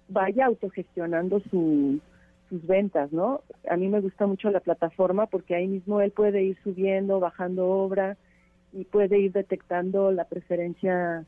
vaya 0.07 0.45
autogestionando 0.45 1.41
su, 1.41 1.99
sus 2.47 2.65
ventas, 2.65 3.11
¿no? 3.11 3.41
A 3.69 3.75
mí 3.75 3.89
me 3.89 3.99
gusta 3.99 4.27
mucho 4.27 4.49
la 4.49 4.61
plataforma 4.61 5.25
porque 5.25 5.55
ahí 5.55 5.67
mismo 5.67 5.99
él 5.99 6.11
puede 6.11 6.41
ir 6.41 6.57
subiendo, 6.63 7.19
bajando 7.19 7.67
obra 7.67 8.15
y 8.71 8.85
puede 8.85 9.19
ir 9.19 9.33
detectando 9.33 10.13
la 10.13 10.23
preferencia 10.23 11.25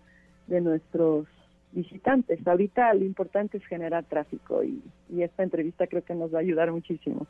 de 0.47 0.61
nuestros 0.61 1.27
visitantes. 1.73 2.39
Ahorita 2.47 2.93
lo 2.93 3.03
importante 3.03 3.57
es 3.57 3.65
generar 3.65 4.05
tráfico 4.05 4.63
y, 4.63 4.81
y 5.09 5.23
esta 5.23 5.43
entrevista 5.43 5.85
creo 5.85 6.05
que 6.05 6.15
nos 6.15 6.33
va 6.33 6.37
a 6.37 6.43
ayudar 6.43 6.71
muchísimo 6.71 7.27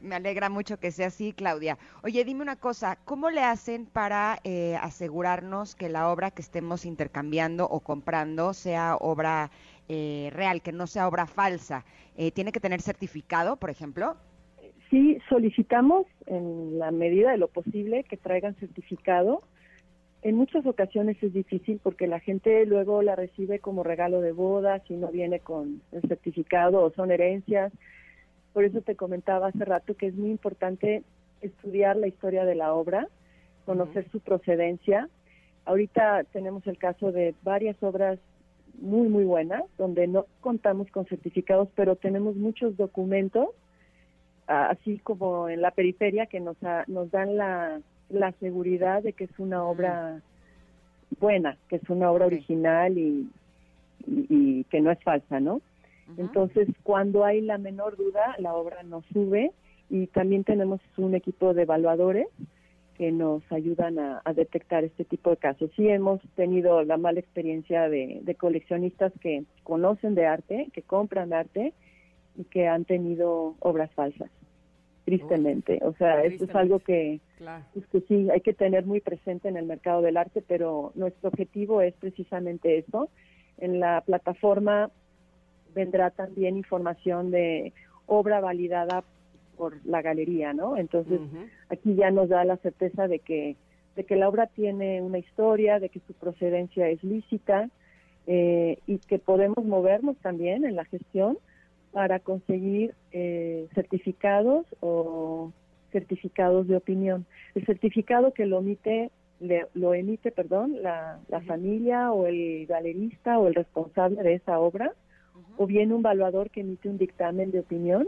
me 0.00 0.14
alegra 0.14 0.48
mucho 0.48 0.78
que 0.78 0.90
sea 0.90 1.08
así, 1.08 1.32
Claudia. 1.32 1.78
Oye, 2.02 2.24
dime 2.24 2.42
una 2.42 2.56
cosa, 2.56 2.96
¿cómo 3.04 3.30
le 3.30 3.42
hacen 3.42 3.86
para 3.86 4.38
eh, 4.44 4.76
asegurarnos 4.80 5.74
que 5.74 5.88
la 5.88 6.10
obra 6.10 6.30
que 6.30 6.42
estemos 6.42 6.84
intercambiando 6.84 7.66
o 7.66 7.80
comprando 7.80 8.52
sea 8.54 8.96
obra 8.96 9.50
eh, 9.88 10.30
real, 10.32 10.62
que 10.62 10.72
no 10.72 10.86
sea 10.86 11.08
obra 11.08 11.26
falsa? 11.26 11.84
Eh, 12.16 12.30
¿Tiene 12.30 12.52
que 12.52 12.60
tener 12.60 12.80
certificado, 12.80 13.56
por 13.56 13.70
ejemplo? 13.70 14.16
Sí, 14.90 15.18
solicitamos 15.28 16.06
en 16.26 16.78
la 16.78 16.90
medida 16.90 17.30
de 17.30 17.38
lo 17.38 17.48
posible 17.48 18.04
que 18.04 18.16
traigan 18.16 18.56
certificado. 18.56 19.42
En 20.22 20.34
muchas 20.34 20.66
ocasiones 20.66 21.16
es 21.22 21.32
difícil 21.32 21.80
porque 21.82 22.06
la 22.06 22.20
gente 22.20 22.66
luego 22.66 23.00
la 23.00 23.16
recibe 23.16 23.58
como 23.60 23.84
regalo 23.84 24.20
de 24.20 24.32
boda 24.32 24.82
si 24.86 24.94
no 24.94 25.08
viene 25.08 25.40
con 25.40 25.80
el 25.92 26.02
certificado 26.02 26.82
o 26.82 26.90
son 26.90 27.10
herencias 27.10 27.72
por 28.52 28.64
eso 28.64 28.80
te 28.80 28.96
comentaba 28.96 29.48
hace 29.48 29.64
rato 29.64 29.96
que 29.96 30.08
es 30.08 30.14
muy 30.14 30.30
importante 30.30 31.02
estudiar 31.40 31.96
la 31.96 32.08
historia 32.08 32.44
de 32.44 32.54
la 32.54 32.74
obra, 32.74 33.08
conocer 33.64 34.08
su 34.10 34.20
procedencia. 34.20 35.08
Ahorita 35.64 36.24
tenemos 36.32 36.66
el 36.66 36.78
caso 36.78 37.12
de 37.12 37.34
varias 37.42 37.80
obras 37.82 38.18
muy, 38.80 39.08
muy 39.08 39.24
buenas, 39.24 39.62
donde 39.78 40.06
no 40.06 40.26
contamos 40.40 40.90
con 40.90 41.06
certificados, 41.06 41.68
pero 41.74 41.96
tenemos 41.96 42.36
muchos 42.36 42.76
documentos, 42.76 43.48
así 44.46 44.98
como 44.98 45.48
en 45.48 45.60
la 45.60 45.70
periferia, 45.70 46.26
que 46.26 46.40
nos, 46.40 46.56
nos 46.88 47.10
dan 47.10 47.36
la, 47.36 47.80
la 48.08 48.32
seguridad 48.32 49.02
de 49.02 49.12
que 49.12 49.24
es 49.24 49.38
una 49.38 49.64
obra 49.64 50.20
buena, 51.20 51.56
que 51.68 51.76
es 51.76 51.88
una 51.88 52.10
obra 52.10 52.26
original 52.26 52.96
y, 52.98 53.30
y, 54.06 54.26
y 54.28 54.64
que 54.64 54.80
no 54.80 54.90
es 54.90 55.02
falsa, 55.02 55.40
¿no? 55.40 55.60
Entonces, 56.16 56.68
cuando 56.82 57.24
hay 57.24 57.40
la 57.40 57.58
menor 57.58 57.96
duda, 57.96 58.34
la 58.38 58.54
obra 58.54 58.82
nos 58.82 59.04
sube 59.06 59.52
y 59.88 60.06
también 60.08 60.44
tenemos 60.44 60.80
un 60.96 61.14
equipo 61.14 61.52
de 61.52 61.62
evaluadores 61.62 62.28
que 63.00 63.12
nos 63.12 63.42
ayudan 63.50 63.98
a, 63.98 64.22
detectar 64.34 64.84
este 64.84 65.06
tipo 65.06 65.30
de 65.30 65.38
casos. 65.38 65.70
Sí 65.74 65.88
hemos 65.88 66.20
tenido 66.36 66.84
la 66.84 66.98
mala 66.98 67.18
experiencia 67.18 67.88
de, 67.88 68.36
coleccionistas 68.38 69.10
que 69.22 69.44
conocen 69.62 70.14
de 70.14 70.26
arte, 70.26 70.68
que 70.74 70.82
compran 70.82 71.32
arte 71.32 71.72
y 72.36 72.44
que 72.44 72.68
han 72.68 72.84
tenido 72.84 73.56
obras 73.60 73.90
falsas, 73.94 74.30
tristemente. 75.06 75.80
o 75.82 75.94
sea, 75.94 76.22
esto 76.24 76.44
es 76.44 76.54
algo 76.54 76.78
que, 76.80 77.20
que 77.90 78.00
sí 78.02 78.28
hay 78.30 78.42
que 78.42 78.52
tener 78.52 78.84
muy 78.84 79.00
presente 79.00 79.48
en 79.48 79.56
el 79.56 79.64
mercado 79.64 80.02
del 80.02 80.18
arte, 80.18 80.44
pero 80.46 80.92
nuestro 80.94 81.30
objetivo 81.30 81.80
es 81.80 81.94
precisamente 81.94 82.76
eso. 82.76 83.08
En 83.56 83.80
la 83.80 84.02
plataforma 84.02 84.90
vendrá 85.74 86.10
también 86.10 86.56
información 86.56 87.30
de 87.30 87.72
obra 88.06 88.40
validada 88.40 89.04
por 89.56 89.84
la 89.84 90.00
galería, 90.00 90.52
¿no? 90.52 90.76
Entonces, 90.76 91.20
aquí 91.68 91.94
ya 91.94 92.10
nos 92.10 92.28
da 92.28 92.44
la 92.44 92.56
certeza 92.56 93.08
de 93.08 93.18
que, 93.18 93.56
de 93.94 94.04
que 94.04 94.16
la 94.16 94.28
obra 94.28 94.46
tiene 94.46 95.02
una 95.02 95.18
historia, 95.18 95.78
de 95.78 95.90
que 95.90 96.00
su 96.06 96.14
procedencia 96.14 96.88
es 96.88 97.04
lícita 97.04 97.68
eh, 98.26 98.78
y 98.86 98.98
que 98.98 99.18
podemos 99.18 99.64
movernos 99.64 100.16
también 100.18 100.64
en 100.64 100.76
la 100.76 100.86
gestión 100.86 101.36
para 101.92 102.20
conseguir 102.20 102.94
eh, 103.12 103.68
certificados 103.74 104.64
o 104.80 105.52
certificados 105.92 106.66
de 106.68 106.76
opinión. 106.76 107.26
El 107.54 107.66
certificado 107.66 108.32
que 108.32 108.46
lo 108.46 108.60
emite, 108.60 109.10
lo 109.74 109.94
emite, 109.94 110.30
perdón, 110.30 110.82
la, 110.82 111.18
la 111.28 111.40
familia 111.42 112.12
o 112.12 112.26
el 112.26 112.66
galerista 112.66 113.38
o 113.38 113.48
el 113.48 113.54
responsable 113.54 114.22
de 114.22 114.34
esa 114.34 114.58
obra, 114.60 114.92
o 115.56 115.66
bien 115.66 115.92
un 115.92 116.00
evaluador 116.00 116.50
que 116.50 116.60
emite 116.60 116.88
un 116.88 116.98
dictamen 116.98 117.50
de 117.50 117.60
opinión 117.60 118.06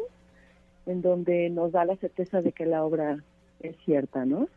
en 0.86 1.02
donde 1.02 1.50
nos 1.50 1.72
da 1.72 1.84
la 1.84 1.96
certeza 1.96 2.40
de 2.40 2.52
que 2.52 2.66
la 2.66 2.84
obra 2.84 3.22
es 3.60 3.76
cierta, 3.84 4.24
¿no? 4.24 4.48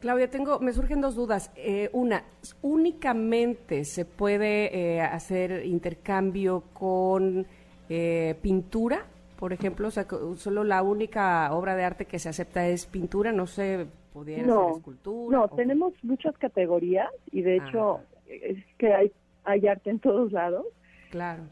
Claudia, 0.00 0.30
tengo, 0.30 0.60
me 0.60 0.72
surgen 0.72 1.00
dos 1.00 1.14
dudas. 1.14 1.50
Eh, 1.56 1.88
una, 1.92 2.24
únicamente 2.62 3.84
se 3.84 4.04
puede 4.04 4.76
eh, 4.76 5.00
hacer 5.00 5.64
intercambio 5.64 6.64
con 6.74 7.46
eh, 7.88 8.36
pintura, 8.42 9.06
por 9.38 9.52
ejemplo, 9.52 9.88
o 9.88 9.90
sea, 9.90 10.06
solo 10.36 10.64
la 10.64 10.82
única 10.82 11.52
obra 11.54 11.74
de 11.76 11.84
arte 11.84 12.04
que 12.04 12.18
se 12.18 12.28
acepta 12.28 12.66
es 12.68 12.86
pintura, 12.86 13.32
no 13.32 13.46
sé, 13.46 13.86
pudiera 14.12 14.44
ser 14.44 14.76
escultura. 14.76 15.38
No, 15.38 15.48
tenemos 15.48 15.92
muchas 16.02 16.36
categorías 16.38 17.08
y 17.32 17.42
de 17.42 17.56
hecho 17.56 17.96
ah. 17.96 18.00
es 18.26 18.58
que 18.78 18.92
hay, 18.92 19.12
hay 19.44 19.66
arte 19.66 19.90
en 19.90 19.98
todos 19.98 20.32
lados. 20.32 20.66
Claro. 21.16 21.44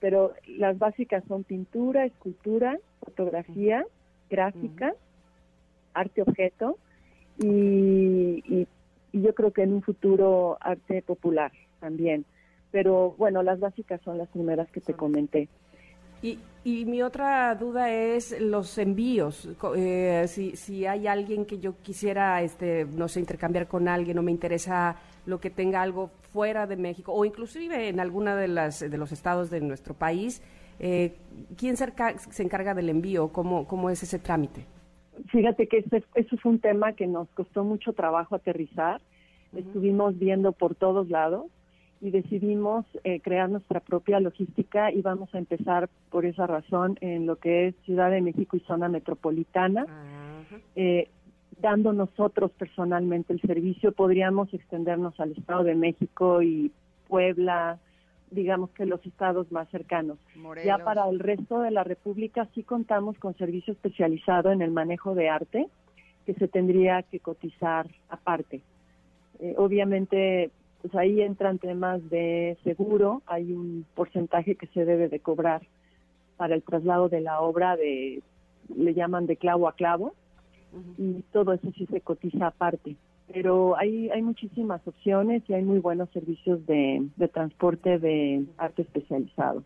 pero 0.00 0.32
las 0.46 0.78
básicas 0.78 1.22
son 1.28 1.44
pintura, 1.44 2.04
escultura, 2.04 2.76
fotografía, 3.00 3.86
gráfica, 4.28 4.94
arte 5.94 6.22
objeto 6.22 6.76
y, 7.38 8.66
yo 9.12 9.34
creo 9.34 9.52
que 9.52 9.62
en 9.62 9.74
un 9.74 9.82
futuro 9.82 10.56
arte 10.60 11.02
popular 11.02 11.52
también. 11.80 12.24
Pero 12.70 13.14
bueno, 13.18 13.42
las 13.42 13.60
básicas 13.60 14.00
son 14.00 14.16
las 14.16 14.28
primeras 14.28 14.70
que 14.70 14.80
te 14.80 14.94
comenté. 14.94 15.48
Y, 16.22 16.38
y 16.64 16.84
mi 16.84 17.02
otra 17.02 17.54
duda 17.56 17.90
es 17.90 18.40
los 18.40 18.78
envíos. 18.78 19.48
Eh, 19.76 20.24
si, 20.28 20.56
si 20.56 20.86
hay 20.86 21.06
alguien 21.06 21.44
que 21.44 21.58
yo 21.58 21.74
quisiera, 21.82 22.40
este, 22.42 22.84
no 22.84 23.08
sé, 23.08 23.20
intercambiar 23.20 23.66
con 23.66 23.88
alguien 23.88 24.18
o 24.18 24.22
me 24.22 24.30
interesa 24.30 24.96
lo 25.26 25.40
que 25.40 25.50
tenga 25.50 25.82
algo 25.82 26.10
fuera 26.32 26.66
de 26.66 26.76
México 26.76 27.12
o 27.12 27.24
inclusive 27.24 27.88
en 27.88 28.00
alguna 28.00 28.34
de 28.36 28.48
las 28.48 28.80
de 28.80 28.96
los 28.96 29.12
estados 29.12 29.50
de 29.50 29.60
nuestro 29.60 29.94
país, 29.94 30.42
eh, 30.78 31.14
¿Quién 31.56 31.76
se, 31.76 31.84
encarga 32.42 32.74
del 32.74 32.88
envío? 32.88 33.28
¿Cómo, 33.28 33.66
¿Cómo 33.68 33.88
es 33.88 34.02
ese 34.02 34.18
trámite? 34.18 34.64
Fíjate 35.30 35.68
que 35.68 35.78
ese, 35.78 36.02
eso 36.14 36.34
es 36.34 36.44
un 36.44 36.58
tema 36.58 36.92
que 36.94 37.06
nos 37.06 37.28
costó 37.30 37.62
mucho 37.62 37.92
trabajo 37.92 38.34
aterrizar. 38.34 39.00
Estuvimos 39.54 40.18
viendo 40.18 40.52
por 40.52 40.74
todos 40.74 41.08
lados 41.08 41.46
y 42.02 42.10
decidimos 42.10 42.84
eh, 43.04 43.20
crear 43.20 43.48
nuestra 43.48 43.78
propia 43.78 44.18
logística 44.18 44.90
y 44.90 45.02
vamos 45.02 45.32
a 45.34 45.38
empezar 45.38 45.88
por 46.10 46.26
esa 46.26 46.48
razón 46.48 46.98
en 47.00 47.26
lo 47.26 47.36
que 47.36 47.68
es 47.68 47.76
Ciudad 47.84 48.10
de 48.10 48.20
México 48.20 48.56
y 48.56 48.60
zona 48.60 48.88
metropolitana. 48.88 49.86
Eh, 50.74 51.08
dando 51.60 51.92
nosotros 51.92 52.50
personalmente 52.58 53.32
el 53.32 53.40
servicio, 53.40 53.92
podríamos 53.92 54.52
extendernos 54.52 55.18
al 55.20 55.30
Estado 55.30 55.62
de 55.62 55.76
México 55.76 56.42
y 56.42 56.72
Puebla, 57.06 57.78
digamos 58.32 58.70
que 58.70 58.84
los 58.84 59.04
estados 59.06 59.52
más 59.52 59.68
cercanos. 59.70 60.18
Ya 60.64 60.78
para 60.78 61.08
el 61.08 61.20
resto 61.20 61.60
de 61.60 61.70
la 61.70 61.84
República 61.84 62.48
sí 62.52 62.64
contamos 62.64 63.16
con 63.18 63.36
servicio 63.36 63.74
especializado 63.74 64.50
en 64.50 64.60
el 64.60 64.72
manejo 64.72 65.14
de 65.14 65.28
arte 65.28 65.68
que 66.26 66.34
se 66.34 66.48
tendría 66.48 67.04
que 67.04 67.20
cotizar 67.20 67.86
aparte. 68.08 68.60
Eh, 69.38 69.54
obviamente, 69.56 70.50
pues 70.82 70.94
ahí 70.94 71.22
entran 71.22 71.58
temas 71.58 72.08
de 72.10 72.58
seguro, 72.64 73.22
hay 73.26 73.52
un 73.52 73.86
porcentaje 73.94 74.56
que 74.56 74.66
se 74.68 74.84
debe 74.84 75.08
de 75.08 75.20
cobrar 75.20 75.62
para 76.36 76.54
el 76.54 76.62
traslado 76.62 77.08
de 77.08 77.20
la 77.20 77.40
obra 77.40 77.76
de, 77.76 78.22
le 78.76 78.94
llaman 78.94 79.26
de 79.26 79.36
clavo 79.36 79.68
a 79.68 79.74
clavo, 79.74 80.14
y 80.98 81.22
todo 81.32 81.52
eso 81.52 81.70
sí 81.76 81.86
se 81.86 82.00
cotiza 82.00 82.48
aparte 82.48 82.96
pero 83.32 83.76
hay, 83.78 84.10
hay 84.10 84.22
muchísimas 84.22 84.86
opciones 84.86 85.42
y 85.48 85.54
hay 85.54 85.62
muy 85.62 85.78
buenos 85.78 86.10
servicios 86.10 86.64
de, 86.66 87.08
transporte 87.32 87.98
de 87.98 88.44
arte 88.58 88.82
especializado. 88.82 89.64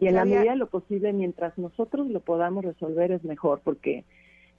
Y 0.00 0.08
en 0.08 0.14
la 0.14 0.24
medida 0.24 0.52
de 0.52 0.56
lo 0.56 0.66
posible, 0.66 1.12
mientras 1.12 1.56
nosotros 1.58 2.08
lo 2.08 2.20
podamos 2.20 2.64
resolver, 2.64 3.12
es 3.12 3.24
mejor, 3.24 3.60
porque 3.62 4.04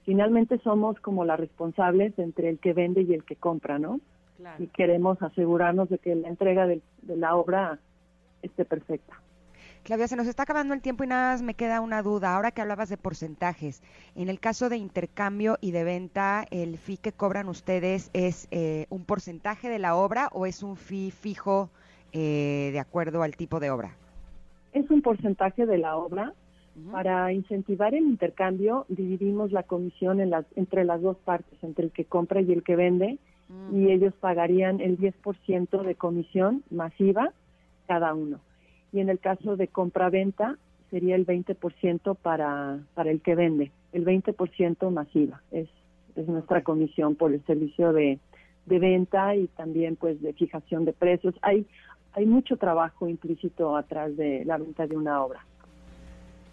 finalmente 0.04 0.58
somos 0.58 0.98
como 1.00 1.24
las 1.24 1.38
responsables 1.38 2.18
entre 2.18 2.48
el 2.48 2.58
que 2.58 2.72
vende 2.72 3.02
y 3.02 3.12
el 3.12 3.24
que 3.24 3.36
compra, 3.36 3.78
¿no? 3.78 4.00
Y 4.58 4.66
queremos 4.68 5.20
asegurarnos 5.22 5.88
de 5.88 5.98
que 5.98 6.14
la 6.14 6.28
entrega 6.28 6.66
de 6.66 6.82
la 7.02 7.36
obra 7.36 7.78
esté 8.42 8.64
perfecta. 8.64 9.20
Claudia, 9.84 10.08
se 10.08 10.16
nos 10.16 10.26
está 10.26 10.44
acabando 10.44 10.72
el 10.72 10.80
tiempo 10.80 11.04
y 11.04 11.06
nada 11.06 11.32
más 11.32 11.42
me 11.42 11.52
queda 11.52 11.82
una 11.82 12.00
duda. 12.00 12.34
Ahora 12.34 12.52
que 12.52 12.62
hablabas 12.62 12.88
de 12.88 12.96
porcentajes, 12.96 13.82
en 14.14 14.30
el 14.30 14.40
caso 14.40 14.70
de 14.70 14.78
intercambio 14.78 15.58
y 15.60 15.72
de 15.72 15.84
venta, 15.84 16.46
¿el 16.50 16.78
fee 16.78 16.96
que 16.96 17.12
cobran 17.12 17.50
ustedes 17.50 18.08
es 18.14 18.48
eh, 18.50 18.86
un 18.88 19.04
porcentaje 19.04 19.68
de 19.68 19.78
la 19.78 19.94
obra 19.94 20.30
o 20.32 20.46
es 20.46 20.62
un 20.62 20.76
fee 20.76 21.10
fijo 21.10 21.68
eh, 22.12 22.70
de 22.72 22.80
acuerdo 22.80 23.22
al 23.22 23.36
tipo 23.36 23.60
de 23.60 23.70
obra? 23.70 23.94
Es 24.72 24.90
un 24.90 25.02
porcentaje 25.02 25.66
de 25.66 25.76
la 25.76 25.96
obra. 25.96 26.32
Para 26.90 27.32
incentivar 27.32 27.94
el 27.94 28.04
intercambio, 28.04 28.86
dividimos 28.88 29.52
la 29.52 29.62
comisión 29.64 30.18
en 30.18 30.30
las, 30.30 30.44
entre 30.56 30.84
las 30.84 31.02
dos 31.02 31.18
partes, 31.18 31.62
entre 31.62 31.84
el 31.84 31.92
que 31.92 32.06
compra 32.06 32.40
y 32.40 32.50
el 32.52 32.64
que 32.64 32.74
vende, 32.74 33.18
y 33.72 33.90
ellos 33.90 34.14
pagarían 34.20 34.80
el 34.80 34.98
10% 34.98 35.82
de 35.82 35.94
comisión 35.94 36.62
masiva 36.70 37.32
cada 37.86 38.14
uno 38.14 38.40
y 38.94 39.00
en 39.00 39.08
el 39.08 39.18
caso 39.18 39.56
de 39.56 39.66
compra-venta 39.66 40.56
sería 40.90 41.16
el 41.16 41.26
20% 41.26 42.16
para, 42.16 42.78
para 42.94 43.10
el 43.10 43.20
que 43.20 43.34
vende, 43.34 43.72
el 43.92 44.04
20% 44.04 44.88
masiva, 44.92 45.42
es, 45.50 45.68
es 46.14 46.28
nuestra 46.28 46.62
comisión 46.62 47.16
por 47.16 47.32
el 47.32 47.44
servicio 47.44 47.92
de, 47.92 48.20
de 48.66 48.78
venta 48.78 49.34
y 49.34 49.48
también 49.48 49.96
pues 49.96 50.22
de 50.22 50.32
fijación 50.32 50.84
de 50.84 50.92
precios. 50.92 51.34
Hay, 51.42 51.66
hay 52.12 52.24
mucho 52.24 52.56
trabajo 52.56 53.08
implícito 53.08 53.76
atrás 53.76 54.16
de 54.16 54.44
la 54.44 54.58
venta 54.58 54.86
de 54.86 54.96
una 54.96 55.24
obra. 55.24 55.44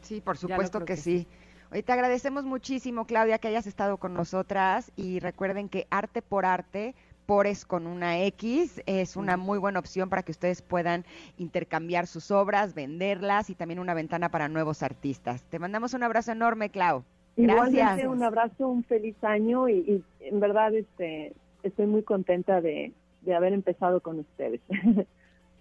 Sí, 0.02 0.20
por 0.20 0.36
supuesto 0.36 0.84
que, 0.84 0.98
sí. 0.98 1.28
Hoy 1.74 1.84
te 1.84 1.94
agradecemos 1.94 2.44
muchísimo, 2.44 3.06
Claudia, 3.06 3.38
que 3.38 3.48
hayas 3.48 3.66
estado 3.66 3.96
con 3.96 4.14
nosotras 4.14 4.92
y 4.98 5.20
recuerden 5.20 5.70
que 5.70 5.88
arte 5.90 6.22
por 6.22 6.46
arte 6.46 6.96
Pores 7.26 7.66
con 7.66 7.88
una 7.88 8.20
X 8.26 8.82
es 8.86 9.16
una 9.16 9.38
muy 9.38 9.58
buena 9.58 9.80
opción 9.80 10.10
para 10.10 10.22
que 10.22 10.34
ustedes 10.34 10.62
puedan 10.62 11.06
intercambiar 11.38 12.08
sus 12.08 12.30
obras, 12.30 12.74
venderlas 12.74 13.50
y 13.50 13.56
también 13.56 13.80
una 13.80 13.94
ventana 13.94 14.28
para 14.28 14.50
nuevos 14.50 14.84
artistas. 14.84 15.44
Te 15.44 15.60
mandamos 15.60 15.94
un 15.94 16.04
abrazo 16.04 16.34
enorme, 16.34 16.72
Clau. 16.72 17.06
Gracias. 17.38 18.04
un 18.06 18.22
abrazo, 18.22 18.68
un 18.68 18.84
feliz 18.84 19.16
año 19.24 19.70
y, 19.70 20.04
en 20.20 20.40
verdad 20.42 20.76
este, 20.76 21.34
estoy 21.64 21.88
muy 21.88 22.04
contenta 22.04 22.60
de, 22.60 22.92
de 23.22 23.34
haber 23.34 23.54
empezado 23.54 24.02
con 24.02 24.20
ustedes. 24.20 24.60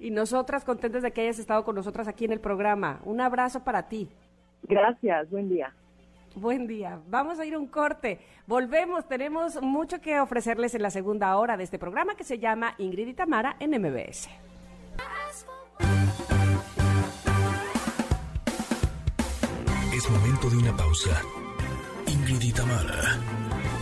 Y 0.03 0.11
nosotras 0.11 0.65
contentas 0.65 1.03
de 1.03 1.11
que 1.11 1.21
hayas 1.21 1.39
estado 1.39 1.63
con 1.63 1.75
nosotras 1.75 2.09
aquí 2.09 2.25
en 2.25 2.33
el 2.33 2.41
programa. 2.41 3.03
Un 3.05 3.21
abrazo 3.21 3.63
para 3.63 3.87
ti. 3.87 4.09
Gracias, 4.63 5.29
buen 5.29 5.51
día. 5.51 5.75
Buen 6.35 6.67
día. 6.67 7.01
Vamos 7.09 7.39
a 7.39 7.45
ir 7.45 7.55
a 7.55 7.59
un 7.59 7.67
corte. 7.67 8.21
Volvemos. 8.47 9.07
Tenemos 9.09 9.61
mucho 9.61 10.01
que 10.01 10.21
ofrecerles 10.21 10.75
en 10.75 10.83
la 10.83 10.91
segunda 10.91 11.37
hora 11.37 11.57
de 11.57 11.65
este 11.65 11.79
programa 11.79 12.15
que 12.15 12.25
se 12.25 12.39
llama 12.39 12.75
Ingrid 12.79 13.09
y 13.09 13.15
Tamara 13.15 13.57
en 13.59 13.71
MBS. 13.81 14.29
Es 19.93 20.11
momento 20.11 20.51
de 20.51 20.57
una 20.57 20.77
pausa. 20.77 21.21
Ingrid 22.07 22.43
y 22.43 22.53
Tamara 22.53 23.19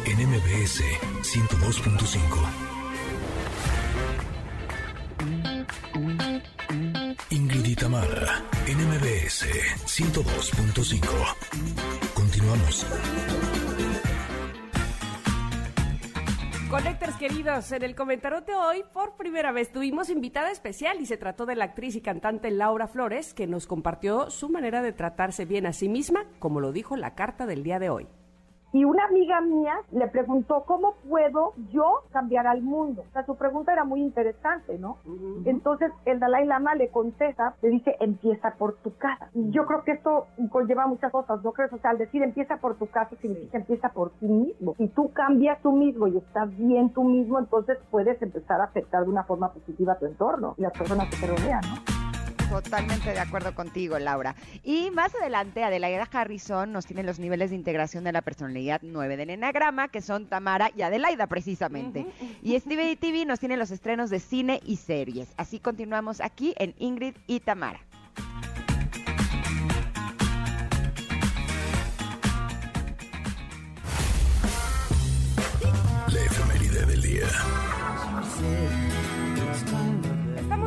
en 0.06 0.28
MBS 0.28 0.82
102.5. 1.22 2.18
Ingrid 7.30 7.66
y 7.66 7.76
Tamara 7.76 8.42
en 8.66 8.88
MBS 8.88 8.88
MBS 8.88 9.44
102.5. 9.86 12.07
Continuamos. 12.38 12.86
Conectores 16.70 17.16
queridos, 17.16 17.72
en 17.72 17.82
el 17.82 17.94
comentarote 17.94 18.54
hoy 18.54 18.84
por 18.92 19.16
primera 19.16 19.50
vez 19.50 19.72
tuvimos 19.72 20.08
invitada 20.08 20.50
especial 20.52 21.00
y 21.00 21.06
se 21.06 21.16
trató 21.16 21.46
de 21.46 21.56
la 21.56 21.64
actriz 21.64 21.96
y 21.96 22.00
cantante 22.00 22.50
Laura 22.50 22.86
Flores, 22.86 23.34
que 23.34 23.46
nos 23.46 23.66
compartió 23.66 24.30
su 24.30 24.48
manera 24.50 24.82
de 24.82 24.92
tratarse 24.92 25.46
bien 25.46 25.66
a 25.66 25.72
sí 25.72 25.88
misma, 25.88 26.26
como 26.38 26.60
lo 26.60 26.70
dijo 26.70 26.96
la 26.96 27.14
carta 27.14 27.46
del 27.46 27.64
día 27.64 27.78
de 27.78 27.90
hoy. 27.90 28.06
Y 28.72 28.84
una 28.84 29.04
amiga 29.06 29.40
mía 29.40 29.74
le 29.92 30.08
preguntó, 30.08 30.64
¿cómo 30.66 30.94
puedo 31.08 31.54
yo 31.70 32.02
cambiar 32.12 32.46
al 32.46 32.62
mundo? 32.62 33.04
O 33.08 33.12
sea, 33.12 33.24
su 33.24 33.36
pregunta 33.36 33.72
era 33.72 33.84
muy 33.84 34.00
interesante, 34.00 34.78
¿no? 34.78 34.98
Entonces 35.44 35.90
el 36.04 36.20
Dalai 36.20 36.46
Lama 36.46 36.74
le 36.74 36.88
contesta, 36.88 37.54
le 37.62 37.70
dice, 37.70 37.96
empieza 38.00 38.54
por 38.58 38.74
tu 38.76 38.94
casa. 38.96 39.30
Y 39.34 39.50
yo 39.50 39.64
creo 39.64 39.84
que 39.84 39.92
esto 39.92 40.26
conlleva 40.50 40.86
muchas 40.86 41.10
cosas, 41.10 41.42
¿no 41.42 41.52
crees? 41.52 41.72
O 41.72 41.78
sea, 41.78 41.90
al 41.90 41.98
decir 41.98 42.22
empieza 42.22 42.58
por 42.58 42.76
tu 42.76 42.86
casa 42.86 43.16
significa 43.20 43.58
empieza 43.58 43.88
por 43.90 44.10
ti 44.18 44.26
mismo. 44.26 44.74
Si 44.76 44.88
tú 44.88 45.12
cambias 45.12 45.60
tú 45.62 45.72
mismo 45.72 46.06
y 46.06 46.18
estás 46.18 46.54
bien 46.56 46.90
tú 46.90 47.04
mismo, 47.04 47.38
entonces 47.38 47.78
puedes 47.90 48.20
empezar 48.20 48.60
a 48.60 48.64
afectar 48.64 49.04
de 49.04 49.10
una 49.10 49.24
forma 49.24 49.52
positiva 49.52 49.94
a 49.94 49.98
tu 49.98 50.06
entorno 50.06 50.54
y 50.58 50.64
a 50.64 50.68
las 50.68 50.78
personas 50.78 51.08
que 51.08 51.16
te 51.16 51.26
rodean, 51.26 51.62
¿no? 51.62 51.97
Totalmente 52.48 53.12
de 53.12 53.20
acuerdo 53.20 53.54
contigo, 53.54 53.98
Laura. 53.98 54.34
Y 54.64 54.90
más 54.90 55.14
adelante, 55.14 55.62
Adelaida 55.62 56.08
Harrison 56.10 56.72
nos 56.72 56.86
tiene 56.86 57.02
los 57.02 57.18
niveles 57.18 57.50
de 57.50 57.56
integración 57.56 58.04
de 58.04 58.12
la 58.12 58.22
personalidad 58.22 58.80
9 58.82 59.16
del 59.16 59.30
Enneagrama, 59.30 59.88
que 59.88 60.00
son 60.00 60.26
Tamara 60.26 60.70
y 60.74 60.82
Adelaida, 60.82 61.26
precisamente. 61.26 62.06
Y 62.42 62.58
Steve 62.58 62.96
TV 62.96 63.26
nos 63.26 63.38
tiene 63.38 63.56
los 63.56 63.70
estrenos 63.70 64.10
de 64.10 64.20
cine 64.20 64.60
y 64.64 64.76
series. 64.76 65.28
Así 65.36 65.60
continuamos 65.60 66.20
aquí 66.20 66.54
en 66.58 66.74
Ingrid 66.78 67.14
y 67.26 67.40
Tamara. 67.40 67.80
La 76.08 76.20
efeméride 76.24 76.86
del 76.86 77.02
día. 77.02 77.28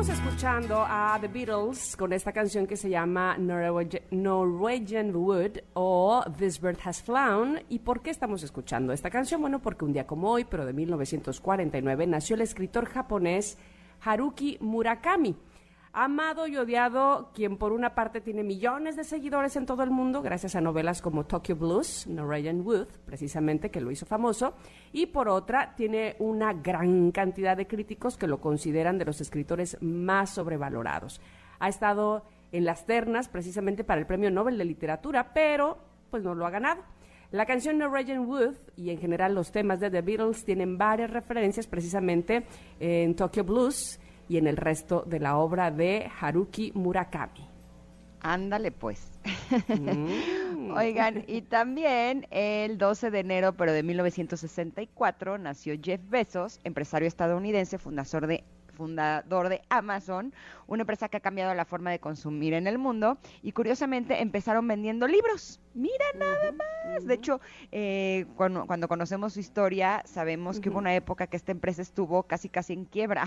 Estamos 0.02 0.26
escuchando 0.26 0.84
a 0.84 1.16
The 1.20 1.28
Beatles 1.28 1.96
con 1.96 2.12
esta 2.12 2.32
canción 2.32 2.66
que 2.66 2.76
se 2.76 2.90
llama 2.90 3.38
Norwegian, 3.38 5.14
Wood 5.14 5.58
o 5.74 6.24
This 6.36 6.60
Bird 6.60 6.78
Has 6.84 7.00
Flown. 7.04 7.60
¿Y 7.68 7.78
por 7.78 8.02
qué 8.02 8.10
estamos 8.10 8.42
escuchando 8.42 8.92
esta 8.92 9.10
canción? 9.10 9.40
Bueno, 9.40 9.62
porque 9.62 9.84
un 9.84 9.92
día 9.92 10.04
como 10.04 10.28
hoy, 10.28 10.44
pero 10.44 10.66
de 10.66 10.72
1949, 10.72 12.08
nació 12.08 12.34
el 12.34 12.40
escritor 12.40 12.86
japonés 12.86 13.58
Haruki 14.00 14.58
Murakami. 14.60 15.36
Amado 15.94 16.46
y 16.46 16.56
odiado, 16.56 17.32
quien 17.34 17.58
por 17.58 17.70
una 17.70 17.94
parte 17.94 18.22
tiene 18.22 18.42
millones 18.42 18.96
de 18.96 19.04
seguidores 19.04 19.56
en 19.56 19.66
todo 19.66 19.82
el 19.82 19.90
mundo, 19.90 20.22
gracias 20.22 20.56
a 20.56 20.62
novelas 20.62 21.02
como 21.02 21.26
Tokyo 21.26 21.54
Blues, 21.54 22.06
Norwegian 22.06 22.62
Wood, 22.62 22.86
precisamente, 23.04 23.70
que 23.70 23.82
lo 23.82 23.90
hizo 23.90 24.06
famoso, 24.06 24.54
y 24.90 25.04
por 25.04 25.28
otra 25.28 25.74
tiene 25.76 26.16
una 26.18 26.54
gran 26.54 27.10
cantidad 27.10 27.58
de 27.58 27.66
críticos 27.66 28.16
que 28.16 28.26
lo 28.26 28.40
consideran 28.40 28.96
de 28.96 29.04
los 29.04 29.20
escritores 29.20 29.76
más 29.82 30.30
sobrevalorados. 30.30 31.20
Ha 31.58 31.68
estado 31.68 32.24
en 32.52 32.64
las 32.64 32.86
ternas 32.86 33.28
precisamente 33.28 33.84
para 33.84 34.00
el 34.00 34.06
Premio 34.06 34.30
Nobel 34.30 34.56
de 34.56 34.64
Literatura, 34.64 35.34
pero 35.34 35.76
pues 36.10 36.22
no 36.22 36.34
lo 36.34 36.46
ha 36.46 36.50
ganado. 36.50 36.82
La 37.32 37.44
canción 37.44 37.76
Norwegian 37.76 38.26
Wood 38.26 38.56
y 38.76 38.88
en 38.90 38.98
general 38.98 39.34
los 39.34 39.52
temas 39.52 39.80
de 39.80 39.90
The 39.90 40.00
Beatles 40.00 40.44
tienen 40.46 40.78
varias 40.78 41.10
referencias 41.10 41.66
precisamente 41.66 42.44
en 42.80 43.14
Tokyo 43.14 43.44
Blues, 43.44 44.00
y 44.28 44.38
en 44.38 44.46
el 44.46 44.56
resto 44.56 45.04
de 45.06 45.20
la 45.20 45.36
obra 45.36 45.70
de 45.70 46.10
Haruki 46.20 46.72
Murakami. 46.74 47.48
Ándale 48.20 48.70
pues. 48.70 49.18
Mm. 49.68 50.70
Oigan, 50.76 51.24
y 51.26 51.42
también 51.42 52.26
el 52.30 52.78
12 52.78 53.10
de 53.10 53.18
enero, 53.18 53.52
pero 53.56 53.72
de 53.72 53.82
1964, 53.82 55.38
nació 55.38 55.74
Jeff 55.82 56.00
Bezos, 56.08 56.60
empresario 56.62 57.08
estadounidense, 57.08 57.78
fundador 57.78 58.26
de 58.28 58.44
fundador 58.72 59.48
de 59.48 59.62
Amazon, 59.68 60.32
una 60.72 60.82
empresa 60.82 61.08
que 61.08 61.18
ha 61.18 61.20
cambiado 61.20 61.54
la 61.54 61.64
forma 61.64 61.90
de 61.90 61.98
consumir 61.98 62.54
en 62.54 62.66
el 62.66 62.78
mundo 62.78 63.18
y 63.42 63.52
curiosamente 63.52 64.22
empezaron 64.22 64.66
vendiendo 64.66 65.06
libros. 65.06 65.60
Mira 65.74 66.04
nada 66.18 66.52
más. 66.52 67.06
De 67.06 67.14
hecho, 67.14 67.40
eh, 67.70 68.26
cuando, 68.36 68.66
conocemos 68.88 69.34
su 69.34 69.40
historia, 69.40 70.02
sabemos 70.04 70.60
que 70.60 70.68
hubo 70.68 70.78
una 70.78 70.94
época 70.94 71.26
que 71.26 71.36
esta 71.36 71.52
empresa 71.52 71.80
estuvo 71.80 72.24
casi 72.24 72.48
casi 72.48 72.72
en 72.74 72.84
quiebra. 72.84 73.24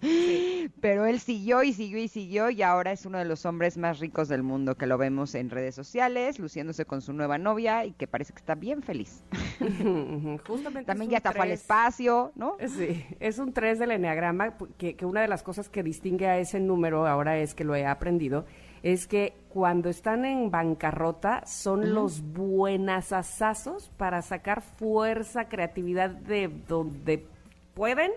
Pero 0.80 1.06
él 1.06 1.20
siguió 1.20 1.62
y 1.62 1.72
siguió 1.72 1.98
y 1.98 2.08
siguió 2.08 2.50
y 2.50 2.62
ahora 2.62 2.92
es 2.92 3.04
uno 3.04 3.18
de 3.18 3.24
los 3.24 3.44
hombres 3.44 3.76
más 3.76 3.98
ricos 3.98 4.28
del 4.28 4.42
mundo 4.42 4.76
que 4.76 4.86
lo 4.86 4.96
vemos 4.96 5.34
en 5.34 5.50
redes 5.50 5.74
sociales, 5.74 6.38
luciéndose 6.38 6.84
con 6.84 7.02
su 7.02 7.12
nueva 7.12 7.36
novia 7.36 7.84
y 7.84 7.92
que 7.92 8.06
parece 8.06 8.32
que 8.32 8.38
está 8.38 8.54
bien 8.54 8.82
feliz. 8.82 9.22
Justamente 10.46 10.84
También 10.84 11.10
ya 11.10 11.18
está 11.18 11.32
fue 11.32 11.42
al 11.42 11.50
espacio, 11.50 12.32
¿no? 12.34 12.56
Sí, 12.66 13.04
es 13.20 13.38
un 13.38 13.52
3 13.52 13.78
del 13.78 13.90
enneagrama, 13.90 14.56
que, 14.78 14.96
que 14.96 15.06
una 15.06 15.20
de 15.20 15.28
las 15.28 15.42
cosas 15.42 15.68
que 15.68 15.82
distingue 15.82 16.26
a 16.26 16.38
ese 16.38 16.60
número 16.60 16.73
ahora 17.06 17.38
es 17.38 17.54
que 17.54 17.64
lo 17.64 17.74
he 17.74 17.86
aprendido, 17.86 18.44
es 18.82 19.06
que 19.06 19.34
cuando 19.48 19.88
están 19.88 20.24
en 20.24 20.50
bancarrota 20.50 21.46
son 21.46 21.94
los 21.94 22.22
buenas 22.22 23.12
asazos 23.12 23.90
para 23.96 24.20
sacar 24.22 24.60
fuerza, 24.60 25.48
creatividad 25.48 26.10
de 26.10 26.50
donde 26.68 27.26
pueden 27.74 28.12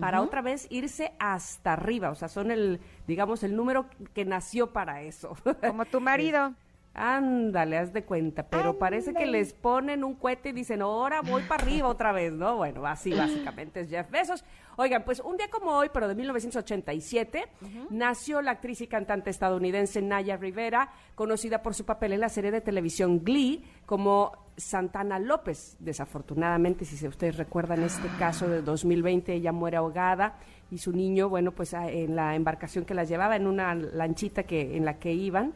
para 0.00 0.22
otra 0.22 0.40
vez 0.40 0.66
irse 0.70 1.12
hasta 1.18 1.74
arriba, 1.74 2.10
o 2.10 2.14
sea, 2.14 2.28
son 2.28 2.50
el, 2.50 2.80
digamos, 3.06 3.42
el 3.42 3.54
número 3.54 3.86
que 4.14 4.24
nació 4.24 4.72
para 4.72 5.02
eso. 5.02 5.36
Como 5.66 5.84
tu 5.84 6.00
marido. 6.00 6.54
Ándale, 6.94 7.78
haz 7.78 7.92
de 7.94 8.04
cuenta, 8.04 8.42
pero 8.42 8.78
parece 8.78 9.14
que 9.14 9.24
les 9.24 9.54
ponen 9.54 10.04
un 10.04 10.14
cohete 10.14 10.50
y 10.50 10.52
dicen, 10.52 10.82
ahora 10.82 11.22
voy 11.22 11.42
para 11.42 11.62
arriba 11.62 11.88
otra 11.88 12.12
vez, 12.12 12.34
¿no? 12.34 12.56
Bueno, 12.56 12.84
así 12.86 13.12
básicamente 13.16 13.80
es 13.80 13.88
Jeff 13.88 14.10
Bezos. 14.10 14.44
Oigan, 14.76 15.02
pues 15.02 15.20
un 15.20 15.38
día 15.38 15.48
como 15.50 15.70
hoy, 15.70 15.88
pero 15.92 16.06
de 16.06 16.14
1987, 16.14 17.44
nació 17.90 18.42
la 18.42 18.52
actriz 18.52 18.82
y 18.82 18.88
cantante 18.88 19.30
estadounidense 19.30 20.02
Naya 20.02 20.36
Rivera, 20.36 20.90
conocida 21.14 21.62
por 21.62 21.74
su 21.74 21.86
papel 21.86 22.12
en 22.12 22.20
la 22.20 22.28
serie 22.28 22.50
de 22.50 22.60
televisión 22.60 23.24
Glee 23.24 23.64
como 23.86 24.32
Santana 24.56 25.18
López. 25.18 25.76
Desafortunadamente, 25.80 26.84
si 26.84 27.06
ustedes 27.06 27.36
recuerdan 27.36 27.82
este 27.82 28.08
caso 28.18 28.48
de 28.48 28.60
2020, 28.60 29.32
ella 29.32 29.52
muere 29.52 29.78
ahogada 29.78 30.38
y 30.70 30.78
su 30.78 30.92
niño, 30.92 31.28
bueno, 31.28 31.52
pues 31.52 31.72
ah, 31.74 31.90
en 31.90 32.16
la 32.16 32.34
embarcación 32.34 32.84
que 32.84 32.94
la 32.94 33.04
llevaba, 33.04 33.36
en 33.36 33.46
una 33.46 33.74
lanchita 33.74 34.42
que 34.42 34.76
en 34.76 34.84
la 34.84 34.98
que 34.98 35.12
iban, 35.12 35.54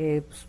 eh, 0.00 0.22
pues, 0.22 0.46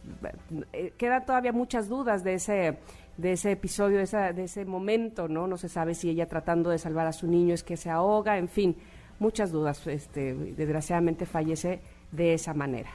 eh, 0.73 0.93
quedan 0.95 1.25
todavía 1.25 1.51
muchas 1.51 1.89
dudas 1.89 2.23
de 2.23 2.35
ese 2.35 2.77
de 3.17 3.33
ese 3.33 3.51
episodio, 3.51 3.97
de, 3.97 4.33
de 4.33 4.43
ese 4.43 4.63
momento, 4.63 5.27
¿no? 5.27 5.47
No 5.47 5.57
se 5.57 5.67
sabe 5.67 5.95
si 5.95 6.09
ella 6.09 6.27
tratando 6.27 6.69
de 6.69 6.77
salvar 6.77 7.07
a 7.07 7.11
su 7.11 7.27
niño 7.27 7.53
es 7.53 7.63
que 7.63 7.75
se 7.75 7.89
ahoga, 7.89 8.37
en 8.37 8.47
fin, 8.47 8.77
muchas 9.17 9.51
dudas. 9.51 9.85
Este, 9.87 10.33
desgraciadamente 10.33 11.25
fallece 11.25 11.81
de 12.11 12.35
esa 12.35 12.53
manera. 12.53 12.91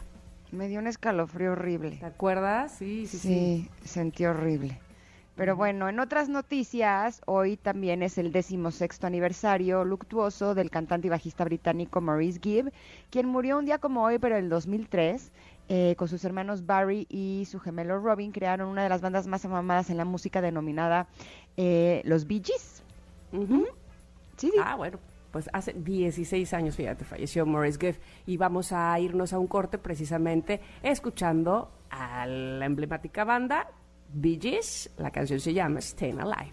Me 0.53 0.69
dio 0.69 0.79
un 0.79 0.87
escalofrío 0.87 1.53
horrible. 1.53 1.97
¿Te 1.99 2.07
acuerdas? 2.07 2.73
Sí, 2.79 3.07
sí, 3.07 3.19
sí. 3.19 3.29
Sí, 3.29 3.71
sentí 3.89 4.25
horrible. 4.25 4.81
Pero 5.37 5.57
bueno, 5.57 5.89
en 5.89 5.99
otras 5.99 6.29
noticias, 6.29 7.21
hoy 7.27 7.57
también 7.57 8.05
es 8.05 8.19
el 8.19 8.31
decimosexto 8.31 9.09
aniversario 9.09 9.85
luctuoso 9.85 10.55
del 10.55 10.71
cantante 10.71 11.09
y 11.09 11.11
bajista 11.11 11.45
británico 11.45 12.01
Maurice 12.01 12.39
Gibb, 12.41 12.71
quien 13.11 13.27
murió 13.27 13.59
un 13.59 13.65
día 13.65 13.79
como 13.79 14.05
hoy, 14.05 14.21
pero 14.21 14.37
en 14.37 14.45
el 14.45 14.49
2003, 14.49 15.33
eh, 15.69 15.95
con 15.97 16.09
sus 16.09 16.25
hermanos 16.25 16.67
Barry 16.67 17.07
y 17.09 17.47
su 17.51 17.59
gemelo 17.61 17.99
Robin, 17.99 18.33
crearon 18.33 18.69
una 18.69 18.83
de 18.83 18.89
las 18.89 19.01
bandas 19.01 19.27
más 19.27 19.45
amadas 19.45 19.91
en 19.91 19.97
la 19.97 20.05
música 20.05 20.41
denominada 20.41 21.07
eh, 21.57 22.03
Los 22.05 22.27
Bee 22.27 22.43
Gees. 22.45 22.83
sí, 24.37 24.53
Ah, 24.63 24.77
bueno. 24.77 24.99
Pues 25.33 25.51
hace 25.53 25.73
16 25.73 26.55
años, 26.55 26.77
fíjate, 26.77 27.05
falleció 27.05 27.45
Maurice 27.45 27.79
Gibb 27.81 27.97
y 28.25 28.37
vamos 28.37 28.71
a 28.71 28.97
irnos 29.01 29.33
a 29.33 29.39
un 29.41 29.49
corte 29.49 29.79
precisamente 29.79 30.61
escuchando 30.81 31.73
a 31.91 32.25
la 32.27 32.65
emblemática 32.67 33.25
banda 33.25 33.69
Bee 34.13 34.39
Gees. 34.41 34.91
La 34.97 35.11
canción 35.11 35.41
se 35.41 35.53
llama 35.53 35.81
Staying 35.81 36.21
Alive. 36.21 36.53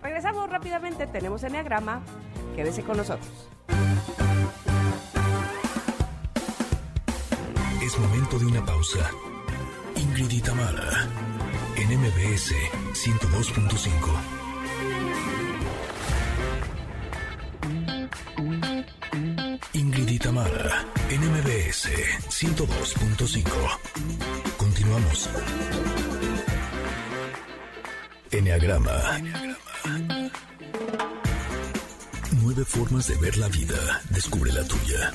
Regresamos 0.00 0.48
rápidamente, 0.48 1.08
tenemos 1.08 1.42
Enneagrama. 1.42 2.02
Quédese 2.54 2.82
con 2.84 2.98
nosotros. 2.98 3.48
Es 7.82 7.98
momento 7.98 8.38
de 8.38 8.46
una 8.46 8.64
pausa. 8.64 9.10
Ingrid 9.96 10.30
y 10.30 10.40
Tamara, 10.40 11.08
en 11.74 11.98
MBS 11.98 12.54
102.5. 12.94 13.92
Ingrid 19.72 20.08
y 20.08 20.18
Tamara, 20.20 20.86
en 21.10 21.20
MBS 21.28 21.88
102.5. 22.28 23.50
Continuamos. 24.56 25.28
Enneagrama. 28.30 29.20
Nueve 32.42 32.64
formas 32.64 33.08
de 33.08 33.16
ver 33.16 33.36
la 33.38 33.48
vida. 33.48 34.00
Descubre 34.10 34.52
la 34.52 34.62
tuya. 34.62 35.12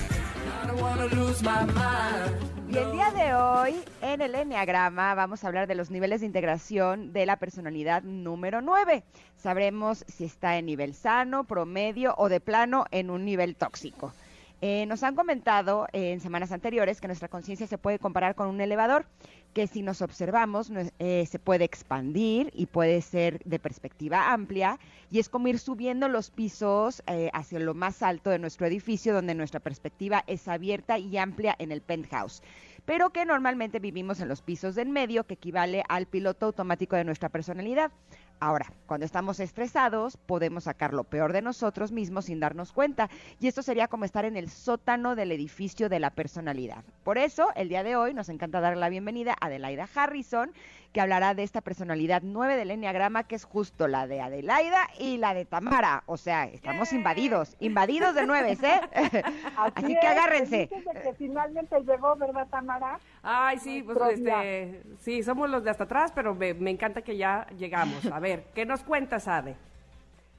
Y 2.69 2.77
el 2.77 2.91
día 2.91 3.11
de 3.11 3.33
hoy, 3.33 3.75
en 4.01 4.21
el 4.21 4.35
Enneagrama, 4.35 5.15
vamos 5.15 5.43
a 5.43 5.47
hablar 5.47 5.67
de 5.67 5.75
los 5.75 5.89
niveles 5.89 6.21
de 6.21 6.27
integración 6.27 7.13
de 7.13 7.25
la 7.25 7.37
personalidad 7.37 8.03
número 8.03 8.61
9. 8.61 9.03
Sabremos 9.37 10.05
si 10.07 10.25
está 10.25 10.57
en 10.57 10.65
nivel 10.65 10.93
sano, 10.93 11.45
promedio 11.45 12.13
o 12.17 12.29
de 12.29 12.39
plano 12.39 12.85
en 12.91 13.09
un 13.09 13.25
nivel 13.25 13.55
tóxico. 13.55 14.13
Eh, 14.59 14.85
nos 14.87 15.03
han 15.03 15.15
comentado 15.15 15.87
en 15.93 16.19
semanas 16.19 16.51
anteriores 16.51 16.99
que 16.99 17.07
nuestra 17.07 17.27
conciencia 17.27 17.67
se 17.67 17.77
puede 17.77 17.99
comparar 17.99 18.33
con 18.33 18.47
un 18.47 18.59
elevador, 18.59 19.05
que 19.53 19.67
si 19.67 19.81
nos 19.81 20.01
observamos 20.01 20.71
eh, 20.99 21.25
se 21.25 21.39
puede 21.39 21.65
expandir 21.65 22.51
y 22.53 22.67
puede 22.67 23.01
ser 23.01 23.39
de 23.43 23.59
perspectiva 23.59 24.31
amplia, 24.31 24.79
y 25.09 25.19
es 25.19 25.29
como 25.29 25.47
ir 25.47 25.59
subiendo 25.59 26.09
los 26.09 26.29
pisos 26.29 27.01
eh, 27.07 27.29
hacia 27.33 27.59
lo 27.59 27.73
más 27.73 28.03
alto 28.03 28.29
de 28.29 28.39
nuestro 28.39 28.67
edificio, 28.67 29.13
donde 29.13 29.35
nuestra 29.35 29.59
perspectiva 29.59 30.23
es 30.27 30.47
abierta 30.47 30.97
y 30.99 31.17
amplia 31.17 31.55
en 31.59 31.71
el 31.71 31.81
penthouse 31.81 32.41
pero 32.87 33.09
que 33.09 33.25
normalmente 33.25 33.79
vivimos 33.79 34.21
en 34.21 34.29
los 34.29 34.41
pisos 34.41 34.73
del 34.73 34.87
medio, 34.87 35.25
que 35.25 35.33
equivale 35.33 35.83
al 35.89 36.05
piloto 36.05 36.45
automático 36.45 36.95
de 36.95 37.03
nuestra 37.03 37.27
personalidad. 37.27 37.91
Ahora, 38.39 38.71
cuando 38.85 39.03
estamos 39.03 39.39
estresados, 39.39 40.15
podemos 40.15 40.65
sacar 40.65 40.93
lo 40.93 41.03
peor 41.03 41.33
de 41.33 41.41
nosotros 41.41 41.91
mismos 41.91 42.25
sin 42.25 42.39
darnos 42.39 42.71
cuenta. 42.71 43.09
Y 43.39 43.47
esto 43.47 43.63
sería 43.63 43.87
como 43.87 44.05
estar 44.05 44.25
en 44.25 44.37
el 44.37 44.49
sótano 44.49 45.15
del 45.15 45.31
edificio 45.31 45.89
de 45.89 45.99
la 45.99 46.11
personalidad. 46.11 46.83
Por 47.03 47.17
eso, 47.17 47.49
el 47.55 47.67
día 47.67 47.83
de 47.83 47.95
hoy 47.95 48.13
nos 48.13 48.29
encanta 48.29 48.61
dar 48.61 48.77
la 48.77 48.89
bienvenida 48.89 49.35
a 49.41 49.47
Adelaida 49.47 49.89
Harrison, 49.93 50.51
que 50.93 51.01
hablará 51.01 51.33
de 51.33 51.43
esta 51.43 51.61
personalidad 51.61 52.21
9 52.23 52.55
del 52.55 52.71
Enneagrama, 52.71 53.23
que 53.23 53.35
es 53.35 53.45
justo 53.45 53.87
la 53.87 54.07
de 54.07 54.21
Adelaida 54.21 54.87
y 54.99 55.17
la 55.17 55.33
de 55.33 55.45
Tamara. 55.45 56.03
O 56.05 56.17
sea, 56.17 56.45
estamos 56.45 56.93
invadidos, 56.93 57.55
invadidos 57.59 58.15
de 58.15 58.25
nueves, 58.25 58.61
¿eh? 58.63 58.79
Así, 59.57 59.95
que 59.99 60.07
agárrense. 60.07 60.69
que 60.69 61.13
finalmente 61.17 61.79
llegó, 61.81 62.15
¿verdad, 62.15 62.47
Tamara? 62.49 62.99
Ay, 63.23 63.59
sí, 63.59 63.83
pues 63.83 63.97
este, 64.11 64.81
sí, 64.99 65.23
somos 65.23 65.49
los 65.49 65.63
de 65.63 65.69
hasta 65.69 65.83
atrás, 65.83 66.11
pero 66.13 66.33
me, 66.33 66.53
me 66.53 66.71
encanta 66.71 67.01
que 67.01 67.17
ya 67.17 67.47
llegamos. 67.57 68.05
A 68.07 68.19
ver, 68.19 68.45
¿qué 68.53 68.65
nos 68.65 68.83
cuentas, 68.83 69.27
Ade? 69.27 69.55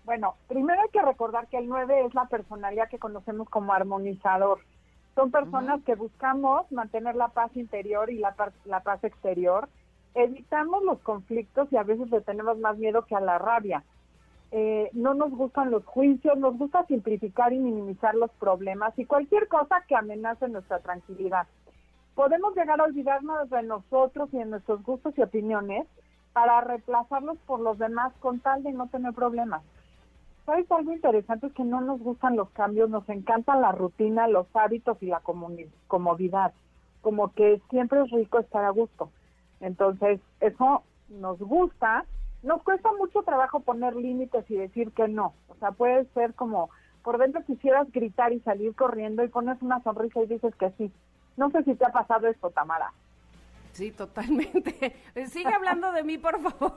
Bueno, 0.05 0.37
primero 0.49 0.81
hay 0.81 0.89
que 0.89 1.03
recordar 1.03 1.49
que 1.49 1.59
el 1.59 1.69
9 1.69 2.07
es 2.07 2.15
la 2.15 2.25
personalidad 2.25 2.89
que 2.89 2.99
conocemos 2.99 3.49
como 3.51 3.75
armonizador. 3.75 4.61
Son 5.15 5.31
personas 5.31 5.83
que 5.85 5.97
buscamos 5.97 6.71
mantener 6.73 7.17
la 7.17 7.29
paz 7.29 7.51
interior 7.57 8.09
y 8.09 8.19
la, 8.19 8.35
la 8.65 8.81
paz 8.81 9.03
exterior 9.05 9.69
evitamos 10.15 10.83
los 10.83 10.99
conflictos 11.01 11.69
y 11.73 11.77
a 11.77 11.83
veces 11.83 12.11
le 12.11 12.21
tenemos 12.21 12.59
más 12.59 12.77
miedo 12.79 13.05
que 13.05 13.15
a 13.15 13.21
la 13.21 13.39
rabia. 13.39 13.85
Eh, 14.51 14.89
no 14.95 15.13
nos 15.15 15.31
gustan 15.31 15.71
los 15.71 15.85
juicios, 15.85 16.39
nos 16.39 16.57
gusta 16.57 16.87
simplificar 16.87 17.53
y 17.53 17.59
minimizar 17.59 18.15
los 18.15 18.31
problemas 18.33 18.99
y 18.99 19.05
cualquier 19.05 19.47
cosa 19.49 19.85
que 19.87 19.95
amenace 19.95 20.49
nuestra 20.49 20.79
tranquilidad. 20.81 21.47
Podemos 22.15 22.57
llegar 22.57 22.81
a 22.81 22.85
olvidarnos 22.85 23.51
de 23.51 23.63
nosotros 23.63 24.31
y 24.33 24.39
de 24.39 24.47
nuestros 24.47 24.83
gustos 24.83 25.17
y 25.19 25.23
opiniones 25.23 25.87
para 26.33 26.61
reemplazarlos 26.63 27.37
por 27.47 27.61
los 27.61 27.79
demás 27.79 28.13
con 28.21 28.41
tal 28.41 28.63
de 28.63 28.73
no 28.73 28.89
tener 28.89 29.13
problemas. 29.13 29.63
¿Sabes 30.47 30.71
algo 30.73 30.93
interesante? 30.95 31.49
Es 31.49 31.53
que 31.53 31.65
no 31.65 31.83
nos 31.83 32.01
gustan 32.01 32.35
los 32.35 32.49
cambios, 32.51 32.89
nos 32.89 33.07
encanta 33.11 33.55
la 33.57 33.73
rutina, 33.73 34.29
los 34.29 34.47
hábitos 34.55 34.97
y 35.03 35.07
la 35.07 35.21
comodidad. 35.89 36.55
Como 37.03 37.33
que 37.35 37.61
siempre 37.69 38.01
es 38.03 38.11
rico 38.11 38.39
estar 38.39 38.65
a 38.65 38.71
gusto. 38.71 39.11
Entonces, 39.61 40.21
eso 40.41 40.83
nos 41.09 41.39
gusta. 41.39 42.05
Nos 42.43 42.63
cuesta 42.63 42.91
mucho 42.99 43.23
trabajo 43.23 43.61
poner 43.61 43.97
límites 43.97 44.49
y 44.51 44.57
decir 44.57 44.93
que 44.93 45.09
no. 45.09 45.35
O 45.49 45.57
sea, 45.57 45.73
puede 45.73 46.05
ser 46.15 46.35
como 46.35 46.71
por 47.03 47.19
dentro 47.19 47.45
quisieras 47.45 47.91
gritar 47.91 48.33
y 48.33 48.41
salir 48.41 48.75
corriendo 48.75 49.25
y 49.25 49.29
pones 49.29 49.61
una 49.63 49.83
sonrisa 49.83 50.23
y 50.23 50.27
dices 50.27 50.55
que 50.57 50.71
sí. 50.79 50.93
No 51.37 51.51
sé 51.51 51.63
si 51.65 51.75
te 51.75 51.87
ha 51.87 51.91
pasado 51.91 52.27
esto, 52.27 52.51
Tamara. 52.51 52.93
Sí, 53.73 53.93
totalmente. 53.93 54.95
Sigue 55.29 55.55
hablando 55.55 55.93
de 55.93 56.03
mí, 56.03 56.19
por 56.19 56.41
favor. 56.41 56.77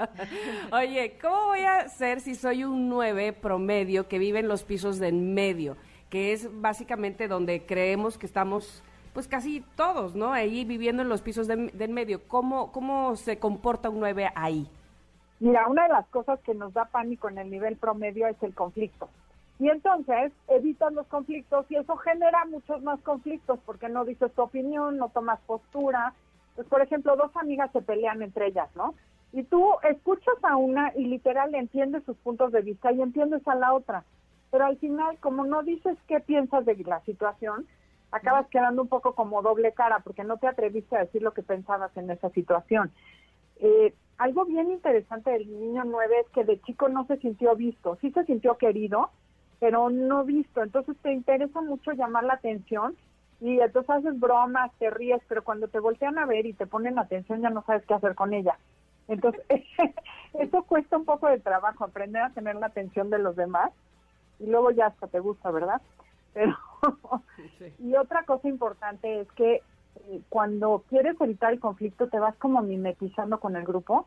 Oye, 0.72 1.18
¿cómo 1.20 1.46
voy 1.48 1.60
a 1.60 1.88
ser 1.88 2.20
si 2.20 2.34
soy 2.34 2.64
un 2.64 2.88
9 2.88 3.32
promedio 3.32 4.08
que 4.08 4.18
vive 4.18 4.38
en 4.38 4.48
los 4.48 4.62
pisos 4.62 4.98
de 4.98 5.08
en 5.08 5.34
medio? 5.34 5.76
Que 6.10 6.32
es 6.32 6.48
básicamente 6.60 7.28
donde 7.28 7.66
creemos 7.66 8.18
que 8.18 8.26
estamos 8.26 8.82
pues 9.12 9.28
casi 9.28 9.64
todos, 9.76 10.14
¿no? 10.14 10.32
Ahí 10.32 10.64
viviendo 10.64 11.02
en 11.02 11.08
los 11.08 11.22
pisos 11.22 11.46
del 11.46 11.88
medio. 11.90 12.22
¿Cómo, 12.28 12.72
¿Cómo 12.72 13.16
se 13.16 13.38
comporta 13.38 13.90
un 13.90 14.00
9 14.00 14.30
ahí? 14.34 14.68
Mira, 15.40 15.68
una 15.68 15.84
de 15.84 15.90
las 15.90 16.06
cosas 16.08 16.40
que 16.40 16.54
nos 16.54 16.72
da 16.72 16.86
pánico 16.86 17.28
en 17.28 17.38
el 17.38 17.50
nivel 17.50 17.76
promedio 17.76 18.26
es 18.26 18.42
el 18.42 18.54
conflicto. 18.54 19.08
Y 19.60 19.68
entonces 19.68 20.32
evitan 20.48 20.94
los 20.94 21.06
conflictos 21.08 21.66
y 21.68 21.76
eso 21.76 21.96
genera 21.96 22.44
muchos 22.44 22.82
más 22.82 23.00
conflictos 23.00 23.58
porque 23.66 23.88
no 23.88 24.04
dices 24.04 24.32
tu 24.32 24.42
opinión, 24.42 24.98
no 24.98 25.08
tomas 25.08 25.40
postura. 25.46 26.14
Pues, 26.54 26.66
por 26.68 26.80
ejemplo, 26.80 27.16
dos 27.16 27.30
amigas 27.36 27.70
se 27.72 27.82
pelean 27.82 28.22
entre 28.22 28.46
ellas, 28.48 28.68
¿no? 28.76 28.94
Y 29.32 29.42
tú 29.42 29.74
escuchas 29.82 30.36
a 30.42 30.56
una 30.56 30.92
y 30.96 31.06
literal 31.06 31.54
entiendes 31.54 32.04
sus 32.04 32.16
puntos 32.18 32.52
de 32.52 32.62
vista 32.62 32.92
y 32.92 33.02
entiendes 33.02 33.46
a 33.46 33.54
la 33.54 33.74
otra. 33.74 34.04
Pero 34.50 34.64
al 34.64 34.78
final, 34.78 35.18
como 35.18 35.44
no 35.44 35.62
dices 35.62 35.96
qué 36.06 36.20
piensas 36.20 36.64
de 36.64 36.76
la 36.76 37.00
situación, 37.00 37.66
acabas 38.10 38.46
quedando 38.48 38.82
un 38.82 38.88
poco 38.88 39.14
como 39.14 39.42
doble 39.42 39.72
cara 39.72 40.00
porque 40.00 40.24
no 40.24 40.38
te 40.38 40.48
atreviste 40.48 40.96
a 40.96 41.00
decir 41.00 41.22
lo 41.22 41.32
que 41.32 41.42
pensabas 41.42 41.96
en 41.96 42.10
esa 42.10 42.30
situación. 42.30 42.90
Eh, 43.60 43.94
algo 44.18 44.44
bien 44.44 44.70
interesante 44.70 45.30
del 45.30 45.48
niño 45.48 45.84
9 45.84 46.20
es 46.20 46.28
que 46.30 46.44
de 46.44 46.60
chico 46.62 46.88
no 46.88 47.06
se 47.06 47.18
sintió 47.18 47.54
visto, 47.54 47.96
sí 48.00 48.10
se 48.10 48.24
sintió 48.24 48.56
querido, 48.56 49.10
pero 49.60 49.90
no 49.90 50.24
visto. 50.24 50.62
Entonces 50.62 50.96
te 51.02 51.12
interesa 51.12 51.60
mucho 51.60 51.92
llamar 51.92 52.24
la 52.24 52.34
atención 52.34 52.96
y 53.40 53.60
entonces 53.60 53.90
haces 53.90 54.18
bromas, 54.18 54.72
te 54.78 54.90
ríes, 54.90 55.22
pero 55.28 55.44
cuando 55.44 55.68
te 55.68 55.78
voltean 55.78 56.18
a 56.18 56.26
ver 56.26 56.46
y 56.46 56.52
te 56.52 56.66
ponen 56.66 56.98
atención 56.98 57.40
ya 57.40 57.50
no 57.50 57.62
sabes 57.62 57.84
qué 57.86 57.94
hacer 57.94 58.14
con 58.14 58.34
ella. 58.34 58.58
Entonces, 59.06 59.42
eso 60.34 60.62
cuesta 60.64 60.96
un 60.96 61.04
poco 61.04 61.28
de 61.28 61.38
trabajo, 61.38 61.84
aprender 61.84 62.22
a 62.22 62.30
tener 62.30 62.56
la 62.56 62.66
atención 62.66 63.10
de 63.10 63.18
los 63.18 63.36
demás 63.36 63.70
y 64.40 64.46
luego 64.46 64.70
ya 64.70 64.86
hasta 64.86 65.06
te 65.06 65.20
gusta, 65.20 65.50
¿verdad? 65.50 65.80
Pero 66.34 66.56
y 67.78 67.94
otra 67.96 68.24
cosa 68.24 68.48
importante 68.48 69.20
es 69.20 69.32
que 69.32 69.62
eh, 70.08 70.20
cuando 70.28 70.84
quieres 70.88 71.20
evitar 71.20 71.52
el 71.52 71.60
conflicto 71.60 72.08
te 72.08 72.18
vas 72.18 72.36
como 72.36 72.62
mimetizando 72.62 73.40
con 73.40 73.56
el 73.56 73.64
grupo 73.64 74.06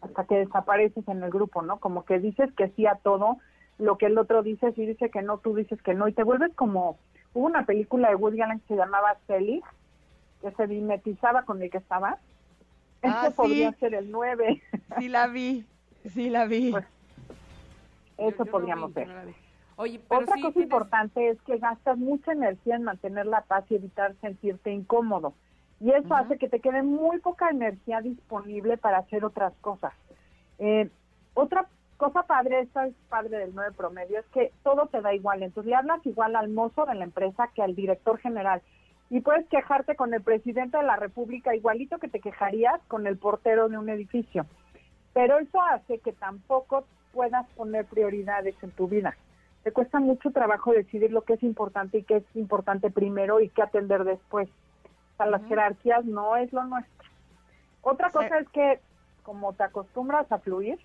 hasta 0.00 0.24
que 0.24 0.36
desapareces 0.36 1.06
en 1.08 1.22
el 1.22 1.30
grupo, 1.30 1.62
¿no? 1.62 1.78
Como 1.78 2.04
que 2.04 2.18
dices 2.18 2.52
que 2.52 2.68
sí 2.70 2.86
a 2.86 2.96
todo, 2.96 3.38
lo 3.78 3.98
que 3.98 4.06
el 4.06 4.18
otro 4.18 4.42
dice, 4.42 4.72
si 4.72 4.86
dice 4.86 5.10
que 5.10 5.22
no, 5.22 5.38
tú 5.38 5.54
dices 5.54 5.80
que 5.82 5.94
no, 5.94 6.08
y 6.08 6.12
te 6.12 6.22
vuelves 6.22 6.54
como, 6.54 6.98
hubo 7.34 7.46
una 7.46 7.66
película 7.66 8.08
de 8.08 8.14
Woody 8.14 8.40
Allen 8.40 8.60
que 8.60 8.68
se 8.68 8.76
llamaba 8.76 9.16
Sally, 9.26 9.62
que 10.42 10.50
se 10.52 10.66
mimetizaba 10.66 11.42
con 11.42 11.62
el 11.62 11.70
que 11.70 11.78
estaba. 11.78 12.18
Ah, 13.02 13.26
eso 13.26 13.36
podría 13.36 13.72
ser 13.72 13.94
el 13.94 14.10
9. 14.10 14.62
Sí 14.98 15.08
la 15.08 15.26
vi, 15.28 15.64
sí 16.04 16.30
la 16.30 16.46
vi. 16.46 16.70
Pues, 16.70 16.84
eso 18.18 18.44
podríamos 18.46 18.92
ver. 18.94 19.08
Otra 19.76 20.40
cosa 20.40 20.58
importante 20.58 21.28
es 21.28 21.40
que 21.42 21.58
gastas 21.58 21.98
mucha 21.98 22.32
energía 22.32 22.76
en 22.76 22.84
mantener 22.84 23.26
la 23.26 23.42
paz 23.42 23.64
y 23.68 23.74
evitar 23.74 24.14
sentirte 24.22 24.72
incómodo. 24.72 25.34
Y 25.80 25.90
eso 25.90 26.14
hace 26.14 26.38
que 26.38 26.48
te 26.48 26.60
quede 26.60 26.82
muy 26.82 27.18
poca 27.18 27.50
energía 27.50 28.00
disponible 28.00 28.78
para 28.78 28.98
hacer 28.98 29.24
otras 29.24 29.52
cosas. 29.60 29.92
Eh, 30.58 30.88
otra 31.34 31.68
cosa 31.98 32.22
padre, 32.22 32.60
esta 32.60 32.86
es 32.86 32.94
padre 33.10 33.36
del 33.36 33.54
9 33.54 33.72
promedio, 33.76 34.18
es 34.18 34.26
que 34.32 34.50
todo 34.62 34.86
te 34.86 35.02
da 35.02 35.12
igual. 35.12 35.42
Entonces 35.42 35.68
le 35.68 35.76
hablas 35.76 36.04
igual 36.06 36.36
al 36.36 36.48
mozo 36.48 36.86
de 36.86 36.94
la 36.94 37.04
empresa 37.04 37.50
que 37.54 37.62
al 37.62 37.74
director 37.74 38.18
general. 38.18 38.62
Y 39.10 39.20
puedes 39.20 39.46
quejarte 39.48 39.94
con 39.94 40.14
el 40.14 40.22
presidente 40.22 40.78
de 40.78 40.84
la 40.84 40.96
República 40.96 41.54
igualito 41.54 41.98
que 41.98 42.08
te 42.08 42.20
quejarías 42.20 42.80
con 42.88 43.06
el 43.06 43.18
portero 43.18 43.68
de 43.68 43.76
un 43.76 43.90
edificio. 43.90 44.46
Pero 45.12 45.38
eso 45.38 45.60
hace 45.60 45.98
que 45.98 46.12
tampoco 46.12 46.86
puedas 47.12 47.46
poner 47.50 47.84
prioridades 47.84 48.54
en 48.62 48.70
tu 48.70 48.88
vida 48.88 49.14
te 49.66 49.72
cuesta 49.72 49.98
mucho 49.98 50.30
trabajo 50.30 50.70
decidir 50.70 51.10
lo 51.10 51.22
que 51.22 51.32
es 51.32 51.42
importante 51.42 51.98
y 51.98 52.04
qué 52.04 52.18
es 52.18 52.36
importante 52.36 52.88
primero 52.88 53.40
y 53.40 53.48
qué 53.48 53.62
atender 53.62 54.04
después. 54.04 54.48
O 54.48 55.16
sea, 55.16 55.26
las 55.26 55.44
jerarquías 55.46 56.04
no 56.04 56.36
es 56.36 56.52
lo 56.52 56.62
nuestro. 56.62 57.08
Otra 57.82 58.10
cosa 58.10 58.38
es 58.38 58.48
que 58.50 58.78
como 59.24 59.54
te 59.54 59.64
acostumbras 59.64 60.30
a 60.30 60.38
fluir, 60.38 60.78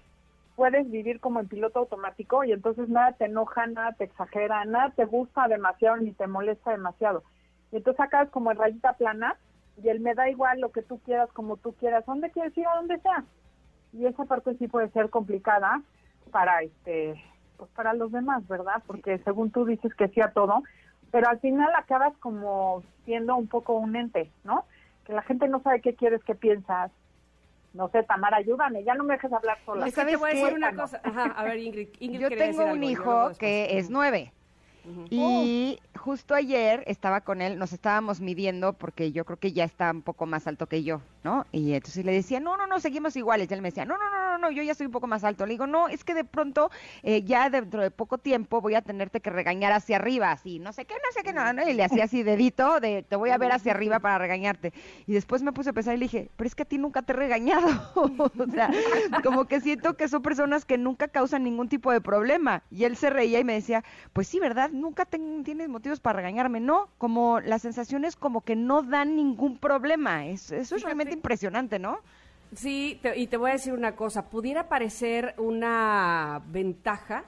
puedes 0.55 0.89
vivir 0.89 1.19
como 1.19 1.39
en 1.39 1.47
piloto 1.47 1.77
automático 1.77 2.43
y 2.43 2.53
entonces 2.53 2.89
nada 2.89 3.11
te 3.11 3.25
enoja, 3.25 3.67
nada 3.67 3.91
te 3.91 4.05
exagera, 4.05 4.65
nada 4.65 4.89
te 4.89 5.05
gusta 5.05 5.47
demasiado 5.47 5.97
ni 5.97 6.11
te 6.13 6.25
molesta 6.25 6.71
demasiado. 6.71 7.21
Y 7.71 7.75
entonces 7.75 7.99
acabas 7.99 8.29
como 8.29 8.49
en 8.49 8.57
rayita 8.57 8.93
plana 8.93 9.37
y 9.83 9.89
él 9.89 9.99
me 9.99 10.15
da 10.15 10.27
igual 10.27 10.59
lo 10.59 10.71
que 10.71 10.81
tú 10.81 10.97
quieras, 11.01 11.29
como 11.33 11.55
tú 11.57 11.73
quieras, 11.73 12.03
donde 12.07 12.31
quieres 12.31 12.57
ir, 12.57 12.65
a 12.65 12.77
donde 12.77 12.99
sea. 13.01 13.25
Y 13.93 14.07
esa 14.07 14.25
parte 14.25 14.55
sí 14.55 14.67
puede 14.67 14.89
ser 14.89 15.11
complicada 15.11 15.83
para 16.31 16.63
este 16.63 17.23
pues 17.61 17.69
para 17.73 17.93
los 17.93 18.11
demás, 18.11 18.47
¿verdad? 18.47 18.81
Porque 18.87 19.19
según 19.19 19.51
tú 19.51 19.65
dices 19.65 19.93
que 19.93 20.07
sí 20.07 20.19
a 20.19 20.31
todo, 20.31 20.63
pero 21.11 21.29
al 21.29 21.39
final 21.41 21.69
acabas 21.77 22.17
como 22.17 22.81
siendo 23.05 23.35
un 23.35 23.45
poco 23.45 23.73
un 23.73 23.95
ente, 23.95 24.31
¿no? 24.43 24.65
Que 25.05 25.13
la 25.13 25.21
gente 25.21 25.47
no 25.47 25.61
sabe 25.61 25.79
qué 25.79 25.93
quieres, 25.93 26.23
qué 26.23 26.33
piensas. 26.33 26.89
no 27.75 27.87
sé, 27.89 28.01
Tamara, 28.01 28.37
ayúdame, 28.37 28.83
ya 28.83 28.95
no 28.95 29.03
me 29.03 29.13
dejes 29.13 29.31
hablar 29.31 29.59
sola. 29.63 29.85
Es 29.85 29.93
que 29.93 30.05
te 30.05 30.15
voy 30.15 30.31
a 30.31 30.33
decir 30.33 30.55
una 30.55 30.75
cosa. 30.75 31.01
Ajá, 31.03 31.25
a 31.25 31.43
ver, 31.43 31.59
Ingrid, 31.59 31.89
Ingrid 31.99 32.19
Yo 32.19 32.29
tengo 32.29 32.65
un 32.65 32.83
hijo 32.83 33.29
que 33.37 33.77
es 33.77 33.91
nueve. 33.91 34.33
Y 35.09 35.79
justo 35.95 36.33
ayer 36.33 36.83
estaba 36.87 37.21
con 37.21 37.41
él, 37.41 37.59
nos 37.59 37.73
estábamos 37.73 38.19
midiendo 38.19 38.73
porque 38.73 39.11
yo 39.11 39.25
creo 39.25 39.37
que 39.37 39.51
ya 39.51 39.63
está 39.63 39.91
un 39.91 40.01
poco 40.01 40.25
más 40.25 40.47
alto 40.47 40.67
que 40.67 40.83
yo, 40.83 41.01
¿no? 41.23 41.45
Y 41.51 41.73
entonces 41.73 42.03
le 42.03 42.11
decía, 42.11 42.39
no, 42.39 42.57
no, 42.57 42.65
no, 42.65 42.79
seguimos 42.79 43.15
iguales. 43.15 43.49
Y 43.49 43.53
él 43.53 43.61
me 43.61 43.69
decía, 43.69 43.85
no, 43.85 43.97
no, 43.97 44.09
no, 44.09 44.31
no, 44.31 44.37
no, 44.37 44.51
yo 44.51 44.63
ya 44.63 44.73
soy 44.73 44.87
un 44.87 44.91
poco 44.91 45.07
más 45.07 45.23
alto. 45.23 45.45
Le 45.45 45.53
digo, 45.53 45.67
no, 45.67 45.87
es 45.87 46.03
que 46.03 46.13
de 46.13 46.23
pronto, 46.23 46.71
eh, 47.03 47.23
ya 47.23 47.49
dentro 47.49 47.81
de 47.81 47.91
poco 47.91 48.17
tiempo 48.17 48.61
voy 48.61 48.75
a 48.75 48.81
tenerte 48.81 49.19
que 49.19 49.29
regañar 49.29 49.71
hacia 49.73 49.97
arriba, 49.97 50.31
así, 50.31 50.59
no 50.59 50.73
sé 50.73 50.85
qué, 50.85 50.95
no 50.95 51.11
sé 51.13 51.23
qué, 51.23 51.33
no, 51.33 51.53
no. 51.53 51.67
Y 51.67 51.73
le 51.73 51.83
hacía 51.83 52.05
así 52.05 52.23
dedito 52.23 52.79
de, 52.79 53.03
te 53.03 53.15
voy 53.15 53.29
a 53.29 53.37
ver 53.37 53.51
hacia 53.51 53.73
arriba 53.73 53.99
para 53.99 54.17
regañarte. 54.17 54.73
Y 55.05 55.13
después 55.13 55.43
me 55.43 55.53
puse 55.53 55.69
a 55.69 55.73
pensar 55.73 55.95
y 55.95 55.99
le 55.99 56.05
dije, 56.05 56.29
pero 56.35 56.47
es 56.47 56.55
que 56.55 56.63
a 56.63 56.65
ti 56.65 56.77
nunca 56.77 57.03
te 57.03 57.13
he 57.13 57.15
regañado. 57.15 57.67
o 57.95 58.51
sea, 58.51 58.71
como 59.23 59.45
que 59.45 59.61
siento 59.61 59.95
que 59.95 60.07
son 60.07 60.21
personas 60.21 60.65
que 60.65 60.77
nunca 60.77 61.07
causan 61.07 61.43
ningún 61.43 61.69
tipo 61.69 61.91
de 61.91 62.01
problema. 62.01 62.63
Y 62.71 62.85
él 62.85 62.95
se 62.95 63.09
reía 63.09 63.39
y 63.39 63.43
me 63.43 63.53
decía, 63.53 63.83
pues 64.13 64.27
sí, 64.27 64.39
¿verdad? 64.39 64.70
Nunca 64.71 65.05
tienes 65.05 65.69
motivos 65.69 65.99
para 65.99 66.17
regañarme, 66.17 66.59
¿no? 66.59 66.89
Como 66.97 67.39
la 67.39 67.59
sensación 67.59 68.05
es 68.05 68.15
como 68.15 68.41
que 68.41 68.55
no 68.55 68.81
dan 68.81 69.15
ningún 69.15 69.57
problema. 69.57 70.25
eso 70.25 70.55
es 70.55 70.81
realmente 70.81 71.13
impresionante, 71.13 71.77
¿no? 71.79 71.99
Sí, 72.55 72.99
y 73.15 73.27
te 73.27 73.37
voy 73.37 73.51
a 73.51 73.53
decir 73.53 73.73
una 73.73 73.95
cosa, 73.95 74.29
pudiera 74.29 74.67
parecer 74.67 75.35
una 75.37 76.41
ventaja, 76.47 77.23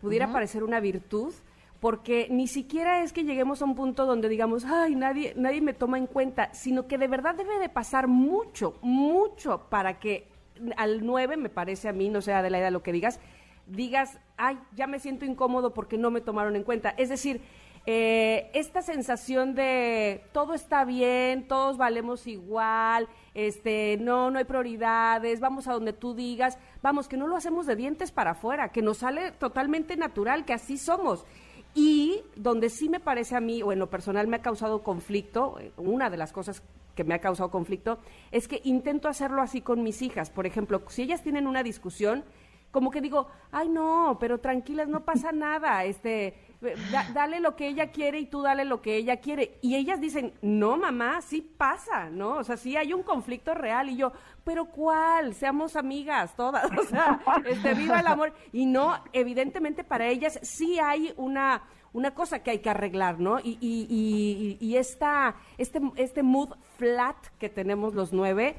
pudiera 0.00 0.30
parecer 0.30 0.62
una 0.62 0.78
virtud, 0.78 1.34
porque 1.80 2.28
ni 2.30 2.46
siquiera 2.46 3.02
es 3.02 3.12
que 3.12 3.24
lleguemos 3.24 3.60
a 3.60 3.64
un 3.64 3.74
punto 3.74 4.06
donde 4.06 4.28
digamos, 4.28 4.64
ay, 4.64 4.94
nadie, 4.94 5.32
nadie 5.36 5.60
me 5.60 5.74
toma 5.74 5.98
en 5.98 6.06
cuenta, 6.06 6.54
sino 6.54 6.86
que 6.86 6.96
de 6.96 7.08
verdad 7.08 7.34
debe 7.34 7.58
de 7.58 7.68
pasar 7.68 8.06
mucho, 8.06 8.78
mucho 8.82 9.66
para 9.68 9.98
que 9.98 10.28
al 10.76 11.04
9, 11.04 11.36
me 11.36 11.48
parece 11.48 11.88
a 11.88 11.92
mí, 11.92 12.08
no 12.08 12.20
sea 12.20 12.40
de 12.40 12.50
la 12.50 12.60
edad 12.60 12.70
lo 12.70 12.84
que 12.84 12.92
digas, 12.92 13.18
digas, 13.66 14.18
ay, 14.36 14.58
ya 14.74 14.86
me 14.86 14.98
siento 14.98 15.24
incómodo 15.24 15.72
porque 15.74 15.98
no 15.98 16.10
me 16.10 16.20
tomaron 16.20 16.56
en 16.56 16.64
cuenta. 16.64 16.90
Es 16.90 17.08
decir, 17.08 17.40
eh, 17.84 18.50
esta 18.54 18.80
sensación 18.80 19.56
de 19.56 20.22
todo 20.32 20.54
está 20.54 20.84
bien, 20.84 21.48
todos 21.48 21.76
valemos 21.76 22.28
igual, 22.28 23.08
este, 23.34 23.96
no, 24.00 24.30
no 24.30 24.38
hay 24.38 24.44
prioridades, 24.44 25.40
vamos 25.40 25.66
a 25.66 25.72
donde 25.72 25.92
tú 25.92 26.14
digas, 26.14 26.58
vamos, 26.80 27.08
que 27.08 27.16
no 27.16 27.26
lo 27.26 27.36
hacemos 27.36 27.66
de 27.66 27.74
dientes 27.74 28.12
para 28.12 28.32
afuera, 28.32 28.68
que 28.68 28.82
nos 28.82 28.98
sale 28.98 29.32
totalmente 29.32 29.96
natural, 29.96 30.44
que 30.44 30.52
así 30.52 30.78
somos. 30.78 31.26
Y 31.74 32.20
donde 32.36 32.68
sí 32.68 32.88
me 32.88 33.00
parece 33.00 33.34
a 33.34 33.40
mí, 33.40 33.62
o 33.62 33.72
en 33.72 33.78
lo 33.78 33.90
personal 33.90 34.28
me 34.28 34.36
ha 34.36 34.42
causado 34.42 34.82
conflicto, 34.84 35.58
eh, 35.58 35.72
una 35.76 36.08
de 36.08 36.18
las 36.18 36.32
cosas 36.32 36.62
que 36.94 37.02
me 37.02 37.14
ha 37.14 37.20
causado 37.20 37.50
conflicto, 37.50 37.98
es 38.30 38.46
que 38.46 38.60
intento 38.62 39.08
hacerlo 39.08 39.42
así 39.42 39.60
con 39.60 39.82
mis 39.82 40.02
hijas. 40.02 40.30
Por 40.30 40.46
ejemplo, 40.46 40.82
si 40.88 41.02
ellas 41.02 41.22
tienen 41.22 41.46
una 41.46 41.62
discusión, 41.62 42.24
como 42.72 42.90
que 42.90 43.02
digo, 43.02 43.28
ay 43.52 43.68
no, 43.68 44.16
pero 44.18 44.40
tranquilas, 44.40 44.88
no 44.88 45.04
pasa 45.04 45.30
nada, 45.30 45.84
este, 45.84 46.34
dale 47.12 47.38
lo 47.38 47.54
que 47.54 47.68
ella 47.68 47.92
quiere 47.92 48.18
y 48.18 48.26
tú 48.26 48.40
dale 48.40 48.64
lo 48.64 48.80
que 48.80 48.96
ella 48.96 49.18
quiere. 49.18 49.58
Y 49.60 49.76
ellas 49.76 50.00
dicen, 50.00 50.32
no 50.40 50.78
mamá, 50.78 51.20
sí 51.20 51.42
pasa, 51.42 52.08
¿no? 52.08 52.38
O 52.38 52.44
sea, 52.44 52.56
sí 52.56 52.76
hay 52.76 52.94
un 52.94 53.02
conflicto 53.02 53.52
real 53.52 53.90
y 53.90 53.96
yo, 53.96 54.12
pero 54.42 54.64
¿cuál? 54.64 55.34
Seamos 55.34 55.76
amigas 55.76 56.34
todas, 56.34 56.64
o 56.78 56.82
sea, 56.84 57.20
este, 57.44 57.74
viva 57.74 58.00
el 58.00 58.06
amor. 58.06 58.32
Y 58.52 58.64
no, 58.64 59.04
evidentemente 59.12 59.84
para 59.84 60.08
ellas 60.08 60.40
sí 60.42 60.78
hay 60.78 61.12
una 61.16 61.62
una 61.94 62.14
cosa 62.14 62.42
que 62.42 62.52
hay 62.52 62.60
que 62.60 62.70
arreglar, 62.70 63.20
¿no? 63.20 63.38
Y, 63.38 63.58
y, 63.60 64.56
y, 64.60 64.66
y 64.66 64.76
esta, 64.78 65.36
este, 65.58 65.78
este 65.96 66.22
mood 66.22 66.54
flat 66.78 67.16
que 67.38 67.50
tenemos 67.50 67.92
los 67.92 68.14
nueve, 68.14 68.56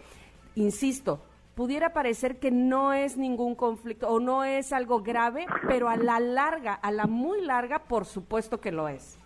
insisto, 0.54 1.20
pudiera 1.56 1.94
parecer 1.94 2.40
que 2.40 2.52
no 2.52 2.94
es 2.94 3.18
ningún 3.18 3.56
conflicto 3.56 4.10
o 4.10 4.20
no 4.20 4.44
es 4.44 4.74
algo 4.74 5.02
grave, 5.02 5.46
pero 5.68 5.90
a 5.90 5.98
la 5.98 6.20
larga, 6.20 6.74
a 6.74 6.92
la 6.92 7.06
muy 7.06 7.42
larga, 7.42 7.80
por 7.80 8.06
supuesto 8.06 8.60
que 8.60 8.72
lo 8.72 8.88
es. 8.88 9.20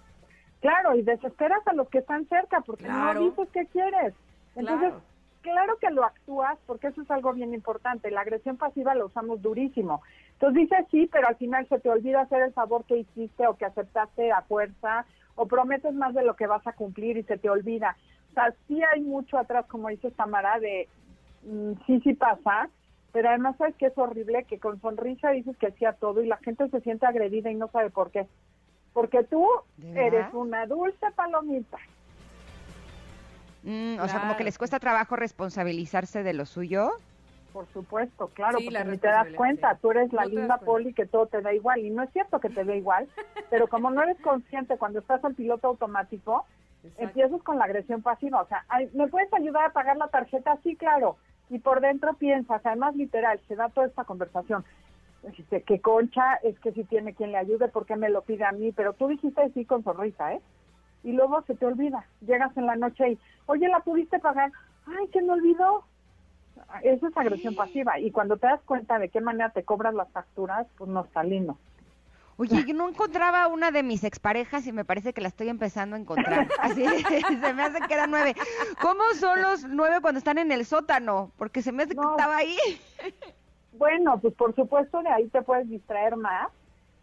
Claro, 0.60 0.96
y 0.96 1.04
desesperas 1.04 1.66
a 1.68 1.74
los 1.74 1.88
que 1.90 2.00
están 2.00 2.28
cerca 2.28 2.62
porque 2.62 2.88
no 2.88 3.20
dices 3.20 3.48
qué 3.54 3.66
quieres. 3.68 4.14
Entonces, 4.56 4.94
claro. 5.42 5.78
que 5.78 5.90
lo 5.92 6.04
actúas 6.04 6.58
porque 6.66 6.88
eso 6.88 7.02
es 7.02 7.12
algo 7.12 7.34
bien 7.34 7.54
importante. 7.54 8.12
La 8.12 8.22
agresión 8.22 8.58
pasiva 8.58 8.96
la 8.96 9.06
usamos 9.06 9.42
durísimo. 9.42 10.02
Entonces 10.34 10.64
dices 10.64 10.86
sí, 10.92 11.08
pero 11.12 11.28
al 11.28 11.36
final 11.38 11.68
se 11.70 11.80
te 11.80 11.90
olvida 11.90 12.22
hacer 12.22 12.42
el 12.42 12.54
favor 12.54 12.84
que 12.86 12.98
hiciste 12.98 13.48
o 13.48 13.56
que 13.56 13.66
aceptaste 13.66 14.32
a 14.32 14.42
fuerza 14.42 15.06
o 15.36 15.46
prometes 15.46 15.94
más 15.94 16.14
de 16.16 16.24
lo 16.24 16.36
que 16.36 16.48
vas 16.48 16.66
a 16.66 16.74
cumplir 16.74 17.18
y 17.18 17.24
se 17.24 17.38
te 17.38 17.50
olvida. 17.50 17.96
O 18.32 18.34
sea, 18.34 18.54
sí 18.68 18.82
hay 18.84 19.02
mucho 19.02 19.38
atrás, 19.38 19.66
como 19.68 19.90
dice 19.90 20.12
Tamara, 20.12 20.60
de 20.60 20.90
Mm, 21.44 21.74
sí, 21.86 22.00
sí 22.02 22.14
pasa, 22.14 22.70
pero 23.12 23.30
además 23.30 23.56
sabes 23.58 23.76
que 23.76 23.88
es 23.88 23.98
horrible 23.98 24.44
que 24.46 24.60
con 24.60 24.80
sonrisa 24.82 25.32
dices 25.32 25.58
que 25.58 25.68
hacía 25.68 25.94
todo 25.94 26.22
y 26.22 26.28
la 26.28 26.38
gente 26.38 26.68
se 26.70 26.82
siente 26.82 27.06
agredida 27.06 27.50
y 27.50 27.56
no 27.56 27.68
sabe 27.70 27.90
por 27.90 28.12
qué. 28.12 28.28
Porque 28.94 29.24
tú 29.24 29.46
eres 29.96 30.34
una 30.34 30.66
dulce 30.66 31.06
palomita. 31.16 31.78
Mm, 33.64 34.00
o 34.00 34.08
sea, 34.08 34.22
como 34.22 34.38
que 34.38 34.44
les 34.44 34.58
cuesta 34.58 34.80
trabajo 34.80 35.16
responsabilizarse 35.16 36.24
de 36.24 36.34
lo 36.34 36.46
suyo. 36.46 36.92
Por 37.54 37.68
supuesto, 37.74 38.28
claro, 38.30 38.60
porque 38.64 38.86
ni 38.86 38.98
te 38.98 39.08
das 39.08 39.28
cuenta, 39.36 39.76
tú 39.82 39.92
eres 39.92 40.14
la 40.14 40.26
linda 40.26 40.58
poli 40.58 40.94
que 40.94 41.06
todo 41.06 41.26
te 41.28 41.42
da 41.42 41.54
igual. 41.54 41.80
Y 41.80 41.90
no 41.90 42.04
es 42.04 42.12
cierto 42.12 42.40
que 42.40 42.50
te 42.50 42.64
dé 42.64 42.78
igual, 42.78 43.08
pero 43.50 43.68
como 43.68 43.90
no 43.90 44.04
eres 44.04 44.18
consciente 44.22 44.78
cuando 44.78 45.00
estás 45.00 45.24
en 45.24 45.36
piloto 45.36 45.68
automático, 45.68 46.46
empiezas 46.98 47.42
con 47.44 47.58
la 47.58 47.66
agresión 47.66 48.02
pasiva. 48.02 48.42
O 48.42 48.48
sea, 48.48 48.66
¿me 48.94 49.08
puedes 49.08 49.34
ayudar 49.34 49.66
a 49.66 49.74
pagar 49.74 49.98
la 49.98 50.08
tarjeta? 50.08 50.58
Sí, 50.64 50.76
claro 50.76 51.18
y 51.50 51.60
por 51.60 51.82
dentro 51.82 52.14
piensas, 52.16 52.66
además 52.66 52.96
literal, 52.96 53.40
se 53.48 53.56
da 53.56 53.70
toda 53.70 53.88
esta 53.88 54.04
conversación. 54.04 54.66
Dice, 55.38 55.64
que 55.64 55.82
concha, 55.82 56.36
es 56.36 56.58
que 56.60 56.72
si 56.72 56.84
tiene 56.84 57.14
quien 57.14 57.32
le 57.32 57.38
ayude, 57.38 57.68
¿por 57.68 57.86
qué 57.86 57.96
me 57.96 58.10
lo 58.10 58.22
pide 58.22 58.46
a 58.46 58.52
mí? 58.52 58.72
Pero 58.72 58.94
tú 58.94 59.08
dijiste 59.08 59.50
sí 59.54 59.66
con 59.66 59.84
sonrisa, 59.84 60.34
¿eh? 60.34 60.42
Y 61.04 61.12
luego 61.12 61.42
se 61.44 61.56
te 61.56 61.66
olvida. 61.66 62.06
Llegas 62.22 62.56
en 62.56 62.66
la 62.66 62.76
noche 62.76 63.12
y, 63.12 63.20
oye, 63.46 63.68
¿la 63.68 63.82
pudiste 63.82 64.20
pagar? 64.20 64.52
Ay, 64.86 65.08
se 65.12 65.22
me 65.22 65.34
olvidó. 65.34 65.84
Eso 66.82 67.08
es 67.08 67.18
agresión 67.18 67.56
pasiva. 67.56 68.00
Y 68.00 68.12
cuando 68.12 68.38
te 68.38 68.48
das 68.48 68.62
cuenta 68.62 69.00
de 69.00 69.10
qué 69.10 69.20
manera 69.20 69.50
te 69.50 69.64
cobras 69.64 69.94
las 69.94 70.10
facturas, 70.12 70.68
pues 70.78 70.90
no 70.90 71.04
está 71.04 71.24
lindo. 71.24 71.58
Oye, 72.38 72.64
yo 72.66 72.74
no 72.74 72.88
encontraba 72.88 73.48
una 73.48 73.72
de 73.72 73.84
mis 73.84 74.04
exparejas 74.04 74.66
y 74.68 74.72
me 74.72 74.86
parece 74.86 75.14
que 75.14 75.22
la 75.22 75.28
estoy 75.28 75.50
empezando 75.50 75.96
a 75.96 76.00
encontrar. 76.00 76.48
Así 76.60 76.86
se 76.86 77.54
me 77.54 77.64
hace 77.64 77.80
que 77.82 77.94
era 77.94 78.08
nueve. 78.08 78.36
¿Cómo 78.82 79.04
son 79.16 79.42
los 79.42 79.64
nueve 79.64 79.98
cuando 80.02 80.20
están 80.20 80.38
en 80.38 80.52
el 80.52 80.66
sótano? 80.66 81.32
Porque 81.38 81.62
se 81.62 81.72
me 81.72 81.84
hace 81.84 81.96
que 81.96 82.02
estaba 82.02 82.38
ahí. 82.38 82.58
Bueno, 83.74 84.20
pues 84.20 84.34
por 84.34 84.56
supuesto 84.56 85.02
de 85.02 85.10
ahí 85.10 85.28
te 85.28 85.42
puedes 85.42 85.70
distraer 85.70 86.16
más. 86.16 86.48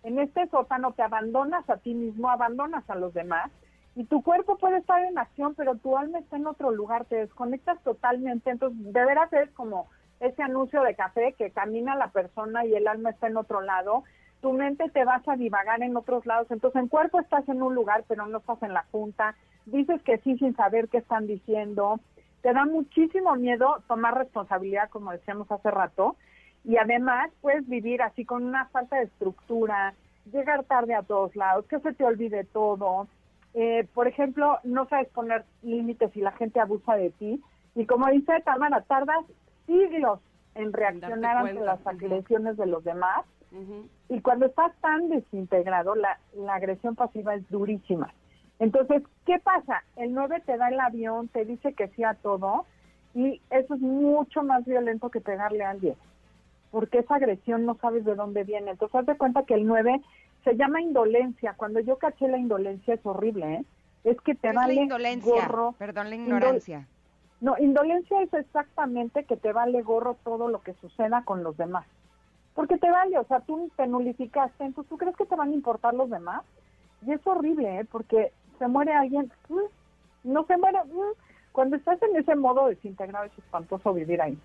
En 0.02 0.18
este 0.18 0.46
sótano 0.48 0.92
te 0.92 1.02
abandonas 1.02 1.68
a 1.70 1.78
ti 1.78 1.94
mismo, 1.94 2.28
abandonas 2.28 2.88
a 2.88 2.94
los 2.94 3.14
demás 3.14 3.50
y 3.96 4.04
tu 4.04 4.22
cuerpo 4.22 4.58
puede 4.58 4.78
estar 4.78 5.02
en 5.02 5.18
acción, 5.18 5.54
pero 5.54 5.76
tu 5.76 5.96
alma 5.96 6.18
está 6.18 6.36
en 6.36 6.46
otro 6.46 6.72
lugar, 6.72 7.04
te 7.04 7.16
desconectas 7.16 7.80
totalmente. 7.82 8.50
Entonces, 8.50 8.92
de 8.92 9.04
veras 9.04 9.32
es 9.32 9.50
como 9.52 9.88
ese 10.20 10.42
anuncio 10.42 10.82
de 10.82 10.94
café 10.94 11.34
que 11.38 11.50
camina 11.50 11.94
la 11.94 12.08
persona 12.08 12.64
y 12.64 12.74
el 12.74 12.88
alma 12.88 13.10
está 13.10 13.28
en 13.28 13.36
otro 13.36 13.60
lado 13.60 14.04
tu 14.44 14.52
mente 14.52 14.90
te 14.90 15.06
vas 15.06 15.26
a 15.26 15.36
divagar 15.36 15.82
en 15.82 15.96
otros 15.96 16.26
lados. 16.26 16.50
Entonces, 16.50 16.78
en 16.78 16.88
cuerpo 16.88 17.18
estás 17.18 17.48
en 17.48 17.62
un 17.62 17.74
lugar, 17.74 18.04
pero 18.06 18.26
no 18.26 18.36
estás 18.36 18.62
en 18.62 18.74
la 18.74 18.84
junta. 18.92 19.34
Dices 19.64 20.02
que 20.02 20.18
sí 20.18 20.36
sin 20.36 20.54
saber 20.54 20.90
qué 20.90 20.98
están 20.98 21.26
diciendo. 21.26 21.98
Te 22.42 22.52
da 22.52 22.66
muchísimo 22.66 23.36
miedo 23.36 23.82
tomar 23.88 24.18
responsabilidad, 24.18 24.90
como 24.90 25.12
decíamos 25.12 25.50
hace 25.50 25.70
rato. 25.70 26.16
Y 26.62 26.76
además, 26.76 27.30
puedes 27.40 27.66
vivir 27.66 28.02
así 28.02 28.26
con 28.26 28.44
una 28.44 28.66
falta 28.66 28.96
de 28.96 29.04
estructura, 29.04 29.94
llegar 30.30 30.64
tarde 30.64 30.94
a 30.94 31.02
todos 31.02 31.34
lados, 31.36 31.64
que 31.64 31.80
se 31.80 31.94
te 31.94 32.04
olvide 32.04 32.44
todo. 32.44 33.08
Eh, 33.54 33.88
por 33.94 34.08
ejemplo, 34.08 34.58
no 34.62 34.86
sabes 34.88 35.08
poner 35.08 35.46
límites 35.62 36.14
y 36.14 36.20
la 36.20 36.32
gente 36.32 36.60
abusa 36.60 36.96
de 36.96 37.08
ti. 37.12 37.42
Y 37.74 37.86
como 37.86 38.08
dice 38.08 38.42
Tamara, 38.44 38.82
tardas 38.82 39.24
siglos 39.64 40.20
en 40.54 40.74
reaccionar 40.74 41.38
ante 41.38 41.60
las 41.60 41.86
agresiones 41.86 42.58
de 42.58 42.66
los 42.66 42.84
demás 42.84 43.24
y 44.08 44.20
cuando 44.20 44.46
estás 44.46 44.72
tan 44.80 45.08
desintegrado, 45.08 45.94
la, 45.94 46.18
la 46.34 46.54
agresión 46.54 46.94
pasiva 46.94 47.34
es 47.34 47.48
durísima. 47.48 48.12
Entonces, 48.58 49.02
¿qué 49.26 49.38
pasa? 49.38 49.84
El 49.96 50.14
9 50.14 50.42
te 50.46 50.56
da 50.56 50.68
el 50.68 50.80
avión, 50.80 51.28
te 51.28 51.44
dice 51.44 51.72
que 51.72 51.88
sí 51.88 52.04
a 52.04 52.14
todo, 52.14 52.66
y 53.14 53.40
eso 53.50 53.74
es 53.74 53.80
mucho 53.80 54.42
más 54.42 54.64
violento 54.64 55.10
que 55.10 55.20
pegarle 55.20 55.64
a 55.64 55.70
alguien, 55.70 55.94
porque 56.70 56.98
esa 56.98 57.16
agresión 57.16 57.64
no 57.64 57.76
sabes 57.76 58.04
de 58.04 58.14
dónde 58.14 58.44
viene. 58.44 58.72
Entonces, 58.72 58.94
haz 58.94 59.06
de 59.06 59.16
cuenta 59.16 59.44
que 59.44 59.54
el 59.54 59.66
9 59.66 60.00
se 60.44 60.56
llama 60.56 60.80
indolencia. 60.80 61.54
Cuando 61.56 61.80
yo 61.80 61.96
caché 61.96 62.28
la 62.28 62.38
indolencia 62.38 62.94
es 62.94 63.04
horrible, 63.04 63.54
¿eh? 63.54 63.64
Es 64.04 64.20
que 64.20 64.34
te 64.34 64.52
vale 64.52 64.74
indolencia? 64.74 65.32
gorro. 65.32 65.74
Perdón, 65.78 66.10
la 66.10 66.16
ignorancia. 66.16 66.86
no, 67.40 67.56
indolencia 67.58 68.20
es 68.20 68.34
exactamente 68.34 69.24
que 69.24 69.36
te 69.36 69.52
vale 69.52 69.80
gorro 69.82 70.16
todo 70.22 70.48
lo 70.48 70.60
que 70.60 70.74
suceda 70.74 71.22
con 71.24 71.42
los 71.42 71.56
demás. 71.56 71.86
Porque 72.54 72.78
te 72.78 72.90
vale, 72.90 73.18
o 73.18 73.24
sea, 73.24 73.40
tú 73.40 73.70
te 73.76 73.86
nulificaste, 73.86 74.64
entonces 74.64 74.88
tú 74.88 74.96
crees 74.96 75.16
que 75.16 75.26
te 75.26 75.34
van 75.34 75.50
a 75.50 75.54
importar 75.54 75.94
los 75.94 76.08
demás. 76.08 76.42
Y 77.04 77.12
es 77.12 77.26
horrible, 77.26 77.80
¿eh? 77.80 77.84
porque 77.90 78.32
se 78.58 78.68
muere 78.68 78.92
alguien, 78.92 79.30
no 80.22 80.44
se 80.44 80.56
muere. 80.56 80.78
Cuando 81.52 81.76
estás 81.76 82.00
en 82.02 82.16
ese 82.16 82.34
modo 82.36 82.66
desintegrado 82.66 83.26
es 83.26 83.38
espantoso 83.38 83.92
vivir 83.92 84.22
ahí. 84.22 84.38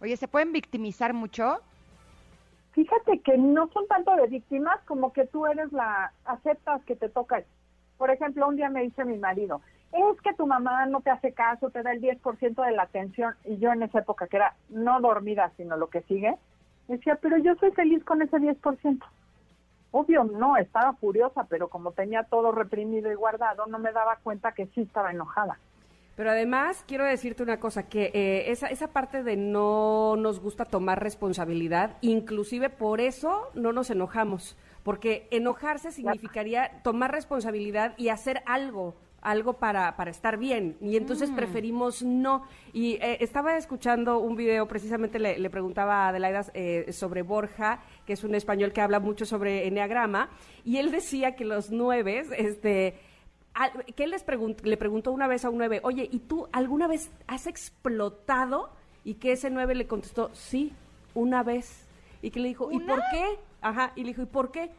Oye, 0.00 0.16
¿se 0.16 0.28
pueden 0.28 0.52
victimizar 0.52 1.14
mucho? 1.14 1.60
Fíjate 2.72 3.20
que 3.20 3.38
no 3.38 3.68
son 3.68 3.86
tanto 3.86 4.14
de 4.16 4.26
víctimas 4.26 4.80
como 4.84 5.12
que 5.12 5.26
tú 5.26 5.46
eres 5.46 5.72
la, 5.72 6.12
aceptas 6.24 6.82
que 6.84 6.96
te 6.96 7.08
toca. 7.08 7.42
Por 7.98 8.10
ejemplo, 8.10 8.48
un 8.48 8.56
día 8.56 8.68
me 8.68 8.82
dice 8.82 9.04
mi 9.04 9.18
marido, 9.18 9.60
es 9.92 10.20
que 10.22 10.34
tu 10.34 10.46
mamá 10.46 10.86
no 10.86 11.02
te 11.02 11.10
hace 11.10 11.32
caso, 11.32 11.70
te 11.70 11.82
da 11.82 11.92
el 11.92 12.00
10% 12.00 12.64
de 12.64 12.72
la 12.72 12.84
atención. 12.84 13.34
Y 13.44 13.58
yo 13.58 13.72
en 13.72 13.82
esa 13.82 14.00
época, 14.00 14.26
que 14.26 14.38
era 14.38 14.56
no 14.70 15.00
dormida, 15.00 15.52
sino 15.56 15.76
lo 15.76 15.88
que 15.88 16.00
sigue, 16.02 16.36
decía, 16.88 17.18
pero 17.20 17.38
yo 17.38 17.54
soy 17.56 17.70
feliz 17.72 18.04
con 18.04 18.22
ese 18.22 18.36
10%. 18.36 19.02
Obvio, 19.90 20.24
no, 20.24 20.56
estaba 20.56 20.94
furiosa, 20.94 21.44
pero 21.44 21.68
como 21.68 21.92
tenía 21.92 22.24
todo 22.24 22.50
reprimido 22.50 23.12
y 23.12 23.14
guardado, 23.14 23.66
no 23.66 23.78
me 23.78 23.92
daba 23.92 24.18
cuenta 24.22 24.52
que 24.52 24.66
sí 24.68 24.82
estaba 24.82 25.10
enojada. 25.10 25.58
Pero 26.16 26.30
además, 26.30 26.84
quiero 26.86 27.04
decirte 27.04 27.42
una 27.42 27.58
cosa, 27.58 27.88
que 27.88 28.10
eh, 28.14 28.50
esa, 28.50 28.68
esa 28.68 28.88
parte 28.88 29.22
de 29.22 29.36
no 29.36 30.16
nos 30.16 30.40
gusta 30.40 30.64
tomar 30.66 31.02
responsabilidad, 31.02 31.96
inclusive 32.00 32.68
por 32.68 33.00
eso 33.00 33.48
no 33.54 33.72
nos 33.72 33.90
enojamos, 33.90 34.56
porque 34.82 35.26
enojarse 35.30 35.90
significaría 35.90 36.82
tomar 36.82 37.12
responsabilidad 37.12 37.94
y 37.96 38.08
hacer 38.08 38.42
algo, 38.46 38.94
algo 39.22 39.54
para, 39.54 39.96
para 39.96 40.10
estar 40.10 40.36
bien, 40.36 40.76
y 40.80 40.96
entonces 40.96 41.30
mm. 41.30 41.36
preferimos 41.36 42.02
no. 42.02 42.44
Y 42.72 42.94
eh, 42.94 43.18
estaba 43.20 43.56
escuchando 43.56 44.18
un 44.18 44.36
video, 44.36 44.66
precisamente 44.66 45.18
le, 45.18 45.50
preguntaba 45.50 46.04
a 46.04 46.08
Adelaida 46.08 46.44
eh, 46.54 46.92
sobre 46.92 47.22
Borja, 47.22 47.80
que 48.04 48.12
es 48.12 48.24
un 48.24 48.34
español 48.34 48.72
que 48.72 48.80
habla 48.80 49.00
mucho 49.00 49.24
sobre 49.24 49.66
enneagrama, 49.66 50.28
y 50.64 50.78
él 50.78 50.90
decía 50.90 51.36
que 51.36 51.44
los 51.44 51.70
nueve, 51.70 52.24
este 52.36 52.98
que 53.94 54.04
él 54.04 54.10
les 54.10 54.24
le 54.62 54.76
preguntó 54.76 55.12
una 55.12 55.28
vez 55.28 55.44
a 55.44 55.50
un 55.50 55.58
nueve, 55.58 55.80
oye, 55.82 56.08
¿y 56.10 56.20
tú 56.20 56.48
alguna 56.52 56.88
vez 56.88 57.10
has 57.26 57.46
explotado? 57.46 58.70
Y 59.04 59.14
que 59.14 59.32
ese 59.32 59.50
nueve 59.50 59.74
le 59.74 59.86
contestó, 59.86 60.30
sí, 60.32 60.72
una 61.14 61.42
vez. 61.42 61.86
Y 62.22 62.30
que 62.30 62.40
le 62.40 62.48
dijo, 62.48 62.70
¿y 62.70 62.78
por 62.78 63.00
qué? 63.10 63.38
Ajá, 63.60 63.92
y 63.96 64.02
le 64.02 64.08
dijo, 64.08 64.22
¿y 64.22 64.26
por 64.26 64.50
qué? 64.52 64.70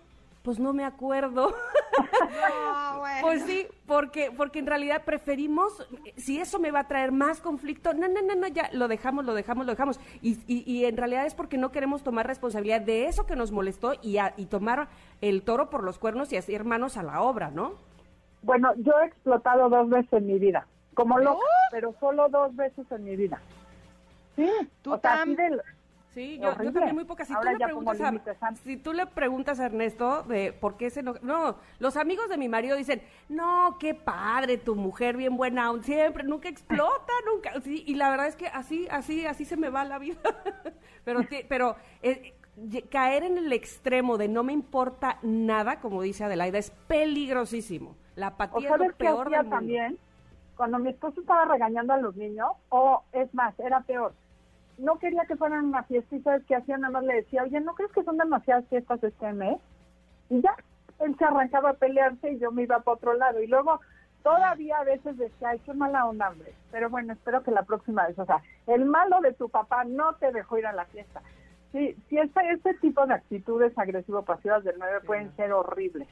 Pues 0.43 0.59
no 0.59 0.73
me 0.73 0.85
acuerdo. 0.85 1.53
Pues 3.21 3.43
sí, 3.43 3.67
porque, 3.85 4.31
porque 4.35 4.59
en 4.59 4.65
realidad 4.65 5.03
preferimos, 5.05 5.87
si 6.17 6.39
eso 6.39 6.59
me 6.59 6.71
va 6.71 6.79
a 6.81 6.87
traer 6.87 7.11
más 7.11 7.39
conflicto, 7.39 7.93
no, 7.93 8.07
no, 8.07 8.21
no, 8.21 8.35
no, 8.35 8.47
ya 8.47 8.69
lo 8.73 8.87
dejamos, 8.87 9.25
lo 9.25 9.33
dejamos, 9.33 9.65
lo 9.65 9.71
dejamos. 9.71 9.99
Y, 10.21 10.39
y, 10.47 10.85
en 10.85 10.97
realidad 10.97 11.25
es 11.25 11.35
porque 11.35 11.57
no 11.57 11.71
queremos 11.71 12.03
tomar 12.03 12.27
responsabilidad 12.27 12.81
de 12.81 13.05
eso 13.05 13.25
que 13.25 13.35
nos 13.35 13.51
molestó 13.51 13.93
y, 14.01 14.17
y 14.37 14.45
tomar 14.47 14.87
el 15.21 15.43
toro 15.43 15.69
por 15.69 15.83
los 15.83 15.99
cuernos 15.99 16.33
y 16.33 16.37
hacer 16.37 16.63
manos 16.63 16.97
a 16.97 17.03
la 17.03 17.21
obra, 17.21 17.49
¿no? 17.51 17.73
Bueno, 18.41 18.73
yo 18.77 18.93
he 19.01 19.05
explotado 19.05 19.69
dos 19.69 19.89
veces 19.89 20.11
en 20.13 20.27
mi 20.27 20.39
vida, 20.39 20.67
como 20.93 21.19
loca, 21.19 21.39
pero 21.71 21.95
solo 21.99 22.29
dos 22.29 22.55
veces 22.55 22.85
en 22.91 23.03
mi 23.03 23.15
vida. 23.15 23.39
Sí, 24.35 24.49
tú 24.81 24.97
también. 24.97 25.61
Sí, 26.13 26.37
yo, 26.39 26.53
también 26.53 26.93
muy 26.93 27.05
pocas. 27.05 27.27
Si 27.27 27.33
tú, 27.33 27.41
le 27.43 27.57
preguntas 27.57 28.01
a, 28.01 28.55
si 28.63 28.77
tú 28.77 28.93
le 28.93 29.07
preguntas 29.07 29.59
a 29.59 29.65
Ernesto 29.65 30.21
de 30.23 30.53
por 30.53 30.77
qué 30.77 30.91
se 30.91 31.01
no, 31.01 31.15
no, 31.23 31.55
los 31.79 31.97
amigos 31.97 32.29
de 32.29 32.37
mi 32.37 32.47
marido 32.47 32.77
dicen, 32.77 33.01
no, 33.29 33.77
qué 33.79 33.95
padre, 33.95 34.57
tu 34.57 34.75
mujer 34.75 35.17
bien 35.17 35.35
buena, 35.37 35.71
siempre, 35.81 36.23
nunca 36.23 36.49
explota, 36.49 37.13
nunca. 37.33 37.59
Sí, 37.61 37.83
y 37.87 37.95
la 37.95 38.11
verdad 38.11 38.27
es 38.27 38.35
que 38.35 38.47
así, 38.47 38.87
así, 38.91 39.25
así 39.25 39.43
se 39.43 39.57
me 39.57 39.69
va 39.69 39.83
la 39.85 39.97
vida. 39.97 40.19
pero, 41.03 41.21
pero 41.49 41.75
eh, 42.03 42.35
caer 42.91 43.23
en 43.23 43.39
el 43.39 43.51
extremo 43.51 44.17
de 44.19 44.27
no 44.27 44.43
me 44.43 44.53
importa 44.53 45.17
nada, 45.23 45.79
como 45.79 46.03
dice 46.03 46.23
Adelaida, 46.23 46.59
es 46.59 46.69
peligrosísimo. 46.87 47.95
La 48.15 48.27
apatía 48.27 48.69
es 48.69 48.79
lo 48.79 48.93
peor 48.93 49.29
del 49.31 49.49
también? 49.49 49.97
Cuando 50.55 50.77
mi 50.77 50.91
esposo 50.91 51.21
estaba 51.21 51.45
regañando 51.45 51.93
a 51.93 51.97
los 51.97 52.15
niños, 52.15 52.51
o 52.69 53.03
es 53.11 53.33
más, 53.33 53.59
era 53.59 53.81
peor, 53.81 54.13
no 54.77 54.97
quería 54.99 55.25
que 55.25 55.35
fueran 55.35 55.65
una 55.65 55.83
fiesta 55.83 56.15
y 56.15 56.21
sabes 56.21 56.43
qué 56.47 56.55
hacía, 56.55 56.77
nada 56.77 56.93
más 56.93 57.03
le 57.03 57.15
decía, 57.15 57.43
oye, 57.43 57.59
¿no 57.59 57.75
crees 57.75 57.91
que 57.91 58.03
son 58.03 58.17
demasiadas 58.17 58.65
fiestas 58.69 59.03
este 59.03 59.33
mes? 59.33 59.57
Y 60.29 60.41
ya, 60.41 60.55
él 60.99 61.15
se 61.17 61.25
arrancaba 61.25 61.71
a 61.71 61.73
pelearse 61.73 62.31
y 62.31 62.39
yo 62.39 62.51
me 62.51 62.63
iba 62.63 62.79
para 62.79 62.95
otro 62.95 63.13
lado. 63.13 63.41
Y 63.41 63.47
luego 63.47 63.79
todavía 64.23 64.77
a 64.77 64.83
veces 64.83 65.17
decía, 65.17 65.49
ay, 65.49 65.59
qué 65.59 65.73
mala 65.73 66.05
onda, 66.05 66.29
hombre. 66.29 66.53
Pero 66.71 66.89
bueno, 66.89 67.13
espero 67.13 67.43
que 67.43 67.51
la 67.51 67.63
próxima 67.63 68.07
vez, 68.07 68.17
o 68.17 68.25
sea, 68.25 68.41
el 68.67 68.85
malo 68.85 69.21
de 69.21 69.33
tu 69.33 69.49
papá 69.49 69.83
no 69.83 70.13
te 70.15 70.31
dejó 70.31 70.57
ir 70.57 70.65
a 70.65 70.73
la 70.73 70.85
fiesta. 70.85 71.21
Sí, 71.71 71.95
sí, 72.09 72.17
este, 72.17 72.51
este 72.51 72.73
tipo 72.75 73.05
de 73.05 73.15
actitudes 73.15 73.77
agresivo-pasivas 73.77 74.63
del 74.63 74.75
9 74.77 75.01
pueden 75.05 75.35
ser 75.35 75.51
horribles. 75.51 76.07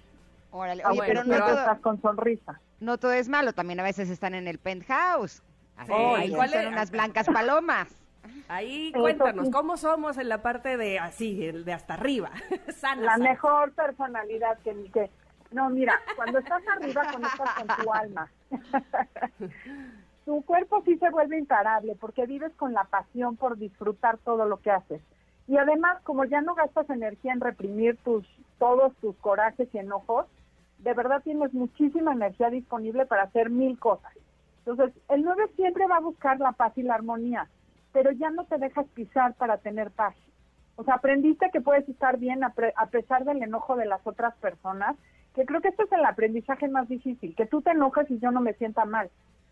Órale. 0.51 0.84
Oye, 0.86 1.01
pero 1.05 1.24
no 1.24 1.38
todo, 1.38 1.49
estás 1.49 1.80
con 1.80 2.01
sonrisa. 2.01 2.59
No 2.80 2.97
todo 2.97 3.14
es 3.14 3.30
malo, 3.30 3.53
también 3.53 3.80
a 3.80 3.84
veces 3.84 4.09
están 4.09 4.34
en 4.34 4.47
el 4.47 4.57
penthouse. 4.57 5.41
ahí 5.78 6.32
son 6.32 6.68
unas 6.68 6.91
blancas 6.91 7.28
palomas. 7.28 8.01
Ahí 8.47 8.91
cuéntanos, 8.91 9.49
¿cómo 9.49 9.78
somos 9.78 10.17
en 10.17 10.30
la 10.30 10.41
parte 10.41 10.78
de 10.78 10.99
así, 10.99 11.51
de 11.51 11.74
hasta 11.74 11.93
arriba? 11.93 12.32
la 12.97 13.17
mejor 13.17 13.72
personalidad 13.74 14.57
que, 14.59 14.89
que... 14.91 15.09
No, 15.51 15.69
mira, 15.69 15.99
cuando 16.15 16.39
estás 16.39 16.61
arriba 16.76 17.03
conectas 17.11 17.49
con 17.55 17.84
tu 17.84 17.93
alma. 17.93 18.32
tu 20.26 20.41
cuerpo 20.43 20.82
sí 20.86 20.97
se 20.97 21.09
vuelve 21.09 21.38
imparable 21.38 21.95
porque 21.99 22.26
vives 22.26 22.53
con 22.55 22.74
la 22.74 22.86
pasión 22.86 23.36
por 23.36 23.57
disfrutar 23.57 24.17
todo 24.19 24.45
lo 24.45 24.57
que 24.57 24.72
haces. 24.72 25.01
Y 25.47 25.57
además, 25.57 26.01
como 26.03 26.24
ya 26.26 26.41
no 26.41 26.55
gastas 26.55 26.89
energía 26.89 27.34
en 27.34 27.41
reprimir 27.41 27.97
tus 27.97 28.26
todos 28.59 28.95
tus 28.97 29.15
corajes 29.17 29.67
y 29.74 29.80
enojos, 29.80 30.28
de 30.78 30.93
verdad 30.93 31.22
tienes 31.24 31.51
muchísima 31.53 32.13
energía 32.13 32.49
disponible 32.49 33.05
para 33.05 33.24
hacer 33.24 33.49
mil 33.49 33.80
cosas. 33.80 34.13
Entonces, 34.65 34.95
el 35.09 35.24
9 35.24 35.51
siempre 35.55 35.88
va 35.88 35.97
a 35.97 36.01
buscar 36.01 36.39
la 36.39 36.51
paz 36.51 36.78
y 36.78 36.84
la 36.84 36.93
armonía, 36.93 37.47
pero 37.93 38.11
ya 38.11 38.29
no 38.29 38.45
te 38.45 38.57
dejas 38.57 38.87
pisar 38.89 39.33
para 39.35 39.57
tener 39.57 39.91
paz. 39.91 40.15
O 40.75 40.83
sea, 40.83 40.95
aprendiste 40.95 41.49
que 41.51 41.61
puedes 41.61 41.87
estar 41.87 42.17
bien 42.17 42.43
a, 42.43 42.53
pesar 42.87 43.25
del 43.25 43.43
enojo 43.43 43.75
de 43.75 43.85
las 43.85 44.05
otras 44.05 44.35
personas, 44.37 44.95
que 45.35 45.45
creo 45.45 45.61
que 45.61 45.69
este 45.69 45.83
es 45.83 45.91
el 45.91 46.05
aprendizaje 46.05 46.67
más 46.67 46.87
difícil, 46.87 47.35
que 47.35 47.45
tú 47.45 47.61
te 47.61 47.71
enojes 47.71 48.09
y 48.09 48.19
yo 48.19 48.31
no 48.31 48.41
me 48.41 48.53
sienta 48.53 48.85
mal, 48.85 49.09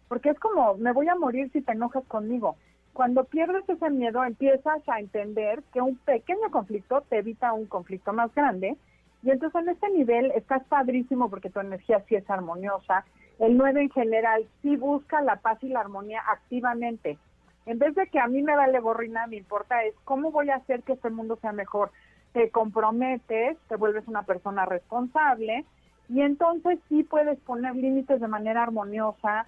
porque 0.07 0.29
es 0.29 0.39
como, 0.39 0.75
me 0.75 0.91
voy 0.91 1.07
a 1.07 1.15
morir 1.15 1.51
si 1.51 1.61
te 1.61 1.73
enojas 1.73 2.03
conmigo. 2.05 2.55
Cuando 2.93 3.25
pierdes 3.25 3.67
ese 3.69 3.89
miedo, 3.89 4.23
empiezas 4.23 4.81
a 4.89 4.99
entender 4.99 5.61
que 5.71 5.81
un 5.81 5.97
pequeño 5.97 6.49
conflicto 6.51 7.01
te 7.01 7.19
evita 7.19 7.53
un 7.53 7.67
conflicto 7.67 8.11
más 8.11 8.33
grande 8.33 8.75
y 9.21 9.31
entonces 9.31 9.61
en 9.61 9.69
este 9.69 9.89
nivel 9.89 10.31
estás 10.31 10.63
padrísimo 10.65 11.29
porque 11.29 11.49
tu 11.49 11.59
energía 11.59 12.03
sí 12.07 12.15
es 12.15 12.29
armoniosa. 12.29 13.05
El 13.37 13.57
9 13.57 13.83
en 13.83 13.89
general 13.89 14.47
sí 14.61 14.75
busca 14.75 15.21
la 15.21 15.37
paz 15.37 15.63
y 15.63 15.69
la 15.69 15.81
armonía 15.81 16.21
activamente. 16.27 17.17
En 17.66 17.80
vez 17.80 17.93
de 17.95 18.07
que 18.07 18.20
a 18.20 18.28
mí 18.28 18.41
me 18.41 18.55
vale 18.55 18.80
borrina, 18.80 19.28
me 19.28 19.38
importa 19.38 19.84
es 19.84 19.93
cómo 20.03 20.32
voy 20.32 20.49
a 20.49 20.55
hacer 20.55 20.84
que 20.84 20.93
este 20.93 21.10
mundo 21.10 21.38
sea 21.41 21.51
mejor. 21.51 21.91
Te 22.34 22.49
comprometes, 22.49 23.57
te 23.68 23.76
vuelves 23.76 24.07
una 24.07 24.24
persona 24.24 24.66
responsable 24.66 25.66
y 26.10 26.22
entonces 26.22 26.80
sí 26.89 27.03
puedes 27.03 27.39
poner 27.39 27.76
límites 27.76 28.20
de 28.20 28.28
manera 28.28 28.64
armoniosa, 28.64 29.45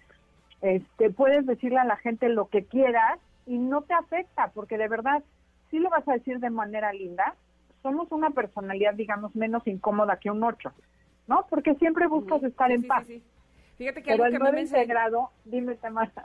este, 0.61 1.09
puedes 1.09 1.45
decirle 1.45 1.79
a 1.79 1.85
la 1.85 1.97
gente 1.97 2.29
lo 2.29 2.47
que 2.47 2.65
quieras 2.65 3.19
y 3.47 3.57
no 3.57 3.81
te 3.81 3.93
afecta 3.93 4.51
porque 4.53 4.77
de 4.77 4.87
verdad 4.87 5.23
sí 5.71 5.79
lo 5.79 5.89
vas 5.89 6.07
a 6.07 6.13
decir 6.13 6.39
de 6.39 6.49
manera 6.49 6.93
linda, 6.93 7.35
somos 7.81 8.11
una 8.11 8.29
personalidad, 8.29 8.93
digamos, 8.93 9.35
menos 9.35 9.65
incómoda 9.65 10.17
que 10.17 10.29
un 10.29 10.43
8, 10.43 10.71
¿no? 11.27 11.45
Porque 11.49 11.73
siempre 11.75 12.07
buscas 12.07 12.43
estar 12.43 12.71
en 12.71 12.85
paz. 12.85 13.07
Fíjate 13.81 14.03
que 14.03 14.11
algo 14.11 14.25
que 14.29 14.35
a 14.35 14.39
mí 14.39 14.51
me 14.51 14.61
enseñó, 14.61 15.31
dime 15.43 15.75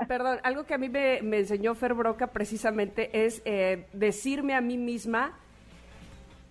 Perdón, 0.07 0.39
algo 0.43 0.65
que 0.65 0.75
a 0.75 0.79
mí 0.79 0.91
me, 0.91 1.17
enseñó 1.39 1.75
Fer 1.75 1.95
Broca 1.95 2.27
precisamente 2.27 3.25
es 3.25 3.41
eh, 3.47 3.87
decirme 3.95 4.55
a 4.55 4.61
mí 4.61 4.77
misma, 4.77 5.33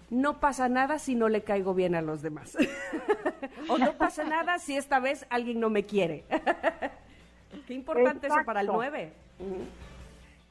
no 0.10 0.40
pasa 0.40 0.68
nada 0.68 0.98
si 0.98 1.14
no 1.14 1.30
le 1.30 1.44
caigo 1.44 1.76
bien 1.76 1.94
a 1.94 2.02
los 2.02 2.24
demás. 2.24 2.58
o 3.70 3.78
no 3.78 3.94
pasa 3.94 4.24
nada 4.24 4.58
si 4.58 4.78
esta 4.78 5.00
vez 5.00 5.28
alguien 5.30 5.60
no 5.60 5.70
me 5.70 5.84
quiere. 5.84 6.24
Qué 7.68 7.76
importante 7.76 8.26
eso 8.26 8.44
para 8.44 8.62
el 8.62 8.68
9. 8.68 9.14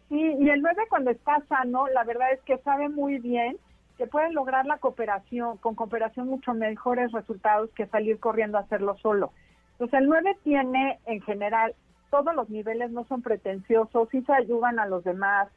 Sí, 0.09 0.37
y 0.39 0.51
el 0.51 0.63
9 0.63 0.85
cuando 0.89 1.11
está 1.11 1.43
sano, 1.49 1.89
la 1.89 2.05
verdad 2.05 2.33
es 2.33 2.41
que 2.43 2.59
sabe 2.59 2.89
muy 2.89 3.19
bien 3.19 3.59
que 3.99 4.07
pueden 4.07 4.35
lograr 4.35 4.67
la 4.67 4.79
cooperación, 4.79 5.57
con 5.57 5.75
cooperación 5.75 6.29
mucho 6.29 6.55
mejores 6.55 7.11
resultados 7.11 7.71
que 7.71 7.87
salir 7.87 8.21
corriendo 8.21 8.57
a 8.57 8.61
hacerlo 8.61 8.97
solo. 8.99 9.33
Entonces 9.75 10.01
el 10.01 10.07
9 10.09 10.39
tiene 10.43 10.99
en 11.07 11.21
general, 11.23 11.75
todos 12.11 12.35
los 12.35 12.49
niveles 12.49 12.91
no 12.91 13.05
son 13.05 13.23
pretenciosos, 13.23 14.09
sí 14.11 14.23
se 14.23 14.33
ayudan 14.33 14.79
a 14.79 14.87
los 14.87 15.05
demás 15.05 15.49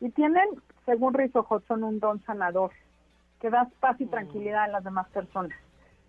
y 0.00 0.10
tienen, 0.10 0.46
según 0.84 1.14
Rizzo 1.14 1.46
Hudson, 1.48 1.84
un 1.84 2.00
don 2.00 2.22
sanador 2.24 2.72
que 3.40 3.50
da 3.50 3.68
paz 3.80 4.00
y 4.00 4.06
mm. 4.06 4.10
tranquilidad 4.10 4.64
a 4.64 4.68
las 4.68 4.84
demás 4.84 5.08
personas. 5.10 5.56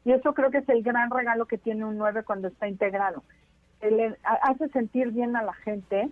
Y 0.06 0.14
eso 0.14 0.34
creo 0.34 0.50
que 0.50 0.60
es 0.60 0.70
el 0.70 0.84
gran 0.84 1.10
regalo 1.10 1.46
que 1.46 1.58
tiene 1.58 1.84
un 1.84 1.98
9 1.98 2.24
cuando 2.24 2.48
está 2.48 2.68
integrado. 2.68 3.24
Él 3.82 4.18
hace 4.24 4.70
sentir 4.70 5.12
bien 5.12 5.36
a 5.36 5.44
la 5.44 5.54
gente 5.54 6.10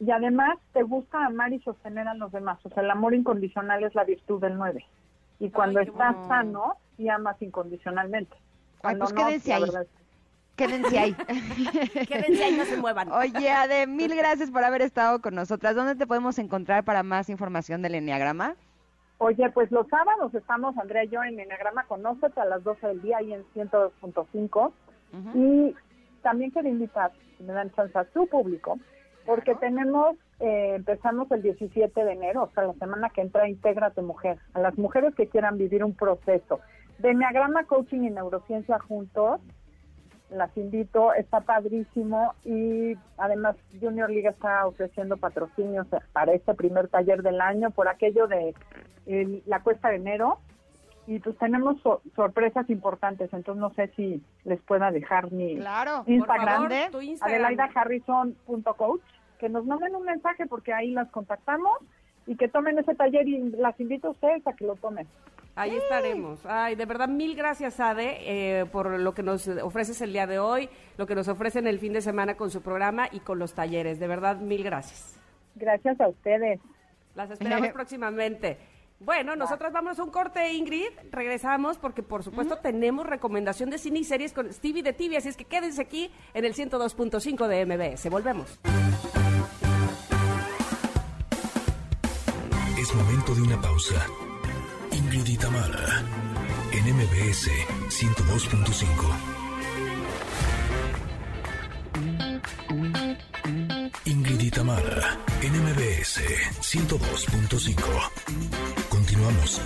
y 0.00 0.10
además 0.10 0.58
te 0.72 0.82
gusta 0.82 1.24
amar 1.24 1.52
y 1.52 1.60
sostener 1.60 2.08
a 2.08 2.14
los 2.14 2.32
demás. 2.32 2.58
O 2.64 2.68
sea, 2.70 2.82
el 2.82 2.90
amor 2.90 3.14
incondicional 3.14 3.84
es 3.84 3.94
la 3.94 4.04
virtud 4.04 4.40
del 4.40 4.56
9. 4.56 4.84
Y 5.38 5.50
cuando 5.50 5.80
estás 5.80 6.16
sano, 6.26 6.74
y 6.98 7.08
amas 7.08 7.40
incondicionalmente. 7.40 8.36
Ay, 8.82 8.96
pues 8.96 9.12
quédense 9.12 9.54
ahí. 9.54 9.62
Quédense 10.58 10.98
ahí. 10.98 11.14
Quédense 12.08 12.44
ahí, 12.44 12.56
no 12.56 12.64
se 12.64 12.76
muevan. 12.76 13.12
Oye, 13.12 13.48
Ade, 13.48 13.86
mil 13.86 14.14
gracias 14.16 14.50
por 14.50 14.64
haber 14.64 14.82
estado 14.82 15.22
con 15.22 15.36
nosotras. 15.36 15.76
¿Dónde 15.76 15.94
te 15.94 16.06
podemos 16.06 16.36
encontrar 16.40 16.82
para 16.82 17.04
más 17.04 17.30
información 17.30 17.80
del 17.80 17.94
Enneagrama? 17.94 18.56
Oye, 19.18 19.48
pues 19.50 19.70
los 19.70 19.86
sábados 19.86 20.34
estamos, 20.34 20.76
Andrea 20.76 21.04
y 21.04 21.08
yo, 21.10 21.22
en 21.22 21.38
Enneagrama 21.38 21.84
Conócete 21.84 22.40
a 22.40 22.44
las 22.44 22.64
12 22.64 22.88
del 22.88 23.02
día 23.02 23.22
y 23.22 23.34
en 23.34 23.44
102.5. 23.54 24.72
Y 25.34 25.76
también 26.22 26.50
quiero 26.50 26.68
invitar, 26.68 27.12
si 27.36 27.44
me 27.44 27.52
dan 27.52 27.72
chance 27.74 27.96
a 27.96 28.04
su 28.12 28.26
público, 28.26 28.78
porque 29.26 29.54
tenemos, 29.54 30.16
eh, 30.40 30.74
empezamos 30.74 31.30
el 31.30 31.42
17 31.42 32.04
de 32.04 32.12
enero, 32.12 32.44
o 32.44 32.50
sea, 32.52 32.64
la 32.64 32.74
semana 32.74 33.10
que 33.10 33.20
entra, 33.20 33.48
Integra 33.48 33.90
tu 33.90 34.02
Mujer. 34.02 34.38
A 34.54 34.60
las 34.60 34.76
mujeres 34.76 35.14
que 35.14 35.28
quieran 35.28 35.56
vivir 35.56 35.84
un 35.84 35.94
proceso 35.94 36.58
de 36.98 37.10
Enneagrama 37.10 37.64
Coaching 37.64 38.02
y 38.02 38.10
Neurociencia 38.10 38.80
juntos, 38.80 39.40
las 40.30 40.54
invito, 40.56 41.12
está 41.14 41.40
padrísimo 41.40 42.34
y 42.44 42.96
además 43.16 43.56
Junior 43.80 44.10
Liga 44.10 44.30
está 44.30 44.66
ofreciendo 44.66 45.16
patrocinios 45.16 45.86
para 46.12 46.32
este 46.32 46.54
primer 46.54 46.88
taller 46.88 47.22
del 47.22 47.40
año 47.40 47.70
por 47.70 47.88
aquello 47.88 48.26
de 48.26 48.54
la 49.46 49.60
cuesta 49.60 49.88
de 49.88 49.96
enero 49.96 50.38
y 51.06 51.20
pues 51.20 51.38
tenemos 51.38 51.76
sorpresas 52.14 52.68
importantes, 52.68 53.32
entonces 53.32 53.58
no 53.58 53.70
sé 53.70 53.90
si 53.96 54.22
les 54.44 54.60
pueda 54.60 54.90
dejar 54.90 55.32
mi 55.32 55.54
Instagram, 56.06 56.68
adelaidaharrison.coach, 57.20 59.00
que 59.38 59.48
nos 59.48 59.64
manden 59.64 59.96
un 59.96 60.04
mensaje 60.04 60.46
porque 60.46 60.74
ahí 60.74 60.90
las 60.90 61.08
contactamos 61.10 61.78
y 62.26 62.36
que 62.36 62.48
tomen 62.48 62.78
ese 62.78 62.94
taller 62.94 63.26
y 63.26 63.38
las 63.52 63.80
invito 63.80 64.08
a 64.08 64.10
ustedes 64.10 64.46
a 64.46 64.52
que 64.52 64.66
lo 64.66 64.76
tomen. 64.76 65.08
Ahí 65.58 65.76
estaremos. 65.76 66.38
Ay, 66.46 66.76
de 66.76 66.86
verdad, 66.86 67.08
mil 67.08 67.34
gracias, 67.34 67.80
Ade, 67.80 68.18
eh, 68.60 68.66
por 68.66 69.00
lo 69.00 69.12
que 69.12 69.24
nos 69.24 69.48
ofreces 69.48 70.00
el 70.02 70.12
día 70.12 70.28
de 70.28 70.38
hoy, 70.38 70.70
lo 70.96 71.04
que 71.04 71.16
nos 71.16 71.26
ofrecen 71.26 71.66
el 71.66 71.80
fin 71.80 71.92
de 71.92 72.00
semana 72.00 72.36
con 72.36 72.48
su 72.50 72.62
programa 72.62 73.08
y 73.10 73.18
con 73.18 73.40
los 73.40 73.54
talleres. 73.54 73.98
De 73.98 74.06
verdad, 74.06 74.36
mil 74.36 74.62
gracias. 74.62 75.18
Gracias 75.56 76.00
a 76.00 76.08
ustedes. 76.08 76.60
Las 77.16 77.32
esperamos 77.32 77.68
próximamente. 77.72 78.56
Bueno, 79.00 79.34
nosotros 79.34 79.72
vamos 79.72 79.98
a 79.98 80.04
un 80.04 80.10
corte, 80.10 80.52
Ingrid. 80.52 80.90
Regresamos 81.10 81.76
porque, 81.76 82.04
por 82.04 82.22
supuesto, 82.22 82.58
tenemos 82.58 83.04
recomendación 83.04 83.68
de 83.68 83.78
cine 83.78 83.98
y 83.98 84.04
series 84.04 84.32
con 84.32 84.52
Stevie 84.52 84.84
de 84.84 84.92
TV, 84.92 85.16
así 85.16 85.28
es 85.28 85.36
que 85.36 85.44
quédense 85.44 85.82
aquí 85.82 86.08
en 86.34 86.44
el 86.44 86.54
102.5 86.54 87.48
de 87.48 87.66
MBS. 87.66 88.08
Volvemos. 88.10 88.60
Es 92.78 92.94
momento 92.94 93.34
de 93.34 93.42
una 93.42 93.60
pausa. 93.60 94.06
Ingrid 94.92 95.26
y 95.26 95.36
Tamara, 95.36 96.04
en 96.72 96.94
MBS 96.94 97.50
102.5. 97.88 99.38
Ingrid 104.04 104.40
y 104.40 104.50
en 105.42 105.52
MBS 105.62 106.20
102.5. 106.60 107.78
Continuamos. 108.88 109.60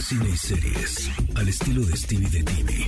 Cine 0.00 0.28
y 0.28 0.36
series, 0.36 1.10
al 1.34 1.48
estilo 1.48 1.82
de 1.82 1.96
Stevie 1.96 2.30
de 2.30 2.42
TV. 2.42 2.86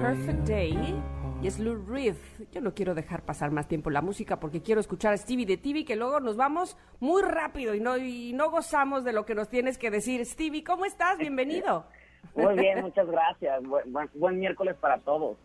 Perfect 0.00 0.48
Day 0.48 1.02
y 1.42 1.46
es 1.46 1.58
Lou 1.58 1.76
Reed. 1.86 2.14
Yo 2.50 2.62
no 2.62 2.72
quiero 2.72 2.94
dejar 2.94 3.22
pasar 3.22 3.50
más 3.50 3.68
tiempo 3.68 3.90
la 3.90 4.00
música 4.00 4.40
porque 4.40 4.62
quiero 4.62 4.80
escuchar 4.80 5.12
a 5.12 5.16
Stevie 5.18 5.44
de 5.44 5.58
TV 5.58 5.84
que 5.84 5.96
luego 5.96 6.18
nos 6.18 6.36
vamos 6.36 6.78
muy 6.98 7.20
rápido 7.20 7.74
y 7.74 7.80
no, 7.80 7.98
y 7.98 8.32
no 8.32 8.50
gozamos 8.50 9.04
de 9.04 9.12
lo 9.12 9.26
que 9.26 9.34
nos 9.34 9.48
tienes 9.48 9.76
que 9.76 9.90
decir. 9.90 10.24
Stevie, 10.24 10.64
¿cómo 10.64 10.86
estás? 10.86 11.18
Bienvenido. 11.18 11.84
Muy 12.34 12.54
bien, 12.54 12.80
muchas 12.80 13.06
gracias. 13.06 13.62
Buen, 14.14 14.38
miércoles 14.38 14.76
para 14.80 14.98
todos. 14.98 15.36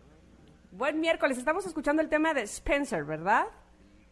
Buen 0.72 1.02
miércoles. 1.02 1.38
Estamos 1.38 1.66
escuchando 1.66 2.02
el 2.02 2.08
tema 2.08 2.34
de 2.34 2.44
Spencer, 2.44 3.04
¿verdad? 3.04 3.48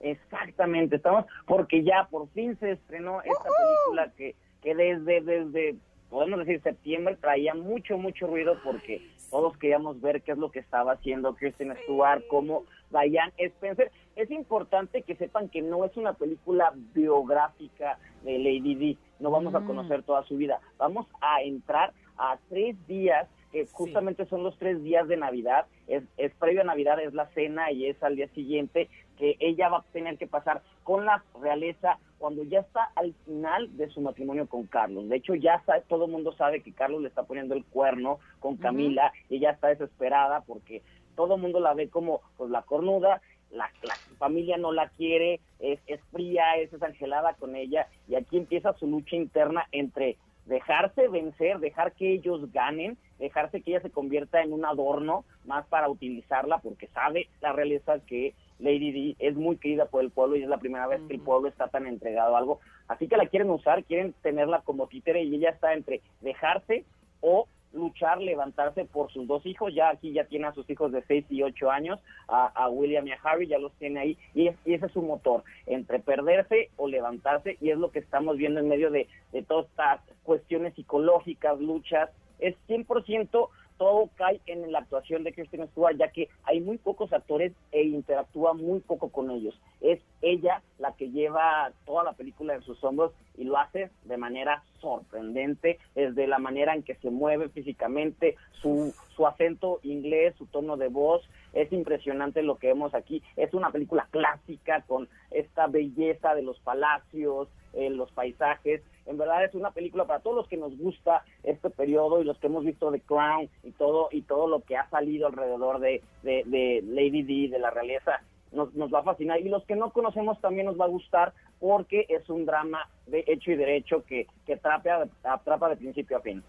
Exactamente, 0.01 0.97
estamos 0.97 1.25
porque 1.45 1.83
ya 1.83 2.07
por 2.09 2.27
fin 2.31 2.57
se 2.59 2.71
estrenó 2.71 3.21
esta 3.21 3.43
película 3.43 4.11
que, 4.17 4.35
que 4.61 4.75
desde, 4.75 5.21
desde 5.21 5.75
podemos 6.15 6.39
decir 6.39 6.61
septiembre 6.61 7.17
traía 7.19 7.53
mucho, 7.53 7.97
mucho 7.97 8.25
ruido 8.25 8.57
porque 8.63 9.01
todos 9.29 9.57
queríamos 9.57 9.99
ver 9.99 10.21
qué 10.21 10.31
es 10.31 10.37
lo 10.37 10.49
que 10.49 10.59
estaba 10.59 10.93
haciendo 10.93 11.35
Kristen 11.35 11.75
Stewart, 11.83 12.23
cómo 12.29 12.63
Diane 12.89 13.33
Spencer. 13.37 13.91
Es 14.15 14.31
importante 14.31 15.01
que 15.01 15.17
sepan 15.17 15.49
que 15.49 15.61
no 15.61 15.83
es 15.83 15.97
una 15.97 16.13
película 16.13 16.71
biográfica 16.93 17.99
de 18.23 18.39
Lady 18.39 18.75
Di, 18.75 18.97
no 19.19 19.29
vamos 19.29 19.53
a 19.55 19.59
mm. 19.59 19.67
conocer 19.67 20.03
toda 20.03 20.23
su 20.23 20.37
vida, 20.37 20.61
vamos 20.77 21.05
a 21.19 21.41
entrar 21.41 21.91
a 22.17 22.37
tres 22.47 22.77
días 22.87 23.27
que 23.51 23.65
justamente 23.67 24.25
son 24.25 24.41
los 24.41 24.57
tres 24.57 24.81
días 24.83 25.09
de 25.09 25.17
Navidad, 25.17 25.65
es, 25.87 26.03
es 26.15 26.33
previo 26.35 26.61
a 26.61 26.65
Navidad, 26.65 26.97
es 27.01 27.13
la 27.13 27.27
cena 27.31 27.73
y 27.73 27.87
es 27.87 28.01
al 28.01 28.15
día 28.15 28.29
siguiente 28.29 28.87
que 29.17 29.37
ella 29.39 29.69
va 29.69 29.77
a 29.79 29.85
tener 29.91 30.17
que 30.17 30.27
pasar 30.27 30.61
con 30.83 31.05
la 31.05 31.23
realeza 31.41 31.97
cuando 32.17 32.43
ya 32.43 32.59
está 32.59 32.91
al 32.95 33.13
final 33.25 33.75
de 33.77 33.89
su 33.89 34.01
matrimonio 34.01 34.47
con 34.47 34.65
Carlos. 34.65 35.09
De 35.09 35.17
hecho, 35.17 35.35
ya 35.35 35.61
todo 35.87 36.05
el 36.05 36.11
mundo 36.11 36.33
sabe 36.33 36.61
que 36.61 36.73
Carlos 36.73 37.01
le 37.01 37.09
está 37.09 37.23
poniendo 37.23 37.55
el 37.55 37.65
cuerno 37.65 38.19
con 38.39 38.57
Camila 38.57 39.11
y 39.29 39.37
ella 39.37 39.51
está 39.51 39.67
desesperada 39.67 40.41
porque 40.41 40.81
todo 41.15 41.35
el 41.35 41.41
mundo 41.41 41.59
la 41.59 41.73
ve 41.73 41.89
como 41.89 42.21
pues 42.37 42.49
la 42.49 42.61
cornuda, 42.63 43.21
la, 43.51 43.69
familia 44.17 44.57
no 44.57 44.71
la 44.71 44.89
quiere, 44.89 45.39
es, 45.59 45.79
es 45.87 46.01
fría, 46.11 46.57
es 46.57 46.71
desangelada 46.71 47.33
con 47.35 47.55
ella 47.55 47.87
y 48.07 48.15
aquí 48.15 48.37
empieza 48.37 48.73
su 48.73 48.87
lucha 48.87 49.15
interna 49.15 49.65
entre 49.71 50.17
dejarse 50.45 51.07
vencer, 51.07 51.59
dejar 51.59 51.93
que 51.93 52.13
ellos 52.13 52.51
ganen, 52.51 52.97
dejarse 53.19 53.61
que 53.61 53.71
ella 53.71 53.81
se 53.81 53.89
convierta 53.89 54.41
en 54.41 54.53
un 54.53 54.65
adorno 54.65 55.25
más 55.45 55.65
para 55.67 55.89
utilizarla 55.89 56.59
porque 56.59 56.87
sabe 56.87 57.27
la 57.41 57.53
realidad 57.53 58.01
que 58.05 58.33
Lady 58.59 58.91
D 58.91 59.15
es 59.19 59.35
muy 59.35 59.57
querida 59.57 59.85
por 59.85 60.03
el 60.03 60.11
pueblo 60.11 60.35
y 60.35 60.43
es 60.43 60.49
la 60.49 60.57
primera 60.57 60.87
vez 60.87 61.01
que 61.07 61.15
el 61.15 61.21
pueblo 61.21 61.47
está 61.47 61.67
tan 61.67 61.87
entregado 61.87 62.35
a 62.35 62.39
algo. 62.39 62.59
Así 62.87 63.07
que 63.07 63.17
la 63.17 63.27
quieren 63.27 63.49
usar, 63.49 63.83
quieren 63.83 64.13
tenerla 64.21 64.61
como 64.61 64.87
títere 64.87 65.23
y 65.23 65.35
ella 65.35 65.49
está 65.49 65.73
entre 65.73 66.01
dejarse 66.21 66.85
o 67.21 67.47
luchar, 67.75 68.19
levantarse 68.21 68.85
por 68.85 69.11
sus 69.11 69.27
dos 69.27 69.45
hijos. 69.45 69.73
Ya 69.73 69.89
aquí 69.89 70.13
ya 70.13 70.25
tiene 70.25 70.47
a 70.47 70.53
sus 70.53 70.69
hijos 70.69 70.91
de 70.91 71.03
6 71.03 71.25
y 71.29 71.43
8 71.43 71.69
años, 71.69 71.99
a, 72.27 72.69
William 72.69 73.05
y 73.07 73.11
a 73.11 73.19
Harry, 73.23 73.47
ya 73.47 73.59
los 73.59 73.73
tiene 73.73 73.99
ahí. 73.99 74.17
Y, 74.33 74.47
ese 74.47 74.85
es 74.85 74.91
su 74.91 75.01
motor, 75.01 75.43
entre 75.65 75.99
perderse 75.99 76.69
o 76.77 76.87
levantarse. 76.87 77.57
Y 77.61 77.69
es 77.69 77.77
lo 77.77 77.91
que 77.91 77.99
estamos 77.99 78.37
viendo 78.37 78.59
en 78.59 78.69
medio 78.69 78.89
de, 78.89 79.07
de 79.31 79.43
todas 79.43 79.67
estas 79.67 80.01
cuestiones 80.23 80.73
psicológicas, 80.75 81.59
luchas. 81.59 82.09
Es 82.39 82.55
100% 82.67 83.49
todo 83.77 84.09
cae 84.15 84.41
en 84.45 84.71
la 84.71 84.79
actuación 84.79 85.23
de 85.23 85.33
Kristen 85.33 85.67
Stewart, 85.69 85.97
ya 85.97 86.09
que 86.09 86.29
hay 86.43 86.61
muy 86.61 86.77
pocos 86.77 87.11
actores 87.13 87.53
e 87.71 87.83
interactúa 87.83 88.53
muy 88.53 88.79
poco 88.79 89.09
con 89.09 89.31
ellos. 89.31 89.59
Es 89.81 89.99
ella 90.21 90.61
la 90.79 90.93
que 90.95 91.11
lleva 91.11 91.71
toda 91.85 92.03
la 92.03 92.13
película 92.13 92.55
en 92.55 92.61
sus 92.61 92.83
hombros 92.83 93.13
y 93.37 93.43
lo 93.43 93.57
hace 93.57 93.89
de 94.03 94.17
manera 94.17 94.63
sorprendente, 94.79 95.79
desde 95.93 96.27
la 96.27 96.39
manera 96.39 96.73
en 96.73 96.83
que 96.83 96.95
se 96.95 97.09
mueve 97.09 97.49
físicamente, 97.49 98.35
su, 98.61 98.93
su 99.15 99.27
acento 99.27 99.79
inglés, 99.83 100.35
su 100.37 100.45
tono 100.47 100.77
de 100.77 100.87
voz, 100.87 101.27
es 101.53 101.71
impresionante 101.71 102.43
lo 102.43 102.57
que 102.57 102.67
vemos 102.67 102.93
aquí. 102.93 103.23
Es 103.35 103.53
una 103.53 103.71
película 103.71 104.07
clásica 104.11 104.81
con 104.81 105.07
esta 105.31 105.67
belleza 105.67 106.35
de 106.35 106.43
los 106.43 106.59
palacios, 106.59 107.47
eh, 107.73 107.89
los 107.89 108.11
paisajes. 108.11 108.81
En 109.05 109.17
verdad 109.17 109.43
es 109.43 109.53
una 109.53 109.71
película 109.71 110.05
para 110.05 110.19
todos 110.19 110.35
los 110.35 110.47
que 110.47 110.57
nos 110.57 110.75
gusta 110.77 111.23
este 111.43 111.69
periodo 111.69 112.21
y 112.21 112.25
los 112.25 112.37
que 112.39 112.47
hemos 112.47 112.65
visto 112.65 112.91
The 112.91 113.01
Crown 113.01 113.49
y 113.63 113.71
todo 113.71 114.09
y 114.11 114.23
todo 114.23 114.47
lo 114.47 114.61
que 114.61 114.77
ha 114.77 114.89
salido 114.89 115.27
alrededor 115.27 115.79
de, 115.79 116.01
de, 116.23 116.81
Lady 116.85 117.21
D, 117.21 117.49
de 117.49 117.59
la 117.59 117.69
realeza. 117.69 118.21
Nos, 118.51 118.73
nos, 118.73 118.93
va 118.93 118.99
a 118.99 119.03
fascinar 119.03 119.39
y 119.41 119.49
los 119.49 119.65
que 119.65 119.75
no 119.75 119.91
conocemos 119.91 120.39
también 120.39 120.65
nos 120.65 120.79
va 120.79 120.85
a 120.85 120.89
gustar 120.89 121.33
porque 121.59 122.05
es 122.09 122.29
un 122.29 122.45
drama 122.45 122.87
de 123.05 123.23
hecho 123.27 123.51
y 123.51 123.55
derecho 123.55 124.03
que, 124.05 124.27
que 124.45 124.53
atrapa, 124.53 125.07
atrapa 125.23 125.69
de 125.69 125.75
principio 125.75 126.17
a 126.17 126.21
fin. 126.21 126.43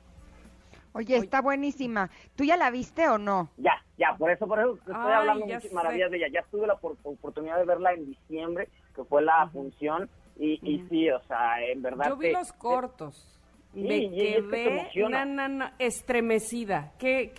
Oye, 0.97 1.17
está 1.17 1.43
buenísima. 1.43 2.09
¿Tú 2.37 2.45
ya 2.45 2.57
la 2.57 2.71
viste 2.71 3.07
o 3.07 3.19
no? 3.19 3.51
Ya, 3.59 3.85
ya, 3.99 4.17
por 4.17 4.31
eso, 4.31 4.47
por 4.47 4.59
eso 4.61 4.79
estoy 4.79 4.95
hablando 4.95 5.45
muchas 5.45 5.71
maravillas 5.71 6.11
de 6.11 6.17
ella. 6.17 6.29
Ya 6.33 6.43
tuve 6.51 6.67
la 6.67 6.79
oportunidad 7.03 7.59
de 7.59 7.67
verla 7.67 7.93
en 7.93 8.07
diciembre, 8.07 8.71
que 8.95 9.05
fue 9.05 9.21
la 9.21 9.47
función, 9.53 10.09
y, 10.39 10.59
y 10.63 10.87
sí, 10.89 11.11
o 11.11 11.21
sea, 11.25 11.63
en 11.65 11.83
verdad. 11.83 12.09
Yo 12.09 12.17
vi 12.17 12.33
los 12.33 12.53
cortos. 12.53 13.41
me 13.75 14.11
quedé 14.11 14.91
estremecida. 15.79 16.93
Que, 16.99 17.33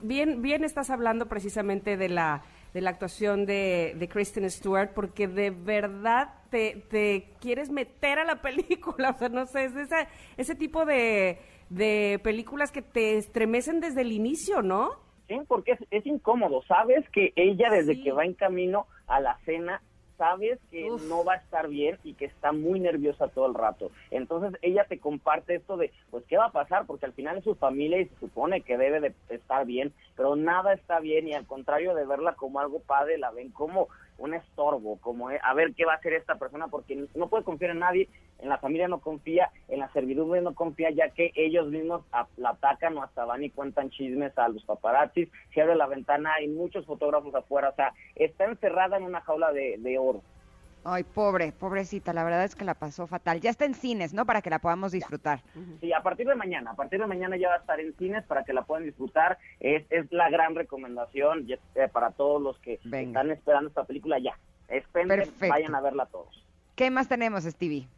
bien, 0.00 0.42
bien 0.42 0.64
estás 0.64 0.90
hablando 0.90 1.26
precisamente 1.26 1.96
de 1.96 2.08
la 2.08 2.42
de 2.76 2.82
la 2.82 2.90
actuación 2.90 3.46
de, 3.46 3.94
de 3.96 4.06
Kristen 4.06 4.50
Stewart, 4.50 4.90
porque 4.94 5.28
de 5.28 5.48
verdad 5.48 6.34
te, 6.50 6.84
te, 6.90 7.30
quieres 7.40 7.70
meter 7.70 8.18
a 8.18 8.24
la 8.24 8.42
película, 8.42 9.10
o 9.10 9.18
sea, 9.18 9.30
no 9.30 9.46
sé, 9.46 9.64
es 9.64 9.76
esa, 9.76 10.06
ese 10.36 10.54
tipo 10.54 10.84
de, 10.84 11.38
de 11.70 12.20
películas 12.22 12.70
que 12.72 12.82
te 12.82 13.16
estremecen 13.16 13.80
desde 13.80 14.02
el 14.02 14.12
inicio, 14.12 14.60
¿no? 14.60 14.90
Sí, 15.26 15.36
porque 15.48 15.72
es, 15.72 15.78
es 15.90 16.04
incómodo, 16.04 16.62
sabes 16.64 17.08
que 17.08 17.32
ella 17.34 17.70
desde 17.70 18.02
que 18.02 18.12
va 18.12 18.26
en 18.26 18.34
camino 18.34 18.86
a 19.06 19.20
la 19.20 19.38
cena 19.46 19.80
sabes 20.16 20.58
que 20.70 20.88
no 21.08 21.24
va 21.24 21.34
a 21.34 21.36
estar 21.36 21.68
bien 21.68 21.98
y 22.04 22.14
que 22.14 22.26
está 22.26 22.52
muy 22.52 22.80
nerviosa 22.80 23.28
todo 23.28 23.46
el 23.46 23.54
rato. 23.54 23.90
Entonces 24.10 24.58
ella 24.62 24.84
te 24.88 24.98
comparte 24.98 25.56
esto 25.56 25.76
de, 25.76 25.92
pues, 26.10 26.24
¿qué 26.26 26.36
va 26.36 26.46
a 26.46 26.52
pasar? 26.52 26.86
Porque 26.86 27.06
al 27.06 27.12
final 27.12 27.38
es 27.38 27.44
su 27.44 27.54
familia 27.54 28.00
y 28.00 28.06
se 28.06 28.18
supone 28.18 28.62
que 28.62 28.78
debe 28.78 29.00
de 29.00 29.14
estar 29.28 29.64
bien, 29.66 29.92
pero 30.16 30.36
nada 30.36 30.72
está 30.72 31.00
bien 31.00 31.28
y 31.28 31.34
al 31.34 31.46
contrario 31.46 31.94
de 31.94 32.06
verla 32.06 32.34
como 32.34 32.60
algo 32.60 32.80
padre, 32.80 33.18
la 33.18 33.30
ven 33.30 33.50
como 33.50 33.88
un 34.18 34.34
estorbo, 34.34 34.98
como 34.98 35.30
eh, 35.30 35.40
a 35.42 35.54
ver 35.54 35.74
qué 35.74 35.84
va 35.84 35.94
a 35.94 35.96
hacer 35.96 36.14
esta 36.14 36.36
persona, 36.36 36.68
porque 36.68 37.06
no 37.14 37.28
puede 37.28 37.44
confiar 37.44 37.72
en 37.72 37.80
nadie, 37.80 38.08
en 38.38 38.48
la 38.48 38.58
familia 38.58 38.88
no 38.88 39.00
confía, 39.00 39.50
en 39.68 39.80
la 39.80 39.92
servidumbre 39.92 40.40
no 40.40 40.54
confía, 40.54 40.90
ya 40.90 41.10
que 41.10 41.32
ellos 41.34 41.68
mismos 41.68 42.02
la 42.36 42.50
atacan 42.50 42.96
o 42.98 43.02
hasta 43.02 43.24
van 43.24 43.44
y 43.44 43.50
cuentan 43.50 43.90
chismes 43.90 44.36
a 44.38 44.48
los 44.48 44.64
paparazzis, 44.64 45.28
se 45.54 45.62
abre 45.62 45.76
la 45.76 45.86
ventana, 45.86 46.34
hay 46.34 46.48
muchos 46.48 46.86
fotógrafos 46.86 47.34
afuera, 47.34 47.70
o 47.70 47.74
sea, 47.74 47.92
está 48.14 48.44
encerrada 48.44 48.96
en 48.96 49.04
una 49.04 49.20
jaula 49.20 49.52
de, 49.52 49.76
de 49.78 49.98
oro. 49.98 50.22
Ay, 50.88 51.02
pobre, 51.02 51.50
pobrecita, 51.50 52.12
la 52.12 52.22
verdad 52.22 52.44
es 52.44 52.54
que 52.54 52.64
la 52.64 52.74
pasó 52.74 53.08
fatal. 53.08 53.40
Ya 53.40 53.50
está 53.50 53.64
en 53.64 53.74
cines, 53.74 54.14
¿no? 54.14 54.24
Para 54.24 54.40
que 54.40 54.50
la 54.50 54.60
podamos 54.60 54.92
disfrutar. 54.92 55.40
Sí, 55.80 55.92
a 55.92 56.00
partir 56.00 56.28
de 56.28 56.36
mañana, 56.36 56.70
a 56.70 56.74
partir 56.76 57.00
de 57.00 57.08
mañana 57.08 57.36
ya 57.36 57.48
va 57.48 57.54
a 57.56 57.58
estar 57.58 57.80
en 57.80 57.92
cines 57.96 58.22
para 58.22 58.44
que 58.44 58.52
la 58.52 58.62
puedan 58.62 58.84
disfrutar. 58.84 59.36
Es, 59.58 59.84
es 59.90 60.06
la 60.12 60.30
gran 60.30 60.54
recomendación 60.54 61.48
eh, 61.50 61.88
para 61.90 62.12
todos 62.12 62.40
los 62.40 62.56
que 62.60 62.74
están 62.74 63.32
esperando 63.32 63.68
esta 63.68 63.82
película 63.82 64.20
ya. 64.20 64.38
Esperen, 64.68 65.28
vayan 65.40 65.74
a 65.74 65.80
verla 65.80 66.06
todos. 66.06 66.46
¿Qué 66.76 66.88
más 66.88 67.08
tenemos, 67.08 67.42
Stevie? 67.42 67.88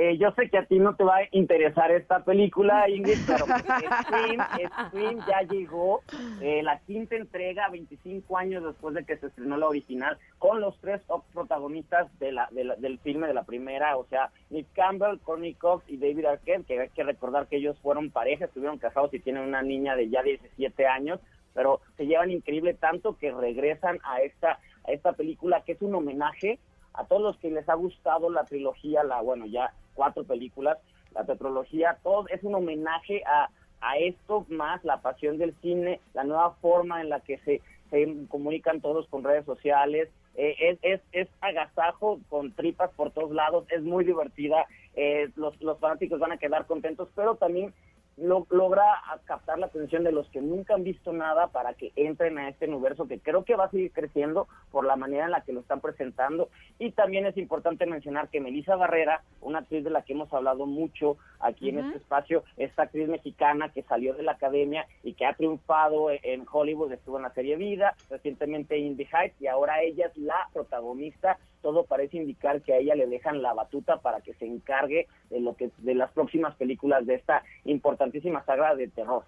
Eh, 0.00 0.16
yo 0.16 0.30
sé 0.30 0.48
que 0.48 0.58
a 0.58 0.64
ti 0.64 0.78
no 0.78 0.94
te 0.94 1.02
va 1.02 1.16
a 1.16 1.28
interesar 1.32 1.90
esta 1.90 2.22
película, 2.22 2.88
Ingrid, 2.88 3.18
pero 3.26 3.46
Scream, 4.86 5.18
ya 5.26 5.42
llegó, 5.42 6.02
eh, 6.40 6.62
la 6.62 6.78
quinta 6.78 7.16
entrega, 7.16 7.68
25 7.68 8.38
años 8.38 8.62
después 8.62 8.94
de 8.94 9.04
que 9.04 9.16
se 9.16 9.26
estrenó 9.26 9.56
la 9.56 9.66
original, 9.66 10.16
con 10.38 10.60
los 10.60 10.78
tres 10.78 11.02
protagonistas 11.32 12.16
de 12.20 12.30
la, 12.30 12.48
del 12.52 13.00
filme 13.00 13.26
de 13.26 13.34
la 13.34 13.42
primera, 13.42 13.96
o 13.96 14.06
sea, 14.06 14.30
Nick 14.50 14.68
Campbell, 14.72 15.18
Courtney 15.18 15.54
Cox 15.54 15.84
y 15.88 15.96
David 15.96 16.26
Arquette, 16.26 16.64
que 16.64 16.78
hay 16.78 16.90
que 16.90 17.02
recordar 17.02 17.48
que 17.48 17.56
ellos 17.56 17.76
fueron 17.80 18.12
pareja, 18.12 18.44
estuvieron 18.44 18.78
casados 18.78 19.12
y 19.14 19.18
tienen 19.18 19.42
una 19.42 19.62
niña 19.62 19.96
de 19.96 20.08
ya 20.10 20.22
17 20.22 20.86
años, 20.86 21.18
pero 21.54 21.80
se 21.96 22.06
llevan 22.06 22.30
increíble 22.30 22.74
tanto 22.74 23.18
que 23.18 23.32
regresan 23.32 23.98
a 24.04 24.20
esta, 24.20 24.60
a 24.84 24.92
esta 24.92 25.14
película 25.14 25.64
que 25.66 25.72
es 25.72 25.82
un 25.82 25.96
homenaje 25.96 26.60
a 26.94 27.04
todos 27.04 27.22
los 27.22 27.36
que 27.38 27.50
les 27.50 27.68
ha 27.68 27.74
gustado 27.74 28.30
la 28.30 28.44
trilogía, 28.44 29.04
la 29.04 29.20
bueno, 29.20 29.46
ya 29.46 29.72
cuatro 29.94 30.24
películas, 30.24 30.78
la 31.14 31.24
tetrología, 31.24 31.98
todo 32.02 32.26
es 32.28 32.42
un 32.42 32.54
homenaje 32.54 33.22
a, 33.26 33.50
a 33.80 33.98
esto 33.98 34.46
más 34.48 34.84
la 34.84 35.00
pasión 35.00 35.38
del 35.38 35.54
cine, 35.60 36.00
la 36.14 36.24
nueva 36.24 36.52
forma 36.60 37.00
en 37.00 37.08
la 37.08 37.20
que 37.20 37.38
se, 37.38 37.60
se 37.90 38.26
comunican 38.28 38.80
todos 38.80 39.06
con 39.08 39.24
redes 39.24 39.44
sociales, 39.44 40.08
eh, 40.34 40.54
es, 40.60 40.78
es, 40.82 41.00
es, 41.12 41.28
agasajo 41.40 42.20
con 42.28 42.52
tripas 42.52 42.92
por 42.92 43.10
todos 43.10 43.32
lados, 43.32 43.64
es 43.70 43.82
muy 43.82 44.04
divertida, 44.04 44.66
eh, 44.94 45.30
los, 45.34 45.60
los 45.60 45.78
fanáticos 45.80 46.20
van 46.20 46.32
a 46.32 46.38
quedar 46.38 46.66
contentos, 46.66 47.08
pero 47.14 47.34
también 47.34 47.74
logra 48.20 48.84
captar 49.24 49.58
la 49.58 49.66
atención 49.66 50.04
de 50.04 50.12
los 50.12 50.28
que 50.28 50.40
nunca 50.40 50.74
han 50.74 50.84
visto 50.84 51.12
nada 51.12 51.48
para 51.48 51.74
que 51.74 51.92
entren 51.96 52.38
a 52.38 52.48
este 52.48 52.66
universo 52.66 53.06
que 53.06 53.20
creo 53.20 53.44
que 53.44 53.56
va 53.56 53.64
a 53.64 53.70
seguir 53.70 53.92
creciendo 53.92 54.48
por 54.70 54.84
la 54.84 54.96
manera 54.96 55.26
en 55.26 55.30
la 55.30 55.42
que 55.42 55.52
lo 55.52 55.60
están 55.60 55.80
presentando. 55.80 56.48
Y 56.78 56.92
también 56.92 57.26
es 57.26 57.36
importante 57.36 57.86
mencionar 57.86 58.28
que 58.28 58.40
Melissa 58.40 58.76
Barrera, 58.76 59.22
una 59.40 59.60
actriz 59.60 59.84
de 59.84 59.90
la 59.90 60.02
que 60.02 60.12
hemos 60.14 60.32
hablado 60.32 60.66
mucho 60.66 61.16
aquí 61.40 61.68
en 61.68 61.78
este 61.78 61.98
espacio, 61.98 62.44
esta 62.56 62.84
actriz 62.84 63.08
mexicana 63.08 63.70
que 63.70 63.82
salió 63.82 64.14
de 64.14 64.22
la 64.22 64.32
academia 64.32 64.86
y 65.02 65.14
que 65.14 65.26
ha 65.26 65.34
triunfado 65.34 66.10
en 66.10 66.46
Hollywood, 66.50 66.92
estuvo 66.92 67.16
en 67.16 67.22
la 67.22 67.34
serie 67.34 67.56
Vida, 67.56 67.94
recientemente 68.10 68.78
in 68.78 68.96
The 68.96 69.08
Heights 69.12 69.40
y 69.40 69.46
ahora 69.46 69.82
ella 69.82 70.06
es 70.06 70.16
la 70.16 70.48
protagonista 70.52 71.38
todo 71.68 71.84
parece 71.84 72.16
indicar 72.16 72.62
que 72.62 72.72
a 72.72 72.78
ella 72.78 72.94
le 72.94 73.06
dejan 73.06 73.42
la 73.42 73.52
batuta 73.52 73.98
para 73.98 74.22
que 74.22 74.32
se 74.32 74.46
encargue 74.46 75.06
de 75.28 75.38
lo 75.38 75.54
que 75.54 75.70
de 75.76 75.94
las 75.94 76.10
próximas 76.12 76.56
películas 76.56 77.04
de 77.04 77.16
esta 77.16 77.42
importantísima 77.66 78.42
saga 78.46 78.74
de 78.74 78.88
terror. 78.88 79.22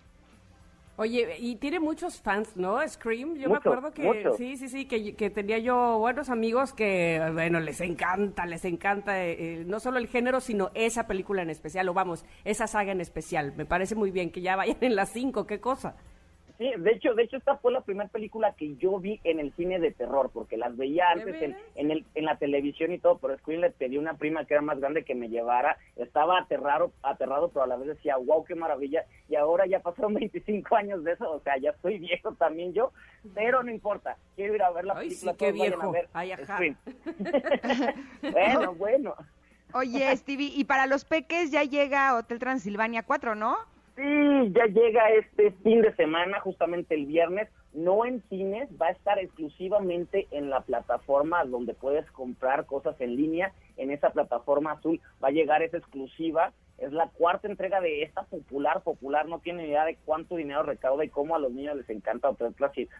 Oye, 0.96 1.36
y 1.38 1.56
tiene 1.56 1.80
muchos 1.80 2.22
fans, 2.22 2.56
¿no? 2.56 2.78
Scream. 2.88 3.36
Yo 3.36 3.50
me 3.50 3.56
acuerdo 3.56 3.92
que 3.92 4.32
sí, 4.38 4.56
sí, 4.56 4.68
sí, 4.68 4.86
que, 4.86 5.28
tenía 5.28 5.58
yo 5.58 5.98
buenos 5.98 6.30
amigos 6.30 6.72
que, 6.72 7.20
bueno, 7.34 7.60
les 7.60 7.82
encanta, 7.82 8.46
les 8.46 8.64
encanta 8.64 9.22
eh, 9.22 9.36
eh, 9.38 9.64
no 9.66 9.78
solo 9.78 9.98
el 9.98 10.08
género, 10.08 10.40
sino 10.40 10.70
esa 10.72 11.06
película 11.06 11.42
en 11.42 11.50
especial, 11.50 11.90
o 11.90 11.94
vamos, 11.94 12.24
esa 12.46 12.66
saga 12.66 12.92
en 12.92 13.02
especial. 13.02 13.52
Me 13.54 13.66
parece 13.66 13.94
muy 13.94 14.10
bien 14.10 14.30
que 14.30 14.40
ya 14.40 14.56
vayan 14.56 14.78
en 14.80 14.96
las 14.96 15.10
cinco, 15.10 15.46
qué 15.46 15.60
cosa. 15.60 15.94
Sí, 16.60 16.70
de 16.76 16.90
hecho, 16.90 17.14
de 17.14 17.22
hecho 17.22 17.38
esta 17.38 17.56
fue 17.56 17.72
la 17.72 17.80
primera 17.80 18.10
película 18.10 18.52
que 18.52 18.76
yo 18.76 18.98
vi 18.98 19.18
en 19.24 19.40
el 19.40 19.50
cine 19.54 19.78
de 19.78 19.92
terror, 19.92 20.28
porque 20.30 20.58
las 20.58 20.76
veía 20.76 21.08
antes 21.10 21.40
en, 21.40 21.56
en, 21.74 21.90
el, 21.90 22.04
en 22.14 22.26
la 22.26 22.36
televisión 22.36 22.92
y 22.92 22.98
todo, 22.98 23.16
pero 23.16 23.32
después 23.32 23.58
le 23.58 23.70
pedí 23.70 23.96
a 23.96 24.00
una 24.00 24.18
prima 24.18 24.44
que 24.44 24.52
era 24.52 24.62
más 24.62 24.78
grande 24.78 25.02
que 25.02 25.14
me 25.14 25.30
llevara, 25.30 25.78
estaba 25.96 26.38
aterrado, 26.38 26.92
aterrado, 27.02 27.48
pero 27.48 27.62
a 27.62 27.66
la 27.66 27.76
vez 27.78 27.88
decía, 27.88 28.18
wow, 28.18 28.44
qué 28.44 28.54
maravilla, 28.56 29.06
y 29.30 29.36
ahora 29.36 29.64
ya 29.64 29.80
pasaron 29.80 30.12
25 30.20 30.76
años 30.76 31.02
de 31.02 31.12
eso, 31.12 31.32
o 31.32 31.40
sea, 31.40 31.56
ya 31.56 31.70
estoy 31.70 31.98
viejo 31.98 32.34
también 32.34 32.74
yo, 32.74 32.92
pero 33.34 33.62
no 33.62 33.70
importa, 33.70 34.18
quiero 34.36 34.54
ir 34.54 34.62
a 34.62 34.70
ver 34.70 34.84
la 34.84 34.96
película. 34.96 35.32
Sí, 35.32 35.38
qué 35.38 35.52
viejo. 35.52 35.94
Ay, 36.12 36.32
bueno, 38.32 38.74
bueno. 38.74 39.14
Oye, 39.72 40.14
Stevie, 40.14 40.52
y 40.54 40.64
para 40.64 40.84
los 40.84 41.06
peques 41.06 41.50
ya 41.50 41.62
llega 41.62 42.14
Hotel 42.16 42.38
Transilvania 42.38 43.02
4, 43.02 43.34
¿no? 43.34 43.56
Sí, 44.00 44.52
ya 44.54 44.64
llega 44.64 45.10
este 45.10 45.50
fin 45.62 45.82
de 45.82 45.94
semana, 45.94 46.40
justamente 46.40 46.94
el 46.94 47.04
viernes, 47.04 47.50
no 47.74 48.06
en 48.06 48.22
cines, 48.30 48.70
va 48.80 48.86
a 48.86 48.92
estar 48.92 49.18
exclusivamente 49.18 50.26
en 50.30 50.48
la 50.48 50.62
plataforma 50.62 51.44
donde 51.44 51.74
puedes 51.74 52.10
comprar 52.12 52.64
cosas 52.64 52.98
en 53.02 53.14
línea, 53.14 53.52
en 53.76 53.90
esa 53.90 54.08
plataforma 54.08 54.72
azul 54.72 55.02
va 55.22 55.28
a 55.28 55.32
llegar 55.32 55.62
esa 55.62 55.76
exclusiva, 55.76 56.54
es 56.78 56.92
la 56.92 57.08
cuarta 57.10 57.46
entrega 57.46 57.82
de 57.82 58.02
esta 58.02 58.22
popular, 58.22 58.82
popular, 58.82 59.28
no 59.28 59.40
tiene 59.40 59.66
idea 59.66 59.84
de 59.84 59.98
cuánto 60.06 60.36
dinero 60.36 60.62
recauda 60.62 61.04
y 61.04 61.10
cómo 61.10 61.36
a 61.36 61.38
los 61.38 61.52
niños 61.52 61.76
les 61.76 61.90
encanta 61.90 62.30
Hotel 62.30 62.54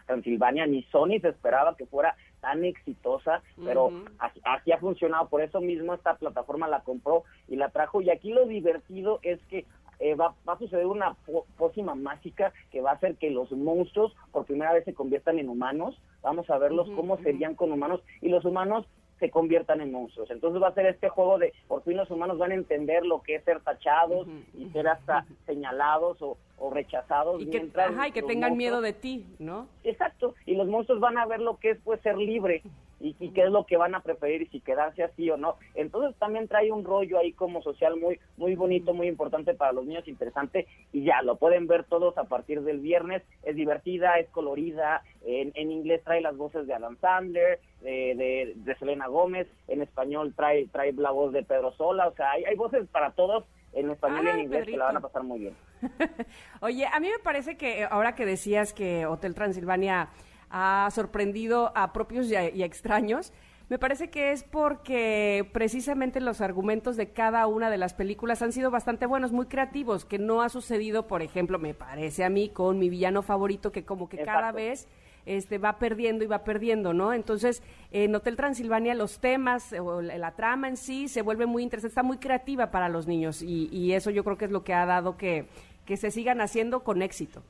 Transilvania, 0.05 0.67
ni 0.67 0.83
Sony 0.83 1.19
se 1.19 1.29
esperaba 1.29 1.75
que 1.75 1.87
fuera 1.87 2.15
tan 2.41 2.63
exitosa, 2.63 3.41
pero 3.63 3.91
así 4.19 4.71
ha 4.71 4.77
funcionado, 4.77 5.29
por 5.29 5.41
eso 5.41 5.61
mismo 5.61 5.95
esta 5.95 6.15
plataforma 6.15 6.67
la 6.67 6.81
compró 6.81 7.23
y 7.47 7.55
la 7.55 7.69
trajo, 7.69 8.01
y 8.01 8.11
aquí 8.11 8.31
lo 8.31 8.45
divertido 8.45 9.19
es 9.23 9.39
que 9.45 9.65
eh, 10.01 10.15
va, 10.15 10.33
a 10.47 10.57
suceder 10.57 10.87
una 10.87 11.15
pócima 11.57 11.93
mágica 11.93 12.51
que 12.71 12.81
va 12.81 12.91
a 12.91 12.95
hacer 12.95 13.15
que 13.17 13.29
los 13.29 13.51
monstruos 13.51 14.15
por 14.31 14.45
primera 14.45 14.73
vez 14.73 14.83
se 14.83 14.95
conviertan 14.95 15.37
en 15.37 15.47
humanos. 15.47 16.01
Vamos 16.23 16.49
a 16.49 16.57
verlos 16.57 16.89
cómo 16.95 17.17
serían 17.19 17.53
con 17.53 17.71
humanos 17.71 18.01
y 18.19 18.29
los 18.29 18.43
humanos 18.43 18.87
se 19.19 19.29
conviertan 19.29 19.79
en 19.79 19.91
monstruos. 19.91 20.31
Entonces 20.31 20.59
va 20.59 20.69
a 20.69 20.73
ser 20.73 20.87
este 20.87 21.09
juego 21.09 21.37
de 21.37 21.53
por 21.67 21.83
fin 21.83 21.97
los 21.97 22.09
humanos 22.09 22.39
van 22.39 22.49
a 22.49 22.55
entender 22.55 23.05
lo 23.05 23.21
que 23.21 23.35
es 23.35 23.43
ser 23.43 23.61
tachados 23.61 24.27
y 24.57 24.65
ser 24.71 24.87
hasta 24.87 25.27
señalados 25.45 26.17
o, 26.21 26.37
rechazados. 26.71 27.41
Y 27.41 27.49
que, 27.49 27.69
ajá, 27.75 28.07
y 28.07 28.11
que 28.11 28.23
tengan 28.23 28.57
miedo 28.57 28.81
de 28.81 28.93
ti, 28.93 29.25
¿no? 29.37 29.67
Exacto. 29.83 30.33
Y 30.47 30.55
los 30.55 30.67
monstruos 30.67 30.99
van 30.99 31.17
a 31.19 31.25
ver 31.27 31.41
lo 31.41 31.57
que 31.57 31.71
es 31.71 31.79
pues 31.83 32.01
ser 32.01 32.17
libre 32.17 32.63
y, 33.01 33.29
qué 33.31 33.43
es 33.43 33.49
lo 33.49 33.65
que 33.65 33.77
van 33.77 33.95
a 33.95 34.01
preferir 34.01 34.43
y 34.43 34.47
si 34.47 34.59
quedarse 34.59 35.03
así 35.03 35.29
o 35.29 35.37
no. 35.37 35.55
Entonces 35.75 36.15
también 36.19 36.47
trae 36.47 36.71
un 36.71 36.83
rollo 36.83 37.17
ahí 37.17 37.33
como 37.33 37.61
social 37.61 37.99
muy 37.99 38.19
muy 38.37 38.55
bonito, 38.55 38.93
muy 38.93 39.07
importante 39.07 39.53
para 39.53 39.71
los 39.71 39.85
niños, 39.85 40.07
interesante 40.07 40.67
y 40.91 41.03
ya 41.03 41.21
lo 41.21 41.37
pueden 41.37 41.67
ver 41.67 41.83
todos 41.85 42.17
a 42.17 42.25
partir 42.25 42.61
del 42.61 42.79
viernes. 42.79 43.23
Es 43.43 43.55
divertida, 43.55 44.19
es 44.19 44.29
colorida, 44.29 45.03
en, 45.25 45.51
en 45.55 45.71
inglés 45.71 46.03
trae 46.03 46.21
las 46.21 46.37
voces 46.37 46.67
de 46.67 46.73
Adam 46.73 46.97
Sandler, 46.99 47.59
de, 47.81 48.53
de, 48.55 48.75
Selena 48.75 49.07
Gómez, 49.07 49.47
en 49.67 49.81
español 49.81 50.33
trae 50.35 50.67
trae 50.67 50.93
la 50.93 51.11
voz 51.11 51.33
de 51.33 51.43
Pedro 51.43 51.71
Sola, 51.73 52.07
o 52.07 52.13
sea, 52.13 52.31
hay, 52.31 52.43
hay 52.45 52.55
voces 52.55 52.87
para 52.87 53.11
todos 53.11 53.43
en 53.73 53.89
español 53.89 54.25
y 54.25 54.29
en 54.29 54.39
inglés 54.39 54.65
que 54.65 54.77
la 54.77 54.85
van 54.85 54.97
a 54.97 55.01
pasar 55.01 55.23
muy 55.23 55.39
bien. 55.39 55.55
Oye, 56.61 56.85
a 56.85 56.99
mí 56.99 57.07
me 57.07 57.19
parece 57.23 57.57
que 57.57 57.85
ahora 57.89 58.15
que 58.15 58.25
decías 58.25 58.73
que 58.73 59.05
Hotel 59.05 59.33
Transilvania 59.33 60.09
ha 60.51 60.89
sorprendido 60.91 61.71
a 61.75 61.93
propios 61.93 62.27
y 62.27 62.35
a, 62.35 62.45
extraños. 62.45 63.33
Me 63.69 63.79
parece 63.79 64.09
que 64.09 64.33
es 64.33 64.43
porque 64.43 65.49
precisamente 65.53 66.19
los 66.19 66.41
argumentos 66.41 66.97
de 66.97 67.11
cada 67.11 67.47
una 67.47 67.69
de 67.69 67.77
las 67.77 67.93
películas 67.93 68.41
han 68.41 68.51
sido 68.51 68.69
bastante 68.69 69.05
buenos, 69.05 69.31
muy 69.31 69.45
creativos, 69.45 70.03
que 70.03 70.19
no 70.19 70.41
ha 70.41 70.49
sucedido, 70.49 71.07
por 71.07 71.21
ejemplo, 71.21 71.57
me 71.57 71.73
parece 71.73 72.25
a 72.25 72.29
mí, 72.29 72.49
con 72.49 72.79
mi 72.79 72.89
villano 72.89 73.21
favorito, 73.21 73.71
que 73.71 73.85
como 73.85 74.09
que 74.09 74.17
cada 74.17 74.51
vez 74.51 74.89
este, 75.25 75.57
va 75.57 75.79
perdiendo 75.79 76.25
y 76.25 76.27
va 76.27 76.43
perdiendo, 76.43 76.93
¿no? 76.93 77.13
Entonces, 77.13 77.63
en 77.91 78.13
Hotel 78.13 78.35
Transilvania 78.35 78.93
los 78.93 79.19
temas 79.19 79.71
o 79.71 80.01
la, 80.01 80.31
trama 80.31 80.67
en 80.67 80.75
sí 80.75 81.07
se 81.07 81.21
vuelve 81.21 81.45
muy 81.45 81.63
interesante, 81.63 81.91
está 81.91 82.03
muy 82.03 82.17
creativa 82.17 82.71
para 82.71 82.89
los 82.89 83.07
niños 83.07 83.41
y, 83.41 83.69
y 83.71 83.93
eso 83.93 84.09
yo 84.09 84.25
creo 84.25 84.37
que 84.37 84.45
es 84.45 84.51
lo 84.51 84.65
que 84.65 84.73
ha 84.73 84.85
dado 84.85 85.15
que, 85.15 85.45
que 85.85 85.95
se 85.95 86.11
sigan 86.11 86.41
haciendo 86.41 86.83
con 86.83 87.01
éxito. 87.01 87.41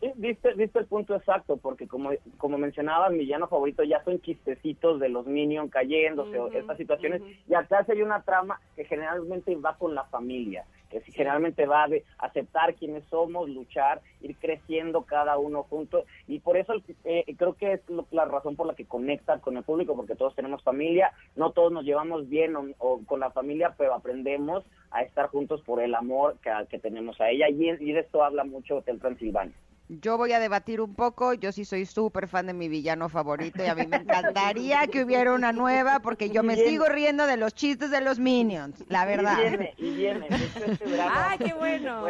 Sí, 0.00 0.12
viste, 0.16 0.52
viste 0.52 0.78
el 0.80 0.86
punto 0.86 1.14
exacto, 1.14 1.56
porque 1.56 1.88
como, 1.88 2.10
como 2.36 2.58
mencionaba, 2.58 3.08
mi 3.08 3.20
villano 3.20 3.48
favorito 3.48 3.82
ya 3.82 4.04
son 4.04 4.20
chistecitos 4.20 5.00
de 5.00 5.08
los 5.08 5.26
Minions 5.26 5.70
cayéndose 5.70 6.38
o 6.38 6.52
estas 6.52 6.76
situaciones, 6.76 7.22
y 7.48 7.54
acá 7.54 7.84
hay 7.88 8.02
una 8.02 8.20
trama 8.20 8.60
que 8.74 8.84
generalmente 8.84 9.56
va 9.56 9.74
con 9.78 9.94
la 9.94 10.04
familia, 10.04 10.66
que 10.90 11.00
generalmente 11.00 11.64
va 11.64 11.88
de 11.88 12.04
aceptar 12.18 12.74
quiénes 12.74 13.04
somos, 13.06 13.48
luchar, 13.48 14.02
ir 14.20 14.36
creciendo 14.36 15.04
cada 15.04 15.38
uno 15.38 15.62
juntos, 15.62 16.04
y 16.28 16.40
por 16.40 16.58
eso 16.58 16.74
eh, 17.04 17.24
creo 17.38 17.54
que 17.54 17.72
es 17.72 17.80
la 18.10 18.26
razón 18.26 18.54
por 18.54 18.66
la 18.66 18.74
que 18.74 18.84
conecta 18.84 19.40
con 19.40 19.56
el 19.56 19.62
público, 19.62 19.96
porque 19.96 20.14
todos 20.14 20.34
tenemos 20.34 20.62
familia, 20.62 21.12
no 21.36 21.52
todos 21.52 21.72
nos 21.72 21.86
llevamos 21.86 22.28
bien 22.28 22.54
o, 22.54 23.00
con 23.06 23.20
la 23.20 23.30
familia, 23.30 23.74
pero 23.78 23.94
aprendemos 23.94 24.62
a 24.90 25.00
estar 25.00 25.28
juntos 25.28 25.62
por 25.62 25.80
el 25.80 25.94
amor 25.94 26.36
que, 26.42 26.50
que 26.68 26.78
tenemos 26.78 27.18
a 27.18 27.30
ella, 27.30 27.48
y, 27.48 27.70
y 27.70 27.92
de 27.92 28.00
esto 28.00 28.22
habla 28.22 28.44
mucho 28.44 28.76
Hotel 28.76 29.00
Transilvania. 29.00 29.54
Yo 29.88 30.16
voy 30.16 30.32
a 30.32 30.40
debatir 30.40 30.80
un 30.80 30.94
poco, 30.94 31.32
yo 31.34 31.52
sí 31.52 31.64
soy 31.64 31.86
súper 31.86 32.26
fan 32.26 32.46
de 32.46 32.54
mi 32.54 32.68
villano 32.68 33.08
favorito 33.08 33.62
y 33.62 33.66
a 33.66 33.74
mí 33.74 33.86
me 33.86 33.96
encantaría 33.98 34.86
que 34.88 35.04
hubiera 35.04 35.32
una 35.32 35.52
nueva 35.52 36.00
porque 36.00 36.30
yo 36.30 36.42
me 36.42 36.56
sigo 36.56 36.86
riendo 36.86 37.26
de 37.26 37.36
los 37.36 37.54
chistes 37.54 37.90
de 37.90 38.00
los 38.00 38.18
Minions, 38.18 38.84
la 38.88 39.04
verdad. 39.04 39.38
Y 39.38 39.42
viene, 39.42 39.74
y 39.76 39.90
viene. 39.94 40.26
Este 40.28 41.00
¡Ah, 41.00 41.36
qué 41.38 41.54
bueno! 41.54 42.04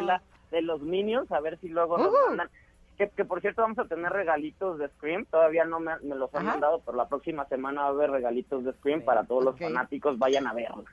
De 0.50 0.62
los 0.62 0.80
Minions, 0.80 1.30
a 1.32 1.40
ver 1.40 1.58
si 1.60 1.68
luego 1.68 1.98
nos 1.98 2.12
mandan. 2.28 2.48
Que, 2.96 3.08
por 3.26 3.42
cierto 3.42 3.60
vamos 3.60 3.78
a 3.78 3.84
tener 3.84 4.10
regalitos 4.10 4.78
de 4.78 4.88
Scream, 4.88 5.26
todavía 5.26 5.66
no 5.66 5.80
me, 5.80 5.92
los 6.02 6.34
han 6.34 6.46
mandado, 6.46 6.80
pero 6.80 6.96
la 6.96 7.08
próxima 7.08 7.46
semana 7.46 7.82
va 7.82 7.86
a 7.88 7.90
haber 7.90 8.10
regalitos 8.10 8.64
de 8.64 8.72
Scream 8.72 9.02
para 9.02 9.24
todos 9.24 9.44
los 9.44 9.58
fanáticos, 9.58 10.18
vayan 10.18 10.46
a 10.46 10.54
verlos. 10.54 10.86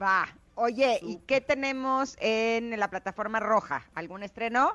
Va. 0.00 0.26
Oye, 0.54 0.98
¿y 1.02 1.18
qué 1.26 1.42
tenemos 1.42 2.16
en 2.18 2.78
la 2.78 2.88
plataforma 2.88 3.40
roja? 3.40 3.84
¿Algún 3.94 4.22
estreno? 4.22 4.72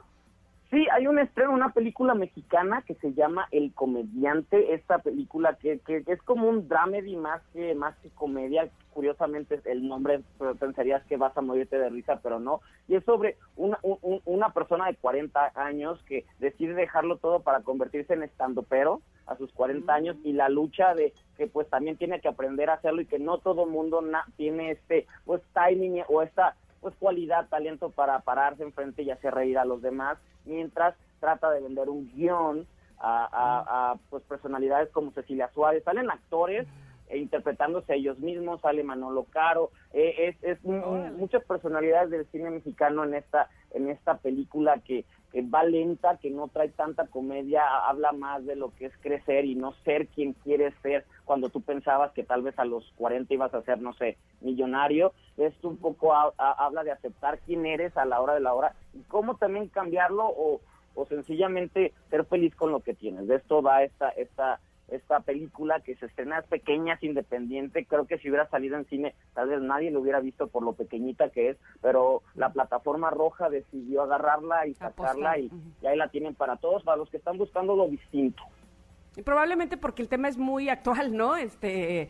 Sí, 0.76 0.86
hay 0.92 1.08
un 1.08 1.20
estreno, 1.20 1.54
una 1.54 1.72
película 1.72 2.16
mexicana 2.16 2.82
que 2.82 2.96
se 2.96 3.14
llama 3.14 3.48
El 3.52 3.74
Comediante, 3.74 4.74
esta 4.74 4.98
película 4.98 5.54
que, 5.54 5.80
que, 5.80 6.04
es 6.06 6.22
como 6.24 6.50
un 6.50 6.68
dramedy 6.68 7.16
más 7.16 7.42
que, 7.54 7.74
más 7.76 7.96
que 8.00 8.10
comedia, 8.10 8.68
curiosamente 8.94 9.62
el 9.64 9.88
nombre 9.88 10.20
pensarías 10.60 11.02
que 11.06 11.16
vas 11.16 11.38
a 11.38 11.42
morirte 11.42 11.80
de 11.80 11.90
risa, 11.90 12.20
pero 12.22 12.42
no, 12.42 12.60
y 12.90 12.96
es 12.96 13.06
sobre 13.06 13.38
una, 13.56 13.80
una 14.26 14.50
persona 14.50 14.88
de 14.88 14.96
40 14.96 15.54
años 15.56 16.04
que 16.10 16.26
decide 16.40 16.74
dejarlo 16.74 17.20
todo 17.20 17.40
para 17.40 17.62
convertirse 17.62 18.14
en 18.14 18.24
estando 18.24 18.64
pero 18.64 19.00
a 19.28 19.38
sus 19.38 19.54
40 19.54 19.90
mm. 19.90 19.96
años 19.96 20.18
y 20.26 20.34
la 20.34 20.50
lucha 20.50 20.94
de 20.94 21.14
que 21.38 21.48
pues 21.48 21.70
también 21.70 21.96
tiene 21.96 22.20
que 22.20 22.28
aprender 22.28 22.70
a 22.70 22.74
hacerlo 22.74 23.00
y 23.00 23.06
que 23.06 23.18
no 23.18 23.38
todo 23.38 23.66
mundo 23.66 24.04
tiene 24.36 24.72
este 24.72 25.08
pues 25.24 25.42
timing 25.54 26.04
o 26.10 26.22
esta 26.22 26.58
pues 26.86 26.94
cualidad, 27.00 27.48
talento 27.50 27.90
para 27.90 28.20
pararse 28.20 28.62
enfrente 28.62 29.02
y 29.02 29.10
hacer 29.10 29.34
reír 29.34 29.58
a 29.58 29.66
los 29.66 29.82
demás, 29.82 30.20
mientras 30.46 30.94
trata 31.20 31.50
de 31.50 31.60
vender 31.60 31.90
un 31.90 32.08
guion 32.14 32.68
a, 33.00 33.96
pues 34.12 34.22
personalidades 34.26 34.92
como 34.92 35.10
Cecilia 35.10 35.50
Suárez, 35.52 35.84
salen 35.84 36.12
actores 36.12 36.68
e 37.10 37.18
interpretándose 37.18 37.92
a 37.92 37.96
ellos 37.96 38.20
mismos, 38.20 38.62
sale 38.62 38.84
Manolo 38.84 39.24
Caro, 39.24 39.72
eh, 39.94 40.36
es, 40.44 40.64
muchas 40.64 41.44
personalidades 41.46 42.12
del 42.12 42.28
cine 42.28 42.52
mexicano 42.52 43.04
en 43.04 43.16
esta 43.16 43.50
en 43.72 43.90
esta 43.90 44.18
película 44.20 44.78
que 44.78 45.06
va 45.42 45.64
lenta, 45.64 46.18
que 46.18 46.30
no 46.30 46.48
trae 46.48 46.70
tanta 46.70 47.08
comedia, 47.08 47.62
habla 47.88 48.12
más 48.12 48.46
de 48.46 48.56
lo 48.56 48.74
que 48.76 48.86
es 48.86 48.94
crecer 49.02 49.46
y 49.46 49.56
no 49.56 49.74
ser 49.84 50.08
quien 50.08 50.34
quieres 50.34 50.74
ser 50.82 51.06
cuando 51.26 51.50
tú 51.50 51.62
pensabas 51.62 52.12
que 52.14 52.24
tal 52.24 52.42
vez 52.42 52.58
a 52.58 52.66
los 52.66 52.92
40 52.98 53.34
ibas 53.34 53.54
a 53.54 53.62
ser, 53.64 53.82
no 53.82 53.94
sé, 53.94 54.18
millonario. 54.42 55.14
Esto 55.38 55.68
un 55.68 55.78
poco 55.78 56.14
habla 56.14 56.84
de 56.84 56.92
aceptar 56.92 57.40
quién 57.40 57.66
eres 57.66 57.96
a 57.98 58.06
la 58.06 58.22
hora 58.22 58.34
de 58.34 58.40
la 58.40 58.54
hora 58.54 58.76
y 58.94 59.02
cómo 59.04 59.36
también 59.36 59.68
cambiarlo 59.68 60.26
o, 60.26 60.62
o 60.94 61.06
sencillamente 61.06 61.94
ser 62.10 62.26
feliz 62.26 62.56
con 62.56 62.72
lo 62.72 62.80
que 62.80 62.94
tienes. 62.94 63.28
De 63.28 63.36
esto 63.36 63.62
va 63.62 63.84
esta, 63.84 64.10
esta 64.10 64.60
esta 64.88 65.20
película 65.22 65.80
que 65.80 65.96
se 65.96 66.06
estrena 66.06 66.40
es 66.40 66.46
pequeña, 66.46 66.94
es 66.94 67.04
independiente, 67.04 67.86
creo 67.86 68.06
que 68.06 68.18
si 68.20 68.30
hubiera 68.30 68.48
salido 68.50 68.78
en 68.78 68.86
cine 68.86 69.16
tal 69.34 69.50
vez 69.50 69.62
nadie 69.62 69.92
lo 69.92 70.02
hubiera 70.02 70.20
visto 70.20 70.48
por 70.48 70.64
lo 70.64 70.74
pequeñita 70.74 71.30
que 71.30 71.50
es, 71.50 71.58
pero 71.82 72.22
la 72.36 72.50
plataforma 72.50 73.10
roja 73.10 73.50
decidió 73.50 74.04
agarrarla 74.04 74.68
y 74.68 74.74
sacarla 74.76 75.40
y, 75.40 75.50
ahí 75.86 75.98
la 75.98 76.10
tienen 76.10 76.36
para 76.36 76.58
todos, 76.58 76.84
para 76.84 76.98
los 76.98 77.10
que 77.10 77.18
están 77.18 77.38
buscando 77.38 77.76
lo 77.76 77.88
distinto. 77.88 78.44
Y 79.16 79.22
probablemente 79.22 79.78
porque 79.78 80.02
el 80.02 80.10
tema 80.10 80.28
es 80.28 80.38
muy 80.38 80.70
actual, 80.70 81.16
¿no? 81.16 81.38
Este, 81.38 82.02
eh, 82.02 82.10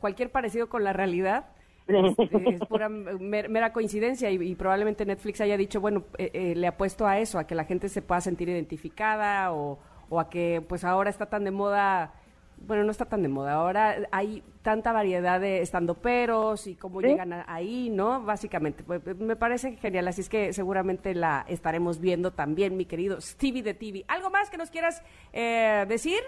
cualquier 0.00 0.30
parecido 0.30 0.68
con 0.68 0.84
la 0.84 0.92
realidad. 0.92 1.46
es 1.88 2.60
pura 2.68 2.88
mera 2.88 3.72
coincidencia 3.72 4.30
y, 4.30 4.54
probablemente 4.54 5.04
Netflix 5.04 5.40
haya 5.40 5.56
dicho, 5.56 5.80
bueno, 5.80 6.04
eh, 6.16 6.30
eh, 6.32 6.54
le 6.54 6.66
apuesto 6.66 7.06
a 7.06 7.18
eso, 7.18 7.38
a 7.38 7.46
que 7.46 7.54
la 7.54 7.64
gente 7.64 7.88
se 7.88 8.02
pueda 8.02 8.20
sentir 8.20 8.48
identificada 8.48 9.52
o, 9.52 9.78
o 10.12 10.20
a 10.20 10.28
que 10.28 10.62
pues 10.68 10.84
ahora 10.84 11.08
está 11.08 11.24
tan 11.24 11.42
de 11.44 11.50
moda, 11.50 12.12
bueno, 12.58 12.84
no 12.84 12.90
está 12.90 13.06
tan 13.06 13.22
de 13.22 13.28
moda, 13.28 13.54
ahora 13.54 13.96
hay 14.10 14.42
tanta 14.60 14.92
variedad 14.92 15.40
de 15.40 15.62
estandoperos 15.62 16.66
y 16.66 16.76
cómo 16.76 17.00
llegan 17.00 17.32
ahí, 17.46 17.88
¿no? 17.88 18.22
Básicamente, 18.22 18.84
pues, 18.84 19.02
me 19.18 19.36
parece 19.36 19.76
genial, 19.76 20.06
así 20.06 20.20
es 20.20 20.28
que 20.28 20.52
seguramente 20.52 21.14
la 21.14 21.46
estaremos 21.48 21.98
viendo 21.98 22.30
también, 22.30 22.76
mi 22.76 22.84
querido 22.84 23.22
Stevie 23.22 23.62
de 23.62 23.72
TV. 23.72 24.04
¿Algo 24.06 24.28
más 24.28 24.50
que 24.50 24.58
nos 24.58 24.70
quieras 24.70 25.02
eh, 25.32 25.86
decir? 25.88 26.20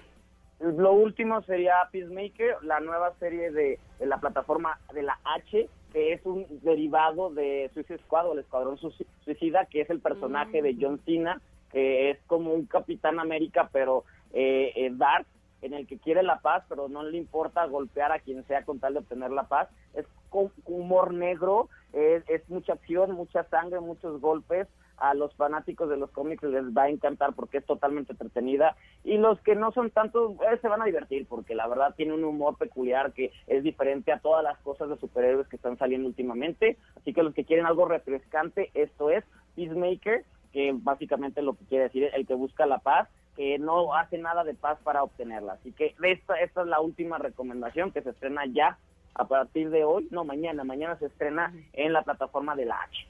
Lo 0.60 0.92
último 0.92 1.42
sería 1.42 1.74
Peacemaker, 1.92 2.62
la 2.62 2.80
nueva 2.80 3.12
serie 3.20 3.50
de, 3.50 3.78
la 4.00 4.16
plataforma 4.16 4.78
de 4.94 5.02
la 5.02 5.18
H, 5.24 5.68
que 5.92 6.14
es 6.14 6.24
un 6.24 6.46
derivado 6.62 7.28
de 7.28 7.70
Suicide 7.74 7.98
Squad 7.98 8.28
o 8.28 8.32
el 8.32 8.38
Escuadrón 8.38 8.78
Suicida, 8.78 9.66
que 9.66 9.82
es 9.82 9.90
el 9.90 10.00
personaje 10.00 10.62
de 10.62 10.72
mm. 10.72 10.78
John 10.80 11.00
Cena, 11.04 11.42
que 11.74 12.10
es 12.10 12.18
como 12.28 12.54
un 12.54 12.66
Capitán 12.66 13.18
América, 13.18 13.68
pero 13.72 14.04
eh, 14.32 14.72
eh, 14.76 14.90
dark, 14.92 15.26
en 15.60 15.74
el 15.74 15.88
que 15.88 15.98
quiere 15.98 16.22
la 16.22 16.38
paz, 16.38 16.62
pero 16.68 16.88
no 16.88 17.02
le 17.02 17.18
importa 17.18 17.66
golpear 17.66 18.12
a 18.12 18.20
quien 18.20 18.46
sea 18.46 18.64
con 18.64 18.78
tal 18.78 18.92
de 18.92 19.00
obtener 19.00 19.32
la 19.32 19.48
paz. 19.48 19.68
Es 19.94 20.06
con 20.30 20.52
humor 20.66 21.12
negro, 21.12 21.68
es, 21.92 22.48
mucha 22.48 22.74
acción, 22.74 23.12
mucha 23.12 23.44
sangre, 23.44 23.80
muchos 23.80 24.20
golpes. 24.20 24.68
A 24.96 25.12
los 25.14 25.34
fanáticos 25.34 25.88
de 25.88 25.96
los 25.96 26.10
cómics 26.10 26.44
les 26.44 26.66
va 26.66 26.84
a 26.84 26.88
encantar 26.88 27.32
porque 27.34 27.58
es 27.58 27.66
totalmente 27.66 28.12
entretenida. 28.12 28.76
Y 29.02 29.18
los 29.18 29.40
que 29.40 29.56
no 29.56 29.72
son 29.72 29.90
tantos, 29.90 30.34
eh, 30.34 30.58
se 30.62 30.68
van 30.68 30.82
a 30.82 30.84
divertir 30.84 31.26
porque 31.26 31.56
la 31.56 31.66
verdad 31.66 31.94
tiene 31.96 32.14
un 32.14 32.22
humor 32.22 32.56
peculiar 32.56 33.12
que 33.12 33.32
es 33.48 33.64
diferente 33.64 34.12
a 34.12 34.20
todas 34.20 34.44
las 34.44 34.56
cosas 34.58 34.88
de 34.90 34.96
superhéroes 34.98 35.48
que 35.48 35.56
están 35.56 35.76
saliendo 35.78 36.06
últimamente. 36.06 36.78
Así 36.96 37.12
que 37.12 37.24
los 37.24 37.34
que 37.34 37.44
quieren 37.44 37.66
algo 37.66 37.86
refrescante, 37.86 38.70
esto 38.74 39.10
es 39.10 39.24
Peacemaker 39.56 40.24
que 40.54 40.70
básicamente 40.72 41.42
lo 41.42 41.54
que 41.54 41.64
quiere 41.64 41.84
decir 41.84 42.08
el 42.14 42.26
que 42.26 42.34
busca 42.34 42.64
la 42.64 42.78
paz, 42.78 43.08
que 43.34 43.58
no 43.58 43.92
hace 43.92 44.18
nada 44.18 44.44
de 44.44 44.54
paz 44.54 44.78
para 44.84 45.02
obtenerla. 45.02 45.54
Así 45.54 45.72
que 45.72 45.96
esta, 46.00 46.34
esta 46.36 46.60
es 46.62 46.66
la 46.68 46.80
última 46.80 47.18
recomendación 47.18 47.90
que 47.90 48.02
se 48.02 48.10
estrena 48.10 48.46
ya 48.46 48.78
a 49.16 49.26
partir 49.26 49.70
de 49.70 49.84
hoy, 49.84 50.06
no 50.12 50.24
mañana, 50.24 50.62
mañana 50.62 50.96
se 50.98 51.06
estrena 51.06 51.52
en 51.72 51.92
la 51.92 52.02
plataforma 52.02 52.54
de 52.54 52.66
la 52.66 52.76
H. 52.82 53.06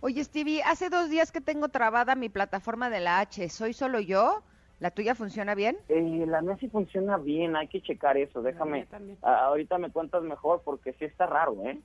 Oye 0.00 0.24
Stevie, 0.24 0.62
hace 0.64 0.90
dos 0.90 1.08
días 1.08 1.30
que 1.30 1.40
tengo 1.40 1.68
trabada 1.68 2.16
mi 2.16 2.28
plataforma 2.28 2.90
de 2.90 3.00
la 3.00 3.20
H, 3.20 3.48
¿soy 3.50 3.72
solo 3.72 4.00
yo? 4.00 4.42
¿La 4.80 4.90
tuya 4.90 5.14
funciona 5.14 5.54
bien? 5.54 5.76
Eh, 5.88 6.24
la 6.26 6.40
mía 6.40 6.56
sí 6.58 6.68
funciona 6.68 7.18
bien, 7.18 7.54
hay 7.54 7.68
que 7.68 7.80
checar 7.82 8.16
eso, 8.16 8.42
déjame. 8.42 8.88
ahorita 9.22 9.78
me 9.78 9.90
cuentas 9.90 10.24
mejor 10.24 10.62
porque 10.64 10.92
sí 10.94 11.04
está 11.04 11.26
raro, 11.26 11.54
¿eh? 11.64 11.78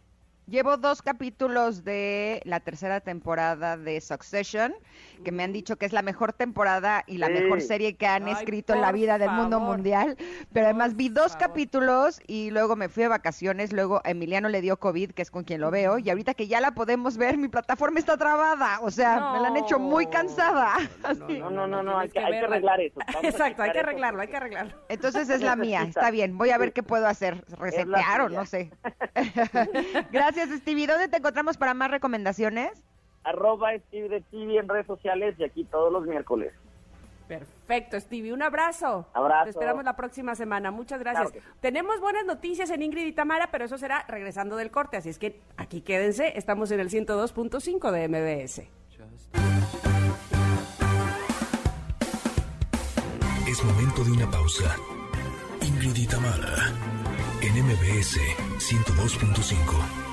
Llevo 0.48 0.78
dos 0.78 1.02
capítulos 1.02 1.84
de 1.84 2.40
la 2.46 2.60
tercera 2.60 3.00
temporada 3.00 3.78
de 3.78 4.00
Succession, 4.00 4.76
que 5.24 5.32
me 5.32 5.44
han 5.44 5.52
dicho 5.52 5.76
que 5.78 5.88
es 5.88 5.92
la 5.92 6.04
mejor 6.04 6.34
temporada 6.34 7.04
y 7.08 7.18
la 7.18 7.30
mejor 7.30 7.62
serie 7.62 7.96
que 7.96 8.06
han 8.06 8.28
escrito 8.28 8.74
en 8.76 8.82
la 8.82 8.92
vida 8.92 9.18
del 9.18 9.32
mundo 9.32 9.60
mundial. 9.60 10.18
Pero 10.54 10.68
además 10.68 10.96
vi 10.96 11.10
dos 11.10 11.36
capítulos 11.36 12.22
y 12.28 12.52
luego 12.52 12.76
me 12.76 12.90
fui 12.90 13.04
de 13.04 13.10
vacaciones. 13.10 13.74
Luego 13.74 14.02
Emiliano 14.06 14.48
le 14.48 14.62
dio 14.62 14.78
COVID, 14.78 15.14
que 15.14 15.24
es 15.24 15.32
con 15.32 15.46
quien 15.46 15.62
lo 15.62 15.72
veo. 15.72 15.98
Y 15.98 16.12
ahorita 16.12 16.36
que 16.36 16.46
ya 16.46 16.62
la 16.62 16.74
podemos 16.74 17.18
ver, 17.18 17.40
mi 17.40 17.48
plataforma 17.48 17.98
está 17.98 18.16
trabada. 18.16 18.82
O 18.82 18.92
sea, 18.92 19.32
me 19.34 19.40
la 19.40 19.48
han 19.48 19.58
hecho 19.58 19.80
muy 19.80 20.06
cansada. 20.08 20.76
No, 21.26 21.50
no, 21.50 21.68
no, 21.68 21.82
no, 21.82 22.00
hay, 22.00 22.10
que, 22.10 22.20
arreglar 22.20 22.80
eso. 22.82 23.00
Exacto, 23.22 23.64
hay 23.64 23.72
que 23.72 23.80
arreglarlo, 23.80 24.22
hay 24.22 24.28
que 24.28 24.38
arreglarlo. 24.38 24.74
Entonces 24.90 25.30
es 25.30 25.42
la 25.42 25.56
mía, 25.56 25.84
está 25.84 26.12
bien. 26.12 26.38
Voy 26.38 26.50
a 26.50 26.58
ver 26.58 26.74
qué 26.74 26.84
puedo 26.84 27.08
hacer. 27.08 27.44
Resetear 27.58 28.22
o 28.22 28.30
no 28.30 28.46
sé. 28.46 28.72
Gracias 30.12 30.35
Gracias, 30.36 30.60
Stevie. 30.60 30.86
¿Dónde 30.86 31.08
te 31.08 31.18
encontramos 31.18 31.56
para 31.56 31.74
más 31.74 31.90
recomendaciones? 31.90 32.84
Arroba 33.24 33.70
Stevie 33.78 34.10
de 34.10 34.22
TV 34.22 34.58
en 34.58 34.68
redes 34.68 34.86
sociales 34.86 35.36
y 35.38 35.46
aquí 35.46 35.64
todos 35.64 35.92
los 35.94 36.06
miércoles. 36.06 36.54
Perfecto, 37.28 37.98
Stevie. 38.00 38.34
Un 38.34 38.44
abrazo. 38.44 39.08
Abrazo. 39.14 39.46
Te 39.46 39.50
esperamos 39.52 39.86
la 39.86 39.96
próxima 39.96 40.36
semana. 40.36 40.72
Muchas 40.72 41.00
gracias. 41.00 41.32
Tenemos 41.62 42.02
buenas 42.02 42.26
noticias 42.26 42.70
en 42.70 42.82
Ingrid 42.82 43.06
y 43.06 43.14
Tamara, 43.14 43.50
pero 43.50 43.64
eso 43.66 43.78
será 43.78 44.04
regresando 44.10 44.58
del 44.58 44.72
corte. 44.72 44.98
Así 44.98 45.10
es 45.10 45.18
que 45.18 45.40
aquí 45.56 45.80
quédense. 45.80 46.38
Estamos 46.38 46.70
en 46.72 46.82
el 46.82 46.90
102.5 46.90 47.92
de 47.92 48.08
MBS. 48.10 48.68
Es 53.48 53.64
momento 53.64 54.04
de 54.04 54.12
una 54.12 54.30
pausa. 54.30 54.76
Ingrid 55.62 55.96
y 55.96 56.08
Tamara, 56.08 56.74
en 57.42 57.54
MBS 57.66 58.20
102.5. 58.60 60.05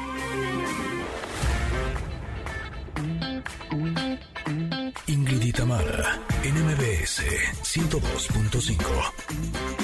Ingrid 5.06 5.42
y 5.42 5.52
Tamara, 5.52 6.20
en 6.42 6.54
MBS 6.54 7.22
102.5. 7.62 8.76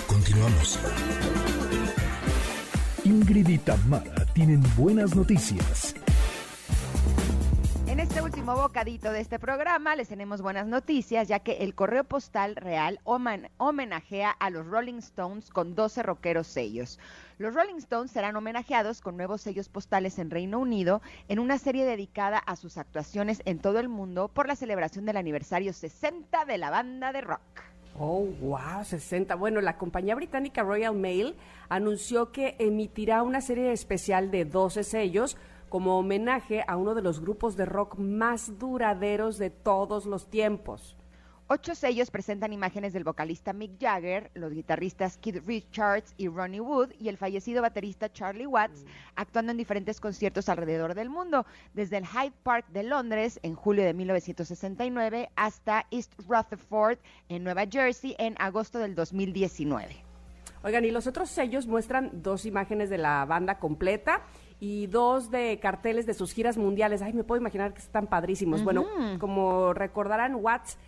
Continuamos. 0.07 0.79
Ingrid 3.05 3.49
y 3.49 3.59
Tamara 3.59 4.25
tienen 4.35 4.63
buenas 4.77 5.15
noticias. 5.15 5.95
En 7.99 8.03
este 8.03 8.23
último 8.23 8.55
bocadito 8.55 9.11
de 9.11 9.19
este 9.19 9.41
programa 9.41 9.97
les 9.97 10.07
tenemos 10.07 10.41
buenas 10.41 10.69
noticias, 10.69 11.27
ya 11.27 11.41
que 11.41 11.65
el 11.65 11.75
correo 11.75 12.05
postal 12.05 12.55
real 12.55 13.01
homenajea 13.03 14.31
a 14.31 14.51
los 14.51 14.69
Rolling 14.69 14.99
Stones 14.99 15.51
con 15.51 15.75
12 15.75 16.05
rockeros 16.05 16.47
sellos. 16.47 17.01
Los 17.39 17.55
Rolling 17.55 17.79
Stones 17.79 18.13
serán 18.13 18.37
homenajeados 18.37 19.01
con 19.01 19.17
nuevos 19.17 19.41
sellos 19.41 19.69
postales 19.69 20.21
en 20.21 20.31
Reino 20.31 20.61
Unido 20.61 21.03
en 21.27 21.41
una 21.41 21.59
serie 21.59 21.85
dedicada 21.85 22.39
a 22.39 22.55
sus 22.55 22.79
actuaciones 22.79 23.43
en 23.47 23.59
todo 23.59 23.81
el 23.81 23.89
mundo 23.89 24.29
por 24.29 24.47
la 24.47 24.55
celebración 24.55 25.05
del 25.05 25.17
aniversario 25.17 25.73
60 25.73 26.45
de 26.45 26.57
la 26.57 26.71
banda 26.71 27.11
de 27.11 27.23
rock. 27.23 27.41
Oh, 27.99 28.27
wow, 28.41 28.85
60. 28.85 29.35
Bueno, 29.35 29.61
la 29.61 29.77
compañía 29.77 30.15
británica 30.15 30.63
Royal 30.63 30.95
Mail 30.95 31.35
anunció 31.69 32.31
que 32.31 32.55
emitirá 32.61 33.25
una 33.25 33.41
serie 33.41 33.73
especial 33.73 34.31
de 34.31 34.45
12 34.45 34.85
sellos 34.85 35.37
como 35.69 35.99
homenaje 35.99 36.65
a 36.67 36.77
uno 36.77 36.95
de 36.95 37.03
los 37.03 37.21
grupos 37.21 37.57
de 37.57 37.67
rock 37.67 37.97
más 37.99 38.59
duraderos 38.59 39.39
de 39.39 39.51
todos 39.51 40.07
los 40.07 40.29
tiempos. 40.29 40.97
Ocho 41.51 41.75
sellos 41.75 42.11
presentan 42.11 42.53
imágenes 42.53 42.93
del 42.93 43.05
vocalista 43.05 43.55
Mick 43.55 43.81
Jagger, 43.81 44.31
los 44.35 44.53
guitarristas 44.53 45.17
Keith 45.17 45.43
Richards 45.47 46.13
y 46.19 46.29
Ronnie 46.29 46.61
Wood 46.61 46.91
y 46.99 47.09
el 47.09 47.17
fallecido 47.17 47.63
baterista 47.63 48.13
Charlie 48.13 48.47
Watts, 48.47 48.85
actuando 49.17 49.53
en 49.53 49.57
diferentes 49.57 49.99
conciertos 49.99 50.51
alrededor 50.51 50.95
del 50.95 51.09
mundo, 51.09 51.47
desde 51.73 51.97
el 51.97 52.07
Hyde 52.07 52.35
Park 52.43 52.67
de 52.69 52.83
Londres 52.83 53.41
en 53.43 53.55
julio 53.55 53.83
de 53.83 53.95
1969 53.95 55.31
hasta 55.37 55.87
East 55.91 56.13
Rutherford 56.29 56.99
en 57.31 57.45
Nueva 57.45 57.65
Jersey 57.67 58.15
en 58.19 58.35
agosto 58.39 58.79
del 58.79 58.95
2019. 58.95 60.05
Oigan, 60.65 60.85
y 60.85 60.91
los 60.91 61.07
otros 61.07 61.31
sellos 61.31 61.67
muestran 61.67 62.11
dos 62.23 62.45
imágenes 62.45 62.91
de 62.91 62.99
la 62.99 63.25
banda 63.25 63.59
completa 63.59 64.23
y 64.61 64.87
dos 64.87 65.31
de 65.31 65.59
carteles 65.61 66.07
de 66.07 66.15
sus 66.15 66.33
giras 66.33 66.57
mundiales. 66.57 67.03
Ay, 67.03 67.13
me 67.13 67.25
puedo 67.25 67.41
imaginar 67.41 67.73
que 67.73 67.81
están 67.81 68.07
padrísimos. 68.07 68.65
Bueno, 68.65 68.87
como 69.19 69.73
recordarán, 69.75 70.35
Watts, 70.37 70.79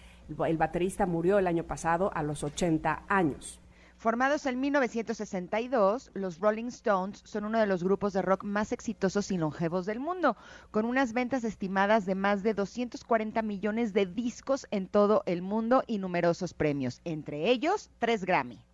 el 0.46 0.58
baterista, 0.58 1.06
murió 1.06 1.38
el 1.38 1.46
año 1.46 1.64
pasado 1.64 2.10
a 2.14 2.22
los 2.22 2.42
80 2.42 3.04
años. 3.08 3.60
Formados 4.00 4.46
en 4.46 4.58
1962, 4.60 6.10
los 6.14 6.38
Rolling 6.38 6.68
Stones 6.68 7.20
son 7.26 7.44
uno 7.44 7.58
de 7.58 7.66
los 7.66 7.84
grupos 7.84 8.14
de 8.14 8.22
rock 8.22 8.44
más 8.44 8.72
exitosos 8.72 9.30
y 9.30 9.36
longevos 9.36 9.84
del 9.84 10.00
mundo, 10.00 10.38
con 10.70 10.86
unas 10.86 11.12
ventas 11.12 11.44
estimadas 11.44 12.06
de 12.06 12.14
más 12.14 12.42
de 12.42 12.54
240 12.54 13.42
millones 13.42 13.92
de 13.92 14.06
discos 14.06 14.66
en 14.70 14.86
todo 14.86 15.22
el 15.26 15.42
mundo 15.42 15.84
y 15.86 15.98
numerosos 15.98 16.54
premios, 16.54 17.02
entre 17.04 17.50
ellos 17.50 17.90
tres 17.98 18.24
Grammy. 18.24 18.64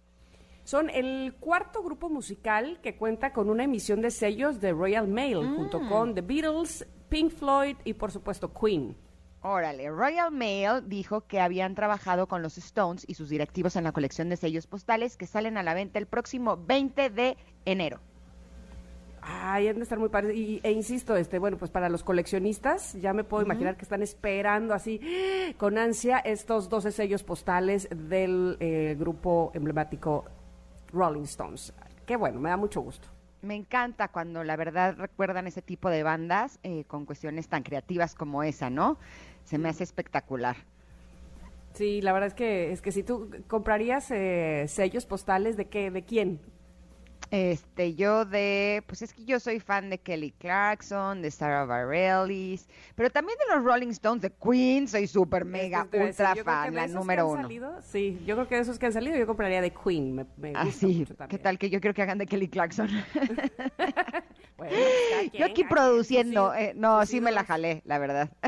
Son 0.66 0.90
el 0.90 1.36
cuarto 1.38 1.80
grupo 1.80 2.08
musical 2.08 2.80
que 2.82 2.96
cuenta 2.96 3.32
con 3.32 3.50
una 3.50 3.62
emisión 3.62 4.00
de 4.00 4.10
sellos 4.10 4.60
de 4.60 4.72
Royal 4.72 5.06
Mail, 5.06 5.36
junto 5.54 5.78
mm. 5.78 5.88
con 5.88 6.14
The 6.16 6.22
Beatles, 6.22 6.84
Pink 7.08 7.30
Floyd 7.30 7.76
y 7.84 7.94
por 7.94 8.10
supuesto 8.10 8.52
Queen. 8.52 8.96
Órale, 9.42 9.88
Royal 9.90 10.32
Mail 10.32 10.82
dijo 10.88 11.20
que 11.20 11.38
habían 11.38 11.76
trabajado 11.76 12.26
con 12.26 12.42
los 12.42 12.58
Stones 12.58 13.04
y 13.06 13.14
sus 13.14 13.28
directivos 13.28 13.76
en 13.76 13.84
la 13.84 13.92
colección 13.92 14.28
de 14.28 14.36
sellos 14.36 14.66
postales 14.66 15.16
que 15.16 15.28
salen 15.28 15.56
a 15.56 15.62
la 15.62 15.72
venta 15.72 16.00
el 16.00 16.06
próximo 16.06 16.56
20 16.56 17.10
de 17.10 17.36
enero. 17.64 18.00
Ay, 19.22 19.68
han 19.68 19.76
de 19.76 19.82
estar 19.84 20.00
muy 20.00 20.08
padres. 20.08 20.36
Y, 20.36 20.60
e 20.64 20.72
insisto, 20.72 21.14
este, 21.14 21.38
bueno, 21.38 21.58
pues 21.58 21.70
para 21.70 21.88
los 21.88 22.02
coleccionistas, 22.02 22.94
ya 22.94 23.12
me 23.12 23.22
puedo 23.22 23.44
imaginar 23.44 23.76
que 23.76 23.84
están 23.84 24.02
esperando 24.02 24.74
así 24.74 25.00
con 25.58 25.78
ansia 25.78 26.18
estos 26.18 26.68
12 26.68 26.90
sellos 26.90 27.22
postales 27.22 27.88
del 27.94 28.56
eh, 28.58 28.96
grupo 28.98 29.52
emblemático 29.54 30.24
Rolling 30.92 31.24
Stones. 31.24 31.72
Qué 32.06 32.16
bueno, 32.16 32.40
me 32.40 32.50
da 32.50 32.56
mucho 32.56 32.80
gusto. 32.80 33.08
Me 33.42 33.54
encanta 33.54 34.08
cuando 34.08 34.42
la 34.44 34.56
verdad 34.56 34.96
recuerdan 34.96 35.46
ese 35.46 35.62
tipo 35.62 35.90
de 35.90 36.02
bandas 36.02 36.58
eh, 36.62 36.84
con 36.84 37.04
cuestiones 37.04 37.48
tan 37.48 37.62
creativas 37.62 38.14
como 38.14 38.42
esa, 38.42 38.70
¿no? 38.70 38.98
Se 39.44 39.58
me 39.58 39.68
hace 39.68 39.84
espectacular. 39.84 40.56
Sí, 41.74 42.00
la 42.00 42.12
verdad 42.12 42.28
es 42.28 42.34
que 42.34 42.72
es 42.72 42.80
que 42.80 42.90
si 42.90 43.02
tú 43.02 43.30
comprarías 43.48 44.10
eh, 44.10 44.64
sellos 44.66 45.04
postales 45.04 45.56
de 45.56 45.66
qué, 45.66 45.90
de 45.90 46.02
quién, 46.02 46.40
este, 47.30 47.94
yo 47.94 48.24
de, 48.24 48.82
pues 48.86 49.02
es 49.02 49.12
que 49.12 49.24
yo 49.24 49.40
soy 49.40 49.58
fan 49.60 49.90
de 49.90 49.98
Kelly 49.98 50.30
Clarkson, 50.30 51.22
de 51.22 51.30
Sarah 51.30 51.64
Bareilles, 51.64 52.68
pero 52.94 53.10
también 53.10 53.36
de 53.38 53.54
los 53.54 53.64
Rolling 53.64 53.88
Stones, 53.88 54.22
de 54.22 54.30
Queen, 54.30 54.86
soy 54.86 55.06
súper 55.06 55.44
mega 55.44 55.88
ultra 55.92 56.36
fan, 56.36 56.74
la 56.74 56.86
número 56.86 57.28
uno. 57.28 57.48
sí, 57.82 58.22
yo 58.24 58.36
creo 58.36 58.48
que 58.48 58.54
de 58.56 58.60
esos 58.62 58.78
que 58.78 58.86
han 58.86 58.92
salido 58.92 59.16
yo 59.16 59.26
compraría 59.26 59.60
de 59.60 59.72
Queen, 59.72 60.14
me, 60.14 60.26
me 60.36 60.52
ah, 60.54 60.68
¿qué 61.28 61.38
tal 61.38 61.58
que 61.58 61.68
yo 61.68 61.80
quiero 61.80 61.94
que 61.94 62.02
hagan 62.02 62.18
de 62.18 62.26
Kelly 62.26 62.48
Clarkson? 62.48 62.88
bueno, 64.56 64.74
pues, 64.76 65.32
yo 65.32 65.46
aquí 65.46 65.64
produciendo, 65.64 66.54
eh, 66.54 66.72
no, 66.76 67.04
sí 67.06 67.20
me 67.20 67.32
la 67.32 67.44
jalé, 67.44 67.82
la 67.84 67.98
verdad. 67.98 68.30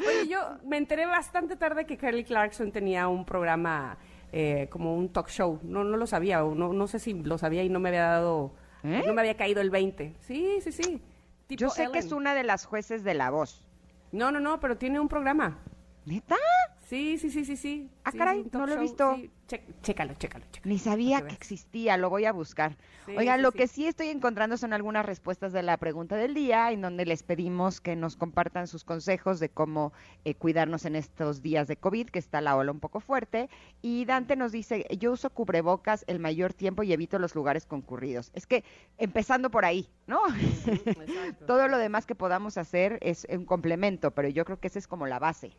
Oye, 0.00 0.28
yo 0.28 0.58
me 0.64 0.76
enteré 0.76 1.06
bastante 1.06 1.56
tarde 1.56 1.86
que 1.86 1.96
Kelly 1.96 2.24
Clarkson 2.24 2.72
tenía 2.72 3.08
un 3.08 3.24
programa 3.24 3.98
eh, 4.32 4.68
como 4.70 4.94
un 4.94 5.10
talk 5.12 5.28
show. 5.28 5.58
No, 5.62 5.84
no 5.84 5.96
lo 5.96 6.06
sabía, 6.06 6.44
o 6.44 6.54
no, 6.54 6.72
no 6.72 6.86
sé 6.86 6.98
si 6.98 7.14
lo 7.14 7.38
sabía 7.38 7.62
y 7.64 7.68
no 7.68 7.80
me 7.80 7.88
había 7.88 8.02
dado, 8.02 8.54
¿Eh? 8.82 9.02
no 9.06 9.14
me 9.14 9.20
había 9.20 9.36
caído 9.36 9.60
el 9.60 9.70
20. 9.70 10.14
Sí, 10.20 10.58
sí, 10.62 10.72
sí. 10.72 11.02
Yo 11.48 11.70
sé 11.70 11.88
que 11.90 11.98
es 11.98 12.12
una 12.12 12.34
de 12.34 12.44
las 12.44 12.66
jueces 12.66 13.04
de 13.04 13.14
La 13.14 13.30
Voz. 13.30 13.64
No, 14.12 14.30
no, 14.32 14.40
no, 14.40 14.60
pero 14.60 14.76
tiene 14.76 15.00
un 15.00 15.08
programa. 15.08 15.58
¿Neta? 16.04 16.36
Sí, 16.80 17.18
sí, 17.18 17.30
sí, 17.30 17.44
sí, 17.44 17.56
sí. 17.56 17.90
Ah, 18.04 18.12
caray, 18.12 18.46
no 18.50 18.66
lo 18.66 18.74
he 18.74 18.78
visto. 18.78 19.16
Chécalo, 19.48 20.14
chécalo, 20.14 20.44
Ni 20.64 20.78
sabía 20.78 21.26
que 21.26 21.34
existía, 21.34 21.96
lo 21.96 22.10
voy 22.10 22.26
a 22.26 22.32
buscar. 22.32 22.76
Oigan, 23.16 23.40
lo 23.40 23.52
que 23.52 23.66
sí 23.66 23.86
estoy 23.86 24.08
encontrando 24.08 24.58
son 24.58 24.74
algunas 24.74 25.06
respuestas 25.06 25.52
de 25.52 25.62
la 25.62 25.78
pregunta 25.78 26.16
del 26.16 26.34
día, 26.34 26.70
en 26.70 26.82
donde 26.82 27.06
les 27.06 27.22
pedimos 27.22 27.80
que 27.80 27.96
nos 27.96 28.16
compartan 28.16 28.66
sus 28.66 28.84
consejos 28.84 29.40
de 29.40 29.48
cómo 29.48 29.92
eh, 30.24 30.34
cuidarnos 30.34 30.84
en 30.84 30.96
estos 30.96 31.40
días 31.40 31.66
de 31.66 31.76
COVID, 31.76 32.10
que 32.10 32.18
está 32.18 32.42
la 32.42 32.56
ola 32.56 32.70
un 32.70 32.80
poco 32.80 33.00
fuerte. 33.00 33.48
Y 33.80 34.04
Dante 34.04 34.36
nos 34.36 34.52
dice, 34.52 34.86
yo 34.98 35.12
uso 35.12 35.30
cubrebocas 35.30 36.04
el 36.08 36.18
mayor 36.18 36.52
tiempo 36.52 36.82
y 36.82 36.92
evito 36.92 37.18
los 37.18 37.34
lugares 37.34 37.64
concurridos. 37.64 38.30
Es 38.34 38.46
que 38.46 38.64
empezando 38.98 39.50
por 39.50 39.64
ahí, 39.64 39.88
¿no? 40.06 40.20
Todo 41.46 41.68
lo 41.68 41.78
demás 41.78 42.04
que 42.04 42.14
podamos 42.14 42.58
hacer 42.58 42.98
es 43.00 43.26
un 43.30 43.46
complemento, 43.46 44.10
pero 44.10 44.28
yo 44.28 44.44
creo 44.44 44.60
que 44.60 44.68
esa 44.68 44.78
es 44.78 44.86
como 44.86 45.06
la 45.06 45.18
base. 45.18 45.52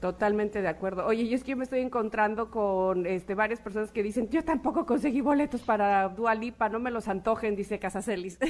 Totalmente 0.00 0.62
de 0.62 0.68
acuerdo. 0.68 1.06
Oye, 1.06 1.28
yo 1.28 1.34
es 1.34 1.42
que 1.42 1.50
yo 1.50 1.56
me 1.56 1.64
estoy 1.64 1.80
encontrando 1.80 2.50
con 2.50 3.04
este, 3.04 3.34
varias 3.34 3.60
personas 3.60 3.90
que 3.90 4.02
dicen, 4.02 4.28
yo 4.30 4.44
tampoco 4.44 4.86
conseguí 4.86 5.20
boletos 5.20 5.62
para 5.62 6.08
Dualipa, 6.08 6.68
no 6.68 6.78
me 6.78 6.90
los 6.90 7.08
antojen, 7.08 7.56
dice 7.56 7.78
Casacelis. 7.78 8.38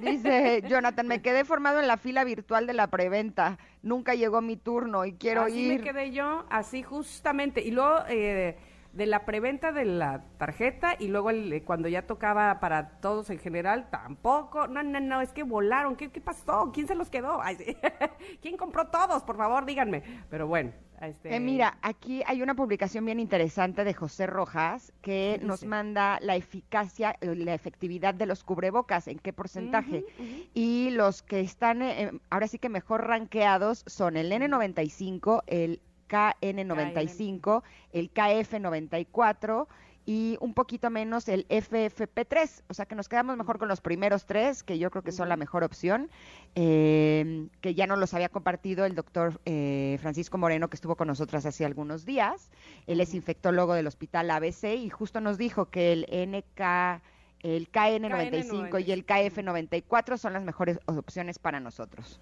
Dice 0.00 0.64
Jonathan, 0.68 1.06
me 1.06 1.22
quedé 1.22 1.44
formado 1.44 1.78
en 1.78 1.86
la 1.86 1.96
fila 1.96 2.24
virtual 2.24 2.66
de 2.66 2.72
la 2.72 2.88
preventa, 2.88 3.56
nunca 3.82 4.16
llegó 4.16 4.42
mi 4.42 4.56
turno 4.56 5.04
y 5.04 5.12
quiero 5.12 5.46
ir. 5.46 5.70
Así 5.70 5.78
me 5.78 5.80
quedé 5.80 6.10
yo, 6.10 6.44
así 6.50 6.82
justamente. 6.82 7.60
Y 7.62 7.70
luego... 7.70 8.00
Eh, 8.08 8.56
de 8.96 9.04
la 9.04 9.26
preventa 9.26 9.72
de 9.72 9.84
la 9.84 10.24
tarjeta 10.38 10.96
y 10.98 11.08
luego 11.08 11.28
el, 11.28 11.52
eh, 11.52 11.62
cuando 11.62 11.86
ya 11.86 12.06
tocaba 12.06 12.60
para 12.60 12.98
todos 13.00 13.28
en 13.28 13.38
general, 13.38 13.88
tampoco. 13.90 14.68
No, 14.68 14.82
no, 14.82 15.00
no, 15.00 15.20
es 15.20 15.32
que 15.32 15.42
volaron. 15.42 15.96
¿Qué, 15.96 16.10
qué 16.10 16.20
pasó? 16.20 16.70
¿Quién 16.72 16.86
se 16.88 16.94
los 16.94 17.10
quedó? 17.10 17.40
¿Quién 18.40 18.56
compró 18.56 18.86
todos? 18.88 19.22
Por 19.22 19.36
favor, 19.36 19.66
díganme. 19.66 20.02
Pero 20.30 20.46
bueno. 20.46 20.72
Este... 20.98 21.36
Eh, 21.36 21.40
mira, 21.40 21.76
aquí 21.82 22.22
hay 22.26 22.40
una 22.40 22.54
publicación 22.54 23.04
bien 23.04 23.20
interesante 23.20 23.84
de 23.84 23.92
José 23.92 24.26
Rojas 24.26 24.94
que 25.02 25.38
nos 25.42 25.62
manda 25.62 26.18
la 26.22 26.36
eficacia, 26.36 27.16
eh, 27.20 27.34
la 27.34 27.52
efectividad 27.52 28.14
de 28.14 28.24
los 28.24 28.42
cubrebocas, 28.44 29.06
en 29.06 29.18
qué 29.18 29.34
porcentaje. 29.34 30.06
Y 30.54 30.88
los 30.92 31.20
que 31.20 31.40
están 31.40 31.82
ahora 32.30 32.48
sí 32.48 32.58
que 32.58 32.70
mejor 32.70 33.06
rankeados 33.06 33.84
son 33.86 34.16
el 34.16 34.32
N95, 34.32 35.42
el 35.46 35.82
KN95, 36.08 37.62
el 37.92 38.12
KF94 38.12 39.66
y 40.06 40.38
un 40.40 40.54
poquito 40.54 40.88
menos 40.88 41.28
el 41.28 41.46
FFP3. 41.48 42.62
O 42.68 42.74
sea 42.74 42.86
que 42.86 42.94
nos 42.94 43.08
quedamos 43.08 43.36
mejor 43.36 43.58
con 43.58 43.68
los 43.68 43.80
primeros 43.80 44.24
tres, 44.24 44.62
que 44.62 44.78
yo 44.78 44.90
creo 44.90 45.02
que 45.02 45.10
son 45.10 45.28
la 45.28 45.36
mejor 45.36 45.64
opción, 45.64 46.08
eh, 46.54 47.48
que 47.60 47.74
ya 47.74 47.88
nos 47.88 47.98
los 47.98 48.14
había 48.14 48.28
compartido 48.28 48.84
el 48.86 48.94
doctor 48.94 49.40
eh, 49.44 49.98
Francisco 50.00 50.38
Moreno, 50.38 50.70
que 50.70 50.76
estuvo 50.76 50.94
con 50.94 51.08
nosotras 51.08 51.44
hace 51.44 51.64
algunos 51.64 52.06
días. 52.06 52.50
Él 52.86 53.00
es 53.00 53.14
infectólogo 53.14 53.74
del 53.74 53.88
Hospital 53.88 54.30
ABC 54.30 54.76
y 54.76 54.88
justo 54.88 55.20
nos 55.20 55.38
dijo 55.38 55.66
que 55.66 55.92
el 55.92 56.06
NK 56.08 57.02
el 57.42 57.70
KN95, 57.70 58.84
y 58.84 58.92
el 58.92 59.06
KF94 59.06 60.16
son 60.16 60.32
las 60.32 60.42
mejores 60.42 60.80
opciones 60.86 61.38
para 61.38 61.60
nosotros. 61.60 62.20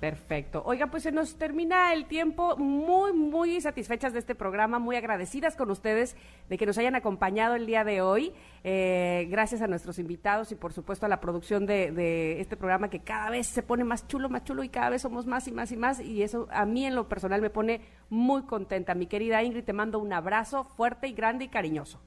Perfecto. 0.00 0.62
Oiga, 0.66 0.88
pues 0.88 1.04
se 1.04 1.12
nos 1.12 1.36
termina 1.36 1.92
el 1.94 2.06
tiempo. 2.06 2.56
Muy, 2.56 3.12
muy 3.12 3.60
satisfechas 3.60 4.12
de 4.12 4.18
este 4.18 4.34
programa, 4.34 4.78
muy 4.78 4.96
agradecidas 4.96 5.56
con 5.56 5.70
ustedes 5.70 6.16
de 6.48 6.58
que 6.58 6.66
nos 6.66 6.76
hayan 6.76 6.94
acompañado 6.94 7.54
el 7.54 7.66
día 7.66 7.82
de 7.82 8.02
hoy. 8.02 8.32
Eh, 8.62 9.26
gracias 9.30 9.62
a 9.62 9.66
nuestros 9.66 9.98
invitados 9.98 10.52
y 10.52 10.54
por 10.54 10.72
supuesto 10.72 11.06
a 11.06 11.08
la 11.08 11.20
producción 11.20 11.66
de, 11.66 11.92
de, 11.92 12.40
este 12.40 12.56
programa 12.56 12.90
que 12.90 13.00
cada 13.00 13.30
vez 13.30 13.46
se 13.46 13.62
pone 13.62 13.84
más 13.84 14.06
chulo, 14.06 14.28
más 14.28 14.44
chulo 14.44 14.64
y 14.64 14.68
cada 14.68 14.90
vez 14.90 15.02
somos 15.02 15.24
más 15.24 15.48
y 15.48 15.52
más 15.52 15.72
y 15.72 15.76
más. 15.76 16.00
Y 16.00 16.22
eso 16.22 16.46
a 16.50 16.66
mí 16.66 16.84
en 16.84 16.94
lo 16.94 17.08
personal 17.08 17.40
me 17.40 17.50
pone 17.50 17.80
muy 18.10 18.42
contenta. 18.42 18.94
Mi 18.94 19.06
querida 19.06 19.42
Ingrid, 19.42 19.64
te 19.64 19.72
mando 19.72 19.98
un 19.98 20.12
abrazo 20.12 20.64
fuerte 20.64 21.08
y 21.08 21.12
grande 21.12 21.46
y 21.46 21.48
cariñoso. 21.48 22.00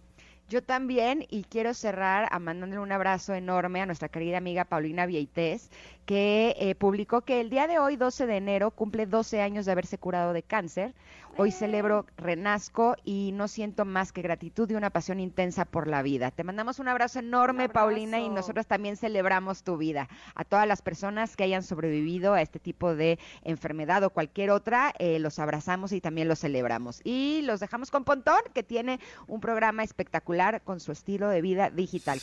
Yo 0.50 0.64
también, 0.64 1.28
y 1.30 1.44
quiero 1.44 1.76
cerrar 1.76 2.28
a 2.32 2.40
mandándole 2.40 2.82
un 2.82 2.92
abrazo 2.92 3.36
enorme 3.36 3.82
a 3.82 3.86
nuestra 3.86 4.10
querida 4.10 4.40
amiga 4.40 4.66
Paulina 4.66 5.06
Vieites, 5.06 5.70
que 6.08 6.56
eh, 6.60 6.74
publicó 6.74 7.22
que 7.22 7.40
el 7.40 7.52
día 7.52 7.68
de 7.68 7.78
hoy, 7.78 7.98
12 7.98 8.26
de 8.26 8.38
enero, 8.38 8.72
cumple 8.72 9.06
12 9.06 9.42
años 9.42 9.68
de 9.68 9.74
haberse 9.74 10.00
curado 10.00 10.34
de 10.34 10.42
cáncer. 10.42 10.96
Hoy 11.42 11.52
celebro 11.52 12.06
renazco 12.18 12.98
y 13.06 13.32
no 13.34 13.48
siento 13.48 13.86
más 13.86 14.12
que 14.12 14.22
gratitud 14.22 14.70
y 14.70 14.74
una 14.74 14.90
pasión 14.90 15.22
intensa 15.22 15.64
por 15.64 15.88
la 15.88 16.02
vida. 16.02 16.32
Te 16.32 16.44
mandamos 16.44 16.80
un 16.80 16.90
abrazo 16.90 17.20
enorme, 17.20 17.70
Paulina, 17.70 18.20
y 18.20 18.28
nosotros 18.28 18.68
también 18.68 18.98
celebramos 18.98 19.64
tu 19.64 19.78
vida. 19.78 20.10
A 20.36 20.44
todas 20.44 20.68
las 20.68 20.82
personas 20.82 21.38
que 21.38 21.46
hayan 21.46 21.64
sobrevivido 21.64 22.34
a 22.34 22.42
este 22.42 22.60
tipo 22.60 22.94
de 22.94 23.20
enfermedad 23.46 24.04
o 24.04 24.10
cualquier 24.10 24.52
otra, 24.52 24.94
eh, 25.00 25.18
los 25.20 25.40
abrazamos 25.40 25.94
y 25.94 26.02
también 26.02 26.28
los 26.28 26.40
celebramos. 26.40 27.00
Y 27.06 27.42
los 27.44 27.62
dejamos 27.62 27.90
con 27.90 28.04
Pontón, 28.04 28.42
que 28.54 28.64
tiene 28.64 29.00
un 29.26 29.40
programa 29.40 29.84
espectacular 29.84 30.62
con 30.64 30.82
su 30.82 30.92
estilo 30.92 31.30
de 31.30 31.42
vida 31.42 31.70
digital. 31.70 32.20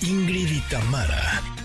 Ingrid 0.00 0.50
y 0.50 0.60
Tamara 0.70 1.53